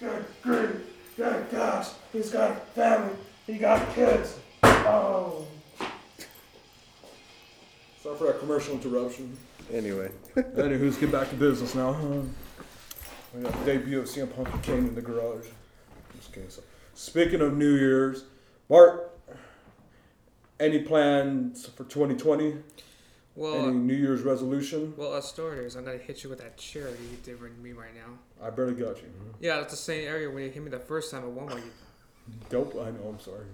good 0.00 0.24
grief, 0.42 0.70
good 1.16 1.50
gosh. 1.52 1.88
He's 2.12 2.30
got 2.30 2.50
a 2.50 2.54
family, 2.74 3.14
he 3.52 3.58
got 3.58 3.94
kids. 3.94 4.38
Oh. 4.62 5.46
Sorry 8.02 8.16
for 8.16 8.26
that 8.28 8.40
commercial 8.40 8.74
interruption. 8.74 9.36
Anyway. 9.70 10.10
Anywho, 10.36 10.84
let's 10.84 10.96
get 10.96 11.12
back 11.12 11.28
to 11.28 11.36
business 11.36 11.74
now. 11.74 11.92
We 13.34 13.42
got 13.42 13.52
the 13.64 13.64
debut 13.64 14.00
of 14.00 14.06
CM 14.06 14.34
Punk 14.34 14.52
and 14.52 14.62
Kane 14.62 14.78
in 14.78 14.94
the 14.94 15.02
garage. 15.02 15.46
Just 16.16 16.32
kidding. 16.32 16.48
So, 16.48 16.62
speaking 16.94 17.42
of 17.42 17.56
New 17.56 17.74
Year's, 17.76 18.24
Bart, 18.68 19.18
any 20.58 20.80
plans 20.80 21.66
for 21.66 21.84
2020? 21.84 22.56
Well, 23.34 23.66
any 23.66 23.72
New 23.72 23.94
Year's 23.94 24.22
resolution? 24.22 24.94
well, 24.96 25.14
as 25.14 25.26
starters, 25.26 25.76
I'm 25.76 25.84
gonna 25.84 25.96
hit 25.96 26.22
you 26.22 26.28
with 26.28 26.40
that 26.40 26.58
chair 26.58 26.84
that 26.84 27.00
you 27.00 27.16
did 27.22 27.40
with 27.40 27.56
me 27.58 27.72
right 27.72 27.94
now. 27.94 28.46
I 28.46 28.50
barely 28.50 28.74
got 28.74 28.98
you. 28.98 29.08
Yeah, 29.40 29.56
that's 29.56 29.72
the 29.72 29.78
same 29.78 30.06
area 30.06 30.30
when 30.30 30.42
you 30.42 30.50
hit 30.50 30.62
me 30.62 30.70
the 30.70 30.78
first 30.78 31.10
time 31.10 31.22
at 31.22 31.30
Walmart. 31.30 31.56
You, 31.56 31.70
Dope. 32.50 32.74
I 32.80 32.90
know. 32.90 33.08
I'm 33.08 33.20
sorry. 33.20 33.46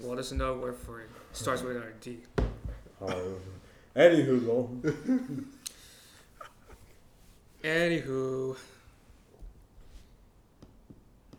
well, 0.00 0.14
there's 0.14 0.32
another 0.32 0.54
word 0.58 0.76
for 0.76 1.00
it. 1.00 1.08
Starts 1.32 1.62
with 1.62 1.76
a 1.76 1.84
D. 2.00 2.18
Uh, 3.02 3.14
anywho, 3.96 4.44
though, 4.46 4.70
Anywho, 7.64 8.56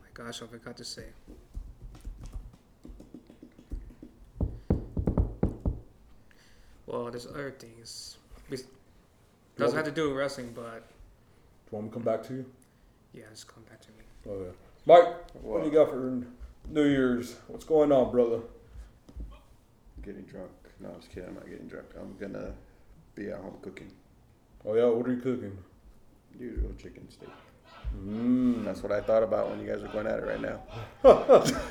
my 0.02 0.08
gosh, 0.14 0.42
I 0.42 0.48
forgot 0.48 0.76
to 0.78 0.84
say. 0.84 1.06
Well, 6.86 7.10
there's 7.12 7.26
other 7.28 7.52
things. 7.52 8.18
Bes- 8.50 8.66
Doesn't 9.58 9.76
have 9.76 9.86
to 9.86 9.92
do 9.92 10.10
with 10.10 10.18
wrestling, 10.18 10.52
but 10.56 10.88
do 10.88 11.72
you 11.72 11.78
want 11.78 11.86
me 11.86 11.90
to 11.90 11.94
come 11.94 12.04
back 12.04 12.24
to 12.28 12.34
you? 12.34 12.46
yeah, 13.14 13.24
just 13.32 13.48
come 13.48 13.64
back 13.64 13.82
to 13.82 13.88
me. 13.92 14.04
Oh 14.30 14.44
yeah, 14.44 14.52
Mike. 14.86 15.06
What, 15.34 15.44
What? 15.44 15.60
do 15.64 15.70
you 15.70 15.74
got 15.74 15.90
for 15.90 16.22
New 16.70 16.86
Year's? 16.86 17.36
What's 17.48 17.66
going 17.66 17.92
on, 17.92 18.12
brother? 18.12 18.40
Getting 20.04 20.24
drunk. 20.24 20.52
No, 20.80 20.90
I'm 20.90 21.00
just 21.00 21.10
kidding. 21.10 21.30
I'm 21.30 21.36
not 21.36 21.50
getting 21.50 21.68
drunk. 21.68 21.88
I'm 22.00 22.16
gonna 22.20 22.54
be 23.16 23.30
at 23.30 23.38
home 23.40 23.56
cooking. 23.62 23.92
Oh 24.66 24.76
yeah, 24.76 24.86
what 24.86 25.08
are 25.08 25.14
you 25.14 25.22
cooking? 25.22 25.58
Usual 26.38 26.72
chicken 26.78 27.10
steak. 27.10 27.30
Mmm. 27.98 28.66
That's 28.66 28.84
what 28.84 28.92
I 28.92 29.00
thought 29.02 29.24
about 29.24 29.50
when 29.50 29.60
you 29.62 29.68
guys 29.68 29.82
are 29.84 29.88
going 29.88 30.08
at 30.08 30.20
it 30.20 30.26
right 30.26 30.42
now. 30.42 30.62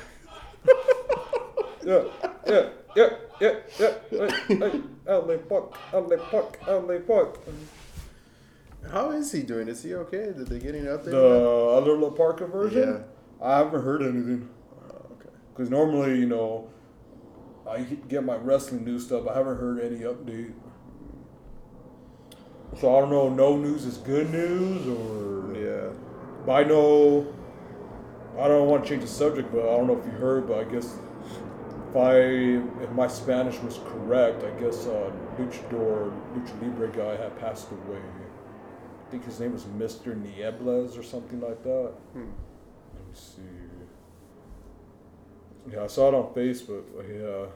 Yeah, 1.85 2.03
yeah, 2.47 2.69
yeah, 2.95 3.09
yeah, 3.39 3.53
yeah. 3.79 3.91
Hey, 4.09 4.55
hey, 4.55 4.81
LA 5.07 5.37
Puck, 5.37 5.77
LA 5.93 6.17
Puck, 6.17 6.57
LA. 6.67 6.97
How 8.91 9.11
is 9.11 9.31
he 9.31 9.43
doing? 9.43 9.67
Is 9.67 9.83
he 9.83 9.93
okay? 9.93 10.33
Did 10.35 10.47
they 10.47 10.57
get 10.57 10.73
any 10.73 10.85
update? 10.85 11.11
The 11.11 11.15
on 11.23 11.83
other 11.83 11.95
La 11.95 12.09
that? 12.09 12.47
version? 12.47 13.03
I 13.39 13.57
haven't 13.59 13.83
heard 13.83 14.01
anything. 14.01 14.49
Because 15.55 15.69
normally, 15.69 16.19
you 16.19 16.25
know, 16.25 16.67
I 17.69 17.81
get 17.81 18.25
my 18.25 18.35
wrestling 18.35 18.83
news 18.83 19.05
stuff. 19.05 19.25
I 19.25 19.35
haven't 19.35 19.57
heard 19.57 19.79
any 19.79 19.99
update. 19.99 20.53
So 22.77 22.93
I 22.93 22.99
don't 22.99 23.09
know. 23.09 23.29
No 23.29 23.55
news 23.55 23.85
is 23.85 23.97
good 23.97 24.31
news, 24.31 24.85
or 24.85 25.55
Yeah. 25.57 25.93
But 26.45 26.51
I 26.51 26.63
know. 26.63 27.33
I 28.37 28.49
don't 28.49 28.67
want 28.67 28.83
to 28.83 28.89
change 28.89 29.01
the 29.01 29.07
subject, 29.07 29.51
but 29.53 29.61
I 29.61 29.77
don't 29.77 29.87
know 29.87 29.97
if 29.97 30.05
you 30.05 30.11
heard. 30.11 30.47
But 30.47 30.59
I 30.59 30.63
guess 30.65 30.97
if 31.89 31.95
I, 31.95 32.17
if 32.83 32.91
my 32.91 33.07
Spanish 33.07 33.57
was 33.59 33.79
correct, 33.87 34.43
I 34.43 34.51
guess 34.59 34.85
uh, 34.87 35.09
Luchador, 35.39 36.11
Lucha 36.35 36.61
Libre 36.61 36.89
guy 36.89 37.15
had 37.15 37.39
passed 37.39 37.71
away. 37.71 38.01
I 39.07 39.09
think 39.09 39.23
his 39.23 39.39
name 39.39 39.53
was 39.53 39.65
Mister 39.67 40.15
Nieblas 40.15 40.97
or 40.97 41.03
something 41.03 41.39
like 41.39 41.63
that. 41.63 41.93
Hmm. 42.11 42.31
Let 42.93 43.07
me 43.07 43.13
see. 43.13 43.64
Yeah, 45.71 45.83
I 45.83 45.87
saw 45.87 46.09
it 46.09 46.13
on 46.13 46.33
Facebook. 46.33 46.83
Yeah. 47.09 47.47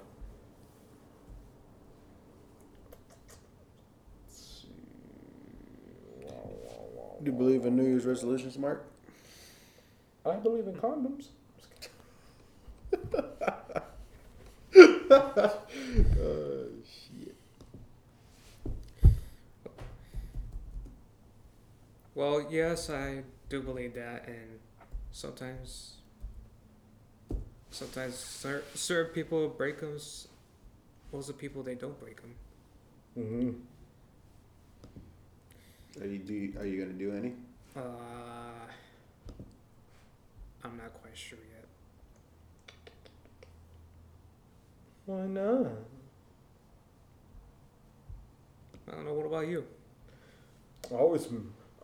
Do 7.22 7.32
you 7.32 7.38
believe 7.38 7.66
in 7.66 7.76
New 7.76 7.84
Year's 7.84 8.06
resolutions, 8.06 8.58
Mark? 8.58 8.86
I 10.26 10.36
believe 10.38 10.68
in 10.68 10.76
condoms. 10.76 11.28
Uh, 15.12 15.50
shit. 16.86 17.36
Well, 22.16 22.48
yes, 22.50 22.90
I 22.90 23.24
do 23.50 23.62
believe 23.62 23.96
that, 23.96 24.28
and 24.28 24.60
sometimes 25.12 25.99
sometimes 27.72 28.16
cer- 28.16 28.64
certain 28.76 29.14
people 29.14 29.48
break 29.50 29.80
them. 29.80 29.98
Most 31.12 31.28
of 31.28 31.28
the 31.28 31.34
people 31.34 31.64
they 31.64 31.76
don't 31.76 32.00
break 32.00 32.22
them. 32.22 32.36
hmm 33.16 33.50
Are 36.02 36.08
you 36.08 36.20
do? 36.20 36.54
Are 36.60 36.66
you 36.66 36.82
gonna 36.82 36.94
do 36.98 37.12
any? 37.14 37.34
Uh, 37.76 37.82
I'm 40.64 40.78
not 40.78 40.94
quite 41.02 41.18
sure 41.18 41.40
yet. 41.54 41.66
Why 45.06 45.26
not? 45.26 45.72
I 48.88 48.92
don't 48.96 49.06
know. 49.06 49.14
What 49.14 49.26
about 49.26 49.48
you? 49.48 49.66
I 50.92 50.96
always, 50.96 51.28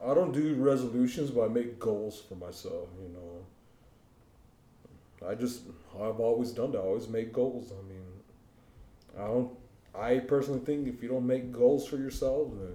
I 0.03 0.14
don't 0.14 0.32
do 0.32 0.56
resolutions, 0.56 1.32
but 1.32 1.45
I 1.45 1.48
make 1.48 1.80
goals 1.80 2.22
for 2.28 2.36
myself. 2.36 2.88
You 3.02 3.10
know, 3.14 3.45
I 5.27 5.35
just, 5.35 5.61
I've 5.95 6.19
always 6.19 6.52
done 6.52 6.72
that. 6.73 6.80
I 6.80 6.81
always 6.81 7.07
make 7.07 7.34
goals. 7.34 7.72
I 7.72 7.81
mean, 7.89 8.06
I 9.18 9.27
don't. 9.27 9.52
I 9.97 10.19
personally 10.19 10.60
think 10.60 10.88
if 10.88 11.02
you 11.02 11.07
don't 11.07 11.26
make 11.26 11.52
goals 11.52 11.88
for 11.88 11.95
yourself, 11.97 12.49
then 12.52 12.73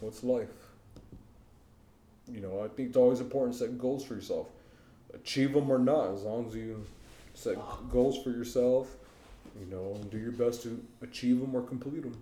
what's 0.00 0.24
life? 0.24 0.48
You 2.32 2.40
know, 2.40 2.62
I 2.64 2.68
think 2.68 2.88
it's 2.88 2.96
always 2.96 3.20
important 3.20 3.56
to 3.56 3.64
set 3.64 3.78
goals 3.78 4.04
for 4.04 4.14
yourself. 4.14 4.48
Achieve 5.14 5.52
them 5.52 5.70
or 5.70 5.78
not, 5.78 6.14
as 6.14 6.22
long 6.22 6.46
as 6.48 6.54
you 6.54 6.84
set 7.34 7.56
goals 7.90 8.22
for 8.22 8.30
yourself, 8.30 8.88
you 9.60 9.66
know, 9.66 9.92
and 9.94 10.10
do 10.10 10.18
your 10.18 10.32
best 10.32 10.62
to 10.62 10.82
achieve 11.02 11.40
them 11.40 11.54
or 11.54 11.62
complete 11.62 12.02
them. 12.02 12.16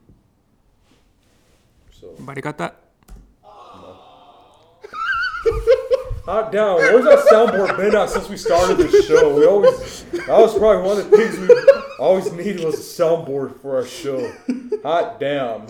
So. 1.92 2.12
Anybody 2.16 2.40
got 2.40 2.58
that? 2.58 2.83
Hot 6.24 6.50
down. 6.50 6.76
Where's 6.78 7.04
that 7.04 7.26
soundboard 7.30 7.76
been 7.76 7.94
at 7.94 8.08
since 8.08 8.28
we 8.30 8.36
started 8.36 8.78
this 8.78 9.06
show? 9.06 9.34
We 9.38 9.44
always 9.46 10.04
that 10.04 10.28
was 10.28 10.56
probably 10.58 10.82
one 10.88 10.98
of 10.98 11.10
the 11.10 11.16
things 11.16 11.38
we 11.38 11.48
always 11.98 12.32
needed 12.32 12.64
was 12.64 12.74
a 12.76 13.02
soundboard 13.02 13.60
for 13.60 13.76
our 13.76 13.84
show. 13.86 14.32
Hot 14.82 15.20
damn. 15.20 15.66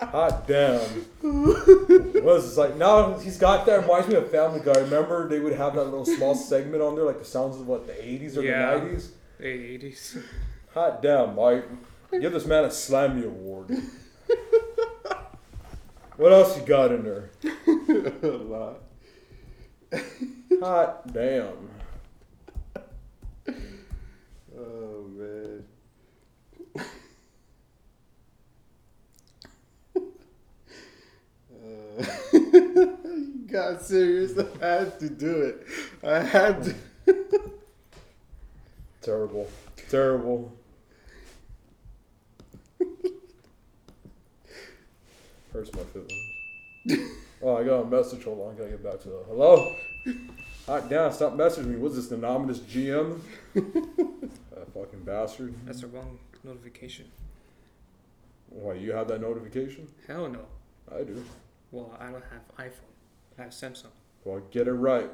Hot 0.00 0.46
damn. 0.46 0.80
What 1.20 2.36
is 2.36 2.44
this 2.50 2.56
like 2.56 2.76
now 2.76 3.18
he's 3.18 3.38
got 3.38 3.66
that 3.66 3.80
reminds 3.82 4.06
me 4.08 4.14
of 4.14 4.30
Family 4.30 4.60
Guy. 4.60 4.78
Remember 4.80 5.28
they 5.28 5.40
would 5.40 5.54
have 5.54 5.74
that 5.74 5.84
little 5.84 6.04
small 6.04 6.34
segment 6.36 6.80
on 6.82 6.94
there, 6.94 7.04
like 7.04 7.18
the 7.18 7.24
sounds 7.24 7.56
of 7.56 7.66
what, 7.66 7.86
the 7.88 8.04
eighties 8.08 8.38
or 8.38 8.42
Yeah. 8.42 8.74
the 8.74 8.80
nineties? 8.82 9.12
The 9.38 9.46
80s. 9.46 10.22
Hot 10.74 11.02
damn, 11.02 11.34
Mike. 11.34 11.64
Give 12.12 12.32
this 12.32 12.46
man 12.46 12.64
a 12.64 12.68
Slammy 12.68 13.24
Award. 13.24 13.76
What 16.16 16.30
else 16.32 16.56
you 16.58 16.64
got 16.64 16.92
in 16.92 17.02
there? 17.04 17.30
a 18.22 18.26
lot. 18.26 18.81
Hot 20.60 21.12
damn. 21.12 21.68
Oh 24.56 25.04
man. 25.16 25.64
Uh, 31.54 32.04
you 32.32 33.46
got 33.50 33.82
serious. 33.82 34.38
I 34.38 34.66
had 34.66 35.00
to 35.00 35.10
do 35.10 35.42
it. 35.42 35.66
I 36.02 36.20
had 36.20 36.64
to. 36.64 36.74
Terrible. 39.02 39.48
Terrible. 39.90 40.52
Hurts 45.52 45.72
my 45.74 45.82
feelings. 45.84 47.18
Oh, 47.42 47.56
I 47.56 47.64
got 47.64 47.80
a 47.80 47.86
message. 47.86 48.22
Hold 48.24 48.40
on, 48.40 48.54
I 48.54 48.58
gotta 48.58 48.70
get 48.70 48.84
back 48.84 49.00
to 49.00 49.08
that. 49.08 49.24
Hello? 49.26 49.74
Hot 50.66 50.88
damn, 50.88 51.12
stop 51.12 51.32
messaging 51.34 51.66
me. 51.66 51.76
What's 51.76 51.96
this, 51.96 52.06
the 52.06 52.14
anonymous 52.14 52.60
GM? 52.60 53.18
that 53.54 54.72
fucking 54.72 55.02
bastard. 55.04 55.54
That's 55.66 55.80
the 55.80 55.88
wrong 55.88 56.20
notification. 56.44 57.10
Why, 58.48 58.74
you 58.74 58.92
have 58.92 59.08
that 59.08 59.20
notification? 59.20 59.88
Hell 60.06 60.28
no. 60.28 60.44
I 60.94 61.02
do. 61.02 61.24
Well, 61.72 61.96
I 61.98 62.10
don't 62.10 62.22
have 62.30 62.56
iPhone. 62.58 62.92
I 63.38 63.42
have 63.42 63.50
Samsung. 63.50 63.86
Well, 64.24 64.40
get 64.52 64.68
it 64.68 64.72
right. 64.72 65.10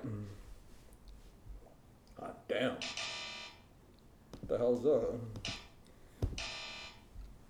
Hot 2.21 2.47
damn. 2.47 2.73
What 2.73 4.49
the 4.49 4.59
hell's 4.59 4.83
that? 4.83 5.19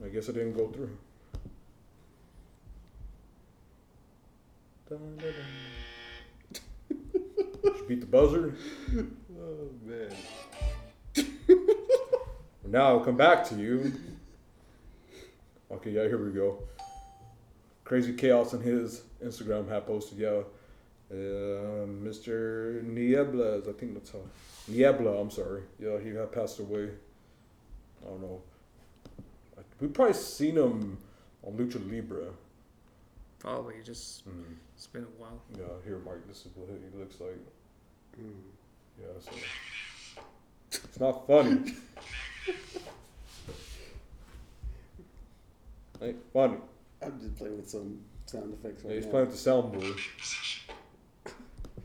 I 0.05 0.09
guess 0.09 0.28
it 0.28 0.34
didn't 0.34 0.52
go 0.52 0.68
through. 0.68 0.96
Beat 7.89 8.01
the 8.01 8.06
buzzer. 8.06 8.55
Oh 9.40 9.70
man. 9.85 10.12
Now 12.66 12.89
I'll 12.89 13.01
come 13.01 13.16
back 13.16 13.44
to 13.48 13.55
you. 13.56 13.93
Okay, 15.70 15.90
yeah, 15.90 16.02
here 16.02 16.23
we 16.23 16.32
go. 16.32 16.62
Crazy 17.85 18.12
Chaos 18.15 18.52
on 18.55 18.60
his 18.60 19.02
Instagram 19.24 19.69
had 19.69 19.86
posted, 19.86 20.19
yeah. 20.19 20.43
Uh, 21.10 21.86
Mr. 21.86 22.82
Niebla, 22.82 23.59
I 23.59 23.73
think 23.73 23.94
that's 23.94 24.10
how. 24.12 24.19
Niebla, 24.66 25.19
I'm 25.19 25.31
sorry. 25.31 25.62
Yeah, 25.78 25.98
he 25.98 26.10
had 26.10 26.31
passed 26.32 26.59
away. 26.59 26.90
I 28.05 28.09
don't 28.09 28.20
know. 28.20 28.43
Like, 29.56 29.65
We've 29.81 29.93
probably 29.93 30.12
seen 30.15 30.56
him 30.56 30.98
on 31.43 31.52
Lucha 31.55 31.81
Libre. 31.90 32.27
Probably 33.39 33.77
just 33.82 34.28
Mm. 34.28 34.56
It's 34.78 34.86
been 34.86 35.02
a 35.02 35.06
while. 35.20 35.42
Yeah, 35.59 35.64
here, 35.84 35.98
Mark, 35.98 36.24
this 36.28 36.46
is 36.46 36.52
what 36.55 36.68
he 36.68 36.76
looks 36.96 37.20
like. 37.20 37.36
Mm. 38.16 38.30
Yeah, 39.00 39.09
so. 39.20 39.32
It's 40.70 41.00
not 41.00 41.26
funny. 41.26 41.74
Ain't 46.00 46.22
funny. 46.32 46.59
I'm 47.02 47.20
just 47.20 47.36
playing 47.36 47.56
with 47.56 47.68
some 47.68 47.98
sound 48.26 48.55
effects 48.55 48.84
Yeah, 48.84 48.90
right 48.90 48.96
he's 48.98 49.06
now. 49.06 49.10
playing 49.10 49.26
with 49.26 49.42
the 49.42 49.50
soundboard. 49.50 49.98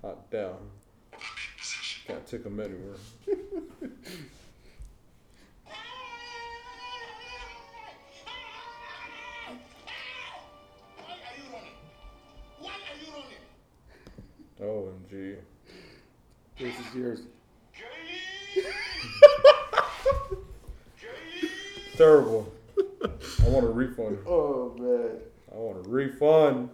Hot 0.04 0.30
down. 0.30 0.58
Can't 2.06 2.28
take 2.28 2.44
him 2.46 2.60
anywhere. 2.60 2.98
OMG. 14.64 15.36
This 16.58 16.80
is 16.80 16.96
yours. 16.96 17.20
Terrible. 21.98 22.52
I 23.04 23.50
want 23.50 23.66
a 23.66 23.70
refund. 23.70 24.20
Oh 24.26 24.74
man. 24.80 25.18
I 25.52 25.56
want 25.58 25.86
a 25.86 25.90
refund. 25.90 26.70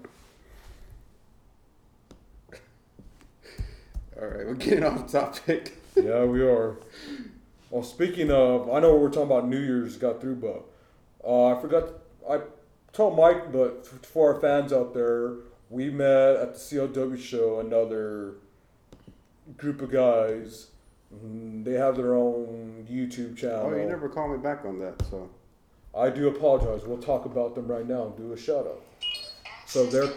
All 4.19 4.27
right, 4.27 4.45
we're 4.45 4.53
getting 4.55 4.83
off 4.83 5.11
topic. 5.11 5.75
Yeah, 5.95 6.23
we 6.23 6.41
are. 6.43 6.77
Well, 7.71 7.83
speaking 7.83 8.31
of, 8.31 8.69
I 8.71 8.79
know 8.79 8.95
we're 8.95 9.09
talking 9.09 9.23
about 9.23 9.47
New 9.49 9.59
Year's 9.59 9.97
got 9.97 10.21
through, 10.21 10.35
but 10.35 10.63
uh, 11.27 11.47
I 11.47 11.59
forgot. 11.59 11.89
I 12.29 12.39
told 12.93 13.17
Mike, 13.17 13.51
but 13.51 13.85
for 14.05 14.33
our 14.33 14.39
fans 14.39 14.71
out 14.71 14.93
there, 14.93 15.33
we 15.69 15.89
met 15.89 16.35
at 16.37 16.53
the 16.53 16.59
CLW 16.59 17.19
show. 17.19 17.59
Another 17.59 18.35
group 19.57 19.81
of 19.81 19.91
guys. 19.91 20.67
Mm, 21.13 21.63
They 21.63 21.73
have 21.73 21.95
their 21.95 22.13
own 22.15 22.85
YouTube 22.89 23.35
channel. 23.37 23.71
Oh, 23.73 23.75
you 23.75 23.85
never 23.87 24.09
called 24.09 24.31
me 24.31 24.37
back 24.37 24.63
on 24.65 24.79
that, 24.79 25.01
so. 25.09 25.29
I 25.97 26.09
do 26.09 26.27
apologize. 26.27 26.85
We'll 26.87 26.99
talk 27.01 27.25
about 27.25 27.55
them 27.55 27.67
right 27.67 27.87
now 27.87 28.05
and 28.07 28.17
do 28.17 28.31
a 28.33 28.37
shout 28.37 28.67
out. 28.67 28.83
So 29.65 29.85
they're. 29.85 30.09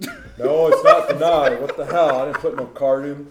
No, 0.38 0.66
it's 0.66 0.82
not 0.82 1.06
denied. 1.08 1.60
What 1.60 1.76
the 1.76 1.84
hell? 1.84 2.22
I 2.22 2.24
didn't 2.24 2.38
put 2.38 2.56
no 2.56 2.66
card 2.66 3.04
in. 3.04 3.28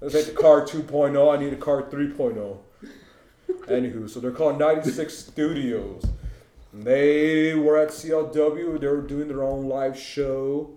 This 0.00 0.16
ain't 0.16 0.26
the 0.26 0.32
card 0.32 0.66
2.0. 0.66 1.32
I 1.32 1.38
need 1.40 1.52
a 1.52 1.56
card 1.56 1.90
3.0. 1.90 2.56
Anywho, 3.68 4.08
so 4.10 4.18
they're 4.18 4.32
called 4.32 4.58
96 4.58 5.16
Studios. 5.16 6.02
And 6.72 6.84
They 6.84 7.54
were 7.54 7.76
at 7.78 7.88
CLW. 7.88 8.80
They 8.80 8.86
were 8.86 9.02
doing 9.02 9.28
their 9.28 9.42
own 9.42 9.68
live 9.68 9.98
show 9.98 10.70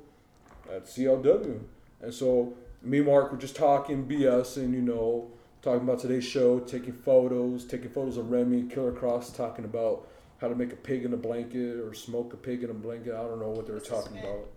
at 0.74 0.86
CLW. 0.86 1.62
And 2.02 2.14
so 2.14 2.54
me 2.82 2.98
and 3.00 3.08
Mark 3.08 3.32
were 3.32 3.38
just 3.38 3.56
talking 3.56 4.06
BS 4.06 4.58
and, 4.58 4.74
you 4.74 4.82
know, 4.82 5.32
talking 5.62 5.84
about 5.84 6.00
today's 6.00 6.26
show, 6.26 6.60
taking 6.60 6.94
photos, 6.94 7.66
taking 7.66 7.90
photos 7.90 8.18
of 8.18 8.30
Remy 8.30 8.64
Killer 8.64 8.92
Kross, 8.92 9.36
talking 9.36 9.66
about 9.66 10.08
how 10.42 10.50
to 10.50 10.56
make 10.56 10.74
a 10.74 10.76
pig 10.76 11.06
in 11.06 11.14
a 11.14 11.18
blanket 11.18 11.80
or 11.80 11.94
smoke 11.94 12.34
a 12.34 12.38
pig 12.38 12.64
in 12.64 12.70
a 12.70 12.74
blanket. 12.74 13.14
I 13.14 13.22
don't 13.22 13.40
know 13.40 13.50
what 13.50 13.66
they 13.66 13.74
were 13.74 13.80
talking 13.80 14.18
about. 14.20 14.50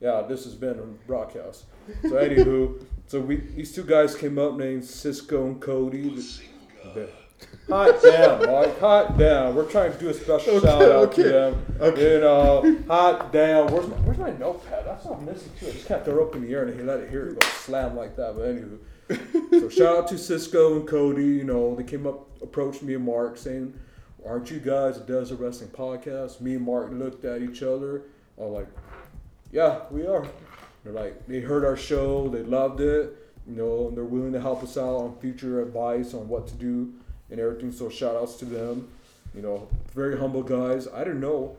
Yeah, 0.00 0.22
this 0.22 0.44
has 0.44 0.54
been 0.54 0.78
a 0.78 0.82
broadcast. 1.06 1.64
So 2.02 2.10
anywho, 2.10 2.84
so 3.06 3.20
we 3.20 3.36
these 3.36 3.74
two 3.74 3.84
guys 3.84 4.14
came 4.14 4.38
up 4.38 4.54
named 4.54 4.84
Cisco 4.84 5.46
and 5.46 5.60
Cody. 5.60 6.14
Hot 7.68 8.02
damn, 8.02 8.40
Mike. 8.40 8.78
Hot 8.80 9.16
damn. 9.16 9.54
We're 9.54 9.70
trying 9.70 9.92
to 9.92 9.98
do 9.98 10.08
a 10.10 10.14
special 10.14 10.60
shout 10.60 10.82
out 10.82 11.14
to 11.14 11.22
them. 11.22 11.64
You 11.96 12.20
know, 12.20 12.78
hot 12.86 13.32
damn. 13.32 13.68
Where's 13.68 13.88
my, 13.88 13.96
where's 13.96 14.18
my 14.18 14.30
notepad? 14.32 14.84
That's 14.86 15.04
not 15.04 15.22
missing 15.22 15.50
too. 15.58 15.68
I 15.68 15.70
just 15.70 15.86
can't 15.86 16.04
throw 16.04 16.22
it 16.22 16.28
up 16.28 16.34
in 16.34 16.42
the 16.42 16.52
air 16.52 16.64
and 16.64 16.78
he 16.78 16.84
let 16.84 17.00
it 17.00 17.10
here. 17.10 17.28
It 17.28 17.40
go 17.40 17.46
slam 17.48 17.96
like 17.96 18.16
that. 18.16 18.36
But 18.36 19.18
anywho, 19.18 19.60
so 19.60 19.68
shout 19.68 19.96
out 19.96 20.08
to 20.08 20.18
Cisco 20.18 20.76
and 20.76 20.86
Cody. 20.86 21.24
You 21.24 21.44
know, 21.44 21.74
they 21.74 21.84
came 21.84 22.06
up, 22.06 22.28
approached 22.42 22.82
me 22.82 22.94
and 22.94 23.04
Mark 23.04 23.38
saying, 23.38 23.78
"Aren't 24.26 24.50
you 24.50 24.60
guys 24.60 24.98
a 24.98 25.00
Desert 25.00 25.40
Wrestling 25.40 25.70
podcast?" 25.70 26.40
Me 26.40 26.54
and 26.54 26.64
Mark 26.64 26.90
looked 26.92 27.24
at 27.24 27.42
each 27.42 27.62
other. 27.62 28.02
I 28.38 28.42
was 28.42 28.52
like, 28.52 28.68
"Yeah, 29.52 29.80
we 29.90 30.06
are." 30.06 30.26
They're 30.84 30.92
like, 30.92 31.26
they 31.26 31.40
heard 31.40 31.64
our 31.64 31.78
show, 31.78 32.28
they 32.28 32.42
loved 32.42 32.80
it. 32.80 33.16
You 33.46 33.56
know, 33.56 33.88
and 33.88 33.96
they're 33.96 34.04
willing 34.04 34.34
to 34.34 34.40
help 34.40 34.62
us 34.62 34.76
out 34.76 34.96
on 34.96 35.18
future 35.18 35.62
advice 35.62 36.12
on 36.12 36.28
what 36.28 36.46
to 36.48 36.54
do 36.54 36.92
and 37.34 37.42
everything. 37.42 37.72
So 37.72 37.88
shout 37.88 38.16
outs 38.16 38.36
to 38.36 38.44
them. 38.44 38.88
You 39.34 39.42
know, 39.42 39.68
very 39.94 40.16
humble 40.18 40.42
guys. 40.42 40.88
I 40.88 40.98
didn't 41.04 41.20
know. 41.20 41.56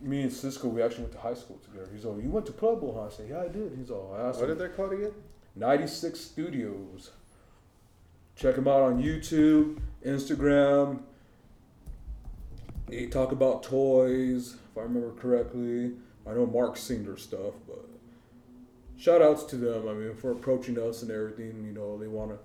Me 0.00 0.22
and 0.22 0.32
Cisco, 0.32 0.68
we 0.68 0.80
actually 0.80 1.02
went 1.02 1.14
to 1.14 1.18
high 1.20 1.34
school 1.34 1.58
together. 1.64 1.88
He's 1.92 2.04
all, 2.04 2.20
you 2.20 2.30
went 2.30 2.46
to 2.46 2.52
Pueblo, 2.52 2.94
huh? 2.94 3.06
I 3.06 3.10
said, 3.10 3.26
yeah, 3.28 3.40
I 3.40 3.48
did. 3.48 3.72
He's 3.76 3.90
all, 3.90 4.16
I 4.16 4.28
asked 4.28 4.38
What 4.38 4.48
him. 4.48 4.56
did 4.56 4.70
they 4.70 4.76
call 4.76 4.90
again? 4.90 5.10
96 5.56 6.20
Studios. 6.20 7.10
Check 8.36 8.54
them 8.54 8.68
out 8.68 8.82
on 8.82 9.02
YouTube, 9.02 9.80
Instagram. 10.06 11.00
They 12.86 13.06
talk 13.06 13.32
about 13.32 13.64
toys, 13.64 14.54
if 14.70 14.78
I 14.78 14.82
remember 14.82 15.10
correctly. 15.20 15.94
I 16.24 16.34
know 16.34 16.46
Mark's 16.46 16.80
seen 16.82 17.04
their 17.04 17.16
stuff, 17.16 17.54
but 17.66 17.84
shout 18.96 19.20
outs 19.20 19.42
to 19.46 19.56
them. 19.56 19.88
I 19.88 19.94
mean, 19.94 20.14
for 20.14 20.30
approaching 20.30 20.78
us 20.78 21.02
and 21.02 21.10
everything. 21.10 21.64
You 21.66 21.72
know, 21.72 21.98
they 21.98 22.06
want 22.06 22.30
to 22.30 22.38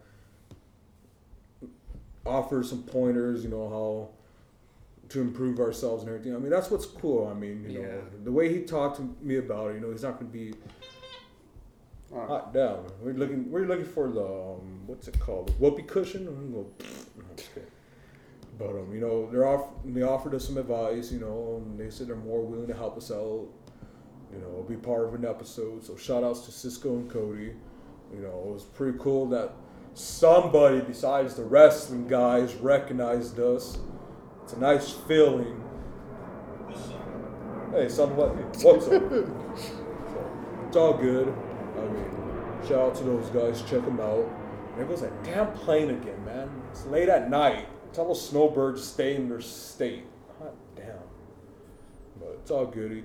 offer 2.25 2.63
some 2.63 2.83
pointers, 2.83 3.43
you 3.43 3.49
know, 3.49 3.69
how 3.69 4.09
to 5.09 5.21
improve 5.21 5.59
ourselves 5.59 6.03
and 6.03 6.09
everything. 6.11 6.35
I 6.35 6.39
mean, 6.39 6.49
that's 6.49 6.71
what's 6.71 6.85
cool. 6.85 7.27
I 7.27 7.33
mean, 7.33 7.65
you 7.69 7.79
Yeah. 7.81 7.87
know, 7.87 8.01
the 8.23 8.31
way 8.31 8.51
he 8.53 8.61
talked 8.63 8.97
to 8.97 9.15
me 9.21 9.37
about 9.37 9.71
it, 9.71 9.75
you 9.75 9.79
know, 9.81 9.91
he's 9.91 10.03
not 10.03 10.19
going 10.19 10.31
to 10.31 10.37
be 10.37 10.53
Oh, 12.15 12.27
Hot 12.27 12.53
down. 12.53 12.85
We're 13.01 13.13
looking. 13.13 13.49
We're 13.51 13.65
looking 13.65 13.85
for 13.85 14.07
the 14.11 14.23
um, 14.23 14.83
what's 14.85 15.07
it 15.07 15.19
called? 15.19 15.47
The 15.47 15.53
whoopee 15.53 15.81
cushion. 15.81 16.27
I'm 16.27 16.51
go. 16.51 16.67
No, 16.79 17.23
I'm 17.31 17.35
just 17.35 17.51
kidding. 17.55 17.69
But 18.59 18.69
um, 18.69 18.93
you 18.93 19.01
know, 19.01 19.31
they're 19.31 19.47
off. 19.47 19.69
They 19.83 20.03
offered 20.03 20.35
us 20.35 20.45
some 20.45 20.57
advice. 20.59 21.11
You 21.11 21.19
know, 21.21 21.63
and 21.65 21.79
they 21.79 21.89
said 21.89 22.07
they're 22.07 22.15
more 22.15 22.41
willing 22.45 22.67
to 22.67 22.73
help 22.75 22.97
us 22.97 23.09
out. 23.09 23.47
You 24.31 24.37
know, 24.39 24.63
be 24.69 24.75
part 24.75 25.05
of 25.07 25.15
an 25.15 25.25
episode. 25.25 25.83
So 25.83 25.95
shout 25.95 26.23
outs 26.23 26.41
to 26.45 26.51
Cisco 26.51 26.97
and 26.97 27.09
Cody. 27.09 27.53
You 28.13 28.19
know, 28.21 28.43
it 28.47 28.53
was 28.53 28.63
pretty 28.63 28.95
cool 28.99 29.25
that 29.29 29.53
somebody 29.93 30.81
besides 30.81 31.35
the 31.35 31.43
wrestling 31.43 32.07
guys 32.07 32.55
recognized 32.55 33.39
us. 33.39 33.77
It's 34.43 34.53
a 34.53 34.59
nice 34.59 34.91
feeling. 34.91 35.63
Hey, 37.71 37.89
son, 37.89 38.15
what? 38.15 38.35
What's 38.35 38.87
up? 38.87 39.03
It's 40.67 40.77
all 40.77 40.93
good. 40.93 41.27
I 41.27 41.81
mean, 41.81 42.05
shout 42.67 42.79
out 42.79 42.95
to 42.95 43.03
those 43.03 43.29
guys. 43.29 43.61
Check 43.61 43.83
them 43.85 43.99
out. 43.99 44.29
There 44.75 44.85
goes 44.85 45.01
that 45.01 45.23
damn 45.23 45.51
plane 45.53 45.91
again, 45.91 46.23
man. 46.25 46.49
It's 46.71 46.85
late 46.85 47.09
at 47.09 47.29
night. 47.29 47.67
Tell 47.93 48.07
those 48.07 48.27
snowbirds 48.27 48.81
to 48.81 48.87
stay 48.87 49.15
in 49.15 49.29
their 49.29 49.41
state. 49.41 50.05
Hot 50.39 50.55
damn. 50.75 50.97
But 52.19 52.37
it's 52.41 52.51
all 52.51 52.65
goody. 52.65 53.03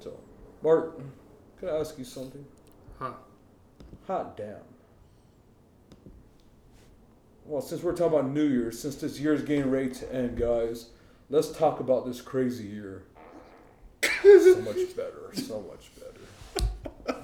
So, 0.00 0.18
Mark, 0.62 1.00
can 1.58 1.68
I 1.68 1.78
ask 1.78 1.96
you 1.96 2.04
something? 2.04 2.44
Huh. 2.98 3.12
Hot 4.08 4.36
damn. 4.36 4.56
Well, 7.48 7.62
since 7.62 7.82
we're 7.82 7.96
talking 7.96 8.18
about 8.18 8.30
New 8.30 8.44
Year's, 8.44 8.78
since 8.78 8.96
this 8.96 9.18
year's 9.18 9.40
getting 9.40 9.70
ready 9.70 9.88
to 9.88 10.14
end, 10.14 10.36
guys, 10.36 10.90
let's 11.30 11.50
talk 11.50 11.80
about 11.80 12.04
this 12.04 12.20
crazy 12.20 12.64
year. 12.64 13.04
so 14.22 14.56
much 14.60 14.94
better. 14.94 15.30
So 15.32 15.62
much 15.62 15.90
better. 17.06 17.22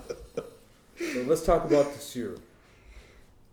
So 1.12 1.20
let's 1.26 1.44
talk 1.44 1.66
about 1.66 1.92
this 1.92 2.16
year. 2.16 2.38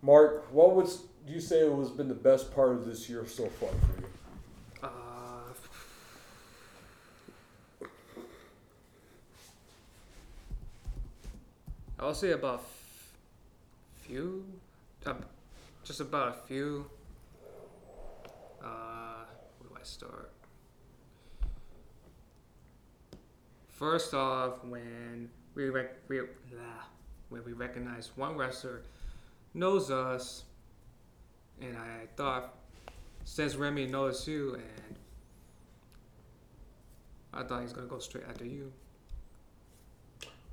Mark, 0.00 0.50
what 0.50 0.74
would 0.74 0.88
you 1.28 1.40
say 1.40 1.68
was 1.68 1.90
been 1.90 2.08
the 2.08 2.14
best 2.14 2.54
part 2.54 2.70
of 2.70 2.86
this 2.86 3.06
year 3.06 3.26
so 3.26 3.48
far 3.48 3.68
for 3.68 4.00
you? 4.00 4.06
Uh, 4.82 4.88
I'll 11.98 12.14
say 12.14 12.30
about 12.30 12.60
f- 12.60 13.12
few, 14.06 14.46
uh, 15.04 15.12
just 15.84 16.00
about 16.00 16.28
a 16.28 16.32
few. 16.46 16.86
Uh, 18.62 19.24
where 19.58 19.68
do 19.70 19.76
I 19.80 19.84
start? 19.84 20.32
First 23.68 24.14
off, 24.14 24.64
when 24.64 25.30
we 25.54 25.68
rec- 25.68 26.08
we 26.08 26.20
blah, 26.50 26.84
when 27.30 27.44
we 27.44 27.52
recognize 27.52 28.12
one 28.16 28.36
wrestler 28.36 28.82
knows 29.54 29.90
us, 29.90 30.44
and 31.60 31.76
I 31.76 32.06
thought 32.16 32.54
since 33.24 33.56
Remy 33.56 33.86
knows 33.86 34.26
you, 34.28 34.54
and 34.54 34.96
I 37.34 37.42
thought 37.42 37.62
he's 37.62 37.72
gonna 37.72 37.86
go 37.88 37.98
straight 37.98 38.24
after 38.28 38.44
you. 38.44 38.72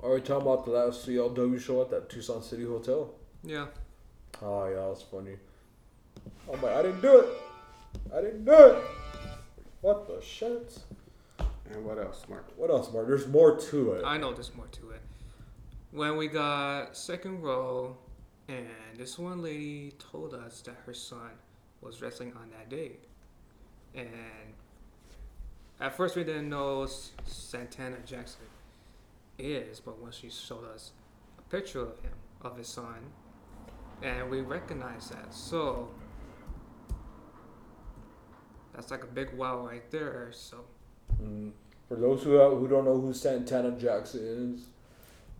Are 0.02 0.14
we 0.14 0.20
talking 0.22 0.46
about 0.46 0.64
the 0.64 0.70
last 0.72 1.06
CLW 1.06 1.60
show 1.60 1.82
at 1.82 1.90
that 1.90 2.08
Tucson 2.08 2.42
City 2.42 2.64
Hotel? 2.64 3.12
Yeah. 3.44 3.66
Oh 4.42 4.68
yeah, 4.68 4.88
that's 4.88 5.02
funny. 5.02 5.36
I'm 6.52 6.60
like, 6.62 6.74
I 6.74 6.82
didn't 6.82 7.02
do 7.02 7.20
it. 7.20 7.28
I 8.14 8.20
didn't 8.20 8.44
do 8.44 8.52
it. 8.52 8.84
What 9.80 10.06
the 10.06 10.24
shit? 10.24 10.78
And 11.72 11.84
what 11.84 11.98
else, 11.98 12.24
Mark? 12.28 12.46
What 12.56 12.70
else, 12.70 12.92
Mark? 12.92 13.06
There's 13.06 13.26
more 13.28 13.56
to 13.56 13.92
it. 13.92 14.04
I 14.04 14.16
know 14.16 14.32
there's 14.32 14.54
more 14.54 14.66
to 14.72 14.90
it. 14.90 15.00
When 15.92 16.16
we 16.16 16.26
got 16.28 16.96
second 16.96 17.42
row, 17.42 17.96
and 18.48 18.66
this 18.96 19.18
one 19.18 19.42
lady 19.42 19.92
told 19.98 20.34
us 20.34 20.60
that 20.62 20.76
her 20.86 20.94
son 20.94 21.30
was 21.80 22.02
wrestling 22.02 22.32
on 22.34 22.50
that 22.50 22.68
day, 22.68 22.92
and 23.94 24.08
at 25.80 25.96
first 25.96 26.16
we 26.16 26.24
didn't 26.24 26.48
know 26.48 26.86
Santana 27.24 27.96
Jackson 28.04 28.46
is, 29.38 29.80
but 29.80 30.00
when 30.00 30.12
she 30.12 30.30
showed 30.30 30.64
us 30.74 30.92
a 31.38 31.42
picture 31.50 31.80
of 31.80 31.98
him, 32.00 32.12
of 32.42 32.56
his 32.56 32.68
son, 32.68 33.12
and 34.02 34.30
we 34.30 34.40
recognize 34.40 35.08
that, 35.10 35.32
so 35.32 35.88
that's 38.74 38.90
like 38.90 39.02
a 39.02 39.08
big 39.08 39.32
wow 39.36 39.66
right 39.66 39.90
there. 39.90 40.30
So 40.32 40.64
Mm. 41.22 41.52
For 41.88 41.96
those 41.96 42.22
who 42.22 42.38
who 42.56 42.68
don't 42.68 42.84
know 42.84 43.00
who 43.00 43.12
Santana 43.12 43.72
Jackson 43.72 44.54
is, 44.54 44.66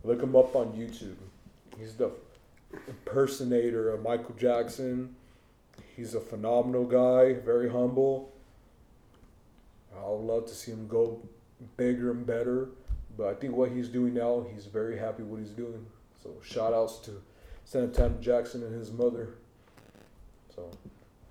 look 0.03 0.21
him 0.21 0.35
up 0.35 0.55
on 0.55 0.73
YouTube. 0.73 1.15
He's 1.79 1.95
the 1.95 2.11
impersonator 2.87 3.89
of 3.89 4.01
Michael 4.01 4.35
Jackson. 4.37 5.15
He's 5.95 6.13
a 6.13 6.19
phenomenal 6.19 6.85
guy, 6.85 7.33
very 7.33 7.69
humble. 7.69 8.33
I 9.97 10.07
would 10.09 10.25
love 10.25 10.45
to 10.47 10.53
see 10.53 10.71
him 10.71 10.87
go 10.87 11.21
bigger 11.77 12.11
and 12.11 12.25
better, 12.25 12.69
but 13.17 13.27
I 13.27 13.33
think 13.33 13.55
what 13.55 13.71
he's 13.71 13.87
doing 13.87 14.13
now, 14.13 14.45
he's 14.53 14.65
very 14.65 14.97
happy 14.97 15.23
what 15.23 15.39
he's 15.39 15.51
doing. 15.51 15.85
So 16.21 16.31
shout 16.43 16.73
outs 16.73 16.97
to 16.99 17.21
Santana 17.71 18.15
Jackson 18.19 18.63
and 18.63 18.75
his 18.75 18.91
mother. 18.91 19.29
So, 20.53 20.69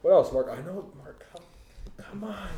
what 0.00 0.12
else, 0.12 0.32
Mark? 0.32 0.48
I 0.50 0.62
know, 0.62 0.90
Mark. 0.96 1.26
Come, 1.30 1.42
come 2.02 2.24
on. 2.24 2.48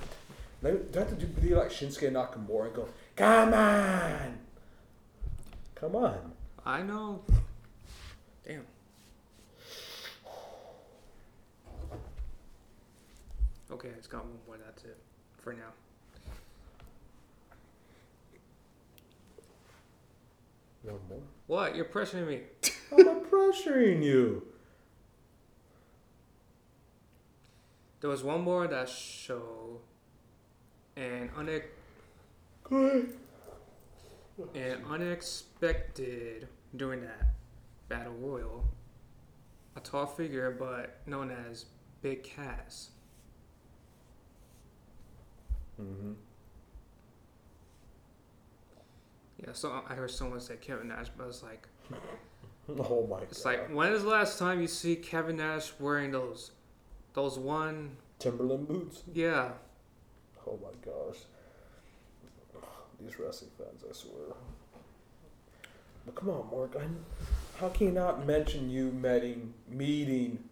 Do 0.63 0.87
I 0.95 0.99
have 1.01 1.09
to 1.09 1.17
do 1.17 1.27
be 1.27 1.53
like 1.53 1.71
Shinsuke 1.71 2.13
Nakamura 2.13 2.67
and 2.67 2.75
go, 2.77 2.89
come 3.17 3.53
on, 3.53 4.39
come 5.75 5.97
on. 5.97 6.33
I 6.65 6.83
know. 6.83 7.23
Damn. 8.47 8.63
Okay, 13.69 13.89
it's 13.99 14.07
got 14.07 14.25
one 14.25 14.39
more. 14.47 14.59
That's 14.65 14.85
it 14.85 14.97
for 15.43 15.55
now. 15.55 15.73
One 20.85 21.01
more. 21.09 21.19
What? 21.49 21.75
You're 21.75 21.87
pressuring 21.87 22.29
me. 22.29 22.43
I'm 22.93 23.05
not 23.07 23.31
pressuring 23.31 24.03
you. 24.03 24.43
There 28.01 28.11
was 28.11 28.23
one 28.25 28.41
more 28.43 28.67
that 28.67 28.89
show, 28.89 29.81
and 30.97 31.31
une- 31.39 31.63
Good. 32.65 33.17
and 34.55 34.85
unexpected 34.87 36.49
during 36.75 37.03
that 37.03 37.35
battle 37.89 38.15
royal, 38.15 38.65
a 39.77 39.81
tall 39.81 40.07
figure 40.07 40.51
but 40.51 40.99
known 41.07 41.31
as 41.31 41.67
Big 42.01 42.25
Cass. 42.25 42.91
Mm-hmm. 45.81 46.13
Yeah, 49.45 49.53
so 49.53 49.83
I 49.89 49.95
heard 49.95 50.11
someone 50.11 50.41
say 50.41 50.57
Kevin 50.57 50.89
Nash, 50.89 51.07
but 51.17 51.29
it's 51.29 51.43
like 51.43 51.69
Oh 52.79 53.07
my 53.11 53.21
it's 53.23 53.43
god. 53.43 53.51
like 53.51 53.75
when 53.75 53.93
is 53.93 54.03
the 54.03 54.09
last 54.09 54.39
time 54.39 54.61
you 54.61 54.69
see 54.69 54.97
Kevin 54.97 55.37
Nash 55.37 55.73
wearing 55.81 56.13
those 56.13 56.53
those 57.15 57.39
one 57.39 57.97
Timberland 58.19 58.69
boots. 58.69 59.03
yeah 59.13 59.51
Oh 60.47 60.59
my 60.63 60.71
gosh. 60.85 61.19
These 63.01 63.19
wrestling 63.19 63.51
fans, 63.57 63.85
I 63.89 63.93
swear. 63.93 64.35
But 66.05 66.15
come 66.17 66.31
on, 66.31 66.49
Mark. 66.51 66.75
I, 66.77 66.83
how 67.61 67.69
can 67.69 67.87
you 67.89 67.93
not 67.93 68.27
mention 68.27 68.69
you 68.71 68.91
meeting 68.91 69.55
meeting 69.69 70.43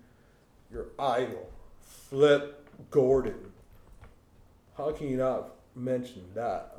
your 0.71 0.87
idol, 0.99 1.51
Flip 1.81 2.69
Gordon? 2.91 3.53
How 4.77 4.93
can 4.93 5.09
you 5.11 5.17
not 5.17 5.51
mention 5.75 6.25
that? 6.35 6.77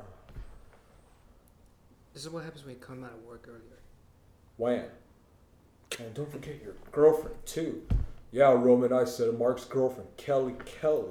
This 2.14 2.22
is 2.24 2.30
what 2.30 2.44
happens 2.44 2.64
when 2.64 2.74
you 2.74 2.80
come 2.80 3.04
out 3.04 3.12
of 3.12 3.22
work 3.24 3.46
earlier. 3.48 3.78
When? 4.56 4.84
And 5.98 6.14
don't 6.14 6.30
forget 6.30 6.60
your 6.62 6.74
girlfriend 6.90 7.36
too. 7.44 7.82
Yeah, 8.30 8.52
Roman, 8.52 8.92
I 8.92 9.04
said 9.04 9.38
Mark's 9.38 9.64
girlfriend, 9.64 10.08
Kelly 10.16 10.54
Kelly. 10.64 11.10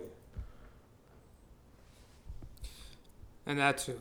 And 3.45 3.59
that 3.59 3.77
too. 3.77 3.99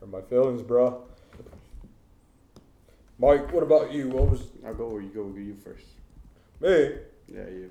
For 0.00 0.06
my 0.06 0.20
feelings, 0.22 0.62
bro. 0.62 1.02
Mike, 3.18 3.52
what 3.52 3.62
about 3.62 3.92
you? 3.92 4.08
What 4.08 4.30
was 4.30 4.42
I'll 4.66 4.74
go 4.74 4.88
where 4.88 5.00
you 5.00 5.08
go. 5.08 5.32
You 5.36 5.54
first. 5.54 5.86
me? 6.60 6.98
Yeah, 7.28 7.48
you. 7.48 7.70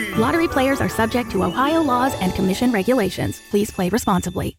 Lottery 0.17 0.49
players 0.49 0.81
are 0.81 0.89
subject 0.89 1.31
to 1.31 1.43
Ohio 1.45 1.81
laws 1.81 2.13
and 2.19 2.33
commission 2.35 2.73
regulations. 2.73 3.41
Please 3.49 3.71
play 3.71 3.87
responsibly. 3.87 4.57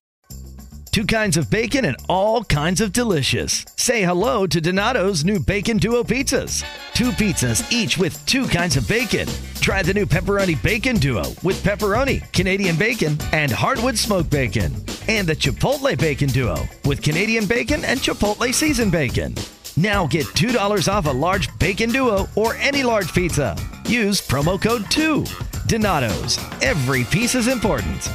Two 0.93 1.05
kinds 1.07 1.37
of 1.37 1.51
bacon 1.51 1.85
and 1.87 1.97
all 2.09 2.45
kinds 2.45 2.81
of 2.81 2.93
delicious. 2.93 3.65
Say 3.77 4.03
hello 4.03 4.47
to 4.47 4.61
Donato's 4.61 5.25
new 5.25 5.41
Bacon 5.41 5.79
Duo 5.79 6.05
pizzas. 6.05 6.65
Two 6.93 7.11
pizzas, 7.11 7.71
each 7.73 7.97
with 7.97 8.25
two 8.27 8.47
kinds 8.47 8.77
of 8.77 8.87
bacon. 8.87 9.27
Try 9.61 9.83
the 9.83 9.95
new 9.95 10.05
Pepperoni 10.05 10.63
Bacon 10.63 10.97
Duo 10.97 11.23
with 11.43 11.63
pepperoni, 11.63 12.31
Canadian 12.33 12.77
bacon, 12.77 13.17
and 13.33 13.51
hardwood 13.51 13.97
smoked 13.97 14.31
bacon. 14.31 14.75
And 15.09 15.27
the 15.27 15.37
Chipotle 15.37 15.99
Bacon 15.99 16.29
Duo 16.29 16.57
with 16.85 17.03
Canadian 17.03 17.47
bacon 17.47 17.85
and 17.85 17.99
Chipotle 17.99 18.53
seasoned 18.53 18.93
bacon. 18.93 19.35
Now 19.77 20.07
get 20.07 20.27
$2 20.27 20.93
off 20.93 21.07
a 21.07 21.11
large 21.11 21.57
bacon 21.59 21.91
duo 21.91 22.29
or 22.37 22.55
any 22.57 22.83
large 22.83 23.13
pizza. 23.15 23.57
Use 23.87 24.21
promo 24.21 24.61
code 24.61 24.91
2. 24.91 25.25
Donato's. 25.67 26.39
Every 26.61 27.05
piece 27.05 27.35
is 27.35 27.49
important. 27.49 28.11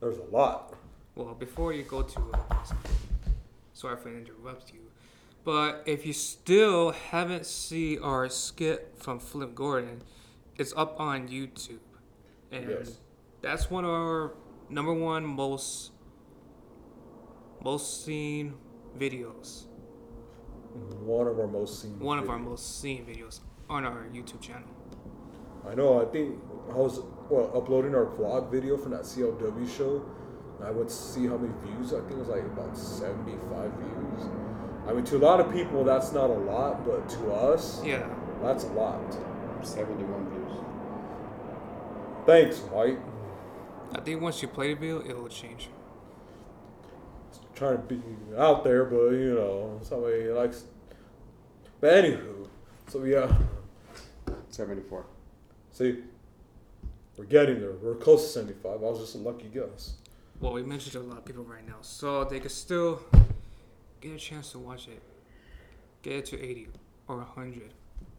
There's 0.00 0.18
a 0.18 0.24
lot. 0.30 0.74
Well, 1.14 1.34
before 1.34 1.72
you 1.72 1.82
go 1.84 2.02
to, 2.02 2.20
uh, 2.34 2.64
sorry 3.72 3.96
for 3.96 4.08
interrupting 4.08 4.76
you, 4.76 4.90
but 5.44 5.82
if 5.86 6.04
you 6.06 6.12
still 6.12 6.90
haven't 6.90 7.46
seen 7.46 8.00
our 8.02 8.28
skit 8.28 8.94
from 8.98 9.18
Flip 9.18 9.54
Gordon, 9.54 10.02
it's 10.56 10.72
up 10.76 10.98
on 11.00 11.28
YouTube, 11.28 11.78
and 12.50 12.68
Yes. 12.68 12.98
that's 13.40 13.70
one 13.70 13.84
of 13.84 13.90
our 13.90 14.34
number 14.68 14.92
one 14.92 15.24
most 15.24 15.92
most 17.62 18.04
seen 18.04 18.54
videos. 18.98 19.64
One 21.04 21.26
of 21.26 21.38
our 21.38 21.46
most 21.46 21.82
seen. 21.82 21.98
One 21.98 22.18
of 22.18 22.30
our 22.30 22.38
most 22.38 22.80
seen 22.80 23.04
videos 23.04 23.40
on 23.68 23.84
our 23.84 24.06
YouTube 24.12 24.40
channel. 24.40 24.68
I 25.68 25.74
know. 25.74 26.00
I 26.02 26.06
think 26.06 26.38
I 26.70 26.74
was 26.74 27.00
well 27.30 27.50
uploading 27.56 27.94
our 27.94 28.06
vlog 28.06 28.50
video 28.50 28.76
from 28.76 28.92
that 28.92 29.02
CLW 29.02 29.68
show. 29.76 30.04
and 30.58 30.66
I 30.68 30.70
went 30.70 30.88
to 30.88 30.94
see 30.94 31.26
how 31.26 31.36
many 31.36 31.52
views. 31.64 31.92
I 31.92 31.98
think 32.00 32.12
it 32.12 32.18
was 32.18 32.28
like 32.28 32.42
about 32.44 32.76
seventy-five 32.76 33.72
views. 33.72 34.28
I 34.88 34.92
mean, 34.92 35.04
to 35.04 35.16
a 35.16 35.18
lot 35.18 35.38
of 35.40 35.52
people, 35.52 35.84
that's 35.84 36.12
not 36.12 36.28
a 36.30 36.34
lot, 36.52 36.84
but 36.84 37.08
to 37.08 37.32
us, 37.32 37.82
Yeah, 37.84 38.08
that's 38.42 38.64
a 38.64 38.72
lot. 38.72 39.00
Seventy-one 39.62 40.28
views. 40.30 40.58
Thanks, 42.26 42.62
Mike. 42.74 42.98
I 43.94 44.00
think 44.00 44.20
once 44.20 44.40
you 44.42 44.48
play 44.48 44.74
the 44.74 44.80
video, 44.80 45.00
it 45.00 45.16
will 45.16 45.28
change. 45.28 45.68
Trying 47.62 47.76
to 47.76 47.94
be 47.94 48.02
out 48.36 48.64
there, 48.64 48.86
but 48.86 49.10
you 49.10 49.36
know, 49.36 49.78
somebody 49.84 50.24
likes. 50.30 50.64
But 51.80 51.94
anywho, 51.94 52.48
so 52.88 53.04
yeah, 53.04 53.32
Seventy-four. 54.48 55.06
see, 55.70 55.98
we're 57.16 57.24
getting 57.26 57.60
there. 57.60 57.70
We're 57.80 57.94
close 57.94 58.24
to 58.24 58.28
seventy-five. 58.30 58.82
I 58.82 58.84
was 58.84 58.98
just 58.98 59.14
a 59.14 59.18
lucky 59.18 59.46
guess. 59.46 59.94
Well, 60.40 60.54
we 60.54 60.64
mentioned 60.64 60.94
to 60.94 60.98
a 60.98 61.02
lot 61.02 61.18
of 61.18 61.24
people 61.24 61.44
right 61.44 61.64
now, 61.64 61.76
so 61.82 62.24
they 62.24 62.40
could 62.40 62.50
still 62.50 63.00
get 64.00 64.12
a 64.12 64.18
chance 64.18 64.50
to 64.50 64.58
watch 64.58 64.88
it. 64.88 65.00
Get 66.02 66.14
it 66.14 66.24
to 66.26 66.42
80 66.42 66.66
or 67.06 67.18
100, 67.18 67.74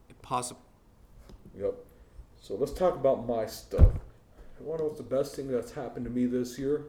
if 0.08 0.22
possible. 0.22 0.62
Yep. 1.54 1.74
So 2.40 2.56
let's 2.56 2.72
talk 2.72 2.96
about 2.96 3.28
my 3.28 3.46
stuff. 3.46 3.92
You 4.58 4.66
want 4.66 4.80
to 4.80 4.84
know 4.84 4.88
what's 4.88 5.00
the 5.00 5.04
best 5.04 5.36
thing 5.36 5.50
that's 5.50 5.74
happened 5.74 6.06
to 6.06 6.12
me 6.12 6.28
this 6.28 6.58
year? 6.58 6.86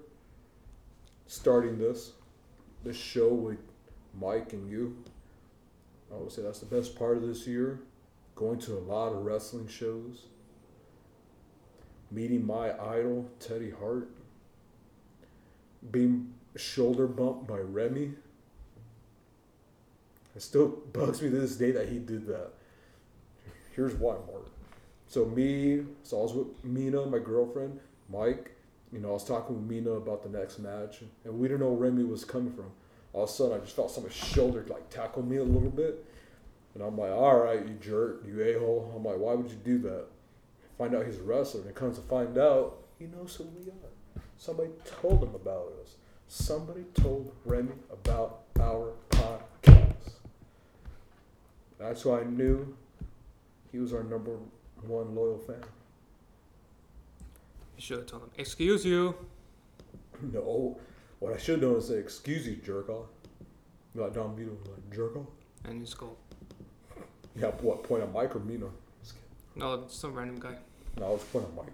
Starting 1.27 1.79
this, 1.79 2.13
this 2.85 2.97
show 2.97 3.29
with 3.29 3.59
Mike 4.19 4.53
and 4.53 4.71
you. 4.71 4.97
I 6.13 6.19
would 6.19 6.31
say 6.31 6.43
that's 6.43 6.61
the 6.61 6.67
best 6.67 6.97
part 6.97 7.17
of 7.17 7.27
this 7.27 7.47
year. 7.47 7.81
Going 8.35 8.59
to 8.61 8.75
a 8.75 8.81
lot 8.81 9.13
of 9.13 9.25
wrestling 9.25 9.69
shows. 9.69 10.27
Meeting 12.11 12.47
my 12.47 12.73
idol, 12.73 13.29
Teddy 13.41 13.71
Hart. 13.71 14.11
Being 15.91 16.35
shoulder 16.57 17.07
bumped 17.07 17.47
by 17.47 17.59
Remy. 17.59 18.13
It 20.37 20.43
still 20.43 20.69
bugs 20.93 21.23
me 21.23 21.31
to 21.31 21.41
this 21.41 21.57
day 21.57 21.71
that 21.73 21.89
he 21.89 21.99
did 21.99 22.27
that. 22.27 22.53
Here's 23.75 23.95
why, 23.95 24.15
Mark. 24.31 24.47
So 25.09 25.25
me, 25.25 25.85
so 26.03 26.21
I 26.21 26.23
was 26.23 26.33
with 26.33 26.65
Mina, 26.65 27.07
my 27.07 27.19
girlfriend, 27.19 27.81
Mike. 28.09 28.54
You 28.95 29.01
know, 29.01 29.11
I 29.11 29.13
was 29.15 29.25
talking 29.25 29.57
with 29.57 29.65
Mina 29.65 29.91
about 29.91 30.23
the 30.23 30.29
next 30.29 30.61
match, 30.61 31.03
and 31.25 31.39
we 31.41 31.49
didn't 31.49 31.61
know 31.61 31.73
where 31.73 31.91
Remy 31.91 32.05
was 32.05 32.25
coming 32.25 32.53
from. 32.53 32.71
All 33.13 33.25
of 33.25 33.29
a 33.29 33.33
sudden, 33.33 33.57
I 33.57 33.59
just 33.59 33.75
felt 33.75 33.91
somebody's 33.91 34.17
shoulder 34.17 34.65
like 34.69 34.89
tackle 34.89 35.25
me 35.25 35.39
a 35.39 35.43
little 35.43 35.69
bit, 35.71 36.05
and 36.75 36.83
I'm 36.83 36.97
like, 36.97 37.11
"All 37.11 37.41
right, 37.41 37.67
you 37.67 37.75
jerk, 37.75 38.23
you 38.25 38.41
a 38.41 38.57
hole." 38.57 38.93
I'm 38.95 39.03
like, 39.05 39.19
"Why 39.19 39.35
would 39.35 39.51
you 39.51 39.57
do 39.57 39.79
that?" 39.79 40.05
Find 40.79 40.95
out 40.95 41.07
he's 41.07 41.19
a 41.19 41.25
wrestler, 41.25 41.63
and 41.63 41.71
it 41.71 41.75
comes 41.75 41.97
to 41.97 42.03
find 42.03 42.39
out 42.39 42.85
he 42.97 43.07
knows 43.07 43.35
who 43.35 43.45
we 43.45 43.69
are. 43.69 44.23
Somebody 44.37 44.71
told 44.85 45.25
him 45.25 45.35
about 45.35 45.73
us. 45.83 45.97
Somebody 46.29 46.85
told 46.95 47.33
Remy 47.45 47.75
about 47.91 48.43
our 48.61 48.93
podcast. 49.11 50.21
That's 51.79 52.05
why 52.05 52.21
I 52.21 52.25
knew 52.25 52.77
he 53.73 53.81
was 53.81 53.93
our 53.93 54.05
number 54.05 54.39
one 54.87 55.17
loyal 55.17 55.39
fan. 55.39 55.65
Should 57.85 57.99
have 57.99 58.07
told 58.07 58.23
them, 58.23 58.31
excuse 58.39 58.83
you. 58.83 59.15
No, 60.33 60.79
what 61.19 61.35
I 61.35 61.37
should 61.37 61.61
have 61.61 61.69
done 61.69 61.79
is 61.79 61.89
say, 61.89 61.99
"Excuse 61.99 62.47
you, 62.47 62.57
jerk 62.57 62.89
off." 62.89 63.09
Like 63.95 64.15
Don 64.15 64.35
Vito, 64.35 64.53
like 64.71 64.95
jerk 64.95 65.17
off. 65.17 65.27
And 65.65 65.87
you 65.87 65.95
go, 65.95 66.17
Yeah, 67.37 67.49
what 67.61 67.83
point 67.83 68.03
at 68.03 68.11
Mike 68.11 68.35
or 68.35 68.39
Mina? 68.39 68.69
No, 69.55 69.85
some 69.89 70.15
random 70.15 70.41
guy. 70.41 70.57
No, 70.99 71.09
I 71.09 71.11
was 71.11 71.25
pointing 71.25 71.51
at 71.51 71.57
Mike. 71.57 71.73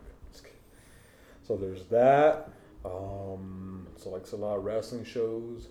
So 1.47 1.57
there's 1.57 1.85
that. 1.87 2.49
Um, 2.85 3.87
so 3.97 4.11
like 4.11 4.23
it's 4.23 4.33
a 4.33 4.37
lot 4.37 4.57
of 4.57 4.65
wrestling 4.65 5.05
shows. 5.05 5.69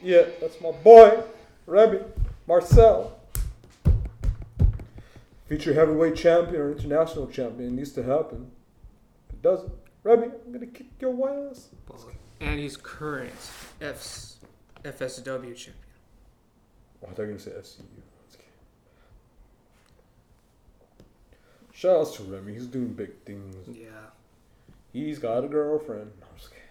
Yeah, 0.00 0.26
that's 0.40 0.60
my 0.60 0.70
boy, 0.70 1.22
Remy 1.66 2.00
Marcel. 2.46 3.18
Future 5.46 5.74
heavyweight 5.74 6.14
champion 6.14 6.60
or 6.60 6.72
international 6.72 7.26
champion 7.26 7.74
needs 7.74 7.92
to 7.92 8.02
happen. 8.02 8.50
If 9.28 9.34
it 9.34 9.42
doesn't, 9.42 9.72
Remy, 10.04 10.28
I'm 10.46 10.52
gonna 10.52 10.66
kick 10.66 10.86
your 11.00 11.50
ass. 11.50 11.70
And 12.40 12.60
he's 12.60 12.76
current 12.76 13.32
F's, 13.80 14.36
FSW 14.84 15.56
champion. 15.56 15.74
Oh, 17.02 17.06
I 17.06 17.14
thought 17.14 17.22
you 17.22 17.22
were 17.22 17.26
gonna 17.26 17.38
say 17.40 17.50
SCU. 17.50 18.07
Shout 21.78 21.96
outs 22.00 22.16
to 22.16 22.24
Remy. 22.24 22.54
He's 22.54 22.66
doing 22.66 22.92
big 22.92 23.12
things. 23.24 23.54
Yeah. 23.68 23.86
He's 24.92 25.20
got 25.20 25.44
a 25.44 25.46
girlfriend. 25.46 26.10
No, 26.20 26.26
I'm 26.28 26.36
just 26.36 26.50
kidding. 26.50 26.64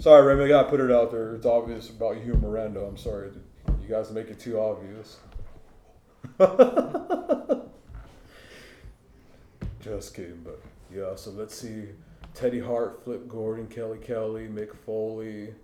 Sorry, 0.00 0.26
Remy. 0.26 0.46
I 0.46 0.48
gotta 0.48 0.68
put 0.68 0.80
it 0.80 0.90
out 0.90 1.12
there. 1.12 1.36
It's 1.36 1.46
obvious 1.46 1.90
about 1.90 2.24
you 2.24 2.32
and 2.32 2.42
Miranda. 2.42 2.80
I'm 2.80 2.96
sorry. 2.96 3.30
You 3.68 3.88
guys 3.88 4.10
make 4.10 4.30
it 4.30 4.40
too 4.40 4.58
obvious. 4.58 5.18
just 9.80 10.12
kidding, 10.12 10.42
but 10.42 10.60
yeah. 10.92 11.14
So 11.14 11.30
let's 11.30 11.54
see. 11.54 11.90
Teddy 12.34 12.58
Hart, 12.58 13.04
Flip 13.04 13.28
Gordon, 13.28 13.68
Kelly 13.68 13.98
Kelly, 13.98 14.48
Mick 14.48 14.74
Foley, 14.74 15.54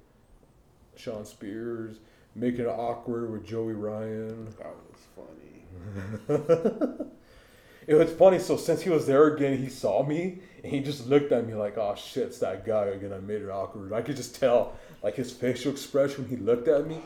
Shawn 0.95 1.25
Spears, 1.25 1.97
making 2.37 2.61
it 2.61 2.69
awkward 2.69 3.29
with 3.33 3.45
Joey 3.45 3.73
Ryan. 3.73 4.55
That 4.59 4.77
was 4.87 5.27
funny. 6.29 7.07
It 7.89 7.95
was 7.95 8.13
funny. 8.13 8.39
So 8.39 8.59
since 8.59 8.83
he 8.83 8.91
was 8.91 9.07
there 9.07 9.27
again, 9.29 9.57
he 9.57 9.71
saw 9.71 10.05
me 10.05 10.41
and 10.63 10.71
he 10.71 10.81
just 10.81 11.07
looked 11.07 11.33
at 11.33 11.47
me 11.47 11.55
like, 11.55 11.79
"Oh 11.79 11.95
shit, 11.97 12.25
it's 12.25 12.39
that 12.41 12.67
guy 12.67 12.85
again." 12.85 13.15
I 13.15 13.19
made 13.19 13.41
it 13.41 13.49
awkward. 13.49 13.95
I 13.95 14.03
could 14.03 14.15
just 14.15 14.39
tell, 14.39 14.75
like 15.03 15.15
his 15.15 15.33
facial 15.33 15.73
expression 15.73 16.25
when 16.25 16.39
he 16.39 16.45
looked 16.45 16.69
at 16.69 16.87
me. 16.87 17.01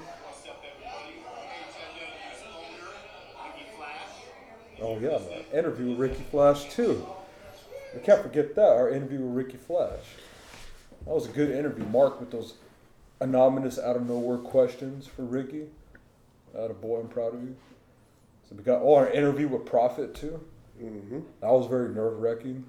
Oh 4.81 4.99
yeah, 4.99 5.19
man. 5.19 5.45
interview 5.53 5.91
with 5.91 5.99
Ricky 6.01 6.25
Flash 6.33 6.75
too. 6.75 7.07
We 7.95 8.01
can't 8.01 8.21
forget 8.21 8.57
that 8.57 8.69
our 8.69 8.91
interview 8.91 9.21
with 9.21 9.37
Ricky 9.37 9.59
Flash. 9.59 10.01
That 11.05 11.15
was 11.15 11.27
a 11.27 11.33
good 11.33 11.51
interview, 11.51 11.85
Mark, 11.85 12.19
with 12.19 12.33
those 12.33 12.55
anonymous 13.21 13.79
out 13.79 13.95
of 13.95 14.09
nowhere 14.09 14.39
questions 14.39 15.07
for 15.07 15.23
Ricky. 15.23 15.67
Out 16.59 16.73
of 16.73 16.81
boy, 16.81 16.99
I'm 16.99 17.09
proud 17.09 17.35
of 17.35 17.43
you. 17.45 17.55
So 18.49 18.57
we 18.57 18.65
got 18.65 18.83
oh 18.83 18.97
our 18.97 19.09
interview 19.09 19.47
with 19.47 19.65
Prophet 19.65 20.17
too. 20.17 20.45
Mm-hmm. 20.83 21.21
That 21.41 21.51
was 21.51 21.67
very 21.69 21.95
nerve 21.95 22.19
wracking. 22.19 22.65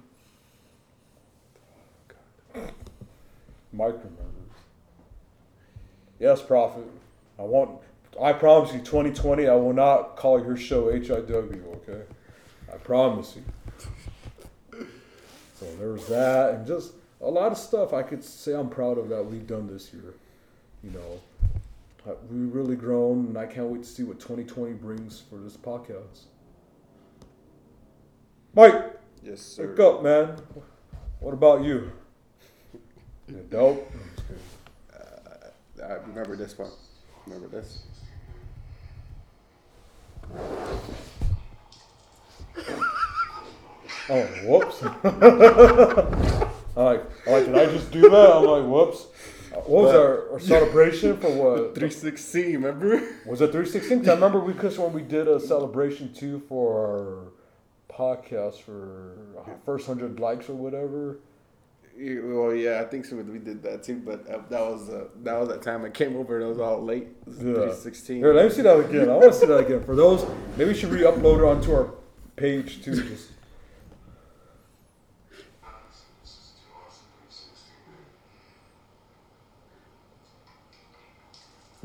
Mike 3.72 3.94
remembers. 3.94 4.54
Yes, 6.20 6.40
Prophet. 6.40 6.84
I 7.38 7.42
want. 7.42 7.80
I 8.22 8.32
promise 8.32 8.72
you, 8.72 8.78
2020. 8.78 9.48
I 9.48 9.54
will 9.54 9.72
not 9.72 10.16
call 10.16 10.40
your 10.40 10.56
show 10.56 10.84
HIW. 10.92 11.64
Okay, 11.88 12.02
I 12.72 12.76
promise 12.76 13.34
you. 13.36 14.86
So 15.58 15.66
there 15.76 15.88
was 15.90 16.06
that, 16.06 16.54
and 16.54 16.66
just 16.66 16.92
a 17.20 17.28
lot 17.28 17.50
of 17.50 17.58
stuff 17.58 17.92
I 17.92 18.02
could 18.02 18.22
say 18.22 18.52
I'm 18.54 18.68
proud 18.68 18.98
of 18.98 19.08
that 19.08 19.24
we've 19.24 19.46
done 19.46 19.66
this 19.66 19.92
year. 19.92 20.14
You 20.84 20.90
know, 20.90 21.20
Uh, 22.06 22.12
we've 22.30 22.54
really 22.54 22.76
grown, 22.76 23.26
and 23.28 23.38
I 23.38 23.46
can't 23.46 23.68
wait 23.68 23.82
to 23.82 23.88
see 23.88 24.02
what 24.02 24.20
2020 24.20 24.74
brings 24.74 25.20
for 25.20 25.36
this 25.36 25.56
podcast. 25.56 26.26
Mike, 28.54 29.00
Yes, 29.22 29.40
sir. 29.40 29.68
wake 29.70 29.80
up, 29.80 30.02
man. 30.02 30.36
What 31.20 31.34
about 31.34 31.64
you? 31.64 31.90
You 33.26 33.36
dope. 33.50 33.90
Kidding. 34.28 35.82
I 35.82 35.94
remember 36.06 36.36
this 36.36 36.58
one. 36.58 36.70
Remember 37.26 37.48
this? 37.48 37.84
Oh, 44.10 44.22
whoops. 44.44 44.82
I'm 46.76 46.84
like, 46.84 47.02
I'm 47.26 47.32
like, 47.32 47.44
did 47.46 47.56
I 47.56 47.66
just 47.66 47.90
do 47.90 48.02
that? 48.10 48.30
I'm 48.36 48.44
like, 48.44 48.64
whoops. 48.64 49.06
Uh, 49.52 49.60
What 49.60 49.84
was 49.84 49.92
But- 49.92 50.00
our, 50.00 50.32
our 50.32 50.40
celebration 50.40 51.16
for 51.16 51.30
what? 51.30 51.74
316, 51.74 52.52
remember? 52.54 53.00
Was 53.24 53.40
it 53.40 53.52
316? 53.52 54.08
I 54.08 54.14
remember 54.14 54.40
we, 54.40 54.52
because 54.52 54.78
when 54.78 54.92
we 54.92 55.00
did 55.02 55.26
a 55.28 55.40
celebration 55.40 56.12
too 56.12 56.42
for 56.48 56.76
our 56.76 57.32
podcast 57.96 58.60
for 58.60 59.16
first 59.64 59.88
100 59.88 60.20
likes 60.20 60.48
or 60.48 60.54
whatever. 60.54 61.18
Well, 61.96 62.52
yeah, 62.52 62.80
I 62.80 62.84
think 62.86 63.04
so. 63.04 63.14
We 63.16 63.38
did 63.38 63.62
that 63.62 63.84
too, 63.84 64.02
but 64.04 64.28
uh, 64.28 64.42
that 64.50 64.60
was 64.60 64.90
uh, 64.90 65.04
that 65.22 65.38
was 65.38 65.48
that 65.48 65.62
time 65.62 65.84
I 65.84 65.90
came 65.90 66.16
over 66.16 66.36
and 66.36 66.46
it 66.46 66.48
was 66.48 66.58
all 66.58 66.82
late. 66.82 67.06
Yeah. 67.28 67.34
316. 67.34 68.16
Here, 68.16 68.34
let 68.34 68.46
me 68.46 68.50
see 68.50 68.62
that 68.62 68.80
again. 68.80 69.08
I 69.08 69.12
want 69.12 69.32
to 69.32 69.38
see 69.38 69.46
that 69.46 69.58
again. 69.58 69.84
For 69.84 69.94
those, 69.94 70.26
maybe 70.56 70.72
we 70.72 70.76
should 70.76 70.90
re-upload 70.90 71.38
it 71.38 71.44
onto 71.44 71.72
our 71.72 71.94
page 72.34 72.82
too. 72.82 73.00
Just 73.00 73.30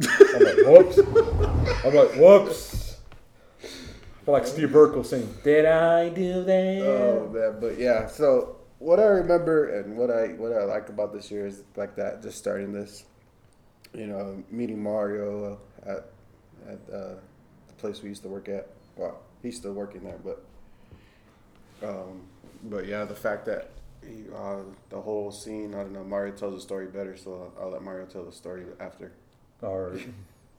I'm 0.02 0.44
like, 0.44 0.58
whoops. 0.66 0.98
I'm 1.86 1.94
like, 1.94 2.16
whoops. 2.16 2.69
Like 4.32 4.48
Steve 4.48 4.70
Urkel 4.70 5.06
saying, 5.06 5.34
"Did 5.44 5.66
I 5.66 6.10
do 6.10 6.44
that?" 6.44 6.82
Oh 6.86 7.30
man, 7.34 7.60
but 7.60 7.78
yeah. 7.78 8.08
So 8.08 8.58
what 8.80 9.00
I 9.00 9.06
remember 9.06 9.80
and 9.80 9.98
what 9.98 10.10
I 10.10 10.28
what 10.30 10.54
I 10.54 10.64
like 10.64 10.90
about 10.90 11.14
this 11.14 11.30
year 11.30 11.48
is 11.48 11.64
like 11.76 11.96
that. 11.96 12.22
Just 12.22 12.38
starting 12.38 12.72
this, 12.74 13.06
you 13.94 14.08
know, 14.08 14.44
meeting 14.50 14.82
Mario 14.82 15.60
at 15.86 16.06
at 16.68 16.80
uh, 16.94 17.16
the 17.68 17.74
place 17.78 18.02
we 18.02 18.10
used 18.10 18.24
to 18.24 18.30
work 18.30 18.50
at. 18.50 18.68
Well, 18.96 19.20
he's 19.42 19.58
still 19.58 19.74
working 19.74 20.04
there, 20.04 20.20
but 20.24 20.44
um, 21.88 22.22
but 22.64 22.86
yeah, 22.86 23.06
the 23.06 23.16
fact 23.16 23.46
that 23.46 23.72
he, 24.02 24.24
uh, 24.36 24.60
the 24.90 25.02
whole 25.02 25.32
scene. 25.32 25.74
I 25.74 25.80
don't 25.80 25.94
know. 25.94 26.04
Mario 26.04 26.34
tells 26.34 26.56
the 26.56 26.62
story 26.62 26.88
better, 26.88 27.18
so 27.18 27.52
I'll, 27.58 27.66
I'll 27.66 27.72
let 27.72 27.84
Mario 27.84 28.06
tell 28.06 28.24
the 28.24 28.32
story 28.32 28.64
after. 28.80 29.12
All 29.62 29.80
right. 29.80 30.08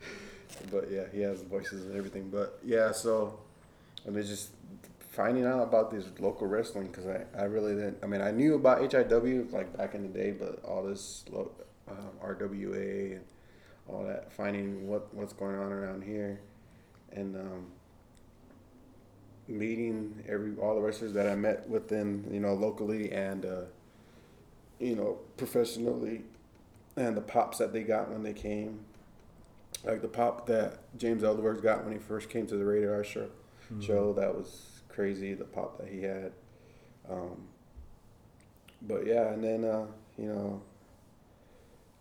but 0.71 0.91
yeah, 0.91 1.05
he 1.13 1.21
has 1.21 1.43
voices 1.43 1.85
and 1.85 1.97
everything. 1.97 2.31
But 2.31 2.59
yeah, 2.65 2.93
so 2.93 3.39
and 4.07 4.17
it's 4.17 4.29
just 4.29 4.51
finding 5.11 5.45
out 5.45 5.63
about 5.63 5.91
this 5.91 6.05
local 6.19 6.47
wrestling 6.47 6.87
because 6.87 7.07
I, 7.07 7.25
I 7.39 7.45
really 7.45 7.75
didn't. 7.75 7.99
I 8.03 8.07
mean, 8.07 8.21
I 8.21 8.31
knew 8.31 8.55
about 8.55 8.81
HIW 8.81 9.53
like 9.53 9.77
back 9.77 9.95
in 9.95 10.03
the 10.03 10.09
day, 10.09 10.31
but 10.31 10.63
all 10.65 10.83
this 10.83 11.25
lo- 11.31 11.53
um, 11.89 12.11
RWA 12.23 13.17
and 13.17 13.25
all 13.89 14.05
that, 14.05 14.33
finding 14.33 14.89
what 14.89 15.13
what's 15.15 15.33
going 15.33 15.57
on 15.57 15.73
around 15.73 16.05
here, 16.05 16.41
and 17.13 17.37
um, 17.37 17.67
meeting 19.49 20.23
every 20.29 20.57
all 20.57 20.75
the 20.75 20.81
wrestlers 20.81 21.13
that 21.15 21.29
I 21.29 21.35
met 21.35 21.69
within 21.69 22.29
you 22.33 22.41
know 22.41 22.55
locally 22.55 23.13
and 23.13 23.45
uh, 23.45 23.63
you 24.79 24.97
know 24.97 25.19
professionally, 25.37 26.23
and 26.97 27.17
the 27.17 27.21
pops 27.23 27.59
that 27.59 27.73
they 27.73 27.83
got 27.83 28.11
when 28.11 28.23
they 28.23 28.33
came 28.33 28.85
like 29.85 30.03
the 30.03 30.09
pop 30.09 30.47
that 30.47 30.79
James 30.97 31.23
Elderberg 31.23 31.63
got 31.63 31.85
when 31.85 31.93
he 31.93 31.99
first 31.99 32.29
came 32.29 32.47
to 32.47 32.57
the 32.57 32.65
Rated 32.65 32.91
R 32.91 33.05
show. 33.05 33.29
Mhm. 33.73 33.83
Show 33.83 34.13
that 34.15 34.35
was 34.35 34.83
crazy. 34.89 35.35
The 35.35 35.45
pop 35.45 35.79
that 35.79 35.89
he 35.89 36.03
had. 36.03 36.33
Um, 37.09 37.49
but 38.83 39.07
yeah, 39.07 39.29
and 39.33 39.43
then 39.45 39.65
uh, 39.65 39.87
you 40.19 40.27
know, 40.27 40.63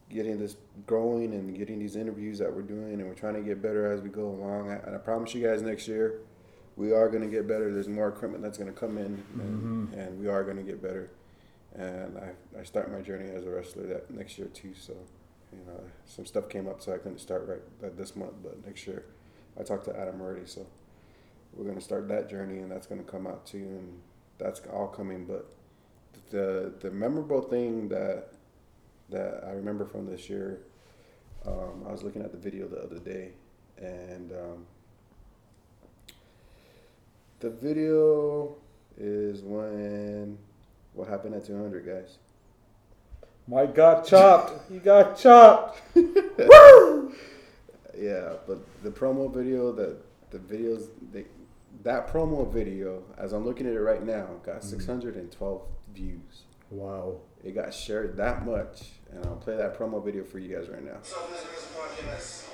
getting 0.10 0.40
this 0.40 0.56
growing 0.88 1.34
and 1.34 1.56
getting 1.58 1.80
these 1.80 1.96
interviews 1.96 2.40
that 2.40 2.54
we're 2.54 2.62
doing, 2.64 2.94
and 2.94 3.08
we're 3.08 3.14
trying 3.14 3.36
to 3.36 3.42
get 3.42 3.62
better 3.62 3.92
as 3.92 4.02
we 4.02 4.10
go 4.10 4.28
along. 4.28 4.72
And 4.72 4.96
I 4.96 4.98
promise 4.98 5.34
you 5.36 5.46
guys, 5.46 5.62
next 5.62 5.88
year 5.88 6.20
we 6.76 6.92
are 6.94 7.10
going 7.10 7.22
to 7.22 7.28
get 7.30 7.48
better. 7.48 7.72
There's 7.74 7.90
more 7.90 8.08
equipment 8.08 8.42
that's 8.42 8.58
going 8.58 8.72
to 8.74 8.80
come 8.80 8.98
in, 8.98 9.22
and, 9.40 9.92
Mhm. 9.94 9.98
and 9.98 10.20
we 10.20 10.28
are 10.28 10.44
going 10.44 10.58
to 10.58 10.64
get 10.64 10.82
better. 10.82 11.10
And 11.76 12.18
I, 12.18 12.32
I 12.60 12.64
start 12.64 12.92
my 12.92 13.02
journey 13.02 13.30
as 13.30 13.46
a 13.46 13.50
wrestler 13.50 13.84
that 13.88 14.10
next 14.10 14.40
year 14.40 14.48
too. 14.48 14.74
So, 14.74 14.94
you 15.52 15.60
know, 15.68 15.82
some 16.06 16.26
stuff 16.26 16.48
came 16.50 16.68
up, 16.68 16.82
so 16.82 16.94
I 16.94 16.98
couldn't 16.98 17.20
start 17.20 17.48
right 17.82 17.96
this 17.98 18.16
month. 18.16 18.34
But 18.42 18.66
next 18.66 18.88
year, 18.88 19.04
I 19.60 19.64
talked 19.64 19.86
to 19.86 19.96
Adam 20.00 20.22
already, 20.22 20.46
so 20.46 20.66
we're 21.54 21.68
gonna 21.68 21.82
start 21.82 22.08
that 22.10 22.30
journey, 22.30 22.60
and 22.60 22.72
that's 22.72 22.88
gonna 22.88 23.04
come 23.04 23.28
out 23.28 23.46
too, 23.46 23.58
and 23.58 24.00
that's 24.38 24.62
all 24.72 24.88
coming. 24.88 25.26
But 25.26 25.50
the 26.30 26.74
the 26.80 26.92
memorable 26.92 27.42
thing 27.42 27.90
that 27.90 28.34
that 29.10 29.44
I 29.46 29.52
remember 29.52 29.86
from 29.86 30.06
this 30.06 30.30
year, 30.30 30.62
um, 31.46 31.84
I 31.88 31.92
was 31.92 32.04
looking 32.04 32.22
at 32.22 32.32
the 32.32 32.38
video 32.38 32.68
the 32.68 32.82
other 32.82 33.00
day, 33.00 33.32
and 33.78 34.32
um, 34.32 34.66
the 37.40 37.50
video 37.50 38.56
is 38.98 39.42
when 39.42 40.38
what 40.94 41.08
happened 41.08 41.36
at 41.36 41.46
200, 41.46 41.86
guys. 41.86 42.18
Mike 43.48 43.74
got 43.74 44.06
chopped. 44.06 44.70
He 44.72 44.80
got 44.80 45.18
chopped. 45.18 45.82
Yeah, 48.00 48.36
but 48.48 48.60
the 48.82 48.92
promo 48.92 49.34
video, 49.34 49.74
the 49.74 49.98
the 50.32 50.38
videos, 50.38 50.88
they, 51.12 51.26
that 51.84 52.08
promo 52.08 52.52
video, 52.52 53.04
as 53.18 53.34
I'm 53.34 53.46
looking 53.46 53.66
at 53.68 53.74
it 53.74 53.80
right 53.80 54.04
now, 54.04 54.28
got 54.46 54.58
mm-hmm. 54.58 54.70
612 54.70 55.62
views. 55.94 56.44
Wow. 56.70 57.22
It 57.44 57.56
got 57.56 57.74
shared 57.74 58.18
that 58.18 58.46
much, 58.46 58.92
and 59.12 59.26
I'll 59.26 59.38
play 59.38 59.56
that 59.56 59.78
promo 59.78 60.04
video 60.04 60.24
for 60.24 60.40
you 60.40 60.56
guys 60.56 60.70
right 60.70 60.84
now. 60.84 60.96
What's 60.96 61.14
up, 61.14 61.32
Listeners 61.32 61.68
Podcast? 61.76 62.46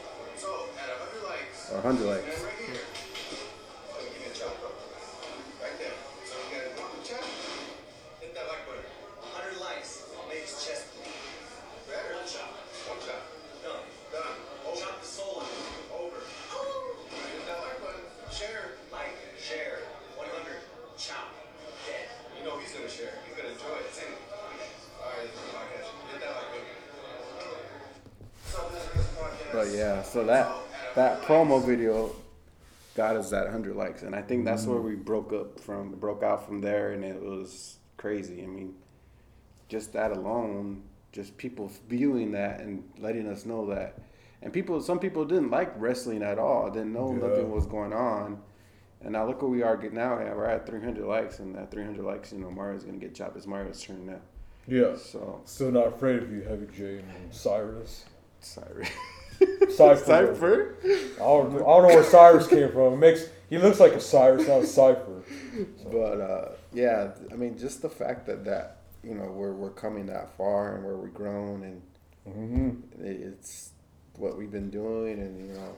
Or 1.72 1.82
100 1.82 2.06
likes. 2.06 2.46
So 30.16 30.24
that 30.24 30.50
that 30.96 31.22
promo 31.24 31.62
video 31.62 32.10
got 32.96 33.18
us 33.18 33.32
that 33.32 33.44
100 33.44 33.76
likes, 33.76 34.02
and 34.04 34.16
I 34.16 34.22
think 34.22 34.46
that's 34.46 34.66
where 34.66 34.80
we 34.80 34.96
broke 34.96 35.34
up 35.34 35.60
from, 35.60 35.92
broke 35.92 36.24
out 36.24 36.46
from 36.48 36.62
there, 36.62 36.92
and 36.92 37.04
it 37.04 37.22
was 37.22 37.80
crazy. 37.98 38.42
I 38.42 38.46
mean, 38.46 38.76
just 39.68 39.92
that 39.92 40.12
alone, 40.14 40.84
just 41.12 41.38
people 41.38 41.70
viewing 41.90 42.32
that 42.32 42.62
and 42.62 42.82
letting 42.98 43.28
us 43.28 43.46
know 43.46 43.66
that, 43.76 43.98
and 44.42 44.54
people, 44.54 44.80
some 44.80 45.00
people 45.00 45.26
didn't 45.26 45.50
like 45.52 45.74
wrestling 45.76 46.24
at 46.24 46.40
all, 46.40 46.70
didn't 46.72 46.94
know 46.94 47.12
Yeah. 47.12 47.28
nothing 47.28 47.52
was 47.52 47.66
going 47.66 47.92
on. 47.92 48.42
And 49.02 49.12
now 49.12 49.28
look 49.28 49.42
where 49.42 49.52
we 49.52 49.64
are 49.64 49.76
now. 49.92 50.16
We're 50.16 50.46
at 50.46 50.66
300 50.66 51.06
likes, 51.06 51.40
and 51.40 51.54
that 51.56 51.72
300 51.72 52.06
likes, 52.06 52.32
you 52.32 52.40
know, 52.40 52.50
Mario's 52.50 52.86
gonna 52.86 52.98
get 53.00 53.14
chopped. 53.14 53.36
It's 53.36 53.46
Mario's 53.48 53.84
turn 53.84 54.06
now. 54.06 54.22
Yeah. 54.66 54.96
So 54.96 55.42
Still 55.44 55.72
not 55.72 55.88
afraid 55.88 56.24
of 56.24 56.32
you, 56.32 56.42
Heavy 56.44 56.68
J 56.74 57.00
and 57.00 57.34
Cyrus. 57.34 58.06
Sorry. 58.40 58.88
Cypher. 59.76 60.06
Cypher? 60.06 60.76
I 61.16 61.18
don't, 61.20 61.56
I 61.56 61.58
don't 61.60 61.82
know 61.84 61.88
where 61.88 62.04
Cyrus 62.04 62.48
came 62.48 62.72
from. 62.72 62.94
It 62.94 62.98
makes 62.98 63.26
he 63.50 63.58
looks 63.58 63.80
like 63.80 63.94
a 63.94 64.00
Cyrus, 64.00 64.48
not 64.48 64.62
a 64.62 64.68
Cipher. 64.68 65.24
But 65.92 66.22
uh, 66.22 66.50
yeah, 66.74 67.12
I 67.32 67.36
mean, 67.36 67.58
just 67.58 67.82
the 67.82 67.90
fact 67.90 68.26
that 68.28 68.46
that 68.46 68.78
you 69.04 69.14
know 69.16 69.26
we're 69.26 69.54
we're 69.54 69.70
coming 69.72 70.06
that 70.08 70.36
far 70.38 70.76
and 70.76 70.86
where 70.86 70.96
we've 70.98 71.14
grown 71.14 71.64
and 71.64 71.82
Mm-hmm. 72.28 73.06
it's 73.06 73.70
what 74.18 74.36
we've 74.36 74.50
been 74.50 74.72
doing 74.72 75.20
and 75.20 75.38
you 75.48 75.54
know 75.54 75.76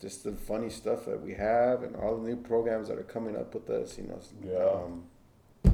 just 0.00 0.24
the 0.24 0.32
funny 0.32 0.68
stuff 0.68 1.04
that 1.06 1.22
we 1.22 1.34
have 1.34 1.84
and 1.84 1.94
all 1.94 2.16
the 2.16 2.28
new 2.28 2.34
programs 2.34 2.88
that 2.88 2.98
are 2.98 3.04
coming 3.04 3.36
up 3.36 3.54
with 3.54 3.70
us. 3.70 3.96
You 3.96 4.08
know, 4.08 4.20
Yeah. 4.44 5.70
um, 5.70 5.72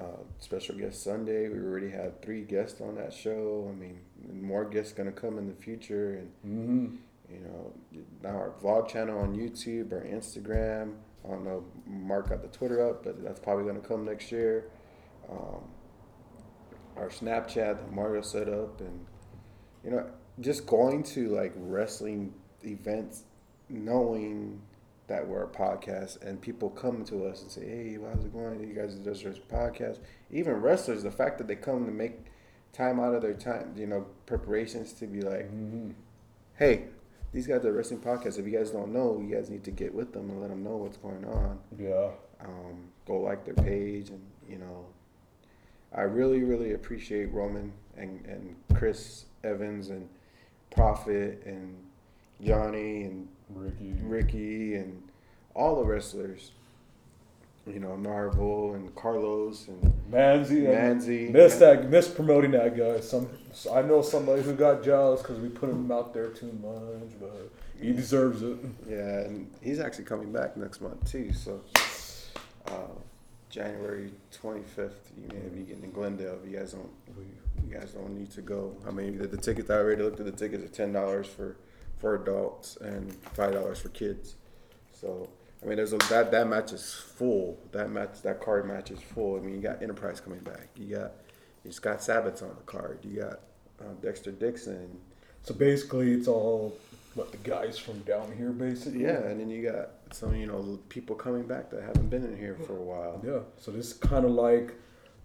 uh, 0.00 0.04
special 0.40 0.74
guest 0.74 1.02
Sunday. 1.04 1.48
We 1.48 1.58
already 1.60 1.90
had 1.90 2.20
three 2.22 2.42
guests 2.42 2.80
on 2.80 2.96
that 2.96 3.12
show. 3.12 3.70
I 3.72 3.78
mean, 3.80 4.00
more 4.32 4.64
guests 4.64 4.92
gonna 4.92 5.12
come 5.12 5.38
in 5.38 5.48
the 5.48 5.54
future 5.54 6.14
and. 6.14 6.28
Mm-hmm. 6.46 6.96
You 7.30 7.38
know, 7.40 7.72
now 8.22 8.36
our 8.36 8.52
vlog 8.62 8.88
channel 8.88 9.18
on 9.18 9.34
YouTube 9.34 9.90
or 9.92 10.02
Instagram. 10.02 10.96
I 11.24 11.28
don't 11.28 11.44
know, 11.44 11.64
Mark 11.86 12.28
got 12.28 12.42
the 12.42 12.48
Twitter 12.48 12.86
up, 12.86 13.04
but 13.04 13.22
that's 13.22 13.40
probably 13.40 13.64
going 13.64 13.80
to 13.80 13.86
come 13.86 14.04
next 14.04 14.32
year. 14.32 14.66
Um, 15.30 15.62
our 16.96 17.08
Snapchat 17.08 17.54
that 17.54 17.92
Mario 17.92 18.22
set 18.22 18.48
up, 18.48 18.80
and 18.80 19.06
you 19.84 19.90
know, 19.90 20.06
just 20.40 20.66
going 20.66 21.02
to 21.04 21.28
like 21.28 21.52
wrestling 21.56 22.34
events, 22.64 23.24
knowing 23.68 24.60
that 25.06 25.26
we're 25.26 25.44
a 25.44 25.48
podcast, 25.48 26.22
and 26.22 26.40
people 26.40 26.70
come 26.70 27.04
to 27.04 27.24
us 27.24 27.42
and 27.42 27.50
say, 27.50 27.66
"Hey, 27.66 27.98
how's 28.02 28.24
it 28.24 28.32
going? 28.32 28.60
You 28.60 28.74
guys 28.74 28.94
are 28.94 29.02
just 29.02 29.24
a 29.24 29.54
podcast." 29.54 30.00
Even 30.30 30.54
wrestlers, 30.54 31.02
the 31.02 31.10
fact 31.10 31.38
that 31.38 31.46
they 31.46 31.56
come 31.56 31.86
to 31.86 31.92
make 31.92 32.18
time 32.72 33.00
out 33.00 33.14
of 33.14 33.22
their 33.22 33.34
time, 33.34 33.74
you 33.76 33.86
know, 33.86 34.06
preparations 34.26 34.92
to 34.94 35.06
be 35.06 35.20
like, 35.20 35.50
"Hey, 36.54 36.88
these 37.32 37.46
guys 37.46 37.64
are 37.64 37.72
wrestling 37.72 38.00
podcasts. 38.00 38.38
If 38.38 38.46
you 38.46 38.56
guys 38.56 38.70
don't 38.70 38.92
know, 38.92 39.18
you 39.20 39.34
guys 39.34 39.48
need 39.48 39.64
to 39.64 39.70
get 39.70 39.94
with 39.94 40.12
them 40.12 40.30
and 40.30 40.40
let 40.40 40.50
them 40.50 40.62
know 40.62 40.76
what's 40.76 40.98
going 40.98 41.24
on. 41.24 41.58
Yeah. 41.78 42.10
Um, 42.40 42.88
go 43.06 43.20
like 43.20 43.44
their 43.44 43.54
page, 43.54 44.10
and 44.10 44.20
you 44.48 44.58
know, 44.58 44.86
I 45.94 46.02
really, 46.02 46.42
really 46.42 46.74
appreciate 46.74 47.32
Roman 47.32 47.72
and 47.96 48.24
and 48.26 48.56
Chris 48.74 49.26
Evans 49.44 49.88
and 49.88 50.08
Prophet 50.70 51.42
and 51.46 51.76
Johnny 52.42 53.04
and 53.04 53.28
Ricky, 53.50 53.94
Ricky 54.02 54.74
and 54.76 55.02
all 55.54 55.76
the 55.76 55.84
wrestlers. 55.84 56.52
You 57.64 57.78
know, 57.78 57.90
Narvel 57.90 58.74
and 58.74 58.92
Carlos 58.96 59.68
and 59.68 59.80
Manzi, 60.10 60.66
Manzi. 60.66 61.30
Miss 61.30 61.56
that, 61.56 61.88
miss 61.88 62.08
promoting 62.08 62.50
that 62.50 62.76
guy. 62.76 62.98
Some, 62.98 63.28
I 63.72 63.82
know 63.82 64.02
somebody 64.02 64.42
who 64.42 64.52
got 64.54 64.82
jealous 64.82 65.22
because 65.22 65.38
we 65.38 65.48
put 65.48 65.70
him 65.70 65.92
out 65.92 66.12
there 66.12 66.30
too 66.30 66.52
much, 66.60 67.12
but 67.20 67.50
he 67.80 67.92
deserves 67.92 68.42
it. 68.42 68.56
Yeah, 68.88 69.20
and 69.20 69.48
he's 69.60 69.78
actually 69.78 70.04
coming 70.04 70.32
back 70.32 70.56
next 70.56 70.80
month 70.80 71.08
too. 71.08 71.32
So 71.32 71.60
uh, 72.66 72.98
January 73.48 74.12
twenty 74.32 74.64
fifth, 74.64 75.12
you 75.16 75.28
may 75.28 75.48
be 75.48 75.62
getting 75.62 75.84
in 75.84 75.92
Glendale. 75.92 76.40
If 76.42 76.50
you 76.50 76.58
guys 76.58 76.72
don't, 76.72 76.90
you 77.64 77.72
guys 77.72 77.92
don't 77.92 78.18
need 78.18 78.32
to 78.32 78.42
go. 78.42 78.76
I 78.88 78.90
mean, 78.90 79.18
the, 79.18 79.28
the 79.28 79.36
tickets. 79.36 79.70
I 79.70 79.74
already 79.74 80.02
looked 80.02 80.18
at 80.18 80.26
the 80.26 80.32
tickets. 80.32 80.64
Are 80.64 80.68
ten 80.68 80.92
dollars 80.92 81.28
for 81.28 81.58
for 81.98 82.16
adults 82.16 82.76
and 82.80 83.14
five 83.34 83.52
dollars 83.52 83.78
for 83.78 83.90
kids. 83.90 84.34
So 84.92 85.28
I 85.62 85.66
mean, 85.66 85.76
there's 85.76 85.92
a 85.92 85.98
that 85.98 86.30
that 86.32 86.48
match 86.48 86.72
is 86.72 86.92
full. 86.92 87.58
That 87.72 87.90
match, 87.90 88.22
that 88.22 88.40
card 88.40 88.66
match 88.66 88.90
is 88.90 89.00
full. 89.00 89.36
I 89.36 89.40
mean, 89.40 89.54
you 89.54 89.60
got 89.60 89.82
Enterprise 89.82 90.20
coming 90.20 90.40
back. 90.40 90.68
You 90.76 90.96
got 90.96 91.12
you 91.64 91.70
Scott 91.70 92.02
Sabbath's 92.02 92.42
on 92.42 92.50
the 92.50 92.62
card. 92.66 92.98
You 93.02 93.20
got 93.20 93.40
um, 93.80 93.96
Dexter 94.02 94.32
Dixon. 94.32 94.98
So 95.42 95.54
basically, 95.54 96.12
it's 96.12 96.28
all 96.28 96.76
what 97.14 97.30
the 97.30 97.38
guys 97.38 97.78
from 97.78 98.00
down 98.00 98.32
here, 98.36 98.50
basically. 98.50 99.02
Yeah, 99.02 99.18
and 99.24 99.40
then 99.40 99.50
you 99.50 99.70
got 99.70 99.90
some, 100.12 100.34
you 100.34 100.46
know, 100.46 100.78
people 100.88 101.14
coming 101.14 101.44
back 101.44 101.70
that 101.70 101.82
haven't 101.82 102.08
been 102.08 102.24
in 102.24 102.36
here 102.36 102.56
for 102.66 102.76
a 102.76 102.82
while. 102.82 103.20
Yeah. 103.24 103.40
So 103.58 103.70
this 103.70 103.88
is 103.88 103.94
kind 103.94 104.24
of 104.24 104.32
like 104.32 104.74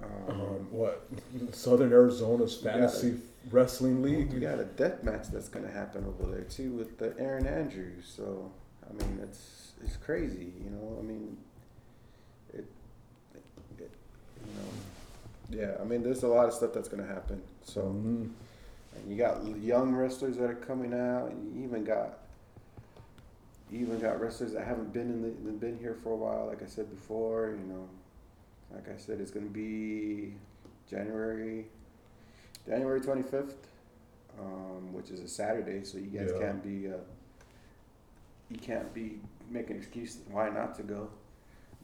um, 0.04 0.68
what 0.72 1.08
Southern 1.52 1.92
Arizona's 1.92 2.56
fantasy 2.56 3.18
wrestling 3.50 4.02
league. 4.02 4.32
You 4.34 4.40
got 4.40 4.60
a 4.60 4.66
death 4.66 5.04
match 5.04 5.28
that's 5.32 5.50
gonna 5.50 5.72
happen 5.72 6.06
over 6.06 6.32
there 6.32 6.44
too 6.44 6.72
with 6.72 6.98
the 6.98 7.16
Aaron 7.20 7.48
Andrews. 7.48 8.12
So 8.16 8.52
I 8.88 8.94
mean, 8.94 9.20
it's 9.24 9.67
it's 9.84 9.98
crazy, 9.98 10.52
you 10.64 10.70
know. 10.70 10.98
I 11.00 11.04
mean, 11.04 11.38
it, 12.54 12.66
it 13.80 13.92
you 14.46 14.54
know, 15.60 15.62
yeah. 15.62 15.82
I 15.82 15.84
mean, 15.84 16.04
there's 16.04 16.24
a 16.24 16.28
lot 16.28 16.48
of 16.48 16.54
stuff 16.54 16.74
that's 16.74 16.90
gonna 16.90 17.06
happen. 17.06 17.42
So, 17.64 17.82
Mhm. 17.84 18.30
and 18.96 19.12
you 19.12 19.18
got 19.18 19.46
young 19.60 19.94
wrestlers 19.94 20.38
that 20.38 20.50
are 20.50 20.56
coming 20.56 20.94
out, 20.94 21.32
and 21.32 21.56
you 21.56 21.64
even 21.64 21.84
got 21.84 22.20
you 23.70 23.80
even 23.80 24.00
got 24.00 24.22
wrestlers 24.22 24.54
that 24.54 24.66
haven't 24.66 24.94
been 24.94 25.10
in 25.12 25.22
the 25.46 25.52
been 25.52 25.78
here 25.78 25.96
for 26.02 26.14
a 26.14 26.16
while. 26.16 26.48
Like 26.48 26.64
I 26.64 26.68
said 26.68 26.90
before, 26.90 27.50
you 27.60 27.66
know, 27.66 27.88
like 28.74 28.88
I 28.90 28.98
said, 28.98 29.20
it's 29.20 29.32
gonna 29.32 29.46
be 29.48 30.34
January 30.90 31.66
January 32.66 33.02
twenty 33.02 33.24
fifth, 33.24 33.68
um, 34.40 34.94
which 34.94 35.10
is 35.12 35.20
a 35.22 35.28
Saturday. 35.28 35.84
So 35.84 35.98
you 35.98 36.08
guys 36.08 36.32
Yeah. 36.34 36.40
can't 36.40 36.64
be 36.64 36.88
uh, 36.92 36.98
you 38.50 38.58
can't 38.58 38.94
be 38.94 39.20
making 39.50 39.78
excuse 39.78 40.18
why 40.32 40.50
not 40.50 40.76
to 40.76 40.84
go. 40.84 41.10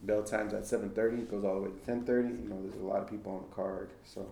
Bell 0.02 0.22
times 0.22 0.52
at 0.52 0.66
seven 0.66 0.90
thirty 0.90 1.22
goes 1.22 1.44
all 1.44 1.54
the 1.56 1.60
way 1.62 1.70
to 1.70 1.86
ten 1.86 2.04
thirty. 2.04 2.28
You 2.28 2.48
know, 2.48 2.60
there's 2.62 2.74
a 2.80 2.84
lot 2.84 3.00
of 3.00 3.08
people 3.10 3.32
on 3.32 3.44
the 3.48 3.54
card, 3.54 3.90
so 4.04 4.26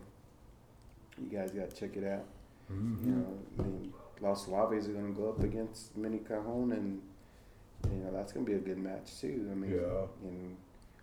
you 1.19 1.29
guys 1.37 1.51
got 1.51 1.71
to 1.71 1.77
check 1.77 1.97
it 1.97 2.05
out. 2.07 2.25
Mhm. 2.71 3.07
You 3.07 3.13
know, 3.13 3.39
I 3.59 3.63
mean, 3.63 3.93
Los 4.21 4.47
Suaves 4.47 4.89
are 4.89 4.93
going 4.93 5.15
to 5.15 5.21
go 5.21 5.29
up 5.31 5.43
against 5.43 5.97
Mini 5.97 6.19
Cajon, 6.19 6.73
and 6.73 7.01
you 7.91 7.99
know 8.05 8.13
that's 8.13 8.33
going 8.33 8.45
to 8.45 8.51
be 8.53 8.57
a 8.57 8.61
good 8.61 8.79
match 8.79 9.19
too. 9.21 9.49
I 9.51 9.55
mean, 9.55 9.73
Yeah. 9.73 10.07
and 10.25 10.57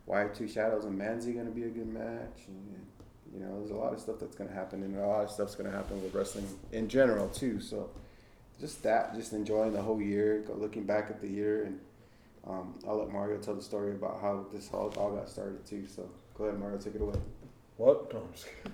Wire 0.05 0.29
Two 0.29 0.47
Shadows 0.47 0.85
and 0.85 0.99
Manzi 0.99 1.33
going 1.33 1.45
to 1.47 1.51
be 1.51 1.63
a 1.63 1.69
good 1.69 1.91
match. 1.91 2.47
And, 2.47 2.85
you 3.33 3.39
know, 3.39 3.59
there's 3.59 3.69
a 3.71 3.75
lot 3.75 3.93
of 3.93 3.99
stuff 3.99 4.15
that's 4.19 4.35
going 4.35 4.49
to 4.49 4.55
happen, 4.55 4.81
and 4.81 4.95
a 4.97 5.05
lot 5.05 5.23
of 5.23 5.29
stuff's 5.31 5.53
going 5.55 5.69
to 5.69 5.75
happen 5.75 6.01
with 6.01 6.13
wrestling 6.15 6.47
in 6.71 6.87
general 6.89 7.27
too. 7.29 7.59
So, 7.59 7.89
just 8.59 8.81
that, 8.83 9.13
just 9.15 9.33
enjoying 9.33 9.73
the 9.73 9.81
whole 9.83 10.01
year, 10.01 10.43
looking 10.55 10.83
back 10.85 11.09
at 11.11 11.21
the 11.21 11.27
year, 11.27 11.63
and 11.65 11.79
um, 12.47 12.75
I'll 12.87 12.99
let 12.99 13.11
Mario 13.11 13.37
tell 13.37 13.55
the 13.55 13.61
story 13.61 13.91
about 13.91 14.19
how 14.21 14.45
this 14.51 14.69
all, 14.73 14.93
all 14.97 15.11
got 15.11 15.29
started 15.29 15.65
too. 15.65 15.85
So, 15.87 16.09
go 16.37 16.45
ahead, 16.45 16.59
Mario, 16.59 16.77
take 16.77 16.95
it 16.95 17.01
away. 17.01 17.15
What? 17.77 18.13
No, 18.13 18.19
I'm 18.19 18.33
just 18.33 18.45
kidding. 18.45 18.73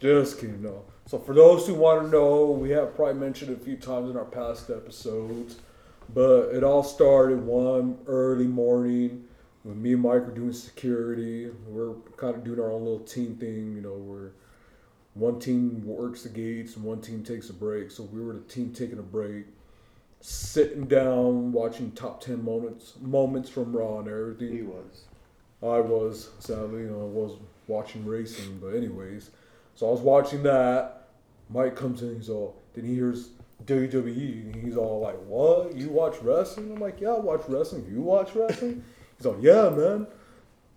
Just 0.00 0.38
kidding. 0.38 0.62
No. 0.62 0.82
So 1.06 1.18
for 1.18 1.34
those 1.34 1.66
who 1.66 1.74
want 1.74 2.02
to 2.02 2.10
know, 2.10 2.50
we 2.50 2.70
have 2.70 2.94
probably 2.94 3.14
mentioned 3.14 3.56
a 3.56 3.58
few 3.58 3.76
times 3.76 4.10
in 4.10 4.16
our 4.16 4.24
past 4.24 4.70
episodes, 4.70 5.56
but 6.12 6.50
it 6.50 6.62
all 6.62 6.82
started 6.82 7.42
one 7.42 7.98
early 8.06 8.46
morning 8.46 9.24
when 9.62 9.80
me 9.80 9.94
and 9.94 10.02
Mike 10.02 10.26
were 10.26 10.34
doing 10.34 10.52
security. 10.52 11.50
We're 11.68 11.94
kind 12.16 12.34
of 12.36 12.44
doing 12.44 12.60
our 12.60 12.70
own 12.70 12.84
little 12.84 13.00
team 13.00 13.36
thing. 13.36 13.74
You 13.76 13.82
know, 13.82 13.94
where 13.94 14.32
one 15.14 15.38
team 15.38 15.86
works 15.86 16.22
the 16.22 16.28
gates 16.28 16.76
and 16.76 16.84
one 16.84 17.00
team 17.00 17.22
takes 17.22 17.48
a 17.48 17.54
break. 17.54 17.90
So 17.90 18.02
we 18.02 18.20
were 18.20 18.34
the 18.34 18.40
team 18.40 18.72
taking 18.72 18.98
a 18.98 19.02
break, 19.02 19.46
sitting 20.26 20.86
down 20.86 21.52
watching 21.52 21.92
top 21.92 22.18
ten 22.22 22.42
moments 22.42 22.94
moments 23.02 23.50
from 23.50 23.76
Raw 23.76 23.98
and 23.98 24.08
everything. 24.08 24.56
He 24.56 24.62
was. 24.62 25.02
I 25.62 25.80
was 25.80 26.30
sadly, 26.38 26.82
you 26.82 26.88
know, 26.90 27.00
I 27.02 27.04
was 27.04 27.36
watching 27.68 28.06
racing, 28.06 28.58
but 28.58 28.68
anyways, 28.68 29.30
so 29.74 29.86
I 29.88 29.90
was 29.90 30.00
watching 30.00 30.42
that. 30.44 31.08
Mike 31.50 31.76
comes 31.76 32.02
in, 32.02 32.16
he's 32.16 32.30
all. 32.30 32.56
Then 32.72 32.86
he 32.86 32.94
hears 32.94 33.30
WWE. 33.66 34.52
And 34.54 34.64
he's 34.64 34.76
all 34.78 35.00
like, 35.00 35.16
"What? 35.26 35.74
You 35.76 35.90
watch 35.90 36.16
wrestling?" 36.22 36.72
I'm 36.72 36.80
like, 36.80 37.00
"Yeah, 37.02 37.10
I 37.12 37.18
watch 37.20 37.42
wrestling. 37.48 37.86
You 37.90 38.00
watch 38.00 38.34
wrestling?" 38.34 38.82
He's 39.18 39.26
like, 39.26 39.42
"Yeah, 39.42 39.68
man." 39.68 40.06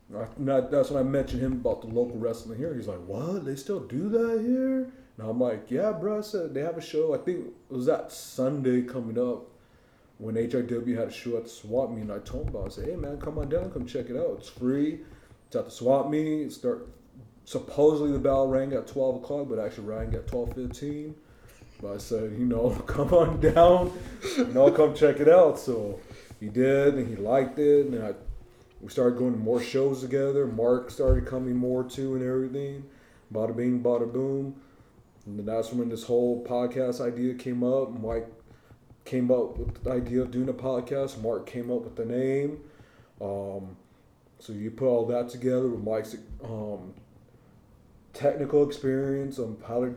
And 0.09 0.17
I- 0.17 0.27
and 0.37 0.51
I- 0.51 0.61
that's 0.61 0.89
when 0.91 0.99
I 0.99 1.09
mentioned 1.09 1.41
him 1.41 1.53
about 1.53 1.81
the 1.81 1.87
local 1.87 2.17
wrestling 2.17 2.57
here. 2.59 2.73
He's 2.75 2.87
like, 2.87 3.03
"What? 3.07 3.45
They 3.45 3.55
still 3.55 3.79
do 3.79 4.09
that 4.09 4.41
here?" 4.41 4.91
And 5.17 5.29
I'm 5.29 5.39
like, 5.39 5.71
"Yeah, 5.71 5.91
bro." 5.91 6.21
They 6.21 6.61
have 6.61 6.77
a 6.77 6.81
show. 6.81 7.13
I 7.13 7.17
think 7.17 7.47
it 7.47 7.73
was 7.73 7.87
that 7.87 8.11
Sunday 8.11 8.83
coming 8.83 9.17
up 9.17 9.47
when 10.19 10.35
HIW 10.35 10.95
had 10.95 11.07
a 11.07 11.11
show 11.11 11.37
at 11.37 11.43
the 11.43 11.49
swap 11.49 11.89
meet. 11.89 12.01
And 12.01 12.11
I 12.11 12.19
told 12.19 12.49
him. 12.49 12.57
I 12.63 12.69
said, 12.69 12.85
"Hey, 12.85 12.95
man, 12.95 13.19
come 13.19 13.37
on 13.37 13.49
down, 13.49 13.71
come 13.71 13.85
check 13.85 14.09
it 14.09 14.17
out. 14.17 14.37
It's 14.39 14.49
free. 14.49 14.99
It's 15.47 15.55
at 15.55 15.65
the 15.65 15.71
swap 15.71 16.09
meet. 16.09 16.51
Start 16.51 16.87
supposedly 17.45 18.11
the 18.11 18.19
bell 18.19 18.47
rang 18.47 18.73
at 18.73 18.87
12 18.87 19.17
o'clock, 19.17 19.47
but 19.49 19.59
actually 19.59 19.87
rang 19.87 20.13
at 20.13 20.27
12:15." 20.27 21.15
But 21.81 21.93
I 21.93 21.97
said, 21.97 22.33
you 22.37 22.45
know, 22.45 22.69
come 22.87 23.13
on 23.13 23.39
down, 23.39 23.93
you 24.37 24.45
know, 24.45 24.71
come 24.71 24.95
check 24.95 25.19
it 25.19 25.29
out. 25.29 25.59
So 25.59 25.99
he 26.39 26.47
did, 26.49 26.95
and 26.95 27.07
he 27.07 27.15
liked 27.15 27.59
it, 27.59 27.87
and 27.87 28.03
I, 28.03 28.13
we 28.81 28.89
started 28.89 29.17
going 29.17 29.33
to 29.33 29.39
more 29.39 29.61
shows 29.61 30.01
together. 30.01 30.45
Mark 30.47 30.91
started 30.91 31.25
coming 31.25 31.55
more 31.55 31.83
too, 31.83 32.15
and 32.15 32.23
everything. 32.23 32.83
Bada 33.33 33.55
bing, 33.55 33.83
bada 33.83 34.11
boom. 34.11 34.55
And 35.27 35.45
that's 35.45 35.73
when 35.73 35.89
this 35.89 36.03
whole 36.03 36.43
podcast 36.45 37.01
idea 37.01 37.33
came 37.33 37.61
up. 37.61 37.91
Mike 37.99 38.27
came 39.03 39.29
up 39.29 39.57
with 39.57 39.83
the 39.83 39.91
idea 39.91 40.21
of 40.21 40.31
doing 40.31 40.47
a 40.47 40.53
podcast. 40.53 41.21
Mark 41.21 41.45
came 41.45 41.69
up 41.69 41.81
with 41.81 41.97
the 41.97 42.05
name. 42.05 42.61
Um, 43.19 43.75
so 44.39 44.53
you 44.53 44.71
put 44.71 44.87
all 44.87 45.05
that 45.07 45.27
together 45.27 45.67
with 45.67 45.83
Mike's 45.83 46.15
um, 46.43 46.93
technical 48.13 48.65
experience 48.65 49.37
on 49.37 49.57
how 49.67 49.81
to 49.81 49.95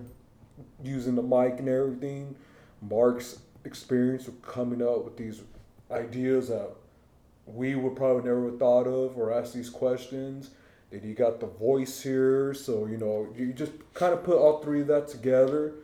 using 0.83 1.15
the 1.15 1.23
mic 1.23 1.61
and 1.61 1.69
everything. 1.69 2.35
Mark's 2.83 3.39
experience 3.65 4.27
with 4.27 4.43
coming 4.43 4.83
up 4.83 5.05
with 5.05 5.17
these 5.17 5.43
ideas 5.93 6.49
that 6.49 6.71
we 7.47 7.77
would 7.77 7.95
probably 7.95 8.25
never 8.25 8.47
have 8.47 8.59
thought 8.59 8.87
of 8.87 9.17
or 9.17 9.33
ask 9.33 9.53
these 9.53 9.71
questions. 9.71 10.51
Then 10.91 11.03
you 11.05 11.15
got 11.15 11.39
the 11.39 11.47
voice 11.47 12.03
here, 12.03 12.53
so 12.53 12.87
you 12.87 12.97
know 12.97 13.29
you 13.37 13.53
just 13.53 13.73
kind 13.95 14.13
of 14.13 14.25
put 14.25 14.37
all 14.37 14.61
three 14.61 14.81
of 14.81 14.89
that 14.89 15.09
together, 15.09 15.75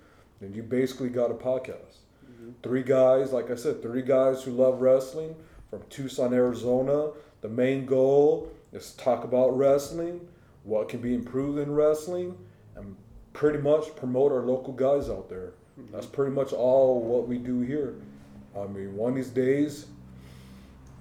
and 0.40 0.54
you 0.54 0.62
basically 0.62 1.08
got 1.08 1.30
a 1.30 1.34
podcast. 1.34 2.00
Mm-hmm. 2.24 2.50
Three 2.62 2.82
guys, 2.82 3.32
like 3.32 3.50
I 3.50 3.54
said, 3.54 3.82
three 3.82 4.02
guys 4.02 4.42
who 4.42 4.50
love 4.50 4.80
wrestling 4.80 5.36
from 5.70 5.82
Tucson, 5.90 6.34
Arizona. 6.34 7.10
The 7.40 7.48
main 7.48 7.86
goal 7.86 8.50
is 8.72 8.92
to 8.92 8.98
talk 8.98 9.24
about 9.24 9.56
wrestling, 9.56 10.26
what 10.64 10.88
can 10.88 11.00
be 11.00 11.14
improved 11.14 11.58
in 11.58 11.72
wrestling, 11.72 12.36
and 12.74 12.96
pretty 13.32 13.58
much 13.58 13.94
promote 13.94 14.32
our 14.32 14.42
local 14.42 14.72
guys 14.72 15.08
out 15.08 15.28
there. 15.28 15.52
Mm-hmm. 15.78 15.92
That's 15.92 16.06
pretty 16.06 16.32
much 16.32 16.52
all 16.52 17.00
what 17.00 17.28
we 17.28 17.38
do 17.38 17.60
here. 17.60 17.94
I 18.58 18.66
mean, 18.66 18.96
one 18.96 19.10
of 19.10 19.16
these 19.16 19.28
days, 19.28 19.86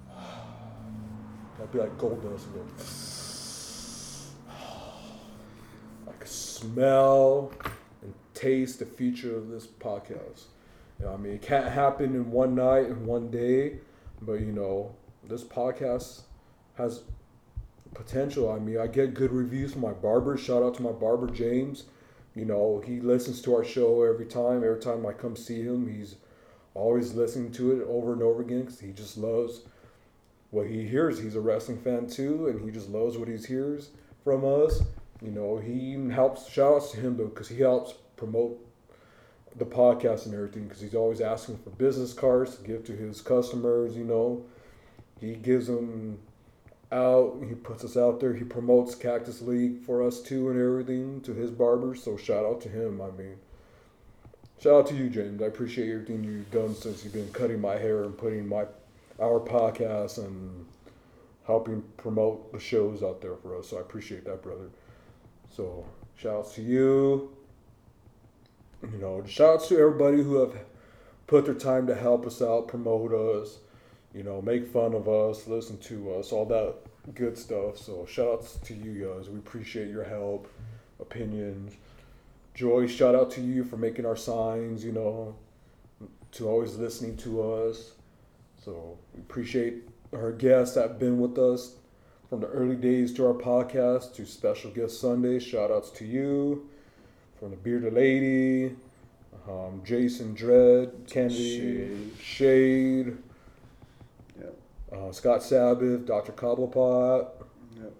I'll 0.16 1.66
be 1.72 1.78
like 1.78 1.96
Goldust. 1.96 2.44
and 2.44 2.54
go, 2.54 2.66
I 6.06 6.10
can 6.12 6.15
smell 6.26 7.52
and 8.02 8.14
taste 8.34 8.78
the 8.78 8.86
future 8.86 9.36
of 9.36 9.48
this 9.48 9.66
podcast. 9.66 10.44
You 10.98 11.06
know, 11.06 11.14
I 11.14 11.16
mean, 11.16 11.32
it 11.32 11.42
can't 11.42 11.68
happen 11.68 12.14
in 12.14 12.30
one 12.30 12.54
night 12.54 12.86
and 12.86 13.06
one 13.06 13.30
day, 13.30 13.78
but 14.22 14.34
you 14.34 14.52
know, 14.52 14.94
this 15.28 15.44
podcast 15.44 16.22
has 16.76 17.02
potential. 17.94 18.50
I 18.50 18.58
mean, 18.58 18.78
I 18.78 18.86
get 18.86 19.14
good 19.14 19.32
reviews 19.32 19.72
from 19.72 19.82
my 19.82 19.92
barber. 19.92 20.36
Shout 20.36 20.62
out 20.62 20.74
to 20.74 20.82
my 20.82 20.92
barber 20.92 21.28
James. 21.28 21.84
You 22.34 22.44
know, 22.44 22.82
he 22.84 23.00
listens 23.00 23.40
to 23.42 23.54
our 23.54 23.64
show 23.64 24.02
every 24.02 24.26
time. 24.26 24.62
Every 24.62 24.80
time 24.80 25.06
I 25.06 25.12
come 25.12 25.36
see 25.36 25.62
him, 25.62 25.88
he's 25.92 26.16
always 26.74 27.14
listening 27.14 27.50
to 27.52 27.72
it 27.72 27.86
over 27.88 28.12
and 28.12 28.22
over 28.22 28.42
again 28.42 28.62
because 28.62 28.80
he 28.80 28.92
just 28.92 29.16
loves 29.16 29.62
what 30.50 30.66
he 30.66 30.86
hears. 30.86 31.18
He's 31.18 31.34
a 31.34 31.40
wrestling 31.40 31.78
fan 31.78 32.06
too, 32.06 32.48
and 32.48 32.60
he 32.60 32.70
just 32.70 32.90
loves 32.90 33.16
what 33.16 33.28
he 33.28 33.36
hears 33.36 33.90
from 34.22 34.44
us. 34.44 34.82
You 35.22 35.30
know, 35.30 35.56
he 35.58 35.92
helps. 36.10 36.50
Shout 36.50 36.74
outs 36.74 36.92
to 36.92 37.00
him 37.00 37.16
though, 37.16 37.26
because 37.26 37.48
he 37.48 37.60
helps 37.60 37.94
promote 38.16 38.58
the 39.56 39.64
podcast 39.64 40.26
and 40.26 40.34
everything. 40.34 40.64
Because 40.64 40.80
he's 40.80 40.94
always 40.94 41.20
asking 41.20 41.58
for 41.58 41.70
business 41.70 42.12
cards 42.12 42.56
to 42.56 42.64
give 42.66 42.84
to 42.84 42.92
his 42.92 43.20
customers. 43.20 43.96
You 43.96 44.04
know, 44.04 44.44
he 45.20 45.34
gives 45.34 45.66
them 45.66 46.18
out. 46.92 47.42
He 47.46 47.54
puts 47.54 47.84
us 47.84 47.96
out 47.96 48.20
there. 48.20 48.34
He 48.34 48.44
promotes 48.44 48.94
Cactus 48.94 49.42
League 49.42 49.82
for 49.82 50.02
us 50.02 50.20
too 50.20 50.50
and 50.50 50.60
everything 50.60 51.20
to 51.22 51.32
his 51.32 51.50
barbers. 51.50 52.02
So 52.02 52.16
shout 52.16 52.44
out 52.44 52.60
to 52.62 52.68
him. 52.68 53.00
I 53.00 53.10
mean, 53.10 53.36
shout 54.60 54.74
out 54.74 54.86
to 54.88 54.94
you, 54.94 55.08
James. 55.08 55.42
I 55.42 55.46
appreciate 55.46 55.90
everything 55.90 56.24
you've 56.24 56.50
done 56.50 56.74
since 56.74 57.04
you've 57.04 57.14
been 57.14 57.32
cutting 57.32 57.60
my 57.60 57.76
hair 57.76 58.04
and 58.04 58.16
putting 58.16 58.46
my 58.48 58.66
our 59.18 59.40
podcast 59.40 60.18
and 60.18 60.66
helping 61.46 61.82
promote 61.96 62.52
the 62.52 62.60
shows 62.60 63.02
out 63.02 63.22
there 63.22 63.36
for 63.36 63.56
us. 63.56 63.68
So 63.68 63.78
I 63.78 63.80
appreciate 63.80 64.24
that, 64.26 64.42
brother. 64.42 64.68
So 65.56 65.86
shout 66.16 66.34
outs 66.34 66.54
to 66.56 66.62
you. 66.62 67.34
You 68.82 68.98
know, 68.98 69.24
shout 69.26 69.54
outs 69.54 69.68
to 69.68 69.78
everybody 69.78 70.22
who 70.22 70.36
have 70.40 70.54
put 71.26 71.46
their 71.46 71.54
time 71.54 71.86
to 71.86 71.94
help 71.94 72.26
us 72.26 72.42
out, 72.42 72.68
promote 72.68 73.12
us, 73.14 73.58
you 74.12 74.22
know, 74.22 74.42
make 74.42 74.66
fun 74.66 74.92
of 74.92 75.08
us, 75.08 75.46
listen 75.46 75.78
to 75.78 76.14
us, 76.14 76.30
all 76.30 76.44
that 76.44 76.74
good 77.14 77.38
stuff. 77.38 77.78
So 77.78 78.04
shout 78.04 78.28
outs 78.28 78.58
to 78.64 78.74
you 78.74 79.06
guys. 79.06 79.30
We 79.30 79.38
appreciate 79.38 79.88
your 79.88 80.04
help, 80.04 80.46
opinions. 81.00 81.74
Joy, 82.54 82.86
shout 82.86 83.14
out 83.14 83.30
to 83.32 83.40
you 83.40 83.64
for 83.64 83.78
making 83.78 84.04
our 84.04 84.16
signs, 84.16 84.84
you 84.84 84.92
know, 84.92 85.36
to 86.32 86.48
always 86.50 86.76
listening 86.76 87.16
to 87.18 87.42
us. 87.42 87.92
So 88.62 88.98
we 89.14 89.20
appreciate 89.20 89.88
our 90.12 90.32
guests 90.32 90.74
that 90.74 90.82
have 90.82 90.98
been 90.98 91.18
with 91.18 91.38
us 91.38 91.76
from 92.36 92.42
the 92.42 92.54
early 92.54 92.76
days 92.76 93.14
to 93.14 93.24
our 93.26 93.32
podcast 93.32 94.14
to 94.14 94.26
special 94.26 94.70
guest 94.70 95.00
Sunday. 95.00 95.38
Shout 95.38 95.70
outs 95.70 95.88
to 95.92 96.04
you. 96.04 96.68
From 97.38 97.48
the 97.50 97.56
Bearded 97.56 97.94
Lady, 97.94 98.76
um, 99.48 99.80
Jason 99.84 100.34
Dredd, 100.36 101.06
Kennedy, 101.08 102.10
Shade, 102.20 103.16
Yep. 104.38 104.54
uh, 104.92 105.12
Scott 105.12 105.42
Sabbath, 105.42 106.04
Dr. 106.04 106.32
Cobblepot. 106.32 107.28
Yep. 107.80 107.92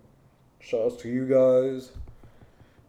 Shout 0.61 0.81
outs 0.83 0.97
to 0.97 1.09
you 1.09 1.27
guys. 1.27 1.93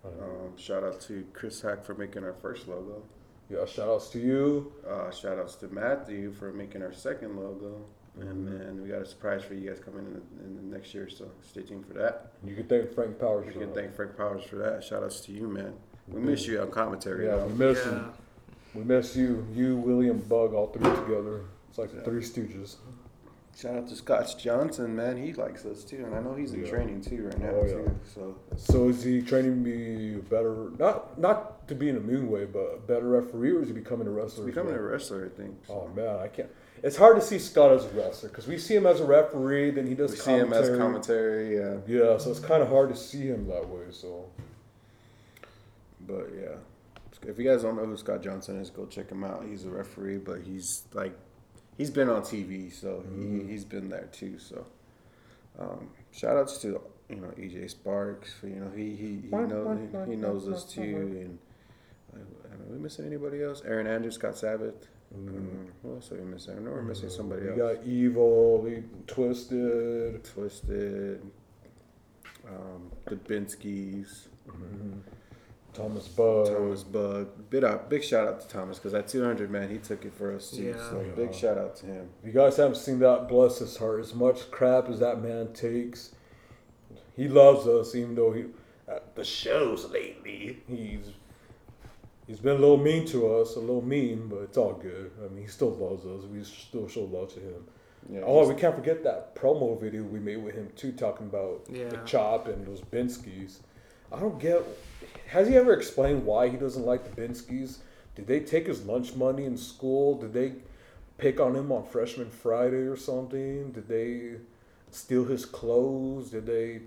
Um, 0.04 0.58
shout 0.58 0.84
out 0.84 1.00
to 1.02 1.26
Chris 1.32 1.62
Hack 1.62 1.86
for 1.86 1.94
making 1.94 2.26
our 2.26 2.34
first 2.34 2.68
logo. 2.68 3.04
Yeah, 3.50 3.66
shout 3.66 3.88
outs 3.88 4.10
to 4.10 4.20
you. 4.20 4.74
Uh, 4.86 5.12
shout 5.12 5.38
outs 5.38 5.56
to 5.56 5.68
Matthew 5.70 6.34
for 6.34 6.52
making 6.52 6.82
our 6.82 6.94
second 6.94 7.38
logo. 7.38 7.86
And 8.20 8.48
then 8.48 8.82
we 8.82 8.90
got 8.90 9.02
a 9.02 9.06
surprise 9.06 9.44
for 9.44 9.54
you 9.54 9.70
guys 9.70 9.80
coming 9.80 10.06
in 10.06 10.14
the, 10.14 10.44
in 10.46 10.56
the 10.70 10.76
next 10.76 10.94
year, 10.94 11.08
so 11.10 11.30
stay 11.48 11.62
tuned 11.62 11.86
for 11.86 11.94
that. 11.94 12.32
You 12.44 12.56
can 12.56 12.66
thank 12.66 12.92
Frank 12.94 13.20
Powers 13.20 13.46
You 13.46 13.52
for 13.54 13.60
can 13.60 13.74
that. 13.74 13.76
thank 13.82 13.96
Frank 13.96 14.18
Powers 14.18 14.44
for 14.44 14.56
that. 14.58 14.84
Shout 14.84 15.04
outs 15.04 15.20
to 15.22 15.32
you, 15.32 15.48
man. 15.48 15.74
We 16.08 16.22
miss 16.22 16.48
you 16.48 16.60
on 16.62 16.72
commentary. 16.72 17.26
Yeah, 17.26 17.36
though. 17.36 17.48
we 17.48 17.54
miss 17.54 17.84
him. 17.84 18.12
We 18.74 18.84
miss 18.84 19.16
you, 19.16 19.46
you, 19.54 19.78
William, 19.78 20.18
Bug, 20.20 20.54
all 20.54 20.68
three 20.68 20.84
together. 20.84 21.42
It's 21.70 21.78
like 21.78 21.92
the 21.92 21.98
Yeah. 21.98 22.04
Three 22.04 22.22
Stooges. 22.22 22.76
Shout 23.56 23.76
out 23.76 23.88
to 23.88 23.96
Scott 23.96 24.36
Johnson, 24.38 24.96
man. 24.96 25.18
He 25.18 25.34
likes 25.34 25.66
us 25.66 25.84
too, 25.84 26.04
and 26.06 26.14
I 26.16 26.22
know 26.22 26.36
he's 26.36 26.54
in 26.54 26.64
Yeah. 26.64 26.70
training 26.70 27.02
too 27.02 27.26
right 27.26 27.40
now 27.40 27.50
Oh, 27.50 27.66
yeah. 27.66 27.72
too. 27.74 27.92
So 28.14 28.36
So 28.56 28.90
is 28.90 29.04
he 29.04 29.22
training 29.22 29.64
to 29.64 29.70
be 29.70 30.16
better, 30.30 30.70
not 30.78 31.18
not 31.20 31.68
to 31.68 31.74
be 31.76 31.90
in 31.90 31.98
a 31.98 32.00
mean 32.00 32.30
way, 32.30 32.46
but 32.46 32.76
a 32.76 32.78
better 32.78 33.08
referee, 33.08 33.52
or 33.52 33.62
is 33.62 33.68
he 33.70 33.74
becoming 33.74 34.08
a 34.08 34.12
wrestler? 34.12 34.44
as 34.44 34.50
becoming 34.54 34.74
well? 34.74 34.82
a 34.84 34.88
wrestler, 34.88 35.26
I 35.26 35.30
think. 35.36 35.56
Oh 35.70 35.88
man, 35.96 36.18
I 36.20 36.28
can't. 36.28 36.50
It's 36.84 36.96
hard 36.98 37.16
to 37.16 37.22
see 37.22 37.40
Scott 37.40 37.72
as 37.72 37.86
a 37.86 37.90
wrestler 37.90 38.30
because 38.30 38.48
we 38.48 38.58
see 38.58 38.76
him 38.76 38.86
as 38.86 39.00
a 39.00 39.06
referee, 39.06 39.72
then 39.72 39.88
he 39.88 39.96
does 39.96 40.12
We 40.12 40.18
see 40.18 40.32
him 40.32 40.54
as 40.54 40.70
commentary. 40.70 41.58
commentary, 41.58 41.58
yeah. 41.58 41.78
Yeah, 42.12 42.18
so 42.20 42.30
it's 42.32 42.40
kind 42.40 42.62
of 42.62 42.70
hard 42.70 42.90
to 42.90 42.96
see 42.96 43.24
him 43.28 43.48
that 43.48 43.68
way. 43.68 43.86
So 43.92 44.30
But 46.08 46.30
yeah, 46.40 46.56
if 47.28 47.38
you 47.38 47.44
guys 47.50 47.64
don't 47.64 47.76
know 47.76 47.86
who 47.86 47.98
Scott 47.98 48.22
Johnson 48.22 48.60
is, 48.62 48.70
go 48.70 48.86
check 48.86 49.10
him 49.10 49.24
out. 49.24 49.44
He's 49.50 49.66
a 49.66 49.70
referee, 49.70 50.20
but 50.20 50.42
he's 50.42 50.84
like, 50.94 51.14
he's 51.78 51.90
been 51.90 52.10
on 52.10 52.22
TV, 52.22 52.72
so 52.72 53.04
Mm-hmm. 53.08 53.42
he, 53.48 53.52
he's 53.52 53.66
been 53.66 53.90
there 53.90 54.08
too. 54.12 54.38
So, 54.40 54.66
um, 55.60 55.90
shout 56.12 56.38
outs 56.38 56.60
to 56.60 56.80
you 57.10 57.16
know 57.18 57.30
EJ 57.38 57.70
Sparks. 57.72 58.34
For, 58.34 58.48
you 58.48 58.56
know 58.58 58.72
he 58.76 58.96
he 58.96 59.20
he 59.24 59.30
knows 59.32 59.80
he, 60.06 60.12
he 60.12 60.16
knows 60.16 60.48
us 60.48 60.64
too. 60.64 60.82
And 60.84 61.40
uh, 62.16 62.20
are 62.54 62.72
we 62.72 62.78
missing 62.78 63.06
anybody 63.06 63.42
else? 63.44 63.62
Aaron 63.66 63.88
Andrews, 63.88 64.16
Scott 64.16 64.38
Sabbath. 64.38 64.88
Um, 65.16 65.68
who 65.82 65.96
else 65.96 66.12
are 66.12 66.16
we 66.16 66.26
missing? 66.26 66.58
I 66.58 66.60
know 66.62 66.72
we're 66.72 66.82
missing 66.82 67.10
somebody 67.10 67.44
we 67.44 67.50
else. 67.50 67.58
We 67.58 67.76
got 67.76 67.86
Evil, 67.86 68.62
we 68.62 68.84
Twisted, 69.08 70.24
Twisted, 70.24 71.22
um, 72.48 72.92
the 73.06 73.16
Binskis. 73.16 74.28
Thomas 75.78 76.08
Bug. 76.08 76.48
Thomas 76.48 76.84
Bug. 76.84 77.28
Big 77.52 77.64
out, 77.64 77.90
big 77.90 78.04
shout 78.04 78.28
out 78.28 78.42
to 78.42 78.48
Thomas 78.48 78.80
because 78.80 78.94
that 78.94 79.08
200 79.08 79.52
man, 79.52 79.70
he 79.70 79.78
took 79.78 80.06
it 80.06 80.14
for 80.14 80.36
us 80.36 80.50
too. 80.50 80.64
Yeah. 80.64 80.90
So 80.90 81.06
big 81.16 81.34
shout 81.34 81.58
out 81.58 81.76
to 81.78 81.86
him. 81.86 82.10
If 82.22 82.28
you 82.28 82.34
guys 82.34 82.58
haven't 82.58 82.78
seen 82.78 83.00
that, 83.00 83.28
bless 83.28 83.60
his 83.60 83.78
heart. 83.78 84.00
As 84.00 84.14
much 84.16 84.50
crap 84.50 84.90
as 84.90 85.00
that 85.00 85.22
man 85.22 85.54
takes, 85.54 86.16
he 87.16 87.28
loves 87.28 87.68
us, 87.68 87.94
even 87.94 88.16
though 88.16 88.32
he 88.32 88.46
at 88.88 89.16
the 89.16 89.24
shows 89.24 89.92
lately 89.92 90.60
he's 90.68 91.12
He's 92.28 92.40
been 92.40 92.58
a 92.58 92.60
little 92.60 92.78
mean 92.78 93.06
to 93.08 93.36
us, 93.36 93.56
a 93.56 93.60
little 93.60 93.84
mean, 93.84 94.28
but 94.28 94.40
it's 94.40 94.58
all 94.58 94.74
good. 94.74 95.12
I 95.24 95.30
mean, 95.30 95.44
he 95.44 95.48
still 95.48 95.72
loves 95.72 96.06
us. 96.06 96.30
We 96.30 96.44
still 96.44 96.88
show 96.88 97.06
love 97.06 97.34
to 97.34 97.40
him. 97.40 97.64
Yeah, 98.10 98.22
oh, 98.26 98.48
we 98.48 98.56
can't 98.56 98.76
forget 98.76 99.04
that 99.04 99.36
promo 99.36 99.80
video 99.80 100.04
we 100.04 100.20
made 100.20 100.38
with 100.38 100.56
him 100.56 100.70
too, 100.76 100.92
talking 100.92 101.28
about 101.28 101.66
the 101.66 102.00
chop 102.06 102.48
and 102.48 102.66
those 102.66 102.82
Binskis. 102.82 103.60
I 104.12 104.20
don't 104.20 104.40
get. 104.40 104.62
Has 105.28 105.48
he 105.48 105.56
ever 105.56 105.74
explained 105.74 106.26
why 106.26 106.48
he 106.50 106.58
doesn't 106.58 106.86
like 106.86 107.04
the 107.04 107.22
Binskis? 107.22 107.78
Did 108.16 108.28
they 108.28 108.40
take 108.40 108.68
his 108.68 108.86
lunch 108.86 109.16
money 109.16 109.46
in 109.46 109.58
school? 109.58 110.18
Did 110.18 110.34
they 110.34 110.54
pick 111.18 111.40
on 111.40 111.56
him 111.56 111.72
on 111.72 111.86
Freshman 111.86 112.30
Friday 112.30 112.88
or 112.88 112.96
something? 112.96 113.72
Did 113.72 113.88
they 113.88 114.36
steal 114.92 115.26
his 115.26 115.46
clothes? 115.46 116.32
Did 116.32 116.46
they? 116.46 116.82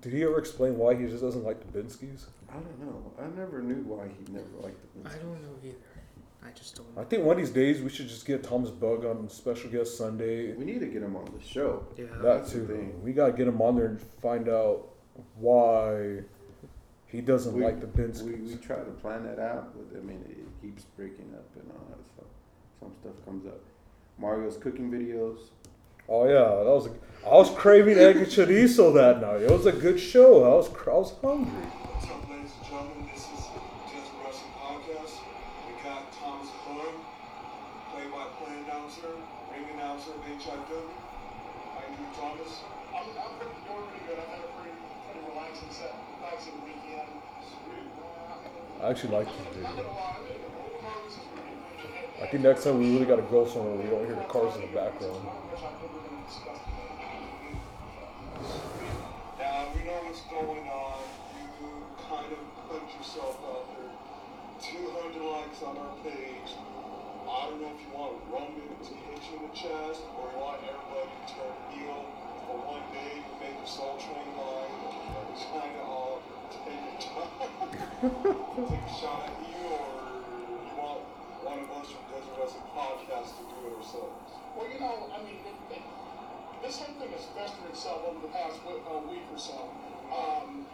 Did 0.00 0.12
he 0.12 0.22
ever 0.24 0.38
explain 0.38 0.76
why 0.78 0.94
he 0.94 1.06
just 1.06 1.22
doesn't 1.22 1.44
like 1.44 1.60
the 1.60 1.78
Binskis? 1.78 2.24
I 2.48 2.54
don't 2.54 2.80
know. 2.80 3.12
I 3.18 3.26
never 3.38 3.62
knew 3.62 3.82
why 3.82 4.06
he 4.08 4.32
never 4.32 4.46
liked 4.60 4.78
the. 5.02 5.08
I 5.10 5.14
don't 5.14 5.40
know 5.42 5.54
either. 5.64 5.76
I 6.44 6.50
just 6.50 6.74
don't. 6.74 6.86
I 6.96 7.04
think 7.04 7.24
one 7.24 7.36
of 7.36 7.42
these 7.42 7.52
days 7.52 7.80
we 7.82 7.88
should 7.88 8.08
just 8.08 8.26
get 8.26 8.42
Thomas 8.42 8.70
Bug 8.70 9.04
on 9.04 9.28
special 9.28 9.70
guest 9.70 9.96
Sunday. 9.96 10.52
We 10.54 10.64
need 10.64 10.80
to 10.80 10.86
get 10.86 11.02
him 11.02 11.14
on 11.14 11.26
the 11.36 11.44
show. 11.44 11.86
Yeah. 11.96 12.06
That 12.14 12.22
That's 12.22 12.52
the 12.52 12.60
too. 12.60 12.66
thing. 12.66 13.02
We 13.02 13.12
gotta 13.12 13.32
get 13.32 13.46
him 13.46 13.60
on 13.62 13.76
there 13.76 13.86
and 13.86 14.00
find 14.20 14.48
out 14.48 14.88
why 15.36 16.20
he 17.06 17.20
doesn't 17.20 17.54
We, 17.54 17.62
like 17.62 17.80
the 17.80 17.86
Binskis. 17.86 18.22
we, 18.22 18.34
we 18.34 18.56
try 18.56 18.76
to 18.76 18.90
plan 19.02 19.24
that 19.24 19.38
out, 19.38 19.72
but 19.76 19.96
I 19.96 20.02
mean, 20.02 20.24
it 20.28 20.38
keeps 20.62 20.84
breaking 20.96 21.32
up 21.34 21.44
and 21.54 21.70
all 21.70 21.86
that 21.90 22.04
stuff. 22.06 22.26
Some 22.80 22.92
stuff 23.00 23.24
comes 23.24 23.46
up. 23.46 23.60
Mario's 24.18 24.56
cooking 24.56 24.90
videos. 24.90 25.38
Oh 26.08 26.26
yeah, 26.26 26.64
that 26.64 26.66
was. 26.66 26.86
A, 26.86 26.90
I 27.26 27.36
was 27.38 27.50
craving 27.50 27.96
egg 27.98 28.16
and 28.16 28.26
chorizo 28.26 28.92
that 28.94 29.20
night. 29.20 29.42
It 29.42 29.50
was 29.50 29.66
a 29.66 29.72
good 29.72 30.00
show. 30.00 30.42
I 30.44 30.56
was 30.58 30.66
I 30.66 30.90
was 30.98 31.14
hungry. 31.22 31.46
What's 31.62 32.10
up, 32.10 32.26
ladies 32.26 32.50
and 32.58 32.66
gentlemen? 32.66 33.06
This 33.06 33.22
is 33.30 33.46
Desert 33.86 34.18
Wrestling 34.18 34.50
Podcast. 34.58 35.22
We 35.22 35.78
got 35.86 36.10
Thomas 36.10 36.50
Horn, 36.66 36.98
play-by-play 37.94 38.66
announcer, 38.66 39.14
ring 39.54 39.66
announcer 39.78 40.10
of 40.18 40.26
HIW. 40.26 40.42
How 40.42 41.86
you 41.86 41.94
doing, 41.94 42.14
Thomas? 42.18 42.50
I'm, 42.90 43.06
I'm 43.06 43.32
pretty, 43.38 43.54
doing 43.62 43.86
pretty 43.86 44.02
good. 44.02 44.18
I've 44.18 44.26
had 44.26 44.42
a 44.42 44.50
pretty, 44.58 44.74
pretty 45.06 45.22
relaxing 45.30 45.70
set, 45.70 45.94
relaxing 46.18 46.58
weekend. 46.66 47.14
I 48.82 48.90
actually 48.90 49.14
like 49.14 49.30
this 49.30 49.62
video. 49.62 50.11
I 52.22 52.26
think 52.26 52.44
next 52.44 52.62
time 52.62 52.78
we 52.78 52.86
really 52.94 53.04
gotta 53.04 53.26
go 53.26 53.42
somewhere 53.42 53.74
where 53.74 53.82
we 53.82 53.90
don't 53.90 54.06
hear 54.06 54.14
the 54.14 54.30
cars 54.30 54.54
in 54.54 54.62
the 54.62 54.70
background. 54.70 55.26
Now, 59.42 59.66
we 59.74 59.82
know 59.82 59.98
what's 60.06 60.22
going 60.30 60.70
on. 60.70 61.02
You 61.58 61.82
kind 61.98 62.30
of 62.30 62.38
put 62.70 62.86
yourself 62.94 63.42
out 63.42 63.66
there. 63.74 63.90
200 64.62 65.18
likes 65.18 65.66
on 65.66 65.74
our 65.74 65.98
page. 66.06 66.54
I 67.26 67.50
don't 67.50 67.58
know 67.58 67.74
if 67.74 67.82
you 67.82 67.90
want 67.90 68.14
Roman 68.30 68.70
to 68.70 68.94
hit 69.02 69.18
you 69.26 69.42
in 69.42 69.50
the 69.50 69.54
chest 69.58 70.06
or 70.14 70.30
you 70.30 70.38
want 70.38 70.62
everybody 70.62 71.10
to 71.10 71.26
turn 71.26 71.58
heel 71.74 72.06
for 72.46 72.54
one 72.70 72.86
day 72.94 73.18
to 73.18 73.34
make 73.42 73.58
your 73.58 73.66
soul 73.66 73.98
train 73.98 74.30
line. 74.38 74.70
It's 75.34 75.42
kind 75.50 75.74
of 75.74 75.90
all 75.90 76.22
take 76.54 76.86
a 76.86 77.02
shot. 77.02 77.34
take 78.70 78.78
a 78.78 78.94
shot 78.94 79.26
at 79.26 79.42
you 79.42 79.74
or 79.74 80.11
one 81.42 81.58
of 81.58 81.70
us 81.74 81.90
from 81.90 82.06
Desert 82.06 82.38
Wrestling 82.38 82.70
Podcast 82.70 83.34
to 83.34 83.42
do 83.50 83.56
it 83.66 83.74
ourselves. 83.74 84.14
Well, 84.54 84.70
you 84.70 84.78
know, 84.78 85.10
I 85.10 85.18
mean, 85.26 85.42
it, 85.42 85.58
it, 85.74 85.82
this 86.62 86.78
whole 86.78 86.94
thing 87.02 87.10
has 87.10 87.26
festered 87.34 87.66
itself 87.66 88.06
over 88.06 88.22
the 88.22 88.30
past 88.30 88.62
week, 88.62 88.78
uh, 88.86 89.02
week 89.10 89.26
or 89.26 89.40
so. 89.42 89.58
Um, 90.06 90.70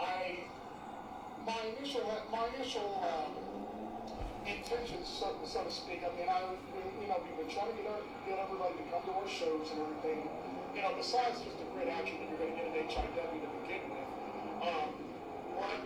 I, 0.00 0.48
my 1.44 1.60
initial, 1.76 2.08
my 2.32 2.48
initial 2.56 2.88
um, 3.04 3.36
intentions, 4.48 5.12
so, 5.12 5.36
so 5.44 5.60
to 5.60 5.68
speak. 5.68 6.00
I 6.00 6.10
mean, 6.16 6.24
I, 6.24 6.40
you 6.40 7.08
know, 7.12 7.20
we've 7.20 7.36
been 7.36 7.52
trying 7.52 7.76
to 7.76 7.82
get, 7.84 8.00
get 8.24 8.40
everybody 8.40 8.80
to 8.80 8.84
come 8.88 9.04
to 9.04 9.12
our 9.12 9.28
shows 9.28 9.68
and 9.76 9.84
everything. 9.84 10.24
You 10.72 10.80
know, 10.80 10.96
besides 10.96 11.36
just 11.44 11.60
the 11.60 11.68
great 11.76 11.92
action 11.92 12.16
that 12.16 12.32
you're 12.32 12.40
going 12.40 12.56
to 12.56 12.64
get 12.64 12.72
at 12.72 12.88
HIW 12.88 13.44
to 13.44 13.48
begin 13.60 13.84
with. 13.92 14.08
Um, 14.64 14.88
what, 15.60 15.84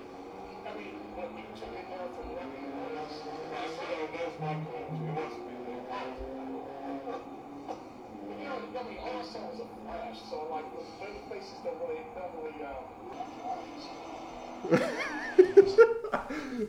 I 0.63 0.71
mean, 0.79 0.95
what 1.19 1.27
you 1.35 1.43
took 1.59 1.75
in 1.75 1.87
there 1.91 2.07
from 2.15 2.39
Remy 2.39 2.66
and 3.11 3.31
all 3.31 3.47
else. 3.55 3.75
I 3.77 3.87
said, 3.87 4.09
that's 4.13 4.37
my 4.41 4.55
call. 4.67 4.91
It 4.91 5.15
wasn't 5.17 5.45
me. 5.47 5.67
You 8.27 8.45
know, 8.45 8.57
I 8.57 8.83
mean, 8.89 8.99
all 8.99 9.17
I 9.17 9.25
saw 9.25 9.41
was 9.51 9.61
a 9.61 9.69
flash, 9.85 10.19
so 10.31 10.37
like 10.51 10.67
the 10.73 10.83
little 11.01 11.23
faces 11.31 11.59
don't 11.65 11.79
really, 11.81 12.05
don't 12.15 12.35
really, 12.43 12.57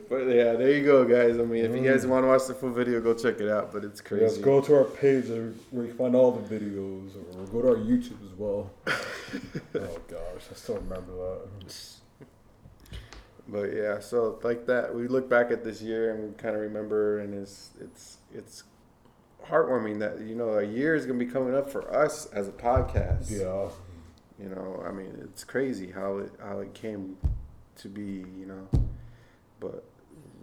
But 0.08 0.26
yeah, 0.28 0.54
there 0.54 0.70
you 0.70 0.84
go, 0.84 1.04
guys. 1.04 1.38
I 1.38 1.42
mean, 1.42 1.64
if 1.64 1.74
you 1.74 1.82
guys 1.88 2.04
mm. 2.04 2.10
want 2.10 2.24
to 2.24 2.28
watch 2.28 2.46
the 2.46 2.54
full 2.54 2.70
video, 2.70 3.00
go 3.00 3.14
check 3.14 3.40
it 3.40 3.48
out. 3.48 3.72
But 3.72 3.84
it's 3.84 4.00
crazy. 4.00 4.24
Let's 4.24 4.38
go 4.38 4.60
to 4.60 4.76
our 4.76 4.84
page 4.84 5.28
where 5.28 5.84
you 5.84 5.88
can 5.88 5.96
find 5.96 6.14
all 6.14 6.32
the 6.32 6.42
videos, 6.54 7.10
or 7.36 7.46
go 7.46 7.62
to 7.62 7.68
our 7.68 7.76
YouTube 7.76 8.22
as 8.24 8.36
well. 8.36 8.70
oh 8.86 9.98
gosh, 10.08 10.44
I 10.50 10.54
still 10.54 10.76
remember 10.76 11.12
that. 11.12 11.97
But 13.48 13.72
yeah, 13.74 13.98
so 14.00 14.38
like 14.42 14.66
that, 14.66 14.94
we 14.94 15.08
look 15.08 15.28
back 15.28 15.50
at 15.50 15.64
this 15.64 15.80
year 15.80 16.14
and 16.14 16.22
we 16.28 16.34
kind 16.34 16.54
of 16.54 16.60
remember, 16.60 17.20
and 17.20 17.32
it's 17.34 17.70
it's 17.80 18.18
it's 18.32 18.64
heartwarming 19.46 19.98
that 20.00 20.20
you 20.20 20.34
know 20.34 20.58
a 20.58 20.62
year 20.64 20.94
is 20.94 21.06
gonna 21.06 21.18
be 21.18 21.26
coming 21.26 21.54
up 21.54 21.70
for 21.70 21.90
us 21.94 22.26
as 22.26 22.48
a 22.48 22.52
podcast. 22.52 23.30
Yeah. 23.30 23.68
You 24.40 24.50
know, 24.50 24.84
I 24.86 24.92
mean, 24.92 25.18
it's 25.24 25.42
crazy 25.44 25.90
how 25.90 26.18
it 26.18 26.32
how 26.42 26.58
it 26.60 26.74
came 26.74 27.16
to 27.76 27.88
be. 27.88 28.24
You 28.38 28.46
know, 28.46 28.80
but 29.60 29.84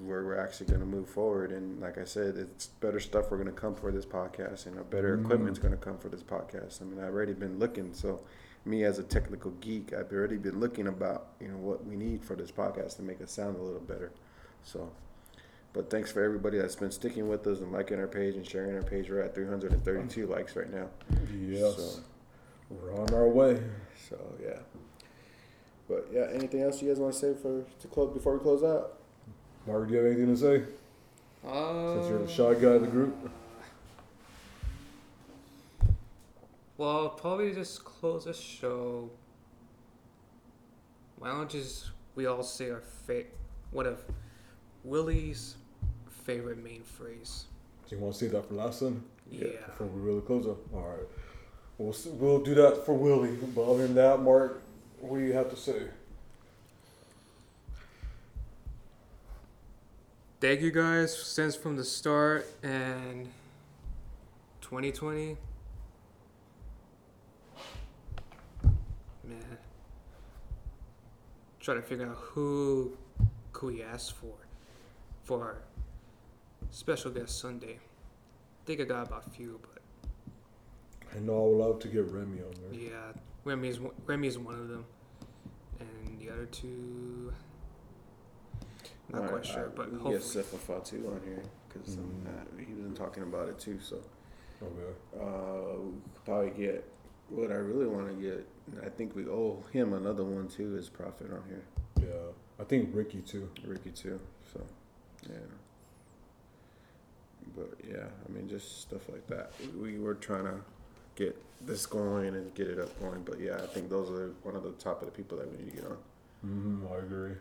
we're, 0.02 0.26
we're 0.26 0.38
actually 0.38 0.65
going 0.65 0.82
to 0.82 0.86
move 0.86 1.07
forward, 1.07 1.52
and 1.53 1.80
like 1.80 1.98
I 1.98 2.03
said, 2.03 2.36
it's 2.36 2.68
better 2.68 2.99
stuff 2.99 3.32
we're 3.32 3.38
going 3.38 3.48
to 3.48 3.53
come 3.53 3.76
for 3.76 3.91
this 3.91 4.06
podcast, 4.06 4.65
and 4.65 4.77
a 4.77 4.84
better 4.84 5.18
Mm. 5.18 5.23
equipment's 5.23 5.60
going 5.60 5.72
to 5.72 5.77
come 5.80 5.98
for 5.98 6.10
this 6.10 6.22
podcast. 6.23 6.82
I 6.82 6.86
mean, 6.86 6.99
I've 6.99 7.14
already 7.14 7.32
been 7.32 7.57
looking, 7.60 7.94
so 7.94 8.19
me 8.66 8.84
as 8.84 9.00
a 9.00 9.04
technical 9.04 9.52
geek, 9.62 9.94
I've 9.94 10.12
already 10.12 10.38
been 10.38 10.60
looking 10.60 10.88
about 10.88 11.28
you 11.40 11.50
know 11.50 11.58
what 11.58 11.86
we 11.86 11.96
need 11.96 12.24
for 12.24 12.36
this 12.36 12.52
podcast 12.52 12.98
to 12.98 13.04
make 13.04 13.22
it 13.22 13.30
sound 13.30 13.58
a 13.58 13.62
little 13.62 13.80
better. 13.82 14.12
So. 14.64 14.92
But 15.74 15.90
thanks 15.90 16.10
for 16.10 16.24
everybody 16.24 16.58
that's 16.58 16.78
been 16.78 16.90
sticking 16.90 17.28
with 17.28 17.46
us 17.48 17.60
and 17.60 17.74
liking 17.74 18.00
our 18.00 18.08
page 18.08 18.36
and 18.36 18.48
sharing 18.48 18.76
our 18.76 18.82
page. 18.82 19.10
We're 19.10 19.20
at 19.22 19.36
332 19.36 20.26
likes 20.26 20.56
right 20.56 20.74
now. 20.74 20.88
Yes. 21.38 21.76
So, 21.76 22.00
We're 22.70 22.94
on 22.94 23.14
our 23.14 23.28
way. 23.28 23.62
so 24.10 24.18
yeah. 24.42 24.60
But 25.90 26.08
yeah, 26.14 26.28
anything 26.34 26.62
else 26.62 26.82
you 26.82 26.88
guys 26.88 26.98
want 26.98 27.14
to 27.14 27.20
say 27.20 27.34
for 27.34 27.66
to 27.82 27.88
close 27.90 28.14
before 28.14 28.38
we 28.38 28.40
close 28.40 28.64
out? 28.64 29.00
Mark, 29.68 29.88
do 29.88 29.94
you 29.96 30.00
have 30.00 30.08
anything 30.08 30.34
to 30.34 30.38
say? 30.38 30.64
Since 31.44 32.10
you're 32.10 32.18
the 32.20 32.24
um, 32.24 32.28
shy 32.28 32.54
guy 32.54 32.68
of 32.70 32.82
the 32.82 32.88
group. 32.88 33.30
Well, 36.78 36.90
I'll 36.90 37.10
probably 37.10 37.54
just 37.54 37.86
close 37.86 38.26
the 38.26 38.34
show. 38.34 39.10
Why 41.18 41.30
don't 41.30 41.50
just 41.50 41.92
we 42.16 42.26
all 42.26 42.44
say 42.44 42.70
our 42.70 42.82
fa- 43.06 43.24
what 43.72 43.86
if 43.86 44.00
Willie's 44.84 45.56
favorite 46.10 46.62
main 46.62 46.84
phrase? 46.84 47.46
Do 47.88 47.96
you 47.96 48.02
want 48.02 48.16
to 48.16 48.20
say 48.20 48.28
that 48.28 48.48
for 48.48 48.56
last 48.56 48.82
one? 48.82 49.04
Yeah. 49.32 49.48
Before 49.68 49.88
we 49.88 50.02
really 50.02 50.22
close 50.22 50.46
up. 50.48 50.58
All 50.74 50.82
right. 50.82 51.08
We'll 51.78 51.96
we'll 52.20 52.40
do 52.42 52.56
that 52.56 52.86
for 52.86 52.94
Willie. 52.94 53.38
But 53.56 53.64
other 53.64 53.84
than 53.88 53.96
that, 53.96 54.22
Mark, 54.22 54.62
what 55.00 55.20
do 55.20 55.24
you 55.24 55.34
have 55.34 55.50
to 55.52 55.56
say? 55.58 55.84
Thank 60.42 60.62
you 60.62 60.72
guys 60.72 61.18
since 61.18 61.56
from 61.56 61.76
the 61.76 61.84
start 61.84 62.46
and 62.62 63.30
2020. 64.62 65.38
Man, 69.36 69.57
trying 71.60 71.78
to 71.82 71.84
figure 71.84 72.07
out 72.07 72.16
who 72.18 72.98
could 73.53 73.74
we 73.74 73.84
ask 73.84 74.16
for 74.16 74.34
for 75.24 75.41
our 75.44 75.57
special 76.70 77.12
guest 77.12 77.40
Sunday. 77.40 77.80
think 78.66 78.82
I 78.82 78.84
got 78.84 79.07
about 79.07 79.28
a 79.28 79.30
few, 79.30 79.60
but 79.62 79.82
I 81.16 81.20
know 81.20 81.38
I 81.38 81.48
would 81.48 81.57
love 81.68 81.80
to 81.80 81.88
get 81.88 82.12
Remy 82.12 82.40
on 82.41 82.53
there. 82.72 82.80
yeah, 82.80 83.12
Remy 83.44 83.68
is 83.70 83.80
one- 83.80 84.24
is 84.24 84.38
one 84.40 84.56
of 84.60 84.68
them, 84.70 84.86
and 85.80 86.20
the 86.20 86.30
other 86.32 86.45
two. 86.48 87.34
Not 89.10 89.18
Alright, 89.20 89.32
quite 89.32 89.45
sure, 89.45 89.57
alright, 89.60 89.76
but 89.76 89.86
we 89.91 89.98
can 89.98 89.99
hopefully. 89.99 90.44
get 90.44 90.45
Sifa 90.45 90.57
Fatu 90.57 91.07
on 91.07 91.22
here 91.26 91.44
because 91.70 91.95
he 92.57 92.74
was 92.74 92.98
talking 92.98 93.22
about 93.24 93.49
it 93.49 93.60
too. 93.60 93.80
So 93.80 93.98
Okay. 94.64 94.94
uh, 95.20 95.78
we 95.80 95.91
could 96.14 96.26
probably 96.26 96.49
get 96.52 96.84
what 97.30 97.52
I 97.52 97.56
really 97.56 97.86
want 97.88 98.07
to 98.07 98.16
get. 98.16 98.48
And 98.72 98.82
I 98.86 98.90
think 98.90 99.16
we 99.16 99.26
owe 99.28 99.64
him 99.72 99.94
another 99.94 100.24
one 100.24 100.48
too. 100.48 100.76
Is 100.78 100.90
Prophet 100.90 101.28
on 101.32 101.44
here? 101.48 101.64
Yeah. 102.02 102.32
I 102.60 102.64
think 102.64 102.90
Ricky 102.94 103.20
too. 103.22 103.50
Ricky 103.66 103.92
too. 103.92 104.20
So 104.54 104.62
yeah. 105.30 105.36
But 107.56 107.74
yeah, 107.88 108.06
I 108.28 108.32
mean, 108.32 108.48
just 108.50 108.82
stuff 108.82 109.08
like 109.10 109.26
that. 109.28 109.52
We, 109.80 109.94
we 109.94 110.00
were 110.00 110.16
trying 110.16 110.46
to 110.46 110.56
get 111.16 111.36
this 111.66 111.86
going 111.86 112.36
and 112.36 112.54
get 112.56 112.68
it 112.68 112.80
up 112.80 113.00
going. 113.00 113.22
But 113.24 113.40
yeah, 113.40 113.56
I 113.62 113.68
think 113.68 113.90
those 113.90 114.10
are 114.10 114.32
one 114.44 114.56
of 114.56 114.64
the 114.64 114.72
top 114.72 115.02
of 115.02 115.06
the 115.08 115.12
people 115.12 115.38
that 115.38 115.50
we 115.52 115.58
need 115.64 115.72
to 115.72 115.76
get 115.78 115.86
on. 115.86 115.98
Mm-hmm, 116.46 116.86
I 116.94 116.98
agree. 116.98 117.36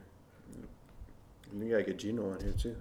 We 1.52 1.68
gotta 1.68 1.82
get 1.84 1.98
Gino 1.98 2.30
on 2.32 2.40
here 2.40 2.52
too. 2.52 2.76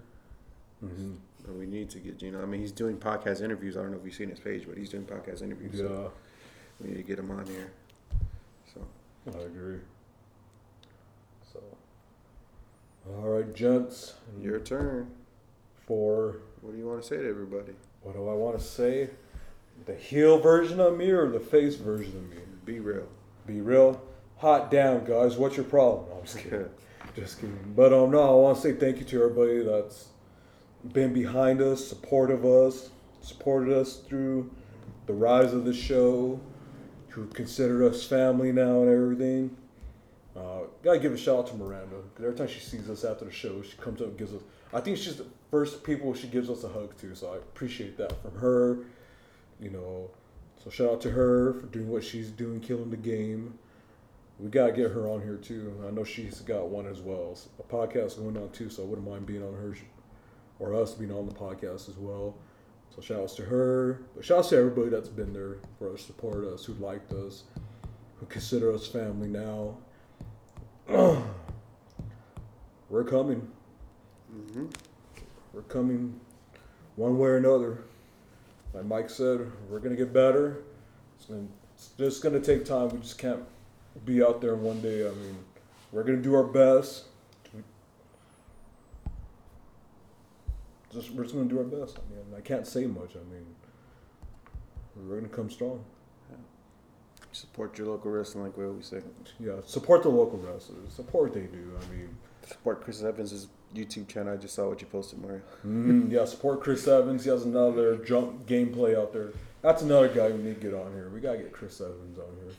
Mhm. 0.84 1.16
And 1.46 1.58
We 1.58 1.66
need 1.66 1.90
to 1.90 1.98
get 1.98 2.18
Gino. 2.18 2.42
I 2.42 2.46
mean, 2.46 2.60
he's 2.60 2.72
doing 2.72 2.96
podcast 2.96 3.40
interviews. 3.42 3.76
I 3.76 3.82
don't 3.82 3.92
know 3.92 3.98
if 3.98 4.04
you've 4.04 4.14
seen 4.14 4.30
his 4.30 4.40
page, 4.40 4.64
but 4.66 4.76
he's 4.76 4.90
doing 4.90 5.04
podcast 5.04 5.42
interviews. 5.42 5.74
Yeah, 5.74 5.80
So 5.86 6.12
we 6.80 6.88
need 6.90 6.96
to 6.96 7.02
get 7.02 7.18
him 7.18 7.30
on 7.30 7.46
here. 7.46 7.70
I 9.26 9.38
agree. 9.38 9.78
So, 11.52 11.60
all 13.08 13.28
right, 13.28 13.54
gents. 13.54 14.14
your 14.40 14.58
turn. 14.60 15.10
For 15.86 16.36
What 16.62 16.72
do 16.72 16.78
you 16.78 16.86
want 16.86 17.02
to 17.02 17.06
say 17.08 17.16
to 17.18 17.28
everybody? 17.28 17.72
what 18.02 18.14
do 18.14 18.28
I 18.28 18.34
want 18.34 18.58
to 18.58 18.64
say? 18.64 19.08
The 19.86 19.94
heel 19.94 20.38
version 20.38 20.78
of 20.80 20.96
me 20.96 21.10
or 21.10 21.28
the 21.30 21.40
face 21.40 21.76
version 21.76 22.16
of 22.16 22.30
me? 22.30 22.36
Be 22.64 22.80
real. 22.80 23.06
Be 23.46 23.60
real. 23.60 24.00
Hot 24.38 24.70
damn, 24.70 25.04
guys. 25.04 25.36
What's 25.36 25.56
your 25.56 25.64
problem? 25.64 26.06
No, 26.10 26.16
I'm 26.18 26.24
just 26.24 26.38
kidding. 26.38 26.68
just 27.16 27.40
kidding. 27.40 27.72
But 27.74 27.92
um, 27.92 28.10
no, 28.10 28.20
I 28.22 28.30
want 28.34 28.56
to 28.56 28.62
say 28.62 28.72
thank 28.72 28.98
you 28.98 29.04
to 29.04 29.22
everybody 29.24 29.62
that's 29.62 30.08
been 30.92 31.12
behind 31.12 31.60
us, 31.62 31.86
supportive 31.86 32.44
of 32.44 32.72
us, 32.72 32.90
supported 33.22 33.74
us 33.74 33.96
through 33.96 34.50
the 35.06 35.12
rise 35.14 35.52
of 35.54 35.64
the 35.64 35.72
show, 35.74 36.40
who 37.14 37.26
consider 37.28 37.84
us 37.88 38.04
family 38.04 38.50
now 38.50 38.82
and 38.82 38.90
everything. 38.90 39.56
Uh, 40.36 40.62
gotta 40.82 40.98
give 40.98 41.12
a 41.12 41.16
shout 41.16 41.38
out 41.38 41.46
to 41.46 41.54
Miranda 41.54 41.96
because 42.12 42.24
every 42.24 42.36
time 42.36 42.48
she 42.48 42.58
sees 42.58 42.90
us 42.90 43.04
after 43.04 43.24
the 43.24 43.30
show, 43.30 43.62
she 43.62 43.76
comes 43.76 44.00
up 44.00 44.08
and 44.08 44.18
gives 44.18 44.34
us. 44.34 44.42
I 44.72 44.80
think 44.80 44.96
she's 44.96 45.16
the 45.16 45.26
first 45.48 45.84
people 45.84 46.12
she 46.12 46.26
gives 46.26 46.50
us 46.50 46.64
a 46.64 46.68
hug 46.68 46.96
to, 46.98 47.14
so 47.14 47.32
I 47.32 47.36
appreciate 47.36 47.96
that 47.98 48.20
from 48.20 48.34
her. 48.40 48.78
You 49.60 49.70
know, 49.70 50.10
so 50.62 50.70
shout 50.70 50.90
out 50.90 51.00
to 51.02 51.10
her 51.10 51.54
for 51.54 51.66
doing 51.66 51.88
what 51.88 52.02
she's 52.02 52.30
doing, 52.30 52.58
killing 52.58 52.90
the 52.90 52.96
game. 52.96 53.58
We 54.40 54.48
gotta 54.48 54.72
get 54.72 54.90
her 54.90 55.06
on 55.08 55.22
here 55.22 55.36
too. 55.36 55.72
I 55.86 55.92
know 55.92 56.02
she's 56.02 56.40
got 56.40 56.66
one 56.66 56.88
as 56.88 56.98
well. 56.98 57.38
A 57.60 57.62
podcast 57.62 58.18
going 58.18 58.36
on 58.36 58.50
too, 58.50 58.68
so 58.68 58.82
I 58.82 58.86
wouldn't 58.86 59.08
mind 59.08 59.26
being 59.26 59.44
on 59.44 59.54
her 59.54 59.76
or 60.58 60.74
us 60.74 60.94
being 60.94 61.12
on 61.12 61.28
the 61.28 61.34
podcast 61.34 61.88
as 61.88 61.96
well. 61.96 62.34
So 62.94 63.02
shout 63.02 63.20
outs 63.20 63.34
to 63.36 63.42
her. 63.44 64.02
But 64.14 64.24
shout 64.24 64.38
outs 64.38 64.50
to 64.50 64.58
everybody 64.58 64.88
that's 64.88 65.08
been 65.08 65.32
there 65.32 65.56
for 65.78 65.92
us, 65.92 66.02
support 66.02 66.44
us, 66.44 66.64
who 66.64 66.74
liked 66.74 67.12
us, 67.12 67.44
who 68.16 68.26
consider 68.26 68.72
us 68.72 68.86
family 68.86 69.28
now. 69.28 69.76
We're 72.90 73.04
coming. 73.04 73.48
Mm-hmm. 74.32 74.66
We're 75.52 75.62
coming 75.62 76.20
one 76.96 77.18
way 77.18 77.30
or 77.30 77.36
another. 77.38 77.78
Like 78.72 78.84
Mike 78.84 79.10
said, 79.10 79.50
we're 79.70 79.78
gonna 79.78 79.94
get 79.94 80.12
better. 80.12 80.64
It's, 81.16 81.26
gonna, 81.26 81.46
it's 81.74 81.90
just 81.96 82.22
gonna 82.22 82.40
take 82.40 82.64
time. 82.64 82.88
We 82.88 82.98
just 82.98 83.18
can't 83.18 83.42
be 84.04 84.22
out 84.22 84.40
there 84.40 84.56
one 84.56 84.80
day. 84.80 85.06
I 85.06 85.10
mean, 85.10 85.36
we're 85.92 86.02
gonna 86.02 86.18
do 86.18 86.34
our 86.34 86.42
best. 86.44 87.04
Just 90.94 91.10
we're 91.10 91.24
just 91.24 91.34
gonna 91.34 91.48
do 91.48 91.58
our 91.58 91.64
best. 91.64 91.98
I 91.98 92.14
mean, 92.14 92.24
I 92.36 92.40
can't 92.40 92.66
say 92.66 92.86
much. 92.86 93.16
I 93.16 93.24
mean, 93.32 93.44
we're 94.96 95.16
gonna 95.16 95.28
come 95.28 95.50
strong. 95.50 95.84
Support 97.32 97.76
your 97.78 97.88
local 97.88 98.12
wrestling, 98.12 98.44
like 98.44 98.56
we 98.56 98.64
always 98.64 98.86
say. 98.86 99.00
Yeah, 99.40 99.54
support 99.66 100.04
the 100.04 100.08
local 100.08 100.38
wrestlers. 100.38 100.92
Support 100.92 101.24
what 101.24 101.34
they 101.34 101.48
do. 101.48 101.72
I 101.82 101.92
mean, 101.92 102.16
Support 102.46 102.84
Chris 102.84 103.02
Evans' 103.02 103.48
YouTube 103.74 104.06
channel. 104.06 104.34
I 104.34 104.36
just 104.36 104.54
saw 104.54 104.68
what 104.68 104.80
you 104.80 104.86
posted, 104.86 105.20
Mario. 105.20 105.40
mm, 105.66 106.12
yeah, 106.12 106.24
support 106.26 106.60
Chris 106.62 106.86
Evans. 106.86 107.24
He 107.24 107.30
has 107.30 107.44
another 107.44 107.96
jump 107.96 108.46
gameplay 108.46 108.96
out 108.96 109.12
there. 109.12 109.32
That's 109.62 109.82
another 109.82 110.08
guy 110.08 110.28
we 110.30 110.42
need 110.42 110.60
to 110.60 110.70
get 110.70 110.74
on 110.74 110.92
here. 110.92 111.08
We 111.08 111.20
gotta 111.20 111.38
get 111.38 111.52
Chris 111.52 111.80
Evans 111.80 112.18
on 112.18 112.36
here. 112.44 112.54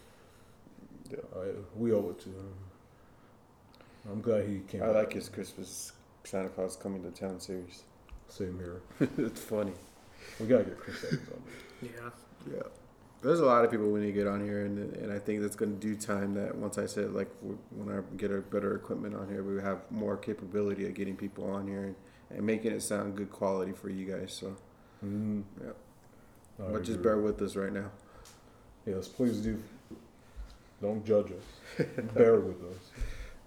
Yeah, 1.11 1.39
I, 1.39 1.45
we 1.77 1.93
owe 1.93 2.09
it 2.09 2.19
to 2.21 2.29
him. 2.29 2.53
I'm 4.11 4.21
glad 4.21 4.47
he 4.47 4.59
came. 4.67 4.83
I 4.83 4.87
like 4.87 5.13
his 5.13 5.29
Christmas 5.29 5.93
Santa 6.25 6.49
Claus 6.49 6.75
coming 6.75 7.01
to 7.03 7.11
town 7.11 7.39
series. 7.39 7.83
Same 8.27 8.57
here. 8.59 8.81
it's 9.17 9.41
funny. 9.41 9.73
We 10.39 10.47
gotta 10.47 10.65
get 10.65 10.79
Chris 10.79 11.03
Evans 11.03 11.29
on. 11.29 11.41
Yeah. 11.81 12.09
Yeah. 12.55 12.63
There's 13.21 13.39
a 13.39 13.45
lot 13.45 13.65
of 13.65 13.71
people 13.71 13.89
we 13.89 14.01
need 14.01 14.07
to 14.07 14.11
get 14.13 14.27
on 14.27 14.43
here, 14.43 14.65
and 14.65 14.95
and 14.97 15.11
I 15.11 15.19
think 15.19 15.41
that's 15.41 15.55
going 15.55 15.79
to 15.79 15.79
do 15.79 15.95
time 15.95 16.33
that 16.35 16.55
once 16.55 16.77
I 16.77 16.85
said 16.85 17.13
like 17.13 17.29
when 17.71 17.89
I 17.95 18.01
get 18.17 18.31
a 18.31 18.39
better 18.39 18.75
equipment 18.75 19.15
on 19.15 19.29
here, 19.29 19.43
we 19.43 19.61
have 19.61 19.79
more 19.89 20.17
capability 20.17 20.85
of 20.87 20.93
getting 20.93 21.15
people 21.15 21.49
on 21.51 21.67
here 21.67 21.83
and, 21.83 21.95
and 22.29 22.45
making 22.45 22.71
it 22.71 22.81
sound 22.81 23.15
good 23.15 23.31
quality 23.31 23.71
for 23.71 23.89
you 23.89 24.05
guys. 24.05 24.33
So 24.33 24.55
Mm, 25.03 25.43
yeah, 25.61 25.71
I 26.59 26.71
but 26.71 26.83
just 26.83 27.01
bear 27.01 27.17
with 27.17 27.41
us 27.41 27.55
right 27.55 27.71
now. 27.73 27.91
Yes, 28.85 29.07
please 29.07 29.37
do. 29.39 29.61
Don't 30.81 31.05
judge 31.05 31.31
us. 31.31 31.85
bear 32.13 32.39
with 32.39 32.61
us. 32.63 32.91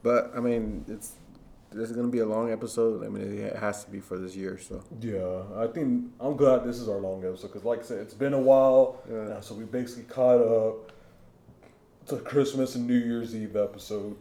But 0.02 0.32
I 0.36 0.40
mean, 0.40 0.84
it's 0.88 1.12
this 1.70 1.90
is 1.90 1.94
going 1.96 2.06
to 2.06 2.12
be 2.12 2.20
a 2.20 2.26
long 2.26 2.50
episode. 2.50 3.04
I 3.04 3.08
mean, 3.08 3.38
it 3.38 3.56
has 3.56 3.84
to 3.84 3.90
be 3.90 4.00
for 4.00 4.18
this 4.18 4.34
year. 4.34 4.58
So 4.58 4.82
Yeah, 5.00 5.42
I 5.62 5.66
think 5.66 6.10
I'm 6.20 6.36
glad 6.36 6.64
this 6.64 6.78
is 6.78 6.88
our 6.88 6.96
long 6.98 7.24
episode 7.24 7.48
because, 7.48 7.64
like 7.64 7.80
I 7.80 7.82
said, 7.82 7.98
it's 7.98 8.14
been 8.14 8.32
a 8.34 8.38
while. 8.40 9.02
Yeah. 9.10 9.24
now, 9.34 9.40
so 9.40 9.54
we 9.54 9.64
basically 9.64 10.04
caught 10.04 10.40
up. 10.40 10.92
It's 12.02 12.12
a 12.12 12.18
Christmas 12.18 12.74
and 12.74 12.86
New 12.86 12.94
Year's 12.98 13.34
Eve 13.36 13.54
episode. 13.56 14.16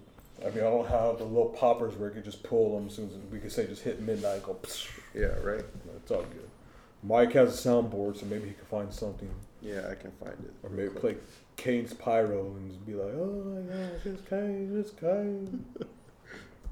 I 0.46 0.50
mean, 0.50 0.60
I 0.60 0.70
don't 0.70 0.88
have 0.88 1.18
the 1.18 1.24
little 1.24 1.50
poppers 1.50 1.96
where 1.96 2.12
I 2.12 2.14
could 2.14 2.26
just 2.26 2.44
pull 2.44 2.76
them 2.78 2.88
as 2.88 2.96
soon 2.96 3.06
as 3.10 3.16
we 3.32 3.40
could 3.40 3.52
say 3.52 3.66
just 3.66 3.82
hit 3.82 4.02
midnight. 4.02 4.36
and 4.36 4.44
Go. 4.44 4.54
Psh. 4.62 4.90
yeah, 5.16 5.28
right. 5.42 5.64
It's 5.96 6.12
all 6.12 6.22
good. 6.24 6.50
Mike 7.02 7.32
has 7.34 7.66
a 7.66 7.70
soundboard, 7.70 8.18
so 8.20 8.26
maybe 8.26 8.48
he 8.50 8.54
can 8.54 8.66
find 8.66 8.92
something, 8.94 9.30
Yeah, 9.62 9.88
I 9.90 9.96
can 9.96 10.12
find 10.12 10.34
it. 10.44 10.54
or 10.64 10.70
maybe 10.70 10.90
play 10.90 11.16
Kane's 11.56 11.94
Pyro 11.94 12.48
and 12.58 12.70
just 12.70 12.86
be 12.86 12.94
like, 12.94 13.14
"Oh 13.14 13.44
my 13.46 13.62
gosh, 13.62 14.06
it's 14.06 14.22
Kane, 14.30 14.76
it's 14.80 14.92
Kane. 14.92 15.66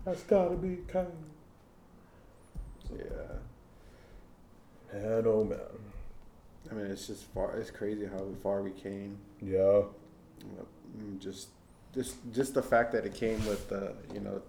That's 0.05 0.23
gotta 0.23 0.55
be 0.55 0.77
Kane." 0.91 1.05
Yeah. 2.95 3.39
Man, 4.93 5.23
oh 5.25 5.43
man. 5.43 5.59
I 6.71 6.73
mean, 6.73 6.85
it's 6.87 7.07
just 7.07 7.23
far. 7.33 7.57
It's 7.57 7.71
crazy 7.71 8.05
how 8.05 8.25
far 8.41 8.61
we 8.61 8.71
came. 8.71 9.17
Yeah. 9.41 9.81
Just, 11.19 11.49
just, 11.93 12.15
just 12.33 12.53
the 12.53 12.61
fact 12.61 12.91
that 12.93 13.05
it 13.05 13.13
came 13.13 13.45
with, 13.45 13.71
uh, 13.71 13.89
you 14.13 14.19
know, 14.19 14.41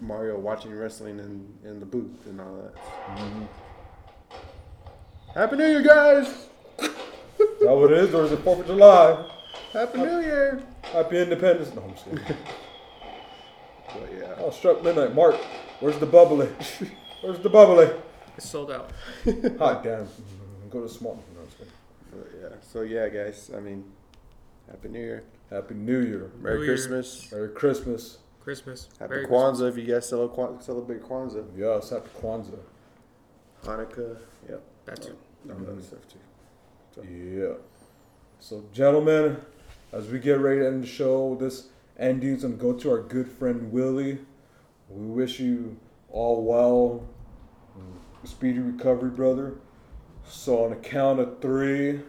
Mario 0.00 0.38
watching 0.38 0.72
wrestling 0.74 1.18
in, 1.18 1.68
in 1.68 1.80
the 1.80 1.86
booth 1.86 2.26
and 2.26 2.40
all 2.40 2.56
that. 2.56 2.74
Mm-hmm. 2.74 3.44
Happy 5.34 5.56
New 5.56 5.66
Year, 5.66 5.82
guys! 5.82 6.26
Is 6.78 6.90
that 7.60 7.74
what 7.74 7.92
it 7.92 7.98
is, 7.98 8.14
or 8.14 8.24
is 8.24 8.32
it 8.32 8.38
Fourth 8.40 8.60
of 8.60 8.66
July? 8.66 9.24
Happy 9.72 9.98
New 9.98 10.20
Year! 10.20 10.62
Happy 10.82 11.18
Independence. 11.18 11.74
No, 11.74 11.82
I'm 11.82 11.92
just 11.92 12.04
kidding. 12.04 12.24
But 14.48 14.54
yeah, 14.54 14.70
oh, 14.70 14.72
struck 14.72 14.84
midnight. 14.84 15.14
Mark, 15.14 15.36
where's 15.80 15.98
the 15.98 16.06
bubbly? 16.06 16.48
Where's 17.20 17.40
the 17.40 17.50
bubbly? 17.50 17.90
It's 18.36 18.48
sold 18.48 18.70
out. 18.70 18.92
Hot 19.58 19.82
damn. 19.82 20.04
Mm-hmm. 20.04 20.68
Go 20.70 20.82
to 20.82 20.88
small. 20.88 21.16
No, 21.34 21.40
I'm 21.40 21.46
just 21.46 21.58
kidding. 21.58 21.72
but 22.12 22.28
yeah. 22.40 22.56
So 22.62 22.82
yeah, 22.82 23.08
guys. 23.08 23.50
I 23.56 23.58
mean, 23.58 23.84
Happy 24.70 24.88
New 24.88 25.00
Year, 25.00 25.24
Happy 25.50 25.74
New 25.74 26.00
Year. 26.00 26.30
Merry 26.40 26.58
New 26.58 26.64
Year. 26.64 26.74
Christmas, 26.74 27.32
Merry 27.32 27.48
Christmas. 27.48 28.18
Christmas. 28.40 28.88
Happy 29.00 29.14
Merry 29.14 29.26
Kwanzaa 29.26 29.68
if 29.68 29.76
you 29.76 29.84
guys 29.84 30.08
cele- 30.08 30.28
Kwan- 30.28 30.60
celebrate 30.62 31.02
Kwanzaa, 31.02 31.44
Yes, 31.56 31.90
happy 31.90 32.08
Kwanzaa. 32.22 32.60
Hanukkah. 33.64 34.16
Yep. 34.48 34.62
That 34.84 35.02
too. 35.02 35.16
All 35.50 35.56
that 35.56 35.58
mm-hmm. 35.58 35.80
stuff 35.80 36.08
too. 36.08 36.18
So, 36.94 37.02
Yeah. 37.02 37.54
So, 38.38 38.64
gentlemen, 38.72 39.38
as 39.92 40.08
we 40.08 40.20
get 40.20 40.38
ready 40.38 40.60
to 40.60 40.68
end 40.68 40.84
the 40.84 40.86
show, 40.86 41.34
this 41.34 41.66
ending's 41.98 42.42
gonna 42.42 42.54
go 42.54 42.72
to 42.74 42.90
our 42.92 43.02
good 43.02 43.28
friend 43.28 43.72
Willie. 43.72 44.18
We 44.88 45.06
wish 45.06 45.38
you 45.38 45.76
all 46.10 46.42
well, 46.42 47.06
speedy 48.24 48.60
recovery, 48.60 49.10
brother. 49.10 49.56
So, 50.26 50.64
on 50.64 50.70
the 50.70 50.76
count 50.76 51.20
of 51.20 51.40
three, 51.40 52.00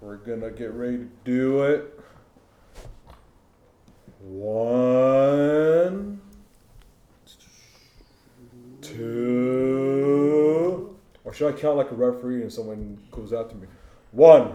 we're 0.00 0.16
gonna 0.16 0.50
get 0.50 0.72
ready 0.72 0.98
to 0.98 1.08
do 1.24 1.62
it. 1.62 1.98
One, 4.20 6.20
two, 8.82 9.74
or 11.24 11.32
should 11.32 11.54
I 11.54 11.58
count 11.58 11.78
like 11.78 11.90
a 11.90 11.94
referee 11.94 12.42
and 12.42 12.52
someone 12.52 12.98
goes 13.10 13.32
after 13.32 13.56
me? 13.56 13.66
One. 14.12 14.54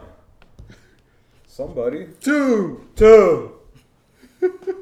Somebody. 1.48 2.10
Two. 2.20 2.86
Two. 2.96 3.54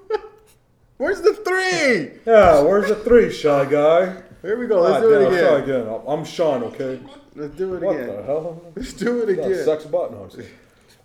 Where's 0.98 1.22
the 1.22 1.34
three? 1.34 2.20
Yeah, 2.26 2.62
where's 2.62 2.90
the 2.90 2.96
three, 2.96 3.32
shy 3.32 3.66
guy? 3.66 4.22
Here 4.42 4.60
we 4.60 4.68
go. 4.68 4.82
Let's 4.82 5.02
God 5.02 5.02
do 5.02 5.14
it 5.14 5.22
I'll 5.26 5.34
again. 5.34 5.48
try 5.48 5.60
again. 5.60 5.88
I'm- 5.88 6.02
I'm 6.08 6.26
Sean, 6.26 6.64
okay? 6.66 7.00
Let's 7.36 7.56
do 7.56 7.74
it 7.74 7.78
again. 7.78 7.88
What 7.88 7.96
again. 8.00 8.16
the 8.18 8.24
hell? 8.24 8.62
Let's 8.76 8.94
do 8.94 9.22
it 9.22 9.26
that 9.38 9.46
again. 9.46 9.64
sex 9.66 9.86
button. 9.86 10.16
No, 10.18 10.24
I'm 10.24 10.30
just 10.30 10.42
kidding. 10.42 10.52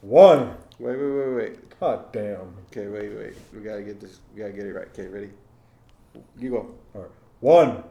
One. 0.03 0.55
Wait, 0.79 0.97
wait, 0.97 1.11
wait, 1.11 1.35
wait. 1.35 1.81
God 1.81 2.13
damn. 2.13 2.55
Okay, 2.71 2.87
wait, 2.89 3.17
wait. 3.17 3.35
We 3.55 3.61
gotta 3.61 3.83
get 3.83 4.01
this. 4.01 4.19
We 4.35 4.41
gotta 4.41 4.53
get 4.53 4.67
it 4.67 4.75
right. 4.75 4.89
Okay, 4.89 5.07
ready? 5.07 5.31
You 6.39 6.51
go. 6.51 6.67
All 6.95 7.03
right. 7.03 7.11
One. 7.41 7.83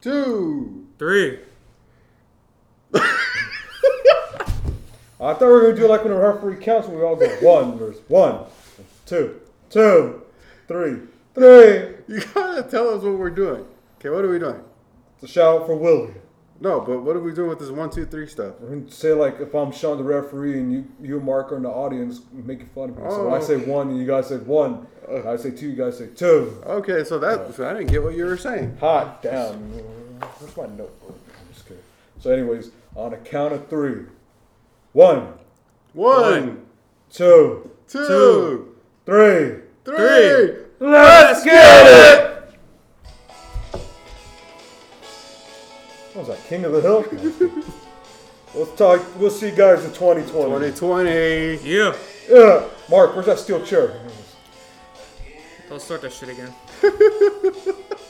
Two. 0.00 0.86
Three. 0.98 1.40
I 2.94 3.18
thought 5.34 5.40
we 5.40 5.46
were 5.48 5.60
gonna 5.62 5.76
do 5.76 5.86
like 5.86 6.02
when 6.04 6.12
the 6.14 6.18
referee 6.18 6.56
counts 6.56 6.88
and 6.88 6.96
we 6.96 7.02
all 7.02 7.16
go 7.16 7.28
one. 7.40 7.78
There's 7.78 7.98
one, 8.08 8.44
two, 9.04 9.38
two, 9.68 10.22
three, 10.66 10.96
three. 11.34 11.94
You 12.08 12.20
gotta 12.34 12.62
tell 12.64 12.88
us 12.88 13.02
what 13.02 13.18
we're 13.18 13.30
doing. 13.30 13.64
Okay, 13.98 14.10
what 14.10 14.24
are 14.24 14.28
we 14.28 14.38
doing? 14.38 14.60
It's 15.14 15.30
a 15.30 15.32
shout 15.32 15.60
out 15.60 15.66
for 15.66 15.76
Willie. 15.76 16.14
No, 16.62 16.80
but 16.80 17.00
what 17.02 17.16
are 17.16 17.20
we 17.20 17.32
doing 17.32 17.48
with 17.48 17.58
this 17.58 17.70
one, 17.70 17.88
two, 17.88 18.04
three 18.04 18.26
stuff? 18.26 18.54
And 18.60 18.92
say 18.92 19.12
like 19.12 19.40
if 19.40 19.54
I'm 19.54 19.72
Sean 19.72 19.96
the 19.98 20.04
referee 20.04 20.58
and 20.58 20.72
you 20.72 20.84
you 21.00 21.16
and 21.16 21.24
Mark 21.24 21.52
are 21.52 21.56
in 21.56 21.62
the 21.62 21.68
audience 21.70 22.20
making 22.32 22.68
fun 22.74 22.90
of 22.90 22.96
me. 22.98 23.04
so 23.08 23.24
when 23.24 23.32
I 23.34 23.36
Oh. 23.38 23.40
say 23.40 23.56
one 23.56 23.88
and 23.90 23.98
you 23.98 24.06
guys 24.06 24.26
say 24.28 24.36
one, 24.38 24.86
I 25.26 25.36
say 25.36 25.50
two, 25.52 25.68
you 25.70 25.76
guys 25.76 25.98
say 25.98 26.08
two. 26.08 26.62
Okay, 26.66 27.04
so 27.04 27.18
that 27.18 27.54
so 27.54 27.68
I 27.68 27.72
didn't 27.74 27.90
get 27.90 28.02
what 28.02 28.14
you 28.14 28.24
were 28.24 28.36
saying. 28.36 28.76
Hot 28.80 29.22
damn. 29.22 29.54
Where's 30.38 30.56
my 30.56 30.66
notebook? 30.66 31.18
I'm 31.38 31.54
just 31.54 31.66
kidding. 31.66 31.82
So 32.18 32.30
anyways, 32.30 32.70
on 32.96 33.14
a 33.14 33.16
count 33.18 33.52
of 33.54 33.68
three. 33.68 34.04
One. 34.92 35.34
One, 35.92 36.66
Two. 37.10 37.70
two, 37.88 38.74
Three. 39.06 39.56
three. 39.84 40.56
Let's 40.82 41.44
get 41.44 41.86
it! 41.86 42.58
What 46.14 46.26
was 46.26 46.28
that, 46.28 46.42
King 46.48 46.64
of 46.64 46.72
the 46.72 46.80
Hill? 46.80 47.04
we'll 48.54 48.66
talk 48.76 49.02
we'll 49.18 49.30
see 49.30 49.50
you 49.50 49.54
guys 49.54 49.84
in 49.84 49.92
2020. 49.92 50.72
2020. 50.72 51.70
Yeah. 51.70 51.94
Yeah. 52.30 52.64
Mark, 52.88 53.14
where's 53.14 53.26
that 53.26 53.38
steel 53.38 53.62
chair? 53.62 54.00
Don't 55.68 55.82
start 55.82 56.00
that 56.00 56.14
shit 56.14 56.30
again. 56.30 56.54